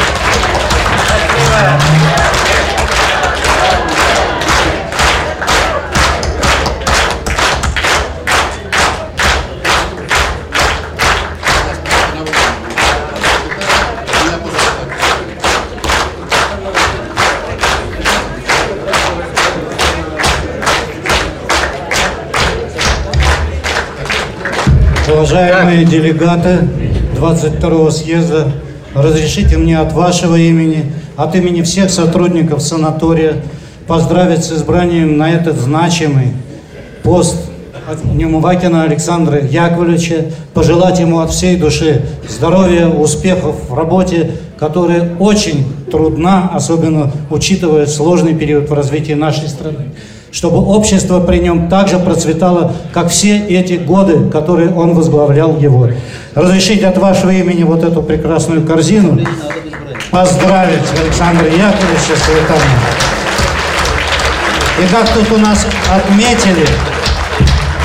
Уважаемые 25.17 25.87
делегаты 25.87 26.69
22-го 27.19 27.91
съезда, 27.91 28.53
разрешите 28.95 29.57
мне 29.57 29.79
от 29.79 29.95
вашего 29.95 30.37
имени, 30.37 30.93
от 31.17 31.35
имени 31.35 31.63
всех 31.63 31.89
сотрудников 31.89 32.61
санатория 32.61 33.37
поздравить 33.87 34.45
с 34.45 34.53
избранием 34.53 35.17
на 35.17 35.31
этот 35.31 35.57
значимый 35.57 36.35
пост 37.03 37.49
Немувакина 38.13 38.83
Александра 38.83 39.43
Яковлевича, 39.43 40.33
пожелать 40.53 41.01
ему 41.01 41.21
от 41.21 41.31
всей 41.31 41.57
души 41.57 42.03
здоровья, 42.29 42.87
успехов 42.87 43.71
в 43.71 43.75
работе, 43.75 44.33
которая 44.59 45.17
очень 45.19 45.65
трудна, 45.91 46.51
особенно 46.53 47.11
учитывая 47.31 47.87
сложный 47.87 48.35
период 48.35 48.69
в 48.69 48.75
развитии 48.75 49.15
нашей 49.15 49.49
страны 49.49 49.93
чтобы 50.37 50.59
общество 50.59 51.21
при 51.21 51.39
нем 51.39 51.71
также 51.71 51.99
процветало, 51.99 52.71
как 52.93 53.09
все 53.09 53.39
эти 53.39 53.73
годы, 53.73 54.29
которые 54.29 54.71
он 54.71 54.93
возглавлял 54.93 55.57
его. 55.57 55.89
Разрешите 56.35 56.87
от 56.89 56.99
вашего 56.99 57.31
имени 57.31 57.63
вот 57.63 57.83
эту 57.83 58.03
прекрасную 58.03 58.67
корзину 58.67 59.19
поздравить 60.11 60.83
Александра 61.03 61.47
Яковлевича 61.47 62.17
с 62.23 62.29
летанием. 62.29 62.81
И 64.79 64.87
как 64.93 65.09
тут 65.09 65.33
у 65.33 65.39
нас 65.39 65.67
отметили, 65.91 66.67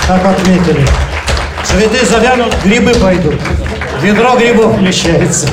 как 0.05 0.25
отметили, 0.25 0.85
цветы 1.63 2.05
завянут, 2.05 2.53
грибы 2.65 2.93
пойдут. 2.95 3.39
Ведро 4.01 4.35
грибов 4.35 4.77
вмещается. 4.77 5.47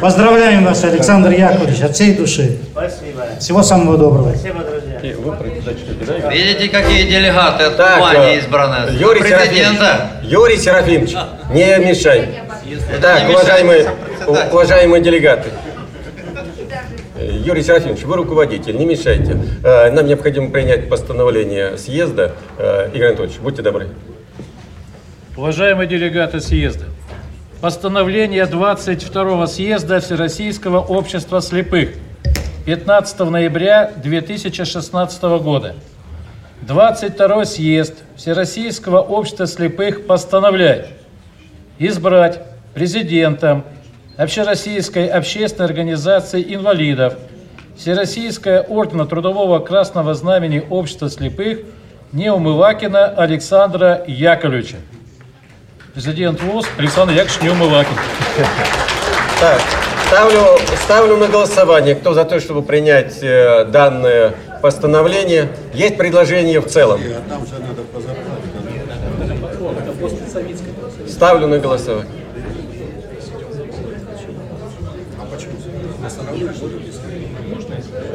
Поздравляем 0.00 0.64
вас, 0.66 0.84
Александр 0.84 1.32
Яковлевич, 1.32 1.80
от 1.80 1.96
всей 1.96 2.14
души. 2.14 2.58
Спасибо. 2.70 3.22
Всего 3.40 3.62
самого 3.64 3.98
доброго. 3.98 4.30
Спасибо, 4.30 4.60
друзья. 4.60 4.89
Видите, 5.02 6.68
какие 6.68 7.02
делегаты 7.08 7.64
от 7.64 7.76
Так, 7.76 7.96
Кубани 7.96 8.34
э, 8.34 8.38
избраны? 8.38 8.90
Юрий 8.92 9.20
Президента. 9.20 10.10
Серафимович, 10.22 10.32
Юрий 10.32 10.56
Серафимович, 10.56 11.14
не 11.50 11.78
мешай. 11.78 12.28
Так, 13.00 13.24
не 13.24 13.34
уважаемые, 13.34 13.78
мешает 13.80 14.52
уважаемые 14.52 15.02
делегаты. 15.02 15.50
Юрий 17.20 17.62
Серафимович, 17.62 18.02
вы 18.04 18.16
руководитель, 18.16 18.76
не 18.76 18.86
мешайте. 18.86 19.36
Э, 19.62 19.90
Нам 19.90 20.06
необходимо 20.06 20.50
принять 20.50 20.88
постановление 20.88 21.76
съезда. 21.76 22.32
Э, 22.58 22.88
Игорь 22.94 23.08
Анатольевич, 23.08 23.38
будьте 23.38 23.62
добры. 23.62 23.88
Уважаемые 25.36 25.86
делегаты 25.86 26.40
съезда, 26.40 26.86
постановление 27.60 28.46
22 28.46 29.46
съезда 29.46 30.00
Всероссийского 30.00 30.80
общества 30.80 31.40
слепых 31.40 31.90
15 32.66 33.18
ноября 33.20 33.90
2016 33.96 35.22
года. 35.42 35.74
22 36.62 37.44
съезд 37.46 37.94
Всероссийского 38.16 39.00
общества 39.00 39.46
слепых 39.46 40.06
постановляет 40.06 40.88
избрать 41.78 42.42
президентом 42.74 43.64
Общероссийской 44.18 45.06
общественной 45.06 45.66
организации 45.66 46.54
инвалидов 46.54 47.14
Всероссийское 47.78 48.60
ордена 48.60 49.06
Трудового 49.06 49.60
Красного 49.60 50.12
Знамени 50.12 50.62
Общества 50.68 51.08
слепых 51.08 51.60
Неумывакина 52.12 53.06
Александра 53.06 54.04
Яковлевича. 54.06 54.76
Президент 55.94 56.42
ВОЗ 56.42 56.66
Александр 56.76 57.14
Яковлевич 57.14 57.42
Неумывакин. 57.42 57.96
Так, 59.40 59.62
ставлю, 60.10 60.58
ставлю 60.82 61.16
на 61.16 61.28
голосование. 61.28 61.94
Кто 61.94 62.14
за 62.14 62.24
то, 62.24 62.40
чтобы 62.40 62.62
принять 62.62 63.22
э, 63.22 63.64
данное 63.66 64.34
постановление? 64.60 65.50
Есть 65.72 65.96
предложение 65.96 66.60
в 66.60 66.66
целом? 66.66 67.00
Ставлю 71.08 71.46
на 71.46 71.58
голосование. 71.58 72.10
А 75.20 75.26
почему? 75.32 75.52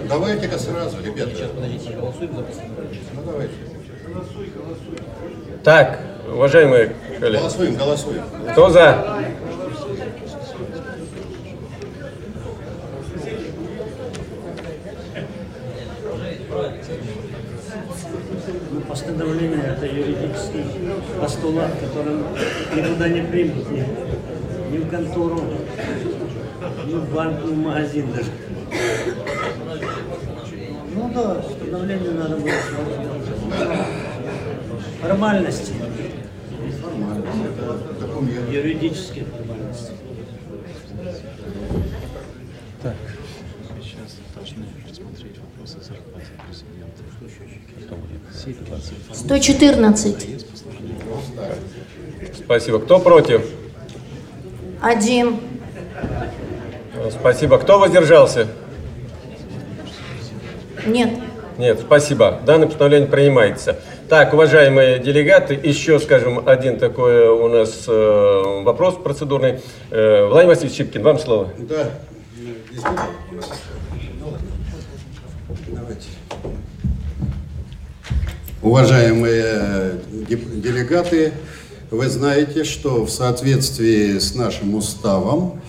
Давайте-ка 0.09 0.59
сразу, 0.59 0.97
ребята. 1.03 1.31
Сейчас, 1.33 1.49
подождите, 1.51 1.91
голосуем 1.93 2.35
за 2.35 2.43
Ну, 3.13 3.21
давайте. 3.25 3.53
Так, 5.63 5.99
уважаемые 6.31 6.95
коллеги. 7.19 7.39
Голосуем, 7.39 7.75
голосуем. 7.75 8.23
Кто 8.51 8.69
за? 8.69 9.25
Постановление 19.15 19.63
это 19.63 19.85
юридический 19.85 20.65
постулат, 21.21 21.71
который 21.79 22.17
никуда 22.75 23.07
не 23.07 23.21
примут. 23.21 23.71
Нет. 23.71 23.87
ни 24.71 24.77
в 24.79 24.89
контору, 24.89 25.41
ни 26.85 26.95
в 26.95 27.13
банк, 27.13 27.41
ни 27.45 27.53
в 27.53 27.57
магазин 27.57 28.11
даже. 28.11 28.27
Ну 30.93 31.09
да, 31.13 31.35
постановление 31.35 32.11
надо 32.11 32.35
было. 32.35 32.51
Формальности. 35.01 35.71
Формальности. 36.81 37.53
Так. 42.83 42.95
Сейчас 43.81 44.17
должны 44.35 44.65
рассмотреть 44.89 45.39
вопросы 45.39 45.77
зарплаты 45.79 46.31
президента. 46.45 47.01
114. 49.13 50.45
Спасибо. 52.43 52.79
Кто 52.79 52.99
против? 52.99 53.45
Один. 54.81 55.39
Спасибо. 57.11 57.57
Кто 57.57 57.79
воздержался? 57.79 58.47
Нет. 60.85 61.09
Нет, 61.57 61.79
спасибо. 61.79 62.39
Данное 62.45 62.67
постановление 62.67 63.07
принимается. 63.07 63.79
Так, 64.09 64.33
уважаемые 64.33 64.99
делегаты, 64.99 65.55
еще, 65.55 65.99
скажем, 65.99 66.47
один 66.47 66.77
такой 66.77 67.27
у 67.27 67.47
нас 67.47 67.85
э, 67.87 68.61
вопрос 68.63 68.95
процедурный. 68.95 69.61
Э, 69.89 70.27
Владимир 70.27 70.53
Васильевич 70.53 70.77
Щипкин, 70.77 71.01
вам 71.01 71.17
слово. 71.17 71.49
Да. 71.57 71.89
Давайте. 72.77 73.65
Уважаемые 78.65 79.99
деп- 80.27 80.59
делегаты, 80.59 81.33
вы 81.91 82.09
знаете, 82.09 82.63
что 82.63 83.05
в 83.05 83.11
соответствии 83.11 84.17
с 84.17 84.33
нашим 84.33 84.73
уставом 84.73 85.61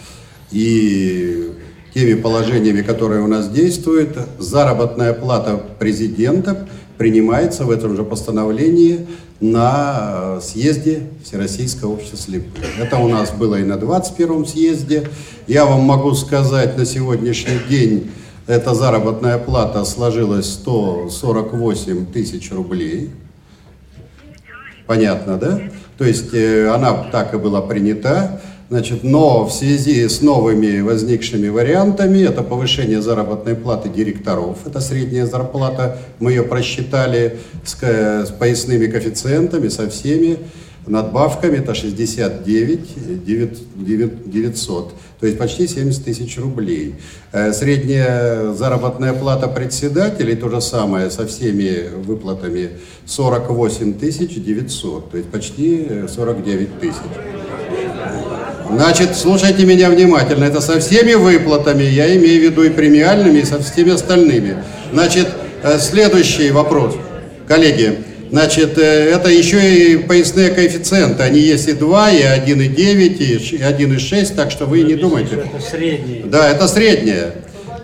и 0.51 1.51
теми 1.93 2.15
положениями, 2.15 2.81
которые 2.81 3.21
у 3.21 3.27
нас 3.27 3.51
действуют, 3.51 4.17
заработная 4.39 5.13
плата 5.13 5.63
президента 5.79 6.67
принимается 6.97 7.65
в 7.67 7.71
этом 7.71 7.97
же 7.97 8.03
постановлении 8.03 9.07
на 9.41 10.39
э, 10.39 10.41
съезде 10.43 11.03
Всероссийского 11.23 11.93
общества 11.93 12.17
слепых. 12.17 12.65
Это 12.81 12.97
у 12.97 13.09
нас 13.09 13.31
было 13.31 13.57
и 13.57 13.63
на 13.63 13.77
21 13.77 14.47
съезде. 14.47 15.07
Я 15.47 15.67
вам 15.67 15.81
могу 15.83 16.15
сказать, 16.15 16.79
на 16.79 16.87
сегодняшний 16.87 17.59
день 17.69 18.11
эта 18.47 18.75
заработная 18.75 19.39
плата 19.39 19.85
сложилась 19.85 20.47
148 20.55 22.07
тысяч 22.07 22.53
рублей. 22.53 23.11
Понятно, 24.87 25.37
да? 25.37 25.61
То 25.99 26.05
есть 26.05 26.33
э, 26.33 26.69
она 26.69 26.93
так 27.11 27.35
и 27.35 27.39
была 27.39 27.61
принята. 27.61 28.41
Значит, 28.69 29.05
но 29.05 29.45
в 29.45 29.53
связи 29.53 30.09
с 30.09 30.23
новыми 30.23 30.81
возникшими 30.81 31.49
вариантами, 31.49 32.19
это 32.19 32.43
повышение 32.43 33.01
заработной 33.01 33.55
платы 33.55 33.89
директоров, 33.89 34.59
это 34.67 34.81
средняя 34.81 35.25
зарплата, 35.25 35.99
мы 36.19 36.33
ее 36.33 36.43
просчитали 36.43 37.39
с, 37.65 37.77
с 37.81 38.31
поясными 38.31 38.87
коэффициентами, 38.87 39.69
со 39.69 39.89
всеми 39.89 40.39
надбавками, 40.85 41.59
это 41.59 41.75
69 41.75 43.25
девят- 43.25 43.59
девят- 43.77 44.29
900, 44.29 44.95
то 45.21 45.27
есть 45.27 45.39
почти 45.39 45.67
70 45.67 46.05
тысяч 46.05 46.39
рублей. 46.39 46.97
Э, 47.33 47.53
Средняя 47.53 48.53
заработная 48.53 49.13
плата 49.13 49.49
председателей, 49.49 50.37
то 50.37 50.49
же 50.49 50.61
самое, 50.61 51.11
со 51.11 51.27
всеми 51.27 51.89
выплатами, 52.05 52.71
48 53.07 53.95
тысяч 53.95 54.35
900, 54.35 55.11
то 55.11 55.17
есть 55.17 55.31
почти 55.31 55.87
э, 55.89 56.09
49 56.09 56.81
тысяч. 56.81 56.97
Значит, 58.71 59.17
слушайте 59.17 59.65
меня 59.65 59.91
внимательно. 59.91 60.45
Это 60.45 60.61
со 60.61 60.81
всеми 60.81 61.15
выплатами, 61.15 61.85
я 61.85 62.15
имею 62.17 62.41
в 62.41 62.45
виду 62.45 62.63
и 62.65 62.69
премиальными, 62.69 63.39
и 63.39 63.45
со 63.45 63.63
всеми 63.63 63.93
остальными. 63.93 64.63
Значит, 64.93 65.29
э, 65.63 65.79
следующий 65.79 66.51
вопрос, 66.51 66.95
коллеги. 67.47 67.99
Значит, 68.41 68.77
э, 68.77 68.83
это 69.15 69.31
еще 69.31 69.59
и 69.93 69.97
поясные 69.97 70.51
коэффициенты. 70.51 71.23
Они 71.23 71.41
есть 71.41 71.69
и 71.69 71.73
2, 71.73 72.11
и 72.11 72.21
1,9, 72.23 73.17
и 73.19 73.39
ш- 73.39 73.57
и 73.57 73.63
1,6, 73.63 74.35
так 74.35 74.51
что 74.51 74.67
вы 74.67 74.83
не 74.83 74.95
думайте. 74.95 75.37
Это 75.37 75.59
средний. 75.65 76.23
Да, 76.27 76.51
это 76.51 76.69
среднее. 76.69 77.33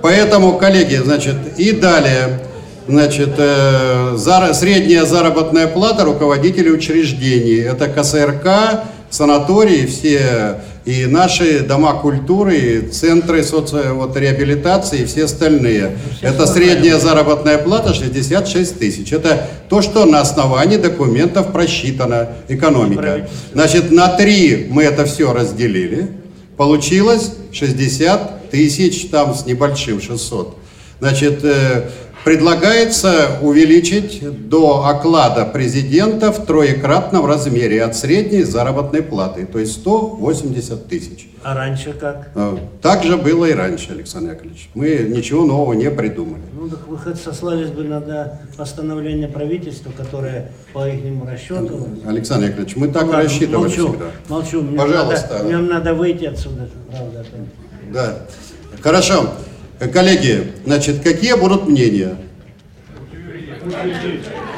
Поэтому, 0.02 0.58
коллеги, 0.58 0.96
значит, 0.96 1.36
и 1.56 1.72
далее, 1.72 2.40
значит, 2.86 3.30
э, 3.38 4.16
зара- 4.18 4.52
средняя 4.52 5.06
заработная 5.06 5.68
плата 5.68 6.04
руководителей 6.04 6.70
учреждений. 6.70 7.62
Это 7.62 7.86
КСРК, 7.88 8.84
санатории, 9.08 9.86
все 9.86 10.60
и 10.84 11.06
наши 11.06 11.60
дома 11.60 11.94
культуры, 11.94 12.56
и 12.56 12.80
центры 12.88 13.44
соци... 13.44 13.92
вот, 13.92 14.16
реабилитации 14.16 15.02
и 15.02 15.04
все 15.04 15.24
остальные. 15.24 15.96
Это 16.20 16.46
средняя 16.46 16.98
заработная 16.98 17.58
плата 17.58 17.94
66 17.94 18.78
тысяч. 18.78 19.12
Это 19.12 19.46
то, 19.68 19.80
что 19.80 20.04
на 20.06 20.20
основании 20.20 20.76
документов 20.76 21.52
просчитано 21.52 22.30
экономика. 22.48 23.28
Значит, 23.52 23.92
на 23.92 24.08
три 24.08 24.66
мы 24.70 24.82
это 24.82 25.04
все 25.04 25.32
разделили. 25.32 26.08
Получилось 26.56 27.32
60 27.52 28.50
тысяч, 28.50 29.08
там 29.08 29.34
с 29.34 29.46
небольшим 29.46 30.00
600. 30.00 30.58
Значит, 30.98 31.40
э, 31.42 31.90
предлагается 32.24 33.38
увеличить 33.40 34.48
до 34.48 34.86
оклада 34.86 35.44
президента 35.44 36.32
в 36.32 36.46
троекратном 36.46 37.26
размере 37.26 37.82
от 37.82 37.96
средней 37.96 38.42
заработной 38.42 39.02
платы, 39.02 39.46
то 39.46 39.58
есть 39.58 39.72
180 39.72 40.86
тысяч. 40.86 41.28
А 41.42 41.54
раньше 41.54 41.92
как? 41.92 42.30
Э, 42.36 42.56
Так 42.80 43.02
же 43.02 43.16
было 43.16 43.46
и 43.46 43.52
раньше, 43.52 43.90
Александр 43.90 44.32
Яковлевич. 44.32 44.70
Мы 44.74 45.06
ничего 45.08 45.44
нового 45.44 45.72
не 45.72 45.90
придумали. 45.90 46.42
Ну 46.54 46.68
так 46.68 46.86
вы 46.86 46.96
хоть 46.96 47.20
сослались 47.20 47.70
бы 47.70 47.82
на 47.82 48.38
постановление 48.56 49.26
правительства, 49.26 49.90
которое 49.90 50.52
по 50.72 50.88
их 50.88 51.02
расчету. 51.28 51.88
Александр 52.06 52.46
Яковлевич, 52.46 52.76
мы 52.76 52.88
так 52.88 53.06
Ну 53.06 53.08
ладно, 53.10 53.24
рассчитывали 53.24 53.56
молчу, 53.56 53.88
всегда. 53.88 54.04
Молчу, 54.28 54.62
мне 54.62 54.78
Пожалуйста. 54.78 55.32
Надо, 55.32 55.44
мне 55.44 55.56
надо 55.58 55.94
выйти 55.94 56.24
отсюда, 56.26 56.68
правда. 56.88 57.24
Да. 57.92 58.18
Хорошо. 58.80 59.30
Коллеги, 59.90 60.52
значит, 60.64 61.02
какие 61.02 61.34
будут 61.34 61.66
мнения? 61.66 62.16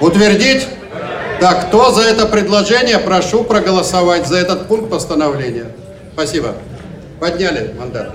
Утвердить? 0.00 0.66
Так, 1.40 1.68
кто 1.68 1.90
за 1.90 2.02
это 2.02 2.26
предложение, 2.26 2.98
прошу 2.98 3.44
проголосовать 3.44 4.26
за 4.26 4.36
этот 4.36 4.68
пункт 4.68 4.90
постановления. 4.90 5.66
Спасибо. 6.12 6.54
Подняли 7.20 7.74
мандат. 7.78 8.14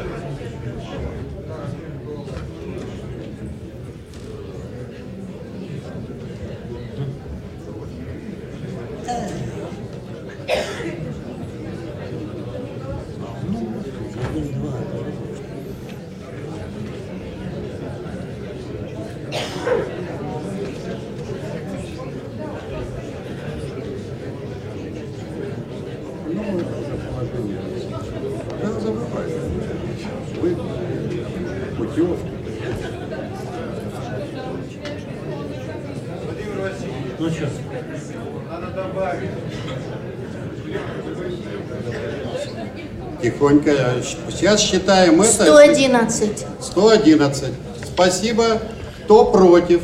Тихонько. 43.50 44.04
Сейчас 44.30 44.62
считаем 44.62 45.22
это. 45.22 45.32
111. 45.32 46.46
111. 46.62 47.54
Спасибо. 47.94 48.62
Кто 49.06 49.26
против? 49.26 49.82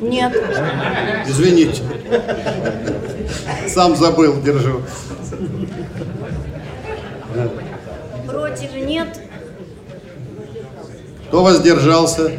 Нет. 0.00 0.34
Извините. 1.26 1.82
Сам 3.68 3.96
забыл, 3.96 4.40
держу. 4.42 4.82
Против 8.26 8.74
нет. 8.74 9.20
Кто 11.28 11.42
воздержался? 11.42 12.32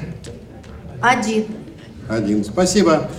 Один. 1.02 1.45
Один. 2.08 2.44
Спасибо. 2.44 3.10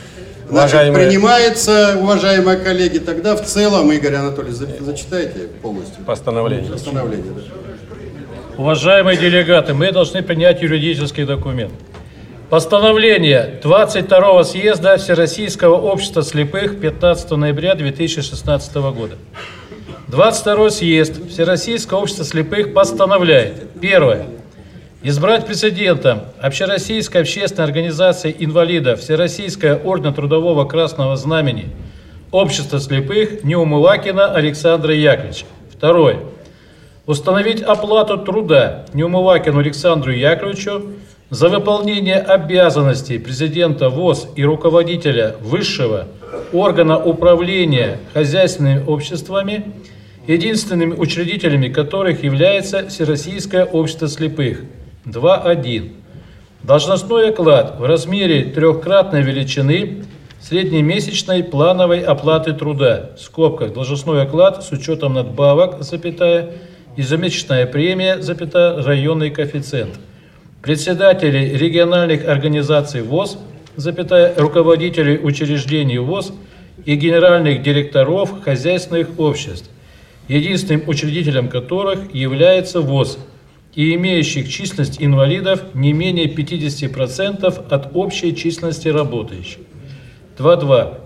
Значит, 0.59 0.75
Уважаемые- 0.75 1.07
принимается, 1.07 1.99
уважаемые 2.01 2.57
коллеги, 2.59 2.99
тогда 2.99 3.37
в 3.37 3.45
целом, 3.45 3.93
Игорь 3.93 4.15
Анатольевич, 4.15 4.57
за- 4.57 4.67
зачитайте 4.81 5.49
полностью. 5.63 6.05
Постановление. 6.05 6.73
Постановление, 6.73 7.33
да. 7.33 7.43
Уважаемые 8.57 9.17
делегаты, 9.17 9.73
мы 9.75 9.93
должны 9.93 10.21
принять 10.23 10.61
юридический 10.63 11.25
документ. 11.25 11.73
Постановление 12.51 13.61
22 13.63 14.43
съезда 14.43 14.97
Всероссийского 14.97 15.77
общества 15.77 16.23
слепых 16.25 16.81
15 16.81 17.37
ноября 17.37 17.75
2016 17.77 18.91
года. 18.91 19.15
22 20.09 20.71
съезд 20.71 21.29
Всероссийского 21.31 21.99
общества 21.99 22.25
слепых 22.25 22.73
постановляет. 22.75 23.71
Первое. 23.81 24.27
Избрать 25.01 25.47
президентом 25.47 26.23
Общероссийской 26.41 27.21
общественной 27.21 27.69
организации 27.69 28.35
инвалидов 28.37 28.99
Всероссийская 28.99 29.77
орден 29.77 30.13
Трудового 30.13 30.65
Красного 30.65 31.17
Знамени 31.17 31.67
Общество 32.33 32.81
слепых 32.81 33.45
Неумывакина 33.45 34.33
Александра 34.35 34.93
Яковлевича. 34.93 35.45
Второе. 35.71 36.19
Установить 37.07 37.63
оплату 37.63 38.19
труда 38.19 38.87
Неумывакину 38.93 39.61
Александру 39.61 40.11
Яковлевичу 40.11 40.87
за 41.31 41.49
выполнение 41.49 42.17
обязанностей 42.17 43.21
президента 43.21 43.91
ВОЗ 43.91 44.27
и 44.35 44.45
руководителя 44.45 45.37
высшего 45.41 46.09
органа 46.53 46.99
управления 46.99 48.01
хозяйственными 48.15 48.85
обществами, 48.85 49.73
единственными 50.27 50.95
учредителями 50.95 51.69
которых 51.69 52.25
является 52.25 52.89
Всероссийское 52.89 53.65
общество 53.65 54.09
слепых. 54.09 54.63
2.1. 55.07 55.93
Должностной 56.63 57.31
оклад 57.31 57.79
в 57.79 57.85
размере 57.85 58.45
трехкратной 58.45 59.23
величины 59.23 60.05
среднемесячной 60.41 61.45
плановой 61.45 62.01
оплаты 62.01 62.53
труда, 62.53 63.11
в 63.17 63.21
скобках 63.21 63.73
должностной 63.73 64.23
оклад 64.23 64.65
с 64.65 64.73
учетом 64.73 65.15
надбавок, 65.15 65.83
запятая, 65.83 66.51
ежемесячная 66.97 67.67
премия, 67.67 68.21
запятая, 68.21 68.83
районный 68.83 69.31
коэффициент. 69.31 69.99
Председателей 70.63 71.57
региональных 71.57 72.27
организаций 72.27 73.03
ВОЗ, 73.03 73.39
запятая, 73.77 74.35
руководителей 74.37 75.19
учреждений 75.19 75.99
ВОЗ 75.99 76.33
и 76.85 76.97
генеральных 76.97 77.63
директоров 77.63 78.43
хозяйственных 78.43 79.19
обществ, 79.19 79.71
единственным 80.27 80.89
учредителем 80.89 81.49
которых 81.49 82.13
является 82.15 82.81
ВОЗ 82.81 83.19
и 83.79 83.95
имеющих 83.95 84.49
численность 84.49 85.01
инвалидов 85.01 85.63
не 85.73 85.93
менее 85.93 86.27
50% 86.27 87.71
от 87.71 87.97
общей 87.97 88.35
численности 88.35 88.89
работающих. 88.89 89.61
2.2. 90.37 90.99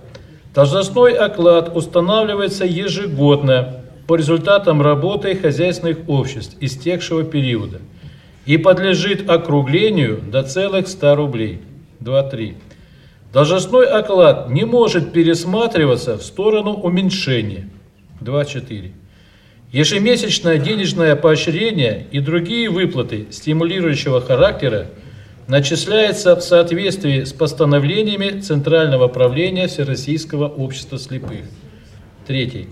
Должностной 0.55 1.13
оклад 1.13 1.77
устанавливается 1.77 2.65
ежегодно 2.65 3.83
по 4.07 4.17
результатам 4.17 4.81
работы 4.81 5.37
хозяйственных 5.37 5.99
обществ 6.09 6.57
истекшего 6.61 7.25
периода 7.25 7.83
и 8.47 8.57
подлежит 8.57 9.29
округлению 9.29 10.23
до 10.23 10.43
целых 10.43 10.89
100 10.89 11.15
рублей. 11.15 11.61
2.3. 12.01 12.55
Должностной 13.35 13.85
оклад 13.85 14.49
не 14.49 14.65
может 14.65 15.13
пересматриваться 15.13 16.17
в 16.17 16.23
сторону 16.23 16.73
уменьшения. 16.73 17.69
2.4. 18.23 18.93
Ежемесячное 19.73 20.59
денежное 20.59 21.17
поощрение 21.17 22.07
и 22.11 22.21
другие 22.21 22.69
выплаты 22.69 23.29
стимулирующего 23.31 24.21
характера 24.21 24.89
начисляется 25.49 26.37
в 26.37 26.43
соответствии 26.43 27.25
с 27.25 27.33
постановлениями 27.33 28.41
Центрального 28.41 29.09
правления 29.09 29.69
Всероссийского 29.69 30.47
общества 30.47 30.99
слепых. 30.99 31.47
Третий. 32.27 32.69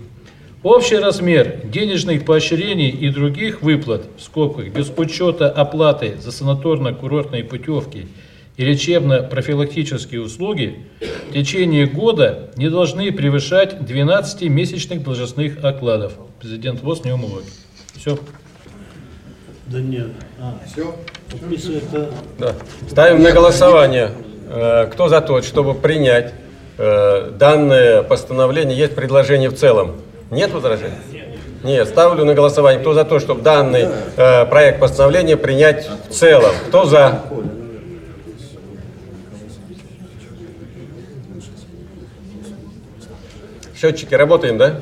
Общий 0.61 0.97
размер 0.97 1.61
денежных 1.63 2.23
поощрений 2.23 2.89
и 2.89 3.09
других 3.09 3.63
выплат, 3.63 4.05
в 4.15 4.21
скобках, 4.21 4.67
без 4.67 4.91
учета 4.95 5.49
оплаты 5.49 6.17
за 6.21 6.29
санаторно-курортные 6.29 7.43
путевки 7.43 8.09
и 8.61 8.65
лечебно-профилактические 8.65 10.21
услуги, 10.21 10.85
в 11.29 11.33
течение 11.33 11.87
года 11.87 12.51
не 12.57 12.69
должны 12.69 13.11
превышать 13.11 13.83
12 13.83 14.43
месячных 14.43 15.01
должностных 15.03 15.63
окладов. 15.65 16.13
Президент 16.39 16.81
ВОЗ 16.83 17.03
не 17.03 17.11
умывает. 17.11 17.45
Все. 17.95 18.19
Да 19.65 19.79
нет. 19.79 20.09
А, 20.39 20.59
Все? 20.71 20.95
Подписывает. 21.31 21.83
э, 21.93 22.09
Да. 22.37 22.53
Ставим 22.87 23.23
на 23.23 23.31
голосование. 23.31 24.11
Э, 24.47 24.87
Кто 24.91 25.09
за 25.09 25.21
то, 25.21 25.41
чтобы 25.41 25.73
принять 25.73 26.33
э, 26.77 27.31
данное 27.31 28.03
постановление? 28.03 28.77
Есть 28.77 28.93
предложение 28.93 29.49
в 29.49 29.55
целом? 29.55 29.95
Нет 30.29 30.51
возражений? 30.51 30.93
Нет. 31.63 31.87
Ставлю 31.87 32.25
на 32.25 32.35
голосование. 32.35 32.79
Кто 32.79 32.93
за 32.93 33.05
то, 33.05 33.19
чтобы 33.19 33.41
данный 33.41 33.87
э, 34.17 34.45
проект 34.45 34.79
постановления 34.79 35.35
принять 35.37 35.89
в 36.09 36.13
целом? 36.13 36.53
Кто 36.67 36.85
за? 36.85 37.23
Счетчики 43.81 44.13
работаем, 44.13 44.59
да? 44.59 44.79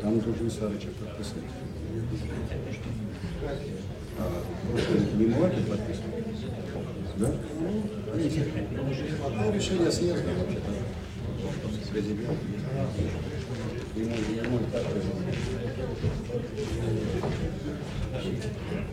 Там 0.00 0.20
должен 0.20 0.48
Сарыча 0.48 0.86
подписать. 1.00 1.42
А, 4.20 4.44
не 5.18 5.26
Муакин 5.26 5.64
подписывать? 5.64 6.14
Да? 7.16 7.34
Ну, 8.14 9.52
решение 9.52 9.90
съезда 9.90 10.30
вообще-то. 10.38 10.70
Ему 13.96 14.58
и 14.60 14.70
так 14.70 14.84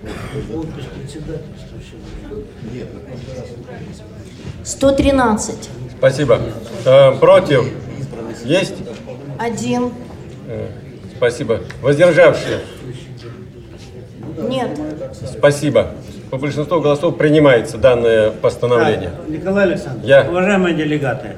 Подпись 0.02 0.86
председательства 0.98 1.78
еще. 1.78 1.96
Нет, 2.74 2.94
на 2.94 3.00
прошлый 3.02 3.38
раз 3.38 3.50
не 3.58 3.64
подписывал. 3.64 4.10
113. 4.64 5.70
Спасибо. 5.98 6.40
Э, 6.86 7.12
Против? 7.20 7.66
Есть? 8.46 8.76
Один. 9.38 9.92
Э, 10.48 10.68
Спасибо. 11.18 11.60
Воздержавшие? 11.82 12.60
Нет. 14.48 14.70
Спасибо. 15.38 15.92
По 16.32 16.38
большинству 16.38 16.80
голосов 16.80 17.18
принимается 17.18 17.78
данное 17.78 18.32
постановление. 18.32 19.10
Так, 19.10 19.28
Николай 19.30 19.64
Александрович, 19.66 20.08
Я. 20.08 20.30
уважаемые 20.30 20.76
делегаты, 20.76 21.36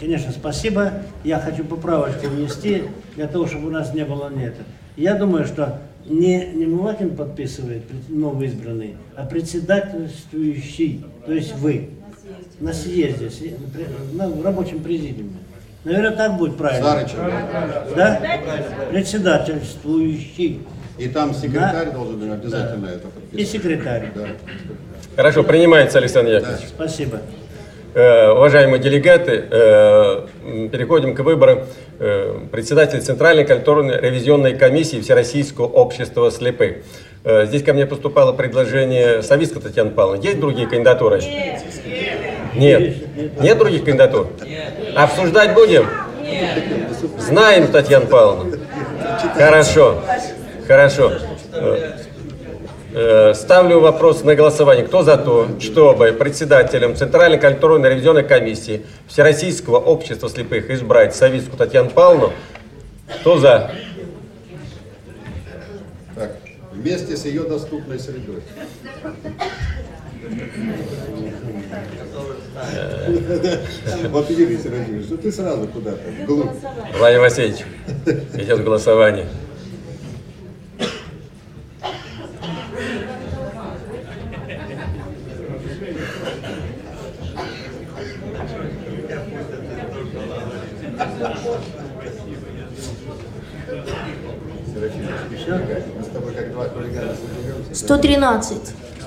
конечно, 0.00 0.30
спасибо. 0.32 0.92
Я 1.24 1.40
хочу 1.40 1.64
поправочку 1.64 2.28
внести, 2.28 2.84
для 3.16 3.26
того, 3.26 3.46
чтобы 3.46 3.66
у 3.66 3.70
нас 3.70 3.92
не 3.92 4.04
было 4.04 4.30
нет. 4.30 4.54
Я 4.96 5.14
думаю, 5.14 5.44
что 5.44 5.80
не, 6.08 6.46
не 6.54 6.66
Мулакин 6.66 7.16
подписывает, 7.16 7.84
пред- 7.84 8.08
новоизбранный, 8.08 8.96
а 9.16 9.24
председательствующий, 9.26 11.04
то 11.26 11.32
есть 11.32 11.54
вы, 11.56 11.90
на 12.60 12.72
съезде, 12.72 13.26
съе- 13.26 13.56
на, 14.14 14.28
в 14.28 14.44
рабочем 14.44 14.80
президиуме. 14.80 15.30
Наверное, 15.84 16.10
так 16.16 16.36
будет 16.36 16.56
правильно. 16.56 16.84
Сарычев. 16.90 17.18
Да? 17.96 18.20
Председательствующий. 18.90 20.60
И 20.98 21.08
там 21.08 21.32
секретарь 21.34 21.86
Да. 21.86 21.92
должен 21.92 22.18
быть 22.18 22.30
обязательно 22.30 22.86
это 22.86 23.08
подписать. 23.08 23.40
И 23.40 23.44
секретарь. 23.44 24.10
Да. 24.14 24.26
Хорошо, 25.16 25.44
принимается, 25.44 25.98
Александр 25.98 26.32
Яковлевич. 26.32 26.66
Спасибо. 26.68 27.20
Э, 27.98 28.30
Уважаемые 28.30 28.78
делегаты, 28.78 29.46
э, 29.50 30.26
переходим 30.70 31.16
к 31.16 31.18
выбору 31.18 31.64
э, 31.98 32.38
председателя 32.52 33.00
Центральной 33.00 33.44
контрольно-ревизионной 33.44 34.56
комиссии 34.56 35.00
Всероссийского 35.00 35.66
общества 35.66 36.30
слепых. 36.30 36.76
Здесь 37.24 37.64
ко 37.64 37.74
мне 37.74 37.84
поступало 37.84 38.32
предложение 38.32 39.24
Савицкой 39.24 39.60
Татьяны 39.60 39.90
Павловны. 39.90 40.22
Есть 40.22 40.38
другие 40.38 40.68
кандидатуры? 40.68 41.20
Нет. 42.54 42.94
Нет 43.40 43.58
других 43.58 43.84
кандидатур? 43.84 44.28
Обсуждать 44.94 45.52
будем? 45.52 45.88
Знаем 47.18 47.66
Татьяну 47.66 48.06
Павловну? 48.06 48.56
Хорошо. 49.34 50.00
Хорошо. 50.68 51.12
Э, 52.92 53.30
Э, 53.30 53.34
Ставлю 53.34 53.80
вопрос 53.80 54.24
на 54.24 54.34
голосование. 54.34 54.84
Кто 54.86 55.02
за 55.02 55.16
то, 55.16 55.48
чтобы 55.60 56.12
председателем 56.12 56.96
Центральной 56.96 57.38
контрольно-ревизионной 57.38 58.24
комиссии 58.24 58.86
Всероссийского 59.06 59.78
общества 59.78 60.28
слепых 60.28 60.70
избрать 60.70 61.14
Савицкую 61.14 61.58
Татьяну 61.58 61.90
Павловну? 61.90 62.32
Кто 63.20 63.38
за? 63.38 63.70
Так, 66.14 66.36
вместе 66.72 67.16
с 67.16 67.24
ее 67.24 67.42
доступной 67.42 67.98
средой. 67.98 68.42
Вот 74.10 74.30
видишь, 74.30 74.62
Сергей, 74.62 75.02
что 75.02 75.16
ты 75.16 75.30
сразу 75.30 75.66
куда-то. 75.68 76.00
Владимир 76.98 77.20
Васильевич, 77.20 77.64
идет 78.34 78.64
голосование. 78.64 79.26
Мы 95.48 96.04
с 96.04 96.08
тобой 96.08 96.34
как 96.34 96.52
два 96.52 96.68
хулигана 96.68 97.14
соберемся. 97.14 97.67
113. 97.78 98.56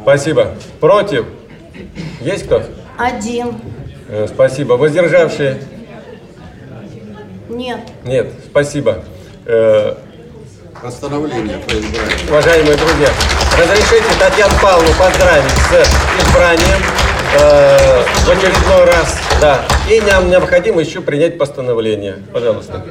Спасибо. 0.01 0.55
Против? 0.79 1.25
Есть 2.21 2.45
кто? 2.45 2.63
Один. 2.97 3.55
Э, 4.07 4.27
Спасибо. 4.33 4.73
Воздержавшие? 4.73 5.61
Нет. 7.49 7.79
Нет. 8.05 8.27
Спасибо. 8.49 9.03
Э, 9.45 9.95
Постановление 10.81 11.57
по 11.57 11.71
избранию. 11.73 12.29
Уважаемые 12.29 12.77
друзья, 12.77 13.09
разрешите 13.59 14.05
Татьяну 14.17 14.53
Павловну 14.61 14.93
поздравить 14.97 15.51
с 15.51 16.23
избранием 16.23 16.81
э, 17.39 18.03
в 18.03 18.29
очередной 18.29 18.85
раз. 18.85 19.17
Да. 19.41 19.65
И 19.89 19.99
нам 19.99 20.29
необходимо 20.29 20.79
еще 20.79 21.01
принять 21.01 21.37
постановление. 21.37 22.19
Пожалуйста. 22.31 22.85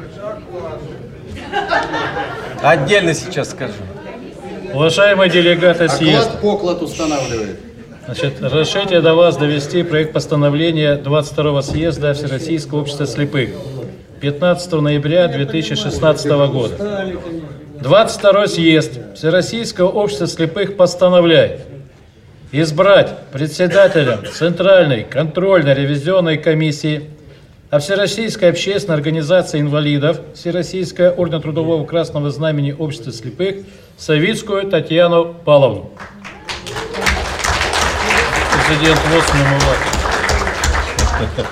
Отдельно 2.62 3.14
сейчас 3.14 3.50
скажу. 3.50 3.72
Уважаемые 4.74 5.30
делегаты 5.30 5.88
съезда, 5.88 6.20
Оклад 6.20 6.40
поклад 6.40 6.82
устанавливает. 6.82 7.58
значит, 8.06 8.40
разрешите 8.40 9.00
до 9.00 9.14
вас 9.14 9.36
довести 9.36 9.82
проект 9.82 10.12
постановления 10.12 10.96
22 10.96 11.62
съезда 11.62 12.14
Всероссийского 12.14 12.80
общества 12.80 13.06
слепых 13.06 13.50
15 14.20 14.72
ноября 14.72 15.28
2016 15.28 16.30
года. 16.52 17.06
22 17.80 18.46
съезд 18.46 18.92
Всероссийского 19.14 19.88
общества 19.88 20.26
слепых 20.26 20.76
постановляет 20.76 21.62
избрать 22.52 23.10
председателем 23.32 24.24
Центральной 24.26 25.04
контрольно-ревизионной 25.04 26.38
комиссии 26.38 27.10
а 27.70 27.78
Всероссийской 27.78 28.50
общественной 28.50 28.96
организации 28.96 29.60
инвалидов 29.60 30.20
Всероссийская 30.34 31.12
орден 31.12 31.40
Трудового 31.40 31.84
Красного 31.86 32.30
Знамени 32.30 32.74
Общества 32.76 33.12
слепых 33.12 33.64
Савицкую 33.96 34.68
Татьяну 34.68 35.34
Павловну. 35.44 35.90
Президент 38.66 38.98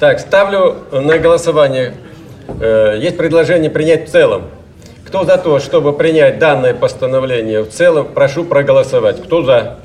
Так, 0.00 0.18
ставлю 0.20 0.76
на 0.92 1.18
голосование. 1.18 1.94
Э, 2.58 2.96
Есть 2.98 3.18
предложение 3.18 3.68
принять 3.70 4.08
в 4.08 4.10
целом. 4.10 4.44
Кто 5.06 5.24
за 5.24 5.36
то, 5.36 5.58
чтобы 5.58 5.92
принять 5.92 6.38
данное 6.38 6.72
постановление 6.72 7.62
в 7.62 7.68
целом, 7.68 8.08
прошу 8.14 8.44
проголосовать. 8.44 9.22
Кто 9.22 9.42
за? 9.42 9.78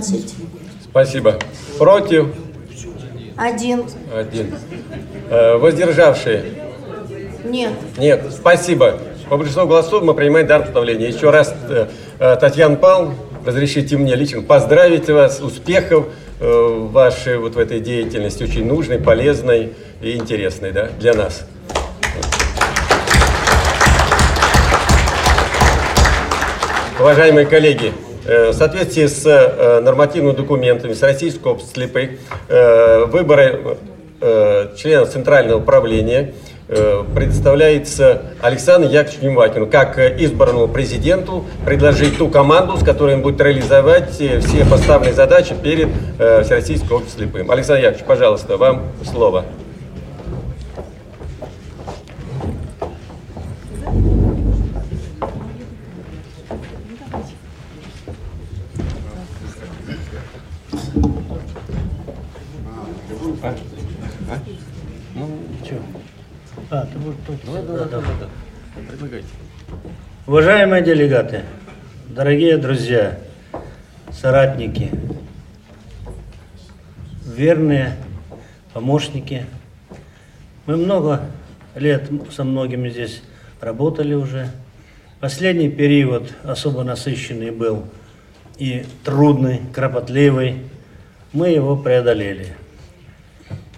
11. 0.00 0.34
Спасибо. 0.90 1.38
Против? 1.78 2.28
Один. 3.36 3.84
Один. 4.14 4.54
Э, 5.28 5.56
воздержавшие? 5.56 6.44
Нет. 7.44 7.72
Нет. 7.98 8.24
Спасибо. 8.30 8.98
По 9.28 9.36
большинству 9.36 9.66
голосов 9.66 10.02
мы 10.02 10.14
принимаем 10.14 10.46
дар 10.46 10.62
постановления. 10.62 11.08
Еще 11.08 11.30
раз, 11.30 11.54
э, 11.68 11.86
э, 12.18 12.36
Татьяна 12.40 12.76
Павловна, 12.76 13.14
разрешите 13.44 13.96
мне 13.96 14.14
лично 14.14 14.42
поздравить 14.42 15.08
вас, 15.08 15.40
успехов 15.40 16.06
вашей 16.40 17.36
вот 17.36 17.54
в 17.54 17.58
этой 17.58 17.80
деятельности, 17.80 18.44
очень 18.44 18.66
нужной, 18.66 18.98
полезной 18.98 19.74
и 20.00 20.16
интересной 20.16 20.72
да, 20.72 20.88
для 20.98 21.12
нас. 21.12 21.44
Уважаемые 26.98 27.44
коллеги, 27.44 27.92
в 28.24 28.52
соответствии 28.52 29.06
с 29.06 29.26
э, 29.26 29.80
нормативными 29.80 30.36
документами 30.36 30.92
с 30.92 31.02
Российского 31.02 31.58
слепых, 31.60 32.10
э, 32.48 33.04
выборы 33.06 33.78
э, 34.20 34.68
членов 34.76 35.10
Центрального 35.10 35.58
управления 35.58 36.34
э, 36.68 37.02
предоставляется 37.14 38.22
Александру 38.40 38.90
Яковлевичу 38.90 39.24
Немвакину 39.24 39.66
как 39.66 39.98
э, 39.98 40.16
избранному 40.18 40.68
президенту 40.68 41.44
предложить 41.64 42.18
ту 42.18 42.28
команду, 42.28 42.76
с 42.76 42.84
которой 42.84 43.14
он 43.16 43.22
будет 43.22 43.40
реализовать 43.40 44.20
э, 44.20 44.40
все 44.40 44.64
поставленные 44.64 45.14
задачи 45.14 45.54
перед 45.60 45.88
э, 46.18 46.42
Всероссийским 46.44 46.92
обществом 46.92 47.26
слепым. 47.26 47.50
Александр 47.50 47.82
Яковлевич, 47.82 48.06
пожалуйста, 48.06 48.56
вам 48.56 48.82
слово. 49.10 49.44
А, 66.72 66.86
ты 66.86 66.98
будешь 66.98 67.16
точно. 67.26 67.62
Да, 67.62 67.84
да, 67.84 68.00
да, 68.00 68.28
Предлагайте. 68.88 69.26
Уважаемые 70.28 70.84
делегаты, 70.84 71.42
дорогие 72.06 72.58
друзья, 72.58 73.18
соратники, 74.12 74.92
верные 77.26 77.96
помощники, 78.72 79.46
мы 80.66 80.76
много 80.76 81.22
лет 81.74 82.08
со 82.30 82.44
многими 82.44 82.88
здесь 82.88 83.20
работали 83.60 84.14
уже. 84.14 84.48
Последний 85.18 85.70
период 85.70 86.32
особо 86.44 86.84
насыщенный 86.84 87.50
был 87.50 87.86
и 88.58 88.86
трудный, 89.02 89.60
кропотливый. 89.74 90.62
Мы 91.32 91.48
его 91.48 91.76
преодолели. 91.76 92.54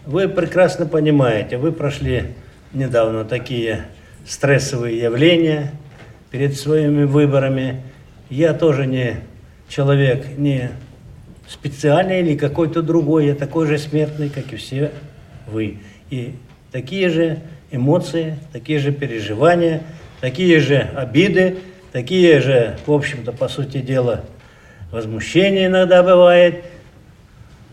Вы 0.05 0.29
прекрасно 0.29 0.85
понимаете, 0.85 1.57
вы 1.57 1.73
прошли 1.73 2.35
недавно 2.73 3.25
такие 3.25 3.87
стрессовые 4.27 4.99
явления 4.99 5.73
перед 6.31 6.57
своими 6.57 7.05
выборами. 7.05 7.83
Я 8.31 8.55
тоже 8.55 8.87
не 8.87 9.17
человек, 9.69 10.39
не 10.39 10.71
специальный 11.49 12.21
или 12.21 12.37
какой-то 12.37 12.83
другой, 12.83 13.27
я 13.27 13.35
такой 13.35 13.67
же 13.67 13.79
смертный, 13.79 14.31
как 14.31 14.53
и 14.53 14.57
все 14.57 14.91
вы. 15.47 15.79
И 16.11 16.35
такие 16.71 17.11
же 17.11 17.41
эмоции, 17.71 18.39
такие 18.53 18.79
же 18.79 18.93
переживания, 18.93 19.83
такие 20.21 20.61
же 20.61 20.79
обиды, 20.79 21.59
такие 21.91 22.41
же, 22.41 22.77
в 22.87 22.93
общем-то, 22.93 23.33
по 23.33 23.49
сути 23.49 23.79
дела, 23.79 24.25
возмущения 24.91 25.67
иногда 25.67 26.03
бывает, 26.03 26.65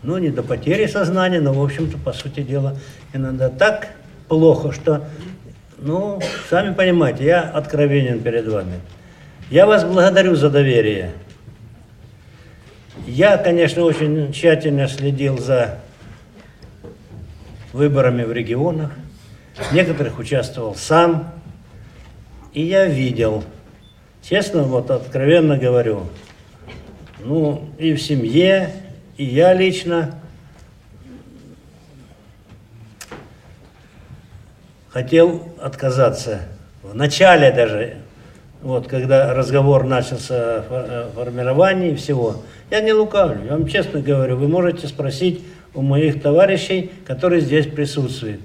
ну, 0.02 0.18
не 0.18 0.30
до 0.30 0.42
потери 0.42 0.86
сознания, 0.86 1.40
но, 1.40 1.52
в 1.52 1.62
общем-то, 1.62 1.98
по 1.98 2.12
сути 2.12 2.40
дела, 2.40 2.76
иногда 3.12 3.48
так 3.48 3.88
плохо, 4.30 4.70
что, 4.70 5.04
ну, 5.78 6.20
сами 6.48 6.72
понимаете, 6.72 7.24
я 7.24 7.42
откровенен 7.42 8.20
перед 8.20 8.46
вами. 8.46 8.80
Я 9.50 9.66
вас 9.66 9.84
благодарю 9.84 10.36
за 10.36 10.48
доверие. 10.50 11.10
Я, 13.08 13.36
конечно, 13.38 13.82
очень 13.82 14.32
тщательно 14.32 14.86
следил 14.86 15.36
за 15.36 15.80
выборами 17.72 18.22
в 18.22 18.32
регионах. 18.32 18.92
В 19.56 19.74
некоторых 19.74 20.20
участвовал 20.20 20.76
сам. 20.76 21.32
И 22.52 22.62
я 22.62 22.86
видел, 22.86 23.42
честно, 24.22 24.62
вот 24.62 24.92
откровенно 24.92 25.58
говорю, 25.58 26.06
ну, 27.18 27.68
и 27.78 27.94
в 27.94 28.00
семье, 28.00 28.70
и 29.16 29.24
я 29.24 29.54
лично 29.54 30.20
хотел 34.92 35.48
отказаться. 35.60 36.40
В 36.82 36.94
начале 36.94 37.50
даже, 37.52 37.96
вот 38.62 38.88
когда 38.88 39.32
разговор 39.34 39.84
начался 39.84 40.56
о 40.56 40.64
фо- 40.68 41.06
о 41.06 41.10
формировании 41.14 41.94
всего, 41.94 42.42
я 42.70 42.80
не 42.80 42.92
лукавлю, 42.92 43.44
я 43.44 43.52
вам 43.52 43.66
честно 43.68 44.00
говорю, 44.00 44.36
вы 44.36 44.48
можете 44.48 44.88
спросить 44.88 45.42
у 45.74 45.82
моих 45.82 46.20
товарищей, 46.22 46.90
которые 47.06 47.40
здесь 47.40 47.66
присутствуют. 47.66 48.40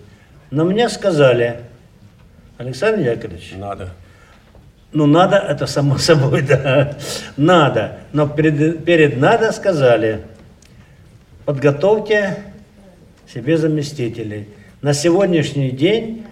Но 0.52 0.66
мне 0.66 0.90
сказали, 0.90 1.62
Александр 2.58 3.02
Яковлевич, 3.10 3.54
Надо. 3.58 3.90
ну 4.94 5.06
надо, 5.08 5.38
это 5.38 5.66
само 5.66 5.98
собой, 5.98 6.42
да, 6.48 6.96
надо. 7.36 7.98
Но 8.14 8.28
перед, 8.28 8.86
перед 8.86 9.18
надо 9.18 9.52
сказали, 9.52 10.22
подготовьте 11.46 12.38
себе 13.34 13.58
заместителей. 13.58 14.48
На 14.82 14.94
сегодняшний 14.94 15.72
день, 15.72 16.26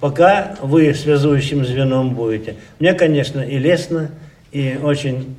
пока 0.00 0.56
вы 0.62 0.94
связующим 0.94 1.64
звеном 1.64 2.14
будете, 2.14 2.56
мне, 2.78 2.92
конечно, 2.94 3.40
и 3.40 3.58
лестно, 3.58 4.10
и 4.52 4.78
очень, 4.82 5.36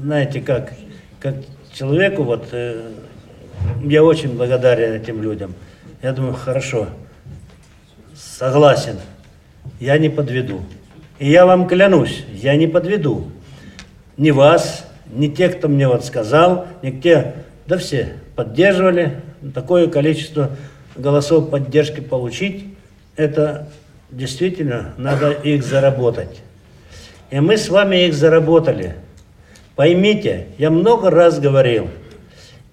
знаете, 0.00 0.40
как, 0.40 0.72
как 1.20 1.36
человеку, 1.72 2.22
вот, 2.22 2.48
э, 2.52 2.92
я 3.82 4.04
очень 4.04 4.36
благодарен 4.36 4.92
этим 4.92 5.22
людям. 5.22 5.54
Я 6.02 6.12
думаю, 6.12 6.34
хорошо, 6.34 6.88
согласен, 8.14 8.98
я 9.80 9.96
не 9.98 10.08
подведу. 10.08 10.60
И 11.18 11.30
я 11.30 11.46
вам 11.46 11.68
клянусь, 11.68 12.24
я 12.32 12.56
не 12.56 12.66
подведу. 12.66 13.30
Ни 14.16 14.30
вас, 14.30 14.86
ни 15.12 15.28
тех, 15.28 15.58
кто 15.58 15.68
мне 15.68 15.88
вот 15.88 16.04
сказал, 16.04 16.66
ни 16.82 16.90
те, 16.90 17.34
да 17.66 17.78
все 17.78 18.14
поддерживали. 18.34 19.22
Такое 19.54 19.88
количество 19.88 20.50
голосов 20.96 21.50
поддержки 21.50 22.00
получить, 22.00 22.73
это 23.16 23.68
действительно 24.10 24.94
надо 24.96 25.30
их 25.30 25.64
заработать. 25.64 26.42
И 27.30 27.40
мы 27.40 27.56
с 27.56 27.68
вами 27.68 28.06
их 28.06 28.14
заработали. 28.14 28.94
Поймите, 29.76 30.46
я 30.58 30.70
много 30.70 31.10
раз 31.10 31.40
говорил, 31.40 31.88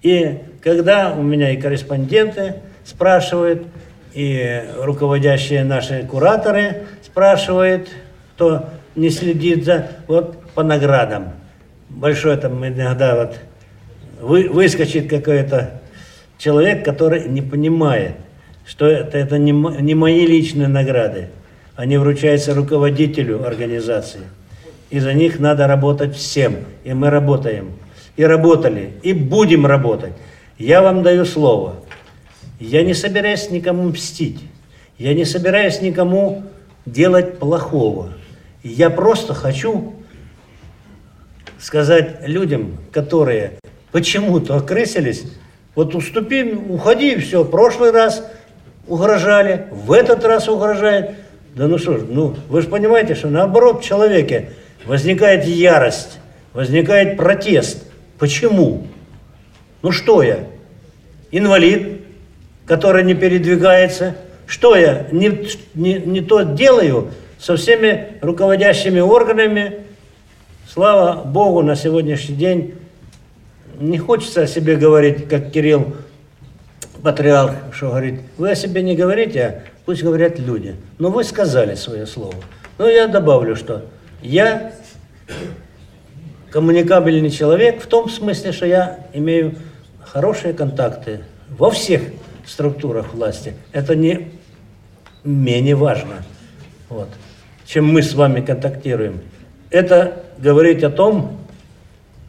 и 0.02 0.38
когда 0.62 1.12
у 1.12 1.22
меня 1.22 1.50
и 1.50 1.56
корреспонденты 1.56 2.56
спрашивают, 2.84 3.66
и 4.14 4.64
руководящие 4.78 5.64
наши 5.64 6.04
кураторы 6.04 6.84
спрашивают, 7.02 7.88
кто 8.34 8.68
не 8.94 9.10
следит 9.10 9.64
за, 9.64 9.88
вот 10.06 10.38
по 10.54 10.62
наградам. 10.62 11.32
Большой 11.88 12.36
там 12.36 12.66
иногда 12.66 13.16
вот 13.16 13.36
вы, 14.20 14.48
выскочит 14.48 15.08
какой-то 15.08 15.80
человек, 16.38 16.84
который 16.84 17.28
не 17.28 17.42
понимает, 17.42 18.12
что 18.66 18.86
это, 18.86 19.18
это 19.18 19.38
не, 19.38 19.52
не 19.52 19.94
мои 19.94 20.26
личные 20.26 20.68
награды. 20.68 21.28
Они 21.76 21.96
вручаются 21.96 22.54
руководителю 22.54 23.46
организации. 23.46 24.20
И 24.90 24.98
за 25.00 25.14
них 25.14 25.40
надо 25.40 25.66
работать 25.66 26.14
всем. 26.14 26.56
И 26.84 26.92
мы 26.92 27.10
работаем. 27.10 27.72
И 28.16 28.24
работали. 28.24 28.90
И 29.02 29.12
будем 29.12 29.66
работать. 29.66 30.12
Я 30.58 30.82
вам 30.82 31.02
даю 31.02 31.24
слово. 31.24 31.76
Я 32.60 32.82
не 32.84 32.94
собираюсь 32.94 33.50
никому 33.50 33.84
мстить. 33.84 34.40
Я 34.98 35.14
не 35.14 35.24
собираюсь 35.24 35.80
никому 35.80 36.44
делать 36.86 37.38
плохого. 37.38 38.12
Я 38.62 38.90
просто 38.90 39.34
хочу 39.34 39.94
сказать 41.58 42.28
людям, 42.28 42.76
которые 42.92 43.54
почему-то 43.92 44.56
окрысились, 44.56 45.24
вот 45.74 45.94
уступи, 45.94 46.42
уходи, 46.52 47.16
все. 47.16 47.44
Прошлый 47.44 47.92
раз 47.92 48.24
угрожали, 48.86 49.66
в 49.70 49.92
этот 49.92 50.24
раз 50.24 50.48
угрожают. 50.48 51.12
Да 51.54 51.68
ну 51.68 51.78
что 51.78 51.98
ж, 51.98 52.02
ну 52.08 52.34
вы 52.48 52.62
же 52.62 52.68
понимаете, 52.68 53.14
что 53.14 53.28
наоборот 53.28 53.82
в 53.82 53.84
человеке 53.84 54.50
возникает 54.84 55.44
ярость, 55.44 56.18
возникает 56.52 57.16
протест. 57.16 57.84
Почему? 58.18 58.86
Ну 59.82 59.92
что 59.92 60.22
я? 60.22 60.40
Инвалид, 61.30 62.00
который 62.66 63.04
не 63.04 63.14
передвигается. 63.14 64.16
Что 64.46 64.76
я 64.76 65.06
не, 65.12 65.48
не, 65.74 65.94
не 65.94 66.20
то 66.20 66.42
делаю 66.42 67.10
со 67.38 67.56
всеми 67.56 68.18
руководящими 68.20 69.00
органами. 69.00 69.78
Слава 70.68 71.24
Богу, 71.24 71.62
на 71.62 71.74
сегодняшний 71.74 72.36
день 72.36 72.74
не 73.80 73.98
хочется 73.98 74.42
о 74.42 74.46
себе 74.46 74.76
говорить, 74.76 75.28
как 75.28 75.50
Кирилл 75.50 75.96
Патриарх, 77.02 77.54
что 77.74 77.88
говорит, 77.88 78.20
вы 78.38 78.52
о 78.52 78.54
себе 78.54 78.82
не 78.82 78.94
говорите, 78.94 79.42
а 79.44 79.62
пусть 79.84 80.02
говорят 80.02 80.38
люди. 80.38 80.76
Но 80.98 81.10
вы 81.10 81.24
сказали 81.24 81.74
свое 81.74 82.06
слово. 82.06 82.36
Но 82.78 82.88
я 82.88 83.08
добавлю, 83.08 83.56
что 83.56 83.86
я 84.22 84.72
коммуникабельный 86.50 87.30
человек 87.30 87.82
в 87.82 87.86
том 87.86 88.08
смысле, 88.08 88.52
что 88.52 88.66
я 88.66 89.06
имею 89.12 89.56
хорошие 90.00 90.54
контакты 90.54 91.20
во 91.48 91.70
всех 91.70 92.02
структурах 92.46 93.14
власти. 93.14 93.54
Это 93.72 93.96
не 93.96 94.30
менее 95.24 95.74
важно, 95.74 96.24
вот, 96.88 97.08
чем 97.64 97.86
мы 97.86 98.02
с 98.02 98.14
вами 98.14 98.40
контактируем. 98.40 99.20
Это 99.70 100.22
говорит 100.38 100.84
о 100.84 100.90
том, 100.90 101.38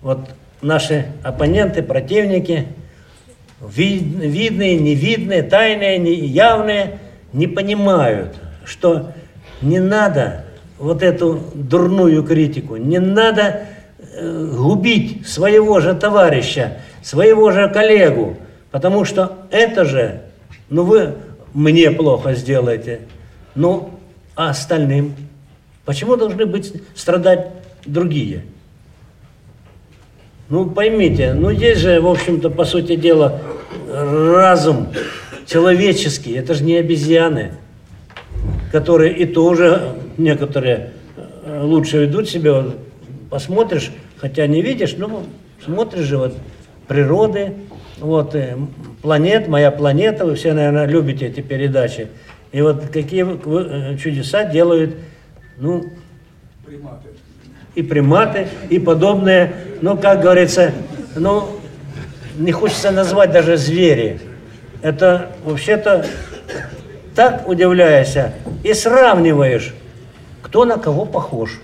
вот 0.01 0.29
наши 0.61 1.07
оппоненты, 1.23 1.83
противники, 1.83 2.67
видные, 3.67 4.77
невидные, 4.77 5.43
тайные, 5.43 5.97
неявные, 5.97 6.99
не 7.31 7.47
понимают, 7.47 8.35
что 8.65 9.11
не 9.61 9.79
надо 9.79 10.45
вот 10.77 11.01
эту 11.01 11.41
дурную 11.53 12.23
критику, 12.23 12.75
не 12.75 12.99
надо 12.99 13.67
э, 13.99 14.51
губить 14.53 15.27
своего 15.27 15.79
же 15.79 15.93
товарища, 15.93 16.77
своего 17.01 17.51
же 17.51 17.69
коллегу, 17.69 18.37
потому 18.71 19.05
что 19.05 19.37
это 19.49 19.85
же, 19.85 20.21
ну 20.69 20.83
вы 20.83 21.15
мне 21.53 21.91
плохо 21.91 22.33
сделаете, 22.33 23.01
ну 23.55 23.91
а 24.35 24.49
остальным? 24.49 25.15
Почему 25.85 26.15
должны 26.17 26.45
быть 26.45 26.73
страдать 26.95 27.47
другие? 27.85 28.43
Ну 30.49 30.69
поймите, 30.69 31.33
ну 31.33 31.49
есть 31.49 31.81
же, 31.81 32.01
в 32.01 32.07
общем-то, 32.07 32.49
по 32.49 32.65
сути 32.65 32.95
дела, 32.95 33.41
разум 33.91 34.87
человеческий, 35.45 36.33
это 36.33 36.53
же 36.53 36.63
не 36.63 36.75
обезьяны, 36.75 37.53
которые 38.71 39.13
и 39.13 39.25
тоже 39.25 39.95
некоторые 40.17 40.91
э, 41.15 41.61
лучше 41.63 42.05
ведут 42.05 42.29
себя, 42.29 42.61
вот 42.61 42.77
посмотришь, 43.29 43.91
хотя 44.17 44.47
не 44.47 44.61
видишь, 44.61 44.95
ну 44.97 45.23
смотришь 45.63 46.05
же 46.05 46.17
вот 46.17 46.33
природы, 46.87 47.53
вот 47.99 48.35
э, 48.35 48.57
планет, 49.01 49.47
моя 49.47 49.71
планета, 49.71 50.25
вы 50.25 50.35
все, 50.35 50.53
наверное, 50.53 50.85
любите 50.85 51.27
эти 51.27 51.41
передачи. 51.41 52.07
И 52.51 52.61
вот 52.61 52.87
какие 52.87 53.25
э, 53.25 53.97
чудеса 53.97 54.45
делают, 54.45 54.95
ну, 55.57 55.85
и 57.75 57.81
приматы, 57.81 58.47
и 58.69 58.79
подобные, 58.79 59.53
ну, 59.81 59.97
как 59.97 60.21
говорится, 60.21 60.71
ну, 61.15 61.59
не 62.37 62.51
хочется 62.51 62.91
назвать 62.91 63.31
даже 63.31 63.57
звери. 63.57 64.19
Это 64.81 65.31
вообще-то 65.43 66.05
так 67.15 67.47
удивляешься 67.47 68.33
и 68.63 68.73
сравниваешь, 68.73 69.73
кто 70.41 70.65
на 70.65 70.77
кого 70.77 71.05
похож. 71.05 71.59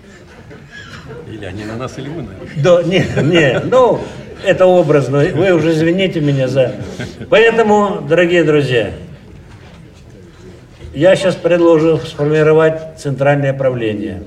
Или 1.32 1.46
они 1.46 1.66
на 1.66 1.76
нас, 1.76 1.98
или 1.98 2.10
мы 2.10 2.24
на 2.24 2.32
них. 2.32 2.62
Да, 2.62 2.84
не, 2.84 3.06
не, 3.24 3.60
ну, 3.60 4.02
это 4.44 4.66
образно, 4.66 5.20
вы 5.20 5.52
уже 5.52 5.72
извините 5.72 6.22
меня 6.22 6.48
за... 6.48 6.76
Поэтому, 7.30 8.02
дорогие 8.08 8.44
друзья, 8.44 8.92
я 10.94 11.16
сейчас 11.16 11.36
предложу 11.36 11.98
сформировать 11.98 12.98
центральное 12.98 13.54
правление. 13.54 14.24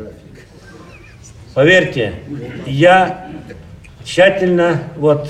Поверьте, 1.55 2.14
я 2.66 3.27
тщательно, 4.05 4.82
вот, 4.97 5.28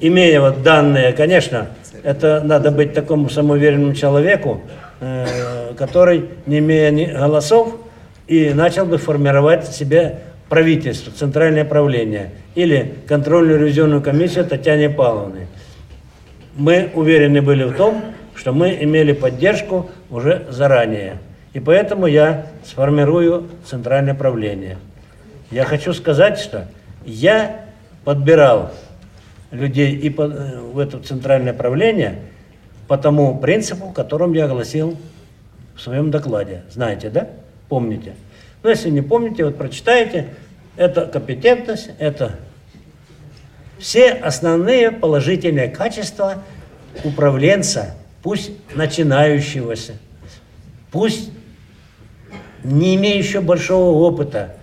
имея 0.00 0.40
вот 0.40 0.62
данные, 0.62 1.12
конечно, 1.12 1.68
это 2.02 2.40
надо 2.44 2.70
быть 2.70 2.94
такому 2.94 3.28
самоуверенному 3.28 3.94
человеку, 3.94 4.60
э, 5.00 5.72
который, 5.76 6.30
не 6.46 6.58
имея 6.58 6.90
ни 6.90 7.06
голосов, 7.06 7.76
и 8.26 8.50
начал 8.50 8.84
бы 8.84 8.98
формировать 8.98 9.66
себе 9.68 10.20
правительство, 10.48 11.12
центральное 11.12 11.64
правление 11.64 12.30
или 12.54 12.94
контрольную 13.06 13.60
ревизионную 13.60 14.02
комиссию 14.02 14.46
Татьяны 14.46 14.90
Павловны. 14.90 15.46
Мы 16.56 16.90
уверены 16.94 17.42
были 17.42 17.64
в 17.64 17.74
том, 17.74 18.02
что 18.34 18.52
мы 18.52 18.76
имели 18.80 19.12
поддержку 19.12 19.90
уже 20.10 20.46
заранее. 20.50 21.18
И 21.52 21.60
поэтому 21.60 22.06
я 22.06 22.46
сформирую 22.64 23.48
центральное 23.64 24.14
правление. 24.14 24.78
Я 25.50 25.64
хочу 25.64 25.92
сказать, 25.92 26.38
что 26.38 26.66
я 27.04 27.64
подбирал 28.04 28.72
людей 29.50 29.94
и 29.94 30.08
э, 30.08 30.60
в 30.60 30.78
это 30.78 30.98
центральное 31.00 31.52
правление 31.52 32.20
по 32.86 32.96
тому 32.96 33.38
принципу, 33.38 33.90
которым 33.90 34.32
я 34.32 34.46
огласил 34.46 34.96
в 35.76 35.80
своем 35.80 36.10
докладе. 36.10 36.62
Знаете, 36.70 37.10
да? 37.10 37.28
Помните? 37.68 38.14
Ну, 38.62 38.70
если 38.70 38.90
не 38.90 39.02
помните, 39.02 39.44
вот 39.44 39.56
прочитайте. 39.56 40.28
Это 40.76 41.06
компетентность, 41.06 41.90
это 41.98 42.36
все 43.78 44.10
основные 44.10 44.90
положительные 44.92 45.68
качества 45.68 46.42
управленца, 47.04 47.94
пусть 48.22 48.52
начинающегося, 48.74 49.94
пусть 50.90 51.30
не 52.62 52.96
имеющего 52.96 53.40
большого 53.40 53.98
опыта, 54.06 54.56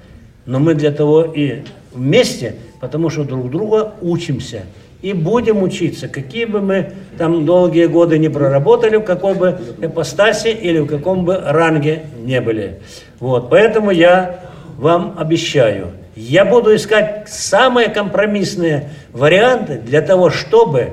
но 0.45 0.59
мы 0.59 0.73
для 0.73 0.91
того 0.91 1.23
и 1.23 1.63
вместе, 1.93 2.55
потому 2.85 3.09
что 3.09 3.23
друг 3.23 3.49
друга 3.49 3.95
учимся. 3.99 4.61
и 5.01 5.13
будем 5.13 5.63
учиться, 5.63 6.07
какие 6.07 6.45
бы 6.45 6.61
мы 6.61 6.91
там 7.17 7.45
долгие 7.45 7.85
годы 7.85 8.19
не 8.19 8.29
проработали, 8.29 8.97
в 8.97 9.03
какой 9.03 9.33
бы 9.33 9.59
ипостаси 9.81 10.49
или 10.49 10.79
в 10.79 10.87
каком 10.87 11.25
бы 11.25 11.37
ранге 11.37 12.05
не 12.23 12.41
были. 12.41 12.79
Вот, 13.19 13.49
поэтому 13.49 13.89
я 13.91 14.39
вам 14.77 15.15
обещаю, 15.17 15.91
я 16.15 16.45
буду 16.45 16.75
искать 16.75 17.27
самые 17.27 17.89
компромиссные 17.89 18.89
варианты 19.13 19.79
для 19.79 20.01
того, 20.01 20.29
чтобы 20.29 20.91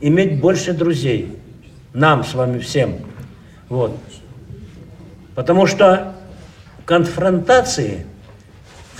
иметь 0.00 0.40
больше 0.40 0.72
друзей. 0.72 1.36
Нам 1.92 2.24
с 2.24 2.34
вами 2.34 2.58
всем. 2.58 2.96
Вот. 3.68 3.92
Потому 5.34 5.66
что 5.66 6.14
конфронтации 6.84 8.06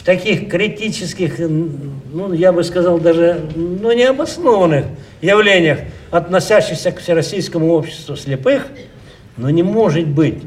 таких 0.09 0.48
критических, 0.48 1.39
ну, 1.39 2.32
я 2.32 2.51
бы 2.51 2.64
сказал, 2.64 2.98
даже 2.98 3.43
ну, 3.55 3.93
необоснованных 3.93 4.86
явлениях, 5.20 5.80
относящихся 6.10 6.93
к 6.93 7.01
Всероссийскому 7.01 7.74
обществу 7.74 8.16
слепых, 8.16 8.68
но 9.36 9.51
не 9.51 9.62
может 9.62 10.09
быть 10.09 10.44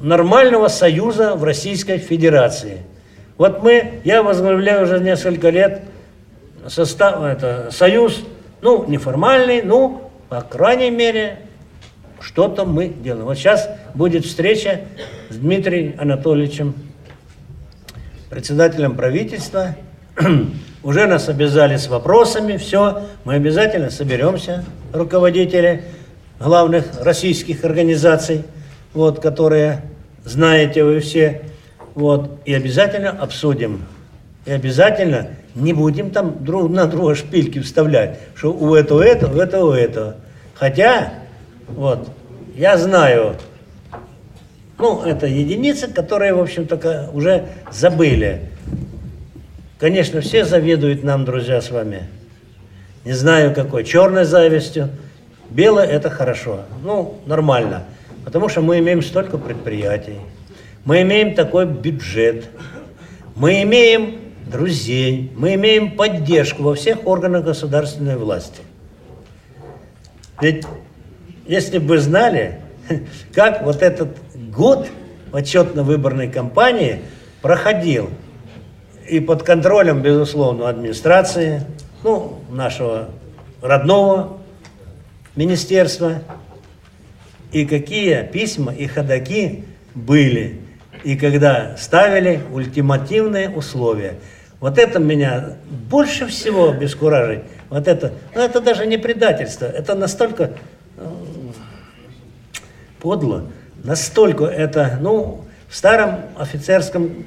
нормального 0.00 0.68
союза 0.68 1.34
в 1.34 1.42
Российской 1.42 1.98
Федерации. 1.98 2.82
Вот 3.36 3.64
мы, 3.64 3.94
я 4.04 4.22
возглавляю 4.22 4.84
уже 4.84 5.00
несколько 5.00 5.50
лет 5.50 5.82
состав, 6.68 7.20
это, 7.24 7.70
союз, 7.72 8.22
ну, 8.60 8.84
неформальный, 8.86 9.62
ну, 9.62 10.08
по 10.28 10.40
крайней 10.40 10.90
мере, 10.90 11.40
что-то 12.20 12.64
мы 12.64 12.86
делаем. 12.86 13.24
Вот 13.24 13.36
сейчас 13.36 13.68
будет 13.92 14.24
встреча 14.24 14.82
с 15.30 15.34
Дмитрием 15.34 15.96
Анатольевичем, 15.98 16.91
председателем 18.32 18.96
правительства. 18.96 19.76
Уже 20.82 21.06
нас 21.06 21.28
обязали 21.28 21.76
с 21.76 21.88
вопросами, 21.88 22.56
все, 22.56 23.02
мы 23.24 23.34
обязательно 23.34 23.90
соберемся, 23.90 24.64
руководители 24.94 25.82
главных 26.40 26.86
российских 27.02 27.62
организаций, 27.62 28.44
вот, 28.94 29.20
которые 29.20 29.82
знаете 30.24 30.82
вы 30.82 31.00
все, 31.00 31.42
вот, 31.94 32.40
и 32.46 32.54
обязательно 32.54 33.10
обсудим. 33.10 33.84
И 34.46 34.50
обязательно 34.50 35.28
не 35.54 35.74
будем 35.74 36.10
там 36.10 36.42
друг 36.42 36.70
на 36.70 36.86
друга 36.86 37.14
шпильки 37.14 37.60
вставлять, 37.60 38.18
что 38.34 38.50
у 38.50 38.74
этого 38.74 39.02
это, 39.02 39.28
у 39.28 39.36
этого 39.36 39.72
у 39.72 39.74
этого. 39.74 40.16
Хотя, 40.54 41.12
вот, 41.68 42.08
я 42.56 42.78
знаю, 42.78 43.36
ну, 44.82 45.04
это 45.04 45.28
единицы, 45.28 45.86
которые, 45.86 46.34
в 46.34 46.40
общем-то, 46.40 47.10
уже 47.14 47.46
забыли. 47.70 48.50
Конечно, 49.78 50.20
все 50.20 50.44
завидуют 50.44 51.04
нам, 51.04 51.24
друзья, 51.24 51.60
с 51.60 51.70
вами. 51.70 52.08
Не 53.04 53.12
знаю 53.12 53.54
какой, 53.54 53.84
черной 53.84 54.24
завистью. 54.24 54.90
Белое– 55.50 55.86
это 55.86 56.10
хорошо, 56.10 56.62
ну, 56.82 57.20
нормально. 57.26 57.84
Потому 58.24 58.48
что 58.48 58.60
мы 58.60 58.80
имеем 58.80 59.02
столько 59.02 59.38
предприятий, 59.38 60.18
мы 60.84 61.02
имеем 61.02 61.34
такой 61.34 61.66
бюджет, 61.66 62.46
мы 63.36 63.62
имеем 63.62 64.16
друзей, 64.46 65.30
мы 65.36 65.54
имеем 65.54 65.92
поддержку 65.92 66.64
во 66.64 66.74
всех 66.74 67.06
органах 67.06 67.44
государственной 67.44 68.16
власти. 68.16 68.62
Ведь 70.40 70.64
если 71.46 71.78
бы 71.78 71.98
знали, 71.98 72.58
как 73.34 73.62
вот 73.62 73.82
этот 73.82 74.16
год 74.54 74.88
отчетно-выборной 75.32 76.28
кампании 76.28 77.00
проходил, 77.40 78.10
и 79.08 79.20
под 79.20 79.42
контролем, 79.42 80.02
безусловно, 80.02 80.68
администрации, 80.68 81.64
ну, 82.02 82.38
нашего 82.50 83.08
родного 83.60 84.38
министерства, 85.34 86.22
и 87.50 87.66
какие 87.66 88.22
письма 88.22 88.72
и 88.72 88.86
ходаки 88.86 89.64
были, 89.94 90.60
и 91.04 91.16
когда 91.16 91.76
ставили 91.76 92.40
ультимативные 92.52 93.50
условия. 93.50 94.14
Вот 94.60 94.78
это 94.78 95.00
меня 95.00 95.56
больше 95.90 96.26
всего 96.26 96.70
обескуражит. 96.70 97.42
Вот 97.68 97.88
это, 97.88 98.12
ну 98.34 98.42
это 98.42 98.60
даже 98.60 98.86
не 98.86 98.96
предательство, 98.96 99.64
это 99.64 99.94
настолько 99.94 100.52
э, 100.96 101.08
подло, 103.00 103.46
настолько 103.84 104.44
это, 104.44 104.98
ну, 105.00 105.44
в 105.68 105.76
старом 105.76 106.20
офицерском 106.36 107.24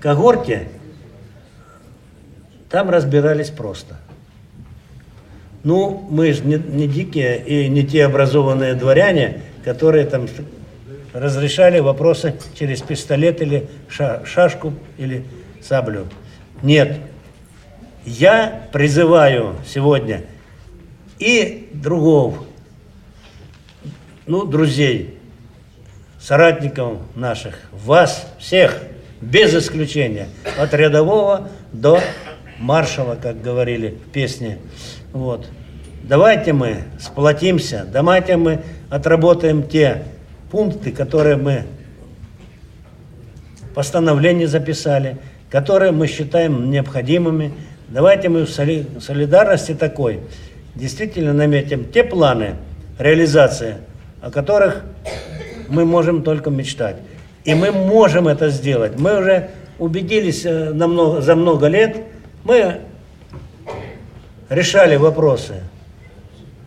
когорте 0.00 0.68
там 2.70 2.90
разбирались 2.90 3.50
просто. 3.50 3.96
Ну, 5.64 6.06
мы 6.10 6.32
же 6.32 6.44
не, 6.44 6.56
не 6.56 6.86
дикие 6.86 7.42
и 7.44 7.68
не 7.68 7.84
те 7.84 8.04
образованные 8.06 8.74
дворяне, 8.74 9.42
которые 9.64 10.06
там 10.06 10.26
разрешали 11.12 11.80
вопросы 11.80 12.34
через 12.54 12.80
пистолет 12.80 13.42
или 13.42 13.68
ша- 13.88 14.24
шашку 14.24 14.72
или 14.98 15.24
саблю. 15.62 16.06
Нет. 16.62 16.98
Я 18.04 18.68
призываю 18.72 19.56
сегодня 19.66 20.22
и 21.18 21.68
другов, 21.74 22.38
ну, 24.28 24.44
друзей, 24.44 25.18
соратников 26.20 26.98
наших, 27.14 27.58
вас 27.72 28.26
всех, 28.38 28.82
без 29.20 29.54
исключения, 29.54 30.28
от 30.58 30.74
рядового 30.74 31.48
до 31.72 32.00
маршала, 32.58 33.16
как 33.16 33.42
говорили 33.42 33.96
в 34.06 34.10
песне. 34.10 34.58
Вот. 35.12 35.48
Давайте 36.02 36.52
мы 36.52 36.84
сплотимся, 37.00 37.86
давайте 37.90 38.36
мы 38.36 38.60
отработаем 38.90 39.62
те 39.62 40.04
пункты, 40.50 40.92
которые 40.92 41.36
мы 41.36 41.64
в 43.70 43.74
постановлении 43.74 44.46
записали, 44.46 45.18
которые 45.50 45.92
мы 45.92 46.06
считаем 46.06 46.70
необходимыми. 46.70 47.52
Давайте 47.88 48.28
мы 48.28 48.44
в 48.44 48.50
соли- 48.50 48.86
солидарности 49.00 49.74
такой 49.74 50.20
действительно 50.74 51.32
наметим 51.32 51.90
те 51.90 52.04
планы 52.04 52.56
реализации, 52.98 53.76
о 54.20 54.30
которых 54.30 54.82
мы 55.68 55.84
можем 55.84 56.22
только 56.22 56.50
мечтать. 56.50 56.96
И 57.44 57.54
мы 57.54 57.70
можем 57.72 58.28
это 58.28 58.50
сделать. 58.50 58.98
Мы 58.98 59.18
уже 59.18 59.50
убедились 59.78 60.44
э, 60.44 60.70
на 60.70 60.86
много- 60.86 61.20
за 61.20 61.34
много 61.34 61.66
лет, 61.68 61.96
мы 62.44 62.80
решали 64.48 64.96
вопросы 64.96 65.62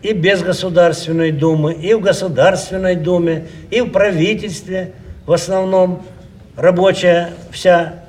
и 0.02 0.12
без 0.12 0.42
Государственной 0.42 1.30
Думы, 1.30 1.74
и 1.74 1.94
в 1.94 2.00
Государственной 2.00 2.96
Думе, 2.96 3.46
и 3.70 3.80
в 3.80 3.90
правительстве, 3.90 4.92
в 5.26 5.32
основном 5.32 6.02
рабочая 6.56 7.30
вся 7.50 8.02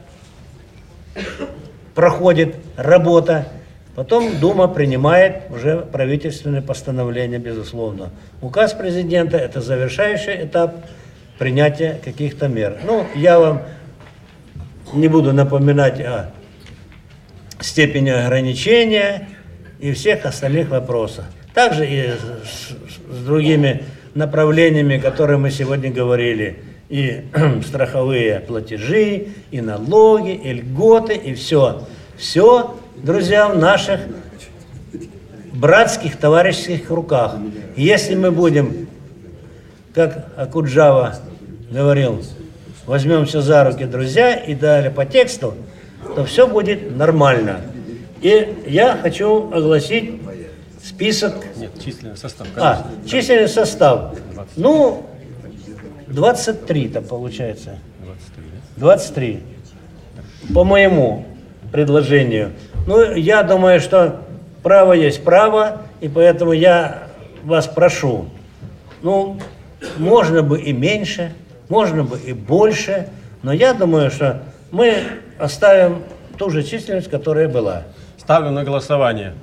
проходит 1.94 2.56
работа. 2.76 3.48
Потом 3.96 4.40
Дума 4.40 4.68
принимает 4.68 5.44
уже 5.52 5.78
правительственное 5.92 6.62
постановление, 6.64 7.40
безусловно. 7.40 8.10
Указ 8.42 8.74
президента– 8.74 9.38
это 9.38 9.62
завершающий 9.62 10.46
этап 10.46 10.76
принятия 11.38 12.00
каких-то 12.04 12.48
мер. 12.48 12.78
Ну, 12.84 13.06
я 13.16 13.40
вам 13.40 13.62
не 14.94 15.08
буду 15.08 15.32
напоминать 15.32 16.00
о 16.02 16.32
степени 17.60 18.10
ограничения 18.10 19.30
и 19.80 19.94
всех 19.94 20.26
остальных 20.26 20.70
вопросах. 20.70 21.26
Также 21.54 21.86
и 21.88 22.08
с- 22.10 22.76
с 23.16 23.24
другими 23.26 23.84
направлениями, 24.16 24.98
которые 24.98 25.38
мы 25.38 25.52
сегодня 25.52 25.92
говорили. 25.92 26.64
И 26.90 27.26
страховые 27.68 28.40
платежи, 28.40 29.28
и 29.52 29.62
налоги, 29.62 30.32
и 30.34 30.52
льготы, 30.54 31.14
и 31.14 31.36
все. 31.36 31.84
Все, 32.18 32.76
друзья, 32.98 33.48
в 33.50 33.58
наших 33.58 34.02
братских, 35.54 36.18
товарищеских 36.18 36.90
руках. 36.90 37.36
И 37.76 37.84
Если 37.84 38.16
мы 38.16 38.32
будем, 38.32 38.88
как 39.94 40.28
Акуджава 40.36 41.16
говорил, 41.72 42.24
возьмемся 42.86 43.42
за 43.42 43.64
руки, 43.64 43.86
друзья, 43.86 44.36
и 44.36 44.56
далее 44.56 44.92
по 44.92 45.06
тексту, 45.06 45.56
то 46.16 46.26
все 46.26 46.48
будет 46.48 46.96
нормально. 46.96 47.62
И 48.22 48.64
я 48.68 48.98
хочу 49.02 49.52
огласить 49.54 50.22
список. 50.84 51.36
Нет, 51.58 51.72
численный 51.84 52.18
состав. 52.18 52.48
А, 52.58 52.88
численный 53.06 53.48
состав. 53.48 54.16
Ну, 54.56 55.06
23 56.08 56.90
там 56.90 57.04
получается. 57.04 57.80
23. 58.78 59.44
По 60.54 60.64
моему 60.64 61.26
предложению. 61.72 62.52
Ну, 62.86 63.16
я 63.16 63.44
думаю, 63.44 63.80
что 63.80 64.22
право 64.62 64.94
есть 64.94 65.24
право, 65.24 65.84
и 66.02 66.10
поэтому 66.10 66.52
я 66.52 67.04
вас 67.44 67.68
прошу. 67.68 68.26
Ну, 69.02 69.40
можно 69.98 70.44
бы 70.44 70.60
и 70.62 70.74
меньше, 70.74 71.34
можно 71.70 72.04
бы 72.04 72.20
и 72.20 72.34
больше, 72.34 73.08
но 73.42 73.54
я 73.54 73.74
думаю, 73.74 74.12
что 74.12 74.42
мы 74.72 74.96
оставим 75.40 76.04
ту 76.38 76.50
же 76.50 76.64
численность, 76.64 77.10
которая 77.10 77.48
была. 77.48 77.84
Ставлю 78.18 78.52
на 78.52 78.64
голосование. 78.64 79.34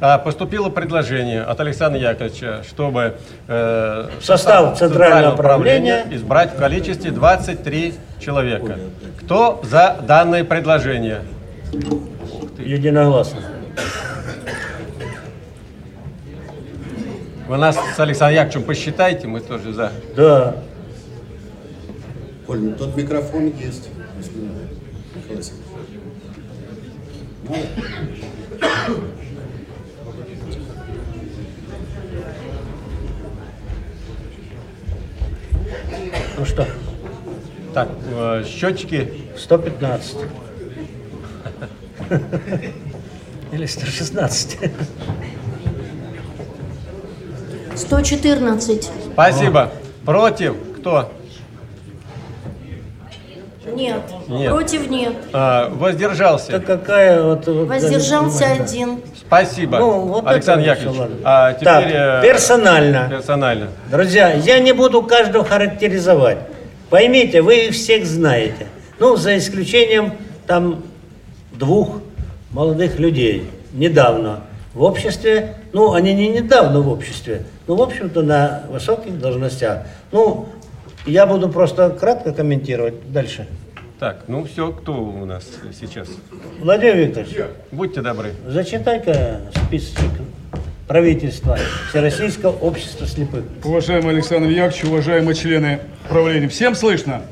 А, 0.00 0.18
Поступило 0.18 0.68
предложение 0.68 1.42
от 1.42 1.58
Александра 1.58 2.00
Яковлевича, 2.00 2.62
чтобы 2.68 3.14
э, 3.48 4.08
В 4.20 4.24
состав 4.24 4.78
Центрального 4.78 5.34
управления 5.34 6.04
избрать 6.10 6.52
в 6.52 6.56
количестве 6.56 7.10
23 7.10 7.94
человека. 8.20 8.78
Кто 9.22 9.60
за 9.64 9.96
данное 10.06 10.44
предложение? 10.44 11.22
Единогласно. 12.58 13.40
Вы 17.48 17.56
нас 17.58 17.76
с 17.76 18.00
Александром 18.00 18.34
Яковлевичем 18.36 18.64
посчитайте, 18.64 19.28
мы 19.28 19.40
тоже 19.40 19.72
за. 19.72 19.92
Да. 20.16 20.56
Коль, 22.46 22.60
ну 22.60 22.76
тот 22.76 22.96
микрофон 22.96 23.52
есть. 23.56 23.88
Ну 36.36 36.44
что? 36.44 36.66
Так, 37.74 37.88
счетчики. 38.44 39.12
115. 39.36 40.16
Или 43.52 43.66
116. 43.66 44.58
114. 47.74 48.90
Спасибо. 49.12 49.70
Против? 50.04 50.54
Кто? 50.78 51.12
Нет. 53.74 54.00
Нет. 54.28 54.52
Против 54.52 54.88
нет. 54.88 55.14
А, 55.32 55.68
воздержался. 55.70 56.52
Это 56.52 56.78
какая 56.78 57.22
вот... 57.22 57.46
вот, 57.46 57.68
Воздержался 57.68 58.40
да. 58.40 58.64
один. 58.64 59.00
Спасибо. 59.14 59.78
Ну, 59.78 60.00
вот 60.02 60.26
Александр 60.26 60.62
это 60.62 60.70
Яковлевич. 60.80 61.00
ладно. 61.00 61.16
А 61.24 61.52
теперь 61.52 61.64
Так, 61.64 61.84
э, 61.86 62.22
персонально. 62.22 63.08
Персонально. 63.10 63.68
Друзья, 63.90 64.32
я 64.32 64.60
не 64.60 64.72
буду 64.72 65.02
каждого 65.02 65.44
характеризовать. 65.44 66.38
Поймите, 66.90 67.42
вы 67.42 67.66
их 67.66 67.74
всех 67.74 68.06
знаете. 68.06 68.68
Ну, 68.98 69.16
за 69.16 69.36
исключением 69.36 70.14
там 70.46 70.84
двух 71.58 72.00
молодых 72.52 72.98
людей 72.98 73.50
недавно 73.72 74.40
в 74.74 74.82
обществе, 74.82 75.54
ну, 75.72 75.94
они 75.94 76.12
не 76.14 76.28
недавно 76.28 76.80
в 76.80 76.88
обществе, 76.88 77.44
но, 77.66 77.76
в 77.76 77.82
общем-то, 77.82 78.22
на 78.22 78.64
высоких 78.70 79.18
должностях. 79.18 79.86
Ну, 80.12 80.48
я 81.06 81.26
буду 81.26 81.48
просто 81.48 81.90
кратко 81.90 82.32
комментировать 82.32 83.10
дальше. 83.10 83.46
Так, 83.98 84.24
ну 84.28 84.44
все, 84.44 84.72
кто 84.72 84.92
у 84.92 85.24
нас 85.24 85.48
сейчас? 85.80 86.08
Владимир 86.60 86.96
Викторович, 86.96 87.36
Будьте 87.72 88.02
добры. 88.02 88.34
зачитай-ка 88.46 89.40
списочек 89.66 90.10
правительства 90.86 91.58
Всероссийского 91.88 92.52
общества 92.52 93.06
слепых. 93.06 93.44
Уважаемый 93.64 94.10
Александр 94.10 94.48
Яковлевич, 94.50 94.84
уважаемые 94.84 95.34
члены 95.34 95.80
правления, 96.10 96.48
всем 96.48 96.74
слышно? 96.74 97.22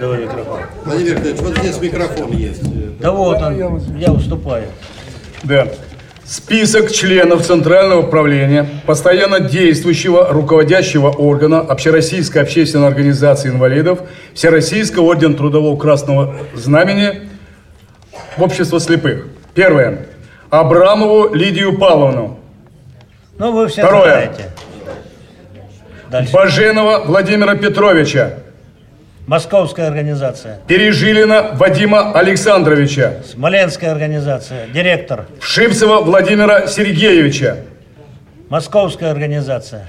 Давай 0.00 0.22
микрофон. 0.22 0.60
Владимир 0.84 1.14
Викторович, 1.20 1.40
вот 1.40 1.58
здесь 1.58 1.80
микрофон 1.80 2.32
есть. 2.32 2.62
Да 2.98 3.12
вот 3.12 3.40
он, 3.40 3.56
я 3.98 4.12
уступаю. 4.12 4.64
Да. 5.44 5.68
Список 6.24 6.92
членов 6.92 7.42
Центрального 7.46 8.00
управления, 8.06 8.68
постоянно 8.84 9.40
действующего 9.40 10.28
руководящего 10.30 11.08
органа 11.08 11.60
Общероссийской 11.60 12.42
общественной 12.42 12.88
организации 12.88 13.48
инвалидов, 13.48 14.00
Всероссийского 14.34 15.04
ордена 15.04 15.34
Трудового 15.34 15.78
Красного 15.78 16.34
Знамени, 16.54 17.28
Общество 18.36 18.78
слепых. 18.78 19.26
Первое. 19.54 20.06
Абрамову 20.50 21.34
Лидию 21.34 21.76
Павловну. 21.78 22.38
Ну, 23.38 23.52
вы 23.52 23.68
все 23.68 23.82
Второе. 23.82 24.04
знаете. 24.04 24.50
Дальше. 26.10 26.32
Баженова 26.32 27.02
Владимира 27.04 27.54
Петровича. 27.56 28.34
Московская 29.28 29.86
организация. 29.88 30.58
Пережилина 30.66 31.50
Вадима 31.52 32.12
Александровича. 32.18 33.16
Смоленская 33.30 33.92
организация. 33.92 34.66
Директор. 34.68 35.26
Вшивцева 35.38 36.00
Владимира 36.00 36.66
Сергеевича. 36.66 37.58
Московская 38.48 39.10
организация. 39.10 39.84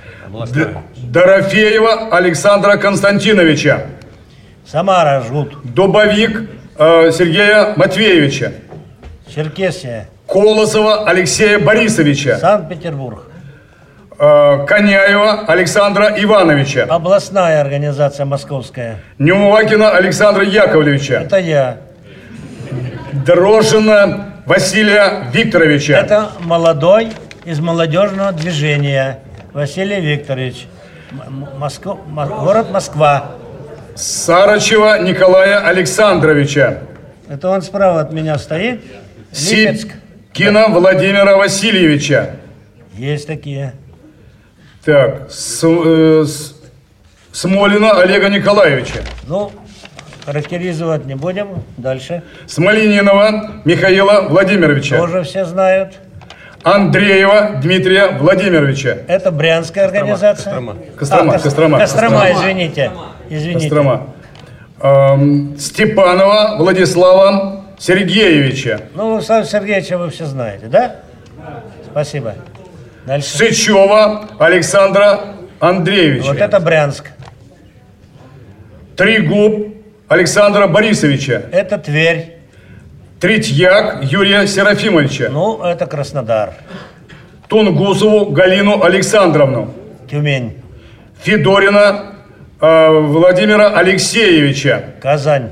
Д- 0.53 0.75
Дорофеева 0.97 2.09
Александра 2.17 2.75
Константиновича. 2.75 3.85
Самара 4.67 5.21
жгут. 5.21 5.53
Дубовик 5.73 6.49
э, 6.77 7.09
Сергея 7.13 7.75
Матвеевича. 7.77 8.51
Черкесия. 9.33 10.09
Колосова 10.27 11.07
Алексея 11.09 11.59
Борисовича. 11.59 12.37
Санкт-Петербург. 12.39 13.23
Э, 14.21 14.65
Коняева 14.67 15.45
Александра 15.47 16.13
Ивановича. 16.21 16.83
Областная 16.89 17.61
организация 17.61 18.25
московская. 18.25 18.97
Неумывакина 19.17 19.91
Александра 19.91 20.43
Яковлевича. 20.43 21.21
Это 21.21 21.37
я. 21.37 21.77
Дрожжина 23.25 24.33
Василия 24.45 25.23
Викторовича. 25.33 25.93
Это 25.99 26.31
молодой 26.41 27.09
из 27.45 27.59
молодежного 27.61 28.33
движения 28.33 29.19
Василий 29.53 30.01
Викторович. 30.01 30.67
Москва- 31.57 31.97
Мо- 32.07 32.25
город 32.27 32.71
Москва. 32.71 33.31
Сарычева 33.95 34.99
Николая 35.01 35.59
Александровича. 35.65 36.79
Это 37.29 37.49
он 37.49 37.61
справа 37.61 38.01
от 38.01 38.11
меня 38.11 38.37
стоит. 38.37 38.81
Липецк. 39.31 39.87
Сипкина 40.33 40.67
Владимира 40.69 41.37
Васильевича. 41.37 42.31
Есть 42.93 43.27
такие. 43.27 43.73
Так, 44.85 45.29
С- 45.29 45.63
э, 45.63 46.23
С- 46.25 46.55
Смолина 47.31 47.91
Олега 47.99 48.29
Николаевича. 48.29 49.03
Ну, 49.27 49.51
характеризовать 50.25 51.05
не 51.05 51.15
будем. 51.15 51.63
Дальше. 51.77 52.23
Смолининова 52.47 53.51
Михаила 53.65 54.21
Владимировича. 54.29 54.97
Тоже 54.97 55.23
все 55.23 55.45
знают. 55.45 55.95
Андреева 56.63 57.59
Дмитрия 57.61 58.17
Владимировича. 58.19 58.97
Это 59.07 59.31
брянская 59.31 59.85
организация. 59.85 60.53
Кострома, 60.97 61.31
А, 61.31 61.33
Кос- 61.35 61.43
Кострома. 61.43 61.79
Кострома, 61.79 62.19
Кострома. 62.19 62.31
извините. 62.41 62.91
Извините. 63.29 63.59
Кострома. 63.69 64.07
Эм, 64.81 65.55
Степанова 65.57 66.55
Владислава 66.57 67.63
Сергеевича. 67.77 68.81
Ну, 68.95 69.11
Владислава 69.11 69.45
Сергеевича 69.45 69.97
вы 69.97 70.09
все 70.09 70.25
знаете, 70.25 70.65
да? 70.67 70.95
Спасибо. 71.91 72.35
Дальше. 73.05 73.37
Сычева 73.37 74.29
Александра 74.39 75.35
Андреевича. 75.59 76.27
Вот 76.27 76.37
это 76.37 76.59
Брянск. 76.59 77.05
Тригуб 78.95 79.75
Александра 80.07 80.67
Борисовича. 80.67 81.43
Это 81.51 81.77
Тверь. 81.77 82.37
Третьяк 83.19 84.03
Юрия 84.03 84.47
Серафимовича. 84.47 85.29
Ну, 85.29 85.61
это 85.63 85.85
Краснодар. 85.85 86.53
Тунгусову 87.47 88.27
Галину 88.27 88.83
Александровну. 88.83 89.73
Тюмень. 90.09 90.57
Федорина 91.21 92.13
э, 92.61 92.89
Владимира 92.89 93.69
Алексеевича. 93.77 94.93
Казань. 95.01 95.51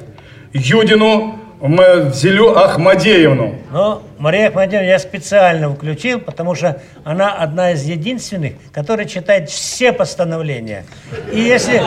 Юдину 0.53 1.36
Мадзелю 1.59 2.55
Ахмадеевну. 2.57 3.55
Но 3.71 4.03
Мария 4.19 4.49
Ахмадьевна 4.49 4.85
я 4.85 4.99
специально 4.99 5.73
включил, 5.73 6.19
потому 6.19 6.53
что 6.53 6.81
она 7.03 7.33
одна 7.33 7.71
из 7.71 7.83
единственных, 7.83 8.53
которая 8.71 9.07
читает 9.07 9.49
все 9.49 9.91
постановления. 9.91 10.85
И 11.31 11.39
если, 11.39 11.81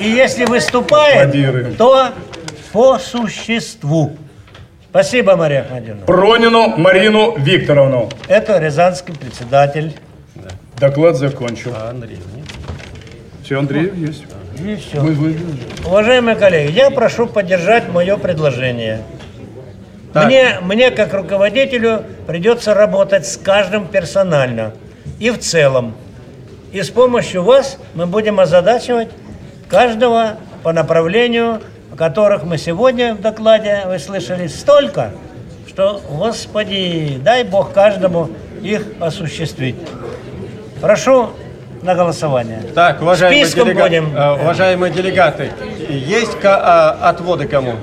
и 0.00 0.08
если 0.08 0.44
выступает, 0.44 1.76
то 1.78 2.10
по 2.72 2.98
существу. 2.98 4.16
Спасибо, 4.90 5.36
Мария 5.36 5.62
Ахмадьевна. 5.62 6.04
Пронину 6.04 6.76
Марину 6.76 7.34
Викторовну. 7.38 8.10
Это 8.26 8.58
рязанский 8.58 9.14
председатель. 9.14 9.94
Доклад 10.78 11.16
закончил. 11.16 11.72
А 11.74 11.90
Андрей, 11.90 12.18
нет? 12.36 12.46
Все, 13.42 13.58
Андрей 13.58 13.90
есть. 13.96 14.24
И 14.60 14.76
все. 14.76 15.00
Вы- 15.00 15.12
вы- 15.12 15.36
Уважаемые 15.86 16.36
коллеги, 16.36 16.72
я 16.72 16.90
прошу 16.90 17.26
поддержать 17.26 17.88
мое 17.88 18.16
предложение. 18.16 19.02
Мне, 20.14 20.58
мне, 20.62 20.90
как 20.90 21.12
руководителю, 21.14 22.02
придется 22.26 22.74
работать 22.74 23.26
с 23.26 23.36
каждым 23.36 23.86
персонально 23.86 24.72
и 25.20 25.30
в 25.30 25.38
целом. 25.38 25.94
И 26.72 26.82
с 26.82 26.90
помощью 26.90 27.42
вас 27.44 27.78
мы 27.94 28.06
будем 28.06 28.40
озадачивать 28.40 29.08
каждого 29.68 30.36
по 30.62 30.72
направлению, 30.72 31.60
о 31.92 31.96
которых 31.96 32.42
мы 32.44 32.58
сегодня 32.58 33.14
в 33.14 33.20
докладе, 33.20 33.82
вы 33.86 33.98
слышали, 33.98 34.46
столько, 34.48 35.12
что, 35.68 36.00
Господи, 36.10 37.18
дай 37.22 37.44
Бог 37.44 37.72
каждому 37.72 38.30
их 38.62 38.86
осуществить. 39.00 39.76
Прошу 40.80 41.30
на 41.82 41.94
голосование. 41.94 42.62
Так, 42.74 43.02
уважаемые, 43.02 43.44
Списком 43.46 43.68
делега- 43.68 43.82
будем. 43.82 44.16
э, 44.16 44.42
уважаемые 44.42 44.92
делегаты, 44.92 45.50
есть 45.88 46.36
а, 46.44 46.98
отводы 47.02 47.46
кому? 47.46 47.74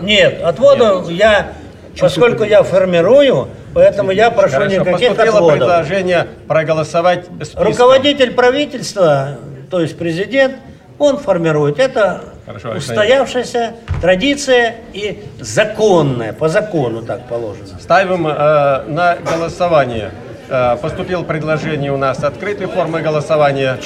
Нет, 0.00 0.42
отводу 0.42 1.08
я 1.08 1.52
Поскольку 1.98 2.44
я 2.44 2.62
формирую, 2.62 3.48
поэтому 3.74 4.12
я 4.12 4.30
прошу 4.30 4.54
Хорошо, 4.54 4.80
никаких 4.80 5.08
поступило 5.08 5.36
отводов. 5.36 5.58
предложение 5.58 6.26
проголосовать 6.48 7.26
списком. 7.26 7.64
Руководитель 7.64 8.32
правительства, 8.32 9.36
то 9.70 9.80
есть 9.80 9.98
президент, 9.98 10.56
он 10.98 11.18
формирует. 11.18 11.78
Это 11.78 12.22
Хорошо, 12.46 12.70
устоявшаяся 12.70 13.72
традиция 14.00 14.76
и 14.92 15.22
законная, 15.40 16.32
по 16.32 16.48
закону 16.48 17.02
так 17.02 17.28
положено. 17.28 17.78
Ставим 17.80 18.26
э, 18.26 18.82
на 18.86 19.16
голосование. 19.16 20.10
Э, 20.52 20.76
поступило 20.76 21.22
предложение 21.22 21.92
у 21.92 21.96
нас 21.96 22.22
открытой 22.22 22.66
формы 22.66 23.00
голосования. 23.00 23.78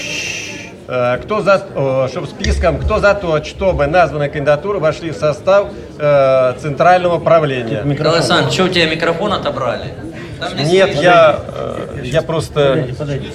Э, 0.89 1.17
кто 1.23 1.41
за, 1.41 1.65
чтобы 2.11 2.27
списком, 2.27 2.79
кто 2.81 2.99
за 2.99 3.15
то, 3.15 3.45
чтобы 3.45 3.87
названные 3.87 4.29
кандидатуры 4.29 4.81
вошли 4.81 5.13
в 5.13 5.17
состав 5.17 5.69
э, 5.97 6.55
центрального 6.61 7.19
правления? 7.19 7.83
Николай 7.85 8.17
Александрович, 8.17 8.55
что 8.55 8.65
у 8.65 8.69
тебя 8.69 8.87
микрофон 8.87 9.33
отобрали? 9.33 9.93
Нет, 10.65 10.97
я, 10.97 11.39
э, 11.55 12.01
я 12.03 12.23
просто... 12.23 12.89
Подойди. 12.99 13.31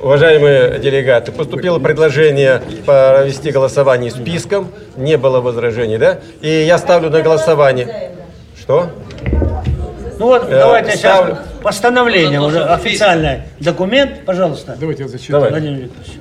Уважаемые 0.00 0.78
делегаты, 0.78 1.30
поступило 1.30 1.78
предложение 1.78 2.62
провести 2.86 3.50
голосование 3.50 4.10
списком, 4.10 4.68
не 4.96 5.18
было 5.18 5.42
возражений, 5.42 5.98
да? 5.98 6.20
И 6.40 6.48
я 6.48 6.78
ставлю 6.78 7.10
на 7.10 7.20
голосование. 7.20 8.12
Что? 8.58 8.90
Ну 10.22 10.28
вот, 10.28 10.44
Э, 10.48 10.56
давайте 10.56 10.96
ставлю. 10.96 11.34
сейчас 11.34 11.46
постановление, 11.64 12.40
уже 12.40 12.62
официальный 12.62 13.38
документ, 13.58 14.24
пожалуйста. 14.24 14.76
Давайте 14.78 15.02
я 15.02 15.08
зачитаю. 15.08 15.50
Владимир 15.50 15.80
Викторович. 15.80 16.12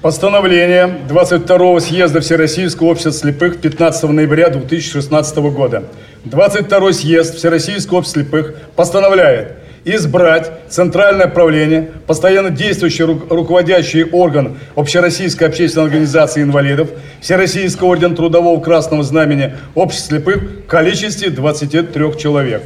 Постановление 0.00 0.86
22 1.06 1.80
съезда 1.80 2.20
Всероссийского 2.22 2.86
общества 2.86 3.12
слепых 3.12 3.58
15 3.60 4.04
ноября 4.12 4.48
2016 4.48 5.36
года. 5.50 5.82
22 6.24 6.92
съезд 6.94 7.34
Всероссийского 7.36 7.98
общества 7.98 8.22
слепых 8.22 8.54
постановляет 8.76 9.56
избрать 9.84 10.50
Центральное 10.70 11.28
правление, 11.28 11.90
постоянно 12.06 12.48
действующий 12.48 13.02
ру- 13.02 13.28
руководящий 13.28 14.04
орган 14.04 14.58
Общероссийской 14.74 15.48
общественной 15.48 15.84
организации 15.84 16.42
инвалидов, 16.42 16.88
Всероссийский 17.20 17.86
орден 17.86 18.16
Трудового 18.16 18.58
Красного 18.62 19.02
Знамени 19.02 19.52
Общества 19.74 20.16
слепых 20.16 20.42
в 20.64 20.66
количестве 20.66 21.28
23 21.28 22.16
человек. 22.18 22.62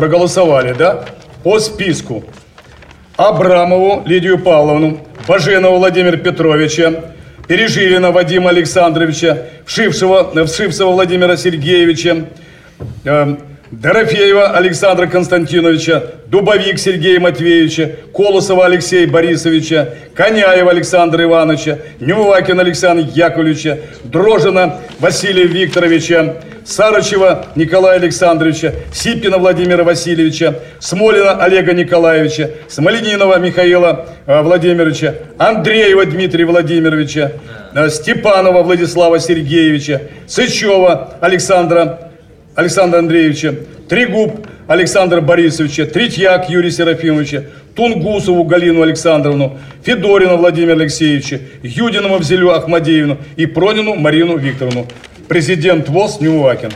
Проголосовали, 0.00 0.72
да? 0.72 1.04
По 1.44 1.58
списку. 1.58 2.24
Абрамову 3.18 4.02
Лидию 4.06 4.38
Павловну, 4.38 5.00
Баженова 5.28 5.76
Владимира 5.76 6.16
Петровича, 6.16 6.94
Пережилина 7.46 8.10
Вадима 8.10 8.48
Александровича, 8.48 9.36
Вшившего, 9.66 10.46
Вшивцева 10.46 10.90
Владимира 10.92 11.36
Сергеевича, 11.36 12.24
э, 13.04 13.36
Дорофеева 13.70 14.56
Александра 14.56 15.06
Константиновича, 15.06 16.02
Дубовик 16.28 16.78
Сергея 16.78 17.20
Матвеевича, 17.20 17.90
Колосова 18.14 18.64
Алексея 18.64 19.06
Борисовича, 19.06 19.86
Коняева 20.14 20.70
Александра 20.70 21.22
Ивановича, 21.24 21.76
Нювакина 22.00 22.62
Александра 22.62 23.06
Яковлевича, 23.14 23.78
Дрожина 24.04 24.76
Василия 24.98 25.46
Викторовича, 25.46 26.36
Сарычева 26.64 27.46
Николая 27.56 27.96
Александровича, 27.96 28.74
Сипкина 28.92 29.38
Владимира 29.38 29.84
Васильевича, 29.84 30.60
Смолина 30.78 31.42
Олега 31.42 31.72
Николаевича, 31.72 32.50
Смоленинова 32.68 33.38
Михаила 33.38 34.06
э, 34.26 34.42
Владимировича, 34.42 35.14
Андреева 35.38 36.04
Дмитрия 36.06 36.44
Владимировича, 36.44 37.32
э, 37.74 37.88
Степанова 37.88 38.62
Владислава 38.62 39.18
Сергеевича, 39.18 40.02
Сычева 40.26 41.14
Александра 41.20 42.10
Александра 42.54 42.98
Андреевича, 42.98 43.54
Трегуб 43.88 44.46
Александра 44.66 45.20
Борисовича, 45.20 45.86
Третьяк 45.86 46.50
Юрия 46.50 46.70
Серафимовича, 46.70 47.44
Тунгусову 47.74 48.44
Галину 48.44 48.82
Александровну, 48.82 49.58
Федорина 49.82 50.36
Владимира 50.36 50.74
Алексеевича, 50.74 51.40
Юдину 51.62 52.08
Мавзелю 52.10 52.50
Ахмадеевну 52.50 53.18
и 53.36 53.46
Пронину 53.46 53.94
Марину 53.94 54.36
Викторовну. 54.36 54.86
Президент 55.30 55.88
ВОЗ 55.88 56.18
Ньюакин. 56.20 56.72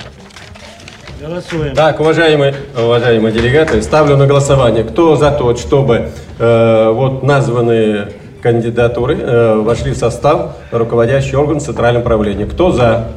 Голосуем. 1.20 1.74
Так, 1.74 1.98
уважаемые, 1.98 2.54
уважаемые 2.78 3.32
делегаты, 3.32 3.82
ставлю 3.82 4.16
на 4.16 4.28
голосование. 4.28 4.84
Кто 4.84 5.16
за 5.16 5.32
то, 5.32 5.56
чтобы 5.56 6.10
э, 6.38 6.90
вот 6.94 7.24
названные 7.24 8.12
кандидатуры 8.42 9.16
э, 9.18 9.54
вошли 9.56 9.90
в 9.90 9.96
состав 9.96 10.54
руководящий 10.70 11.34
орган 11.34 11.58
Центрального 11.58 12.04
правления? 12.04 12.46
Кто 12.46 12.70
за? 12.70 13.08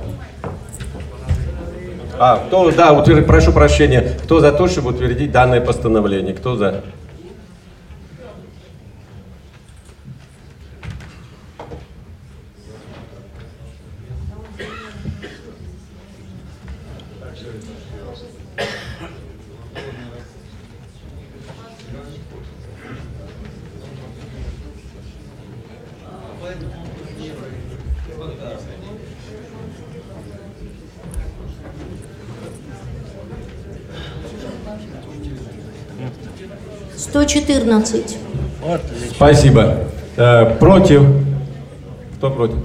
А, 2.17 2.41
кто, 2.47 2.71
да, 2.71 2.93
утвер- 2.93 3.21
прошу 3.21 3.51
прощения. 3.53 4.17
Кто 4.23 4.39
за 4.39 4.51
то, 4.51 4.67
чтобы 4.67 4.89
утвердить 4.89 5.31
данное 5.31 5.61
постановление? 5.61 6.33
Кто 6.33 6.55
за? 6.55 6.81
Сто 37.37 37.53
четырнадцать. 37.53 38.17
Вот, 38.61 38.81
Спасибо. 39.11 39.83
Э, 40.15 40.55
против? 40.59 41.03
Кто 42.17 42.31
против? 42.31 42.57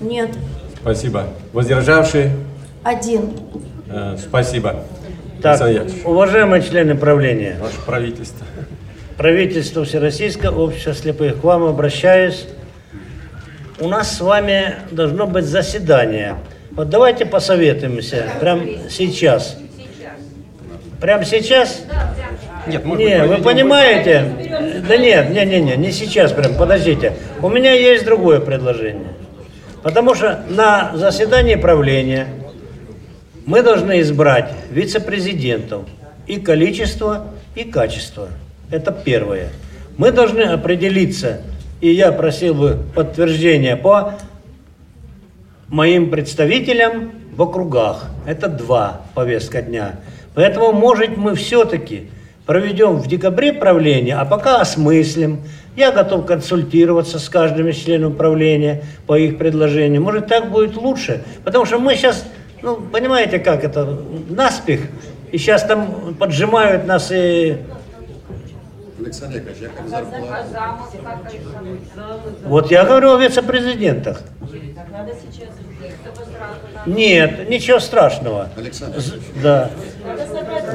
Нет. 0.00 0.30
Спасибо. 0.80 1.28
Воздержавшие? 1.52 2.32
Один. 2.82 3.30
Э, 3.88 4.16
спасибо. 4.18 4.84
Так, 5.40 5.60
уважаемые 6.04 6.62
члены 6.62 6.96
правления, 6.96 7.58
ваше 7.60 7.80
правительство. 7.86 8.44
правительство 9.16 9.84
Всероссийского 9.84 10.62
общества 10.62 10.94
слепых, 10.94 11.40
к 11.40 11.44
вам 11.44 11.62
обращаюсь. 11.62 12.46
У 13.78 13.86
нас 13.88 14.16
с 14.16 14.20
вами 14.20 14.76
должно 14.90 15.26
быть 15.28 15.44
заседание. 15.44 16.36
Вот 16.72 16.90
давайте 16.90 17.24
посоветуемся 17.24 18.26
прямо 18.40 18.62
сейчас. 18.90 19.58
Прямо 21.00 21.24
сейчас? 21.24 21.82
Нет, 22.66 22.84
может 22.84 23.04
Не, 23.04 23.18
быть, 23.20 23.38
вы 23.38 23.44
понимаете? 23.44 24.82
Да 24.88 24.96
нет, 24.96 25.30
не, 25.30 25.44
не, 25.44 25.60
не, 25.60 25.76
не 25.76 25.92
сейчас 25.92 26.32
прям, 26.32 26.54
подождите. 26.54 27.14
У 27.40 27.48
меня 27.48 27.72
есть 27.72 28.04
другое 28.04 28.40
предложение. 28.40 29.14
Потому 29.82 30.14
что 30.14 30.44
на 30.48 30.92
заседании 30.94 31.56
правления 31.56 32.28
мы 33.46 33.62
должны 33.62 34.00
избрать 34.00 34.52
вице-президентов 34.70 35.82
и 36.26 36.38
количество, 36.38 37.26
и 37.56 37.64
качество. 37.64 38.28
Это 38.70 38.92
первое. 38.92 39.48
Мы 39.98 40.12
должны 40.12 40.42
определиться, 40.42 41.42
и 41.80 41.90
я 41.90 42.12
просил 42.12 42.54
бы 42.54 42.78
подтверждения 42.94 43.76
по 43.76 44.14
моим 45.68 46.10
представителям 46.10 47.12
в 47.34 47.42
округах. 47.42 48.06
Это 48.24 48.48
два 48.48 49.02
повестка 49.14 49.62
дня. 49.62 49.96
Поэтому, 50.34 50.72
может, 50.72 51.16
мы 51.16 51.34
все-таки 51.34 52.08
проведем 52.52 52.96
в 52.96 53.06
декабре 53.06 53.54
правление, 53.54 54.14
а 54.16 54.26
пока 54.26 54.60
осмыслим. 54.60 55.40
Я 55.74 55.90
готов 55.90 56.26
консультироваться 56.26 57.18
с 57.18 57.26
каждым 57.30 57.68
из 57.68 57.76
членов 57.76 58.14
правления 58.18 58.82
по 59.06 59.16
их 59.16 59.38
предложениям. 59.38 60.02
Может, 60.02 60.26
так 60.26 60.50
будет 60.50 60.76
лучше? 60.76 61.24
Потому 61.44 61.64
что 61.64 61.78
мы 61.78 61.94
сейчас, 61.94 62.26
ну, 62.60 62.76
понимаете, 62.76 63.38
как 63.38 63.64
это, 63.64 63.98
наспех. 64.28 64.82
И 65.30 65.38
сейчас 65.38 65.64
там 65.64 66.14
поджимают 66.20 66.86
нас 66.86 67.10
и... 67.10 67.56
Александр 69.00 69.36
Яковлевич, 69.36 69.62
я 69.62 69.68
как 69.70 69.88
зарплата. 69.88 70.46
Вот 72.44 72.70
я 72.70 72.84
говорю 72.84 73.14
о 73.14 73.16
вице-президентах. 73.16 74.20
Нет, 76.86 77.48
ничего 77.48 77.78
страшного. 77.78 78.48
Александр 78.56 79.00
Да. 79.42 79.70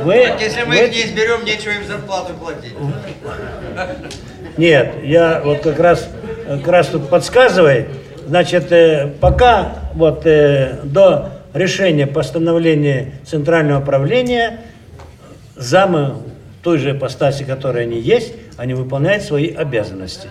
Вы, 0.03 0.25
Так 0.27 0.41
если 0.41 0.63
мы 0.63 0.69
вы- 0.77 0.85
их 0.85 0.91
не 0.91 1.01
изберем, 1.03 1.45
нечего 1.45 1.71
им 1.71 1.85
зарплату 1.85 2.34
платить. 2.34 2.73
Нет, 4.57 4.95
я 5.03 5.41
вот 5.43 5.59
как 5.61 5.79
раз, 5.79 6.07
как 6.47 6.67
раз 6.67 6.88
тут 6.88 7.09
подсказывай. 7.09 7.88
Значит, 8.25 8.71
э, 8.71 9.13
пока 9.19 9.75
вот 9.93 10.25
э, 10.25 10.79
до 10.84 11.29
решения 11.53 12.07
постановления 12.07 13.13
Центрального 13.25 13.81
правления 13.81 14.61
замы 15.55 16.15
той 16.63 16.77
же 16.77 16.91
ипостаси, 16.91 17.43
которые 17.43 17.84
они 17.84 17.99
есть, 17.99 18.34
они 18.57 18.73
выполняют 18.73 19.23
свои 19.23 19.53
обязанности. 19.53 20.27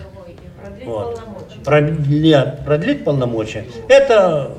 Вот. 0.85 1.21
Продлить, 1.63 2.59
продлить 2.65 3.03
полномочия. 3.03 3.65
Это 3.89 4.51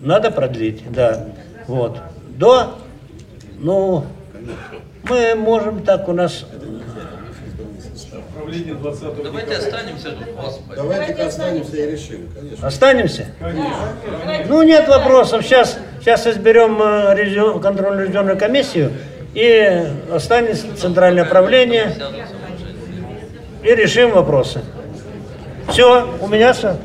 Надо 0.00 0.30
продлить, 0.30 0.90
да. 0.90 1.26
Вот. 1.66 1.98
До, 2.36 2.74
ну, 3.58 4.04
мы 5.08 5.34
можем 5.34 5.82
так 5.82 6.08
у 6.08 6.12
нас... 6.12 6.44
Давайте 9.22 9.56
останемся 9.56 10.10
тут, 10.12 10.34
господи. 10.36 10.76
Давайте 10.76 11.22
останемся 11.22 11.76
и 11.76 11.90
решим, 11.90 12.28
конечно. 12.34 12.66
Останемся? 12.66 13.26
Ну, 14.46 14.62
нет 14.62 14.88
вопросов. 14.88 15.42
Сейчас, 15.42 15.78
сейчас 16.00 16.26
изберем 16.26 16.80
э, 16.80 17.14
ревизион- 17.14 17.60
контрольно-ревизионную 17.60 18.38
комиссию 18.38 18.92
и 19.34 19.86
останется 20.10 20.74
центральное 20.76 21.24
правление 21.26 21.94
и 23.62 23.74
решим 23.74 24.12
вопросы. 24.12 24.62
Все, 25.68 26.08
у 26.20 26.28
меня 26.28 26.54
все. 26.54 26.76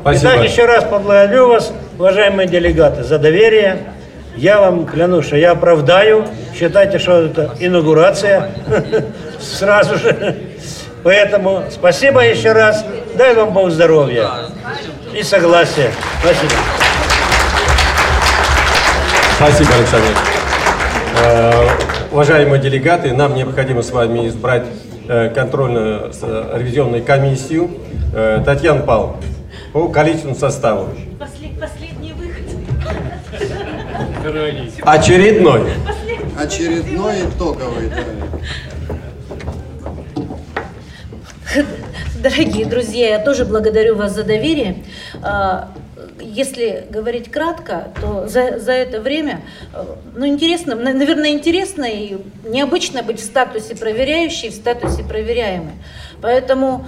Спасибо. 0.00 0.32
Итак, 0.32 0.44
еще 0.44 0.66
раз 0.66 0.84
поблагодарю 0.84 1.48
вас, 1.48 1.72
уважаемые 1.98 2.48
делегаты, 2.48 3.04
за 3.04 3.18
доверие. 3.18 3.78
Я 4.36 4.60
вам 4.60 4.86
клянусь, 4.86 5.26
что 5.26 5.36
я 5.36 5.52
оправдаю. 5.52 6.26
Считайте, 6.58 6.98
что 6.98 7.22
это 7.22 7.54
инаугурация 7.60 8.50
сразу 9.40 9.96
же. 9.96 10.36
Поэтому 11.02 11.64
спасибо 11.70 12.20
еще 12.24 12.52
раз. 12.52 12.84
Дай 13.16 13.34
вам 13.34 13.52
Бог 13.52 13.70
здоровья 13.70 14.28
и 15.14 15.22
согласия. 15.22 15.90
Спасибо. 16.20 16.52
Спасибо, 19.36 19.70
Александр. 19.74 20.08
Э, 21.22 21.68
Уважаемые 22.14 22.62
делегаты, 22.62 23.12
нам 23.12 23.34
необходимо 23.34 23.82
с 23.82 23.90
вами 23.90 24.28
избрать 24.28 24.62
э, 25.08 25.30
контрольно-ревизионную 25.30 27.02
комиссию. 27.02 27.70
Э, 28.14 28.40
Татьяна 28.46 28.82
Павловна, 28.82 29.16
по 29.74 29.88
количественному 29.88 30.38
составу. 30.38 30.88
Последний 31.18 32.12
выход. 32.12 32.44
Очередной. 34.82 35.72
Очередной 36.38 37.14
итоговый, 37.28 37.88
да. 37.88 38.04
Дорогие 42.22 42.66
друзья, 42.66 43.08
я 43.08 43.18
тоже 43.18 43.44
благодарю 43.44 43.96
вас 43.96 44.14
за 44.14 44.22
доверие. 44.22 44.84
А, 45.22 45.70
Если 46.20 46.86
говорить 46.90 47.30
кратко, 47.30 47.88
то 48.00 48.26
за, 48.28 48.58
за 48.58 48.72
это 48.72 49.00
время, 49.00 49.42
э, 49.74 49.84
ну, 50.16 50.26
интересно, 50.26 50.74
на- 50.74 50.92
наверное, 50.94 51.30
интересно 51.30 51.84
и 51.84 52.16
необычно 52.44 53.02
быть 53.02 53.20
в 53.20 53.24
статусе 53.24 53.76
проверяющей, 53.76 54.48
в 54.50 54.54
статусе 54.54 55.02
проверяемой. 55.04 55.74
Поэтому 56.22 56.86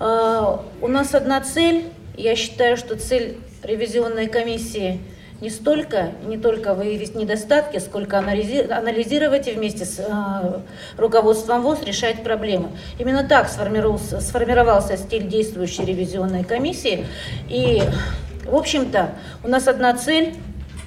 э, 0.00 0.56
у 0.80 0.88
нас 0.88 1.14
одна 1.14 1.40
цель. 1.42 1.84
Я 2.16 2.36
считаю, 2.36 2.76
что 2.76 2.96
цель 2.96 3.38
ревизионной 3.62 4.26
комиссии 4.26 5.00
не 5.40 5.50
столько, 5.50 6.12
не 6.24 6.36
только 6.36 6.72
выявить 6.72 7.16
недостатки, 7.16 7.78
сколько 7.78 8.16
анализи- 8.16 8.70
анализировать 8.70 9.48
и 9.48 9.52
вместе 9.52 9.84
с 9.84 9.98
э, 9.98 10.60
руководством 10.96 11.62
ВОЗ 11.62 11.82
решать 11.84 12.22
проблемы. 12.22 12.68
Именно 12.98 13.24
так 13.24 13.48
сформировался, 13.48 14.20
сформировался 14.20 14.96
стиль 14.96 15.26
действующей 15.26 15.84
ревизионной 15.84 16.44
комиссии. 16.44 17.06
И, 17.48 17.82
в 18.44 18.54
общем-то, 18.54 19.10
у 19.42 19.48
нас 19.48 19.66
одна 19.66 19.94
цель 19.94 20.34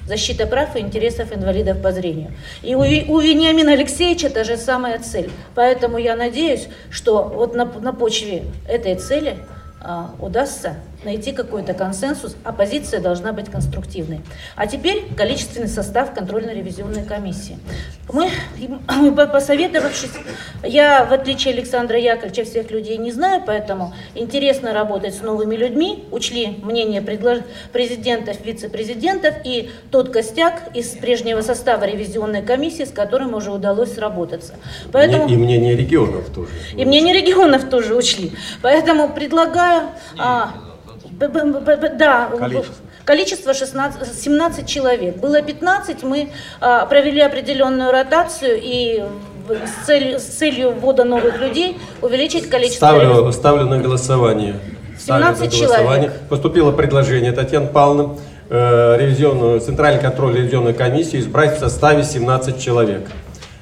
защита 0.06 0.46
прав 0.46 0.74
и 0.74 0.78
интересов 0.78 1.36
инвалидов 1.36 1.82
по 1.82 1.92
зрению. 1.92 2.32
И 2.62 2.74
у, 2.74 2.80
у 2.80 3.20
Вениамина 3.20 3.72
Алексеевича 3.72 4.30
та 4.30 4.44
же 4.44 4.56
самая 4.56 5.00
цель. 5.00 5.30
Поэтому 5.54 5.98
я 5.98 6.16
надеюсь, 6.16 6.68
что 6.90 7.24
вот 7.24 7.54
на, 7.54 7.66
на 7.66 7.92
почве 7.92 8.44
этой 8.66 8.94
цели 8.94 9.36
а, 9.82 10.14
удастся 10.18 10.76
найти 11.06 11.32
какой-то 11.32 11.72
консенсус, 11.72 12.36
а 12.44 12.52
позиция 12.52 13.00
должна 13.00 13.32
быть 13.32 13.48
конструктивной. 13.48 14.20
А 14.56 14.66
теперь 14.66 15.04
количественный 15.16 15.68
состав 15.68 16.12
контрольно-ревизионной 16.12 17.04
комиссии. 17.04 17.58
Мы, 18.12 18.28
мы 18.88 19.12
по- 19.12 19.26
посоветовавшись, 19.26 20.10
я, 20.62 21.04
в 21.04 21.12
отличие 21.12 21.54
Александра 21.54 21.98
Яковлевича, 21.98 22.44
всех 22.44 22.70
людей 22.70 22.98
не 22.98 23.12
знаю, 23.12 23.42
поэтому 23.46 23.94
интересно 24.14 24.72
работать 24.74 25.14
с 25.14 25.22
новыми 25.22 25.54
людьми, 25.56 26.04
учли 26.10 26.58
мнение 26.62 27.00
предлож- 27.00 27.44
президентов, 27.72 28.44
вице-президентов 28.44 29.34
и 29.44 29.70
тот 29.90 30.10
костяк 30.10 30.62
из 30.74 30.88
прежнего 30.88 31.40
состава 31.40 31.84
ревизионной 31.84 32.42
комиссии, 32.42 32.84
с 32.84 32.90
которым 32.90 33.34
уже 33.34 33.50
удалось 33.52 33.94
сработаться. 33.94 34.54
Поэтому... 34.92 35.28
И 35.28 35.34
и 35.34 35.36
мнение 35.36 35.76
регионов 35.76 36.30
тоже. 36.34 36.50
И 36.76 36.84
мнение 36.84 37.14
регионов 37.14 37.68
тоже 37.70 37.94
учли. 37.94 38.32
Поэтому 38.60 39.08
предлагаю... 39.08 39.90
а, 40.18 40.50
б- 41.18 41.28
б- 41.28 41.60
б- 41.60 41.76
б- 41.76 41.94
да, 41.96 42.28
Количество. 42.38 42.74
Количество 43.04 43.54
16, 43.54 44.14
17 44.22 44.66
человек. 44.66 45.16
Было 45.18 45.40
15, 45.40 46.02
мы 46.02 46.30
а, 46.60 46.86
провели 46.86 47.20
определенную 47.20 47.92
ротацию 47.92 48.58
и 48.60 49.04
с 49.48 49.86
целью, 49.86 50.18
с 50.18 50.24
целью 50.24 50.72
ввода 50.72 51.04
новых 51.04 51.38
людей 51.40 51.78
увеличить 52.02 52.50
количество... 52.50 52.86
Ставлю, 52.86 53.30
ставлю 53.32 53.64
на 53.66 53.78
голосование. 53.78 54.56
Ставлю 54.98 55.24
на 55.26 55.34
17 55.36 55.60
голосование. 55.60 56.08
человек. 56.08 56.28
Поступило 56.28 56.72
предложение 56.72 57.30
Татьяны 57.30 57.68
Павловны 57.68 58.18
э, 58.50 58.96
ревизионную, 58.98 59.60
Центральный 59.60 60.00
контроль 60.00 60.34
ревизионной 60.36 60.74
комиссии 60.74 61.20
избрать 61.20 61.56
в 61.56 61.60
составе 61.60 62.02
17 62.02 62.60
человек. 62.60 63.08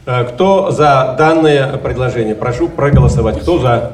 Э, 0.07 0.25
кто 0.25 0.71
за 0.71 1.15
данное 1.19 1.77
предложение? 1.77 2.35
Прошу 2.35 2.69
проголосовать. 2.71 3.41
Кто 3.41 3.59
за? 3.59 3.93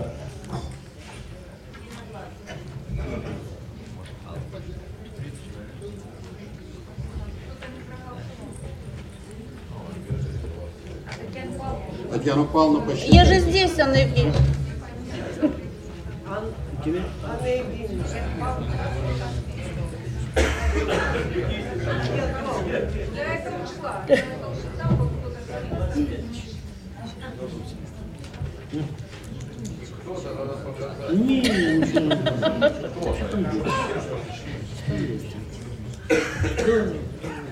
Татьяна 12.21 12.45
Павловна 12.45 12.81
посчитайте. 12.81 13.17
Я 13.17 13.25
же 13.25 13.39
здесь, 13.41 13.79
Анна 13.79 13.95
Евгеньевна. 13.95 14.35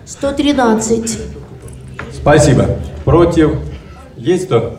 Сто 0.05 0.33
тринадцать. 0.33 1.19
Спасибо. 2.13 2.79
Против? 3.07 3.68
Есть 4.19 4.47
кто? 4.47 4.77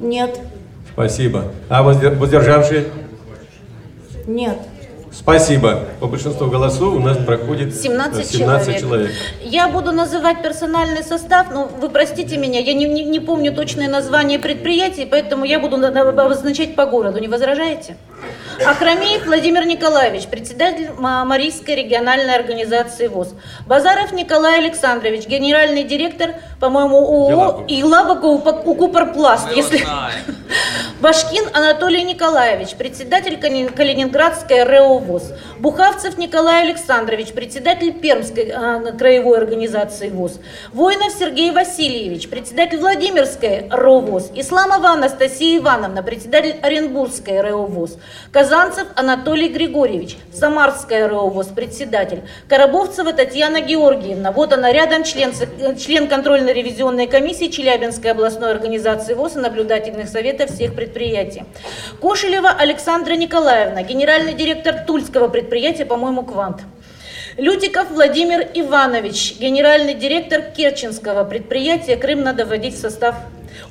Нет. 0.00 0.38
Спасибо. 0.92 1.52
А 1.68 1.82
воздер- 1.82 2.14
воздержавшие? 2.16 2.86
Нет. 4.26 4.56
Спасибо. 5.12 5.84
По 6.00 6.06
большинству 6.06 6.46
голосов 6.48 6.94
у 6.94 6.98
нас 6.98 7.18
проходит 7.18 7.74
17 7.74 8.20
э, 8.20 8.24
17 8.24 8.66
человек. 8.66 8.80
человек. 8.80 9.10
Я 9.42 9.68
буду 9.68 9.92
называть 9.92 10.42
персональный 10.42 11.02
состав, 11.04 11.48
но 11.52 11.66
вы 11.66 11.90
простите 11.90 12.38
меня, 12.38 12.60
я 12.60 12.72
не, 12.72 12.86
не- 12.86 13.04
не 13.04 13.20
помню 13.20 13.52
точное 13.52 13.88
название 13.88 14.38
предприятий, 14.38 15.06
поэтому 15.08 15.44
я 15.44 15.60
буду 15.60 15.76
на- 15.76 15.90
на- 15.90 16.08
обозначать 16.08 16.74
по 16.74 16.86
городу. 16.86 17.18
Не 17.20 17.28
возражаете? 17.28 17.96
Ахрамеев 18.66 19.26
Владимир 19.26 19.64
Николаевич, 19.66 20.26
председатель 20.26 20.90
Ма- 20.96 21.24
Марийской 21.24 21.74
региональной 21.74 22.34
организации 22.34 23.08
ВОЗ. 23.08 23.34
Базаров 23.66 24.12
Николай 24.12 24.58
Александрович, 24.58 25.26
генеральный 25.26 25.84
директор, 25.84 26.34
по-моему, 26.60 26.96
ООО 26.98 27.64
Елабуга 27.68 28.26
Укупорпласт. 28.26 29.48
Если... 29.54 29.84
Башкин 31.00 31.44
Анатолий 31.52 32.04
Николаевич, 32.04 32.74
председатель 32.76 33.36
Кали- 33.36 33.66
Калининградской 33.68 34.62
РЭО 34.62 34.98
ВОЗ. 34.98 35.32
Бухавцев 35.58 36.16
Николай 36.16 36.62
Александрович, 36.62 37.32
председатель 37.32 37.92
Пермской 37.92 38.50
а, 38.54 38.80
краевой 38.92 39.38
организации 39.38 40.10
ВОЗ. 40.10 40.38
Воинов 40.72 41.12
Сергей 41.18 41.50
Васильевич, 41.50 42.28
председатель 42.28 42.78
Владимирской 42.78 43.66
РО 43.70 43.98
ВОЗ. 44.00 44.30
Исламова 44.36 44.90
Анастасия 44.90 45.58
Ивановна, 45.58 46.02
председатель 46.04 46.56
Оренбургской 46.62 47.40
РЭО 47.40 47.66
ВОЗ. 47.66 47.98
Казанцев 48.52 48.88
Анатолий 48.96 49.48
Григорьевич, 49.48 50.18
Самарская 50.30 51.08
ВОЗ, 51.08 51.46
председатель. 51.56 52.20
Коробовцева 52.50 53.14
Татьяна 53.14 53.62
Георгиевна, 53.62 54.30
вот 54.30 54.52
она 54.52 54.70
рядом, 54.70 55.04
член, 55.04 55.32
э, 55.40 55.74
член 55.76 56.06
контрольно-ревизионной 56.06 57.06
комиссии 57.06 57.46
Челябинской 57.46 58.10
областной 58.10 58.50
организации 58.50 59.14
ВОЗ 59.14 59.36
и 59.36 59.38
наблюдательных 59.38 60.06
советов 60.10 60.50
всех 60.50 60.74
предприятий. 60.74 61.44
Кошелева 62.02 62.50
Александра 62.50 63.14
Николаевна, 63.14 63.84
генеральный 63.84 64.34
директор 64.34 64.84
Тульского 64.86 65.28
предприятия, 65.28 65.86
по-моему, 65.86 66.22
«Квант». 66.22 66.60
Лютиков 67.38 67.90
Владимир 67.90 68.46
Иванович, 68.52 69.36
генеральный 69.40 69.94
директор 69.94 70.42
Керченского 70.42 71.24
предприятия 71.24 71.96
«Крым 71.96 72.20
надо 72.20 72.44
вводить 72.44 72.74
в 72.74 72.78
состав». 72.78 73.14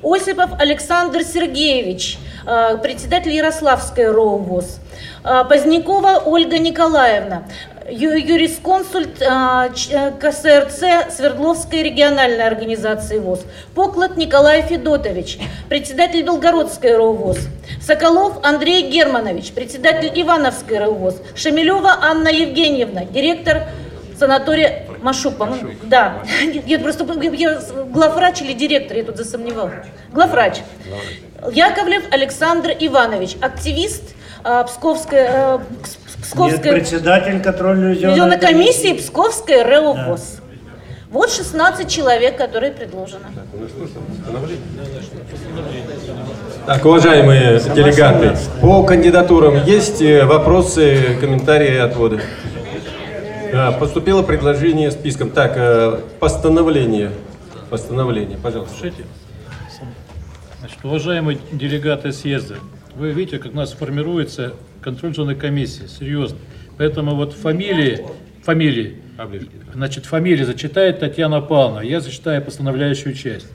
Осипов 0.03 0.51
Александр 0.59 1.23
Сергеевич, 1.23 2.17
э, 2.45 2.77
председатель 2.81 3.33
Ярославской 3.33 4.09
РОУ 4.09 4.37
ВОЗ. 4.37 4.79
Э, 5.23 5.43
Позднякова 5.47 6.23
Ольга 6.25 6.57
Николаевна, 6.57 7.43
юрисконсульт 7.89 9.21
э, 9.21 9.69
КСРЦ 10.19 11.15
Свердловской 11.15 11.83
региональной 11.83 12.45
организации 12.47 13.19
ВОЗ, 13.19 13.45
Поклад 13.75 14.17
Николай 14.17 14.63
Федотович, 14.63 15.37
председатель 15.69 16.23
Белгородской 16.23 16.95
РОВОЗ, 16.95 17.37
Соколов 17.79 18.43
Андрей 18.43 18.89
Германович, 18.89 19.51
председатель 19.51 20.11
Ивановской 20.19 20.79
РОВОЗ, 20.79 21.21
Шамилева 21.35 21.97
Анна 22.01 22.29
Евгеньевна, 22.29 23.05
директор 23.05 23.67
санатория 24.17 24.85
Машук, 25.01 25.37
по-моему. 25.37 25.71
Да. 25.83 26.23
Я 26.65 26.79
просто 26.79 27.05
я 27.33 27.59
главврач 27.85 28.41
или 28.41 28.53
директор, 28.53 28.97
я 28.97 29.03
тут 29.03 29.17
засомневалась. 29.17 29.73
Главврач. 30.11 30.59
Яковлев 31.51 32.03
Александр 32.11 32.71
Иванович, 32.79 33.37
активист 33.41 34.15
а, 34.43 34.63
Псковской, 34.63 35.19
э, 35.19 35.57
Пс- 35.57 35.97
Нет, 36.17 36.21
Псковской 36.21 36.71
председатель 36.71 37.41
контрольной 37.41 37.95
телевизионной 37.95 38.39
комиссии 38.39 38.93
Псковской 38.93 39.63
РЭО 39.63 39.93
ВОЗ. 39.93 40.37
Вот 41.09 41.31
16 41.31 41.89
человек, 41.89 42.37
которые 42.37 42.71
предложены. 42.71 43.25
Так, 46.65 46.85
уважаемые 46.85 47.59
делегаты, 47.59 48.37
по 48.61 48.83
кандидатурам 48.83 49.63
есть 49.65 50.01
э, 50.01 50.25
вопросы, 50.25 51.17
комментарии, 51.19 51.77
отводы? 51.77 52.21
А, 53.53 53.71
Поступило 53.73 54.23
предложение 54.23 54.91
списком. 54.91 55.29
Так, 55.29 55.53
э, 55.57 55.99
постановление. 56.19 57.11
Постановление, 57.69 58.37
пожалуйста. 58.37 58.73
Слушайте, 58.77 59.03
значит, 60.59 60.77
уважаемые 60.83 61.37
делегаты 61.51 62.13
съезда, 62.13 62.55
вы 62.95 63.11
видите, 63.11 63.39
как 63.39 63.53
у 63.53 63.55
нас 63.55 63.73
формируется 63.73 64.53
контрольная 64.81 65.35
комиссия, 65.35 65.87
серьезно. 65.87 66.37
Поэтому 66.77 67.15
вот 67.15 67.33
фамилии, 67.33 68.05
фамилии, 68.43 68.97
значит, 69.73 70.05
фамилии 70.05 70.43
зачитает 70.43 70.99
Татьяна 70.99 71.41
Павловна, 71.41 71.81
я 71.81 71.99
зачитаю 71.99 72.41
постановляющую 72.41 73.13
часть. 73.13 73.47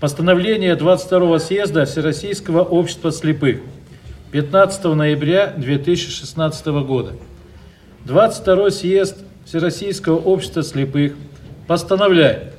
Постановление 0.00 0.74
22 0.74 1.38
съезда 1.38 1.84
Всероссийского 1.84 2.62
общества 2.62 3.12
слепых 3.12 3.60
15 4.32 4.84
ноября 4.84 5.52
2016 5.56 6.66
года. 6.66 7.12
22 8.04 8.70
съезд 8.70 9.18
Всероссийского 9.44 10.16
общества 10.16 10.62
слепых 10.62 11.14
постановляет 11.66 12.54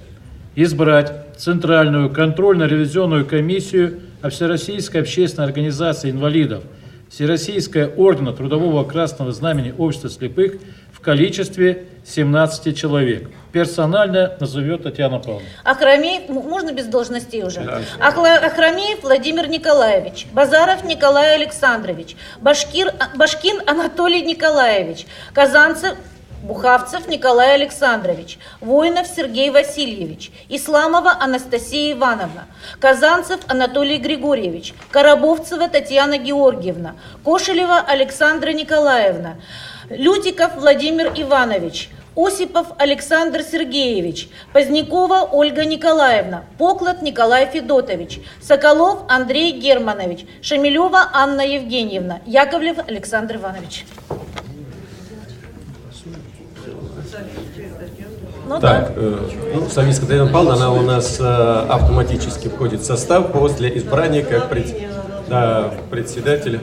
избрать 0.56 1.38
Центральную 1.38 2.12
контрольно-ревизионную 2.12 3.26
комиссию 3.26 4.02
Всероссийской 4.30 5.02
общественной 5.02 5.48
организации 5.48 6.12
инвалидов 6.12 6.64
Всероссийское 7.10 7.88
ордена 7.88 8.34
Трудового 8.34 8.84
Красного 8.84 9.32
Знамени 9.32 9.74
Общества 9.78 10.10
слепых 10.10 10.58
в 11.02 11.04
количестве 11.04 11.86
17 12.06 12.78
человек. 12.78 13.28
Персонально 13.52 14.38
назовет 14.40 14.84
Татьяна 14.84 15.18
Павловна. 15.20 15.48
Ахрамеев, 15.66 16.30
можно 16.30 16.72
без 16.72 16.86
должностей 16.86 17.44
уже? 17.44 17.60
Ахла- 18.00 18.38
Ахрамеев 18.46 19.02
Владимир 19.04 19.48
Николаевич, 19.50 20.28
Базаров 20.32 20.84
Николай 20.84 21.36
Александрович, 21.36 22.16
Башкир, 22.40 22.94
а- 23.00 23.18
Башкин 23.18 23.62
Анатолий 23.66 24.22
Николаевич, 24.22 25.06
Казанцев 25.34 25.96
Бухавцев 26.44 27.08
Николай 27.08 27.54
Александрович, 27.56 28.40
Воинов 28.62 29.06
Сергей 29.08 29.50
Васильевич, 29.52 30.32
Исламова 30.50 31.12
Анастасия 31.20 31.94
Ивановна, 31.94 32.46
Казанцев 32.80 33.40
Анатолий 33.48 33.98
Григорьевич, 33.98 34.74
Коробовцева 34.92 35.68
Татьяна 35.68 36.18
Георгиевна, 36.18 36.96
Кошелева 37.24 37.78
Александра 37.80 38.52
Николаевна, 38.54 39.36
Лютиков 39.92 40.56
Владимир 40.58 41.08
Иванович, 41.16 41.90
Осипов 42.16 42.68
Александр 42.78 43.42
Сергеевич, 43.44 44.30
Позднякова 44.54 45.30
Ольга 45.32 45.66
Николаевна, 45.66 46.44
Поклад 46.58 47.02
Николай 47.02 47.46
Федотович, 47.48 48.20
Соколов 48.42 49.00
Андрей 49.10 49.52
Германович, 49.60 50.26
Шамилева 50.42 51.10
Анна 51.14 51.42
Евгеньевна, 51.42 52.20
Яковлев 52.26 52.78
Александр 52.88 53.36
Иванович. 53.36 53.86
Ну 58.48 58.60
Так, 58.60 58.92
э, 58.96 59.18
ну, 59.56 59.70
Савицкая 59.70 60.08
Татьяна 60.10 60.32
Павловна, 60.32 60.66
она 60.68 60.74
у 60.74 60.82
нас 60.82 61.18
э, 61.20 61.24
автоматически 61.70 62.50
входит 62.50 62.82
в 62.82 62.86
состав 62.86 63.32
после 63.32 63.76
избрания 63.78 64.24
как 64.24 64.50
пред- 64.50 64.76
да, 65.30 65.72
председателя. 65.90 66.60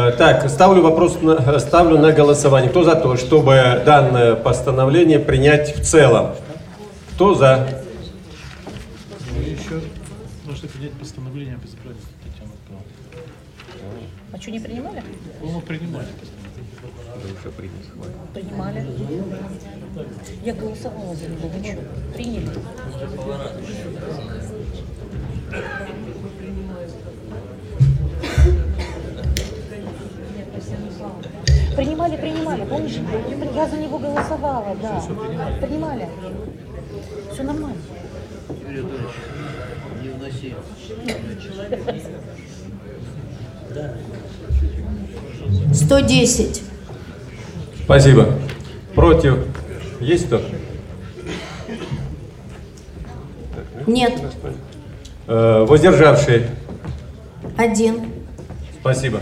Э, 0.00 0.12
Так, 0.12 0.48
ставлю 0.48 0.82
вопрос, 0.82 1.20
на, 1.20 1.32
э, 1.32 1.58
ставлю 1.58 1.98
на 1.98 2.12
голосование. 2.12 2.70
Кто 2.70 2.84
за 2.84 2.94
то, 2.94 3.16
чтобы 3.16 3.82
данное 3.84 4.34
постановление 4.34 5.18
принять 5.18 5.76
в 5.76 5.84
целом? 5.84 6.34
Кто 7.14 7.34
за? 7.34 7.68
Еще 9.44 9.82
нужно 10.46 10.68
принять 10.68 10.92
постановление 10.92 11.56
об 11.56 11.64
избрании 11.66 12.00
Татьяны. 12.24 12.52
А 14.32 14.40
что, 14.40 14.50
не 14.50 14.60
принимали? 14.60 15.02
Ну, 15.42 15.60
принимали. 15.60 16.06
Принимали. 18.32 18.86
Я 20.44 20.54
голосовала 20.54 21.14
за 21.14 21.26
него. 21.28 21.48
Вы 21.48 21.64
что, 21.64 21.80
приняли? 22.14 22.48
Принимали, 32.16 32.16
принимали, 32.16 32.64
помнишь? 32.64 32.98
Я 33.54 33.68
за 33.68 33.76
него 33.76 33.98
голосовала, 33.98 34.76
да. 34.82 35.02
Принимали. 35.60 36.08
Все 37.32 37.42
нормально. 37.44 37.76
Не 40.02 40.08
вноси. 40.10 40.54
Да. 43.74 43.94
110. 45.72 46.62
Спасибо. 47.84 48.26
Против? 48.94 49.38
Есть 50.00 50.26
кто? 50.26 50.40
Нет. 53.86 54.20
Э, 55.28 55.64
Воздержавшие? 55.68 56.50
Один. 57.56 58.12
Спасибо. 58.80 59.20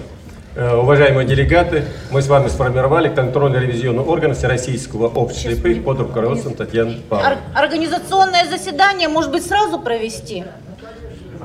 Э, 0.59 0.75
Уважаемые 0.75 1.25
делегаты, 1.25 1.85
мы 2.11 2.21
с 2.21 2.27
вами 2.27 2.49
сформировали 2.49 3.09
контрольно-ревизионный 3.09 4.03
орган 4.03 4.35
Всероссийского 4.35 5.07
общества 5.07 5.53
слепых 5.53 5.85
под 5.85 6.01
руководством 6.01 6.55
Татьяны 6.55 6.97
Павловны. 7.09 7.37
Ор- 7.37 7.39
организационное 7.65 8.45
заседание, 8.51 9.07
может 9.07 9.31
быть, 9.31 9.47
сразу 9.47 9.79
провести? 9.79 10.43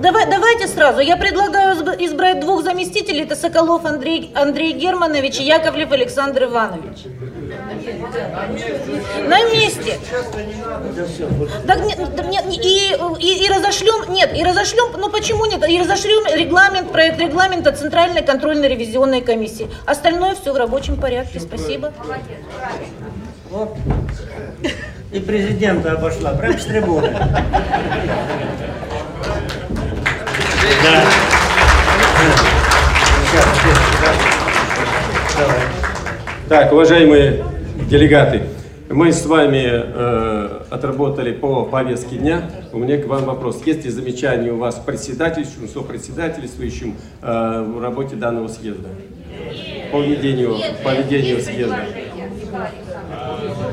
Давай, 0.01 0.25
давайте 0.25 0.67
сразу. 0.67 0.99
Я 1.01 1.15
предлагаю 1.15 1.75
изб- 1.77 1.95
избрать 2.03 2.39
двух 2.39 2.63
заместителей. 2.63 3.21
Это 3.21 3.35
Соколов 3.35 3.85
Андрей, 3.85 4.31
Андрей 4.33 4.73
Германович 4.73 5.39
и 5.41 5.43
Яковлев 5.43 5.91
Александр 5.91 6.45
Иванович. 6.45 7.03
На 9.27 9.43
месте. 9.51 9.99
Так 11.67 11.85
нет, 11.85 12.15
да 12.15 12.23
нет, 12.23 12.45
и, 12.49 12.95
и, 13.19 13.45
и 13.45 13.49
разошлем, 13.49 14.11
нет, 14.13 14.31
и 14.35 14.43
разошлем, 14.43 14.91
ну 14.97 15.09
почему 15.09 15.45
нет, 15.45 15.67
и 15.67 15.79
разошлем 15.79 16.25
регламент, 16.33 16.91
проект 16.91 17.19
регламента 17.19 17.71
Центральной 17.71 18.21
контрольно-ревизионной 18.21 19.21
комиссии. 19.21 19.69
Остальное 19.85 20.35
все 20.35 20.53
в 20.53 20.57
рабочем 20.57 20.95
порядке, 20.97 21.39
спасибо. 21.39 21.93
Вот. 23.49 23.75
И 25.11 25.19
президента 25.19 25.91
обошла, 25.91 26.33
прям 26.33 26.57
с 26.57 26.65
трибуны. 26.65 27.09
Да. 30.83 31.05
Сейчас, 33.31 33.45
сейчас, 33.45 34.15
Давай. 35.37 35.59
Так, 36.49 36.71
уважаемые 36.71 37.43
делегаты, 37.87 38.43
мы 38.89 39.11
с 39.11 39.25
вами 39.25 39.63
э, 39.65 40.61
отработали 40.69 41.31
по 41.31 41.65
повестке 41.65 42.17
дня. 42.17 42.49
У 42.71 42.77
меня 42.77 42.97
к 43.01 43.07
вам 43.07 43.25
вопрос. 43.25 43.61
Есть 43.65 43.85
ли 43.85 43.91
замечания 43.91 44.51
у 44.51 44.57
вас 44.57 44.75
к 44.75 44.85
председательствующему, 44.85 45.67
сопредседательствующим 45.67 46.95
э, 47.21 47.65
в 47.67 47.81
работе 47.81 48.15
данного 48.15 48.47
съезда? 48.49 48.89
По 49.91 50.01
ведению, 50.01 50.57
по 50.83 50.93
ведению 50.93 51.41
съезда. 51.41 51.79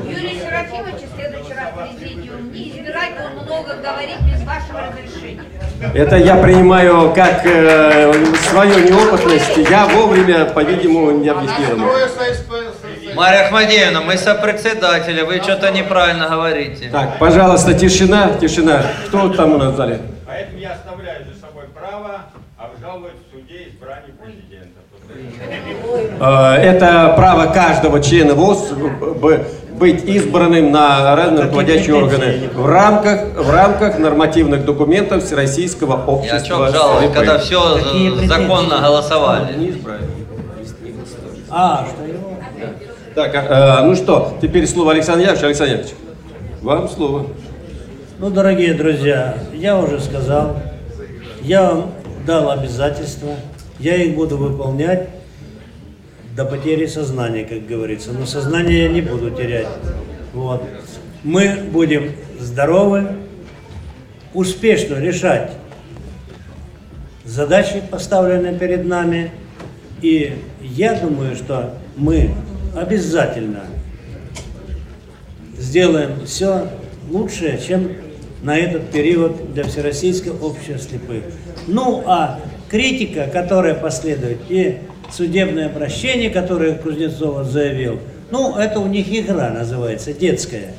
Юрий 0.07 0.39
Серафимович 0.39 1.01
в 1.11 1.15
следующий 1.15 1.53
раз 1.53 1.69
президиум 1.99 2.51
не 2.51 2.69
избирать, 2.69 3.11
он 3.23 3.43
много 3.43 3.75
говорит 3.75 4.17
без 4.25 4.43
вашего 4.45 4.81
разрешения. 4.89 5.43
Это 5.93 6.15
я 6.15 6.37
принимаю 6.37 7.11
как 7.13 7.45
э, 7.45 8.13
свою 8.49 8.79
неопытность. 8.79 9.69
Я 9.69 9.87
вовремя, 9.87 10.45
по-видимому, 10.45 11.11
не 11.11 11.29
объяснил. 11.29 11.77
Ему. 13.21 13.31
Марья 13.31 13.45
Ахмадеевна, 13.45 14.01
мы 14.01 14.17
сопредседатели, 14.17 15.21
вы 15.21 15.37
что-то 15.41 15.71
неправильно 15.71 16.27
говорите. 16.29 16.89
Так, 16.91 17.19
пожалуйста, 17.19 17.73
тишина, 17.73 18.31
тишина. 18.39 18.83
Кто 19.07 19.29
там 19.29 19.53
у 19.53 19.57
нас 19.57 19.73
в 19.73 19.77
зале? 19.77 19.99
Поэтому 20.25 20.57
я 20.59 20.73
оставляю 20.73 21.25
за 21.33 21.39
собой 21.39 21.65
право 21.73 22.21
обжаловать 22.57 23.13
в 23.13 23.31
суде 23.33 23.69
избрание 23.69 24.13
президента. 24.21 24.79
Э, 26.19 26.53
Это 26.55 27.13
право 27.17 27.47
каждого 27.51 28.01
члена 28.01 28.33
ВОЗ 28.33 28.71
быть 29.73 30.03
избранным 30.05 30.71
на 30.71 31.15
разные 31.15 31.45
руководящие 31.45 31.95
органы 31.95 32.49
в 32.53 32.65
рамках, 32.67 33.33
в 33.35 33.49
рамках 33.49 33.97
нормативных 33.97 34.63
документов 34.63 35.23
Всероссийского 35.23 35.93
Я 35.97 36.03
общества. 36.05 36.37
о 36.37 36.41
чем 36.41 36.71
жаловать, 36.71 36.99
слепых. 37.05 37.17
когда 37.17 37.37
все 37.39 37.79
законно 38.27 38.77
голосовали? 38.77 39.73
А, 41.49 41.85
что? 41.89 42.00
Так, 43.13 43.35
а, 43.35 43.81
э, 43.81 43.85
ну 43.87 43.95
что, 43.95 44.37
теперь 44.41 44.65
слово 44.65 44.93
Александр 44.93 45.23
Яковлевич. 45.23 45.43
Александр 45.43 45.73
Яковлевич, 45.73 45.95
вам 46.61 46.87
слово. 46.87 47.27
Ну, 48.19 48.29
дорогие 48.29 48.73
друзья, 48.73 49.37
я 49.53 49.77
уже 49.77 49.99
сказал, 49.99 50.57
я 51.41 51.73
вам 51.73 51.91
дал 52.25 52.51
обязательства, 52.51 53.31
я 53.79 53.95
их 53.95 54.15
буду 54.15 54.37
выполнять 54.37 55.09
до 56.37 56.45
потери 56.45 56.85
сознания, 56.85 57.43
как 57.43 57.67
говорится. 57.67 58.13
Но 58.13 58.25
сознание 58.25 58.83
я 58.83 58.89
не 58.89 59.01
буду 59.01 59.29
терять. 59.31 59.67
Вот. 60.33 60.63
Мы 61.23 61.55
будем 61.69 62.13
здоровы, 62.39 63.09
успешно 64.33 64.95
решать 64.95 65.51
задачи, 67.25 67.81
поставленные 67.91 68.57
перед 68.57 68.85
нами. 68.85 69.31
И 70.01 70.33
я 70.61 70.93
думаю, 70.93 71.35
что 71.35 71.73
мы 71.97 72.33
обязательно 72.75 73.61
сделаем 75.57 76.25
все 76.25 76.67
лучшее, 77.09 77.59
чем 77.65 77.91
на 78.43 78.57
этот 78.57 78.91
период 78.91 79.53
для 79.53 79.63
Всероссийского 79.63 80.45
общества 80.45 80.77
слепых. 80.77 81.23
Ну, 81.67 82.03
а 82.05 82.39
критика, 82.69 83.27
которая 83.31 83.75
последует, 83.75 84.39
и 84.49 84.79
судебное 85.11 85.69
прощение, 85.69 86.29
которое 86.29 86.73
Кузнецов 86.75 87.45
заявил, 87.47 87.99
ну, 88.31 88.55
это 88.55 88.79
у 88.79 88.87
них 88.87 89.07
игра 89.09 89.49
называется, 89.49 90.13
детская. 90.13 90.73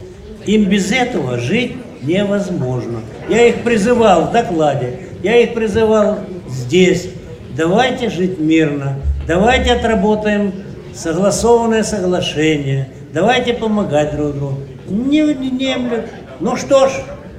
Им 0.46 0.64
без 0.64 0.90
этого 0.90 1.38
жить 1.38 1.72
невозможно. 2.02 3.00
Я 3.28 3.46
их 3.46 3.62
призывал 3.62 4.28
в 4.28 4.32
докладе, 4.32 4.98
я 5.22 5.36
их 5.36 5.54
призывал 5.54 6.18
здесь. 6.48 7.10
Давайте 7.56 8.08
жить 8.08 8.40
мирно, 8.40 8.96
давайте 9.28 9.72
отработаем 9.72 10.52
согласованное 10.94 11.82
соглашение, 11.82 12.88
давайте 13.12 13.54
помогать 13.54 14.16
друг 14.16 14.34
другу. 14.34 14.58
Не 14.88 15.22
внемлют. 15.22 16.06
Ну 16.40 16.56
что 16.56 16.88
ж, 16.88 16.92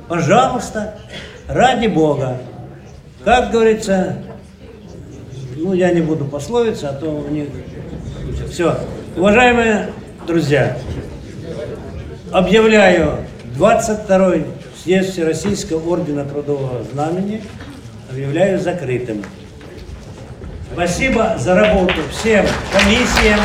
пожалуйста, 0.07 0.95
ради 1.48 1.88
Бога. 1.88 2.38
Как 3.23 3.51
говорится, 3.51 4.17
ну 5.56 5.73
я 5.73 5.91
не 5.91 6.01
буду 6.01 6.25
пословиться, 6.25 6.90
а 6.90 6.93
то 6.93 7.09
у 7.09 7.30
них... 7.30 7.48
Все. 8.49 8.77
Уважаемые 9.15 9.90
друзья, 10.27 10.77
объявляю 12.32 13.19
22-й 13.57 14.45
съезд 14.83 15.11
Всероссийского 15.11 15.88
ордена 15.90 16.25
Трудового 16.25 16.83
Знамени, 16.91 17.43
объявляю 18.09 18.59
закрытым. 18.59 19.23
Спасибо 20.74 21.35
за 21.38 21.53
работу 21.53 21.93
всем 22.11 22.48
комиссиям, 22.72 23.40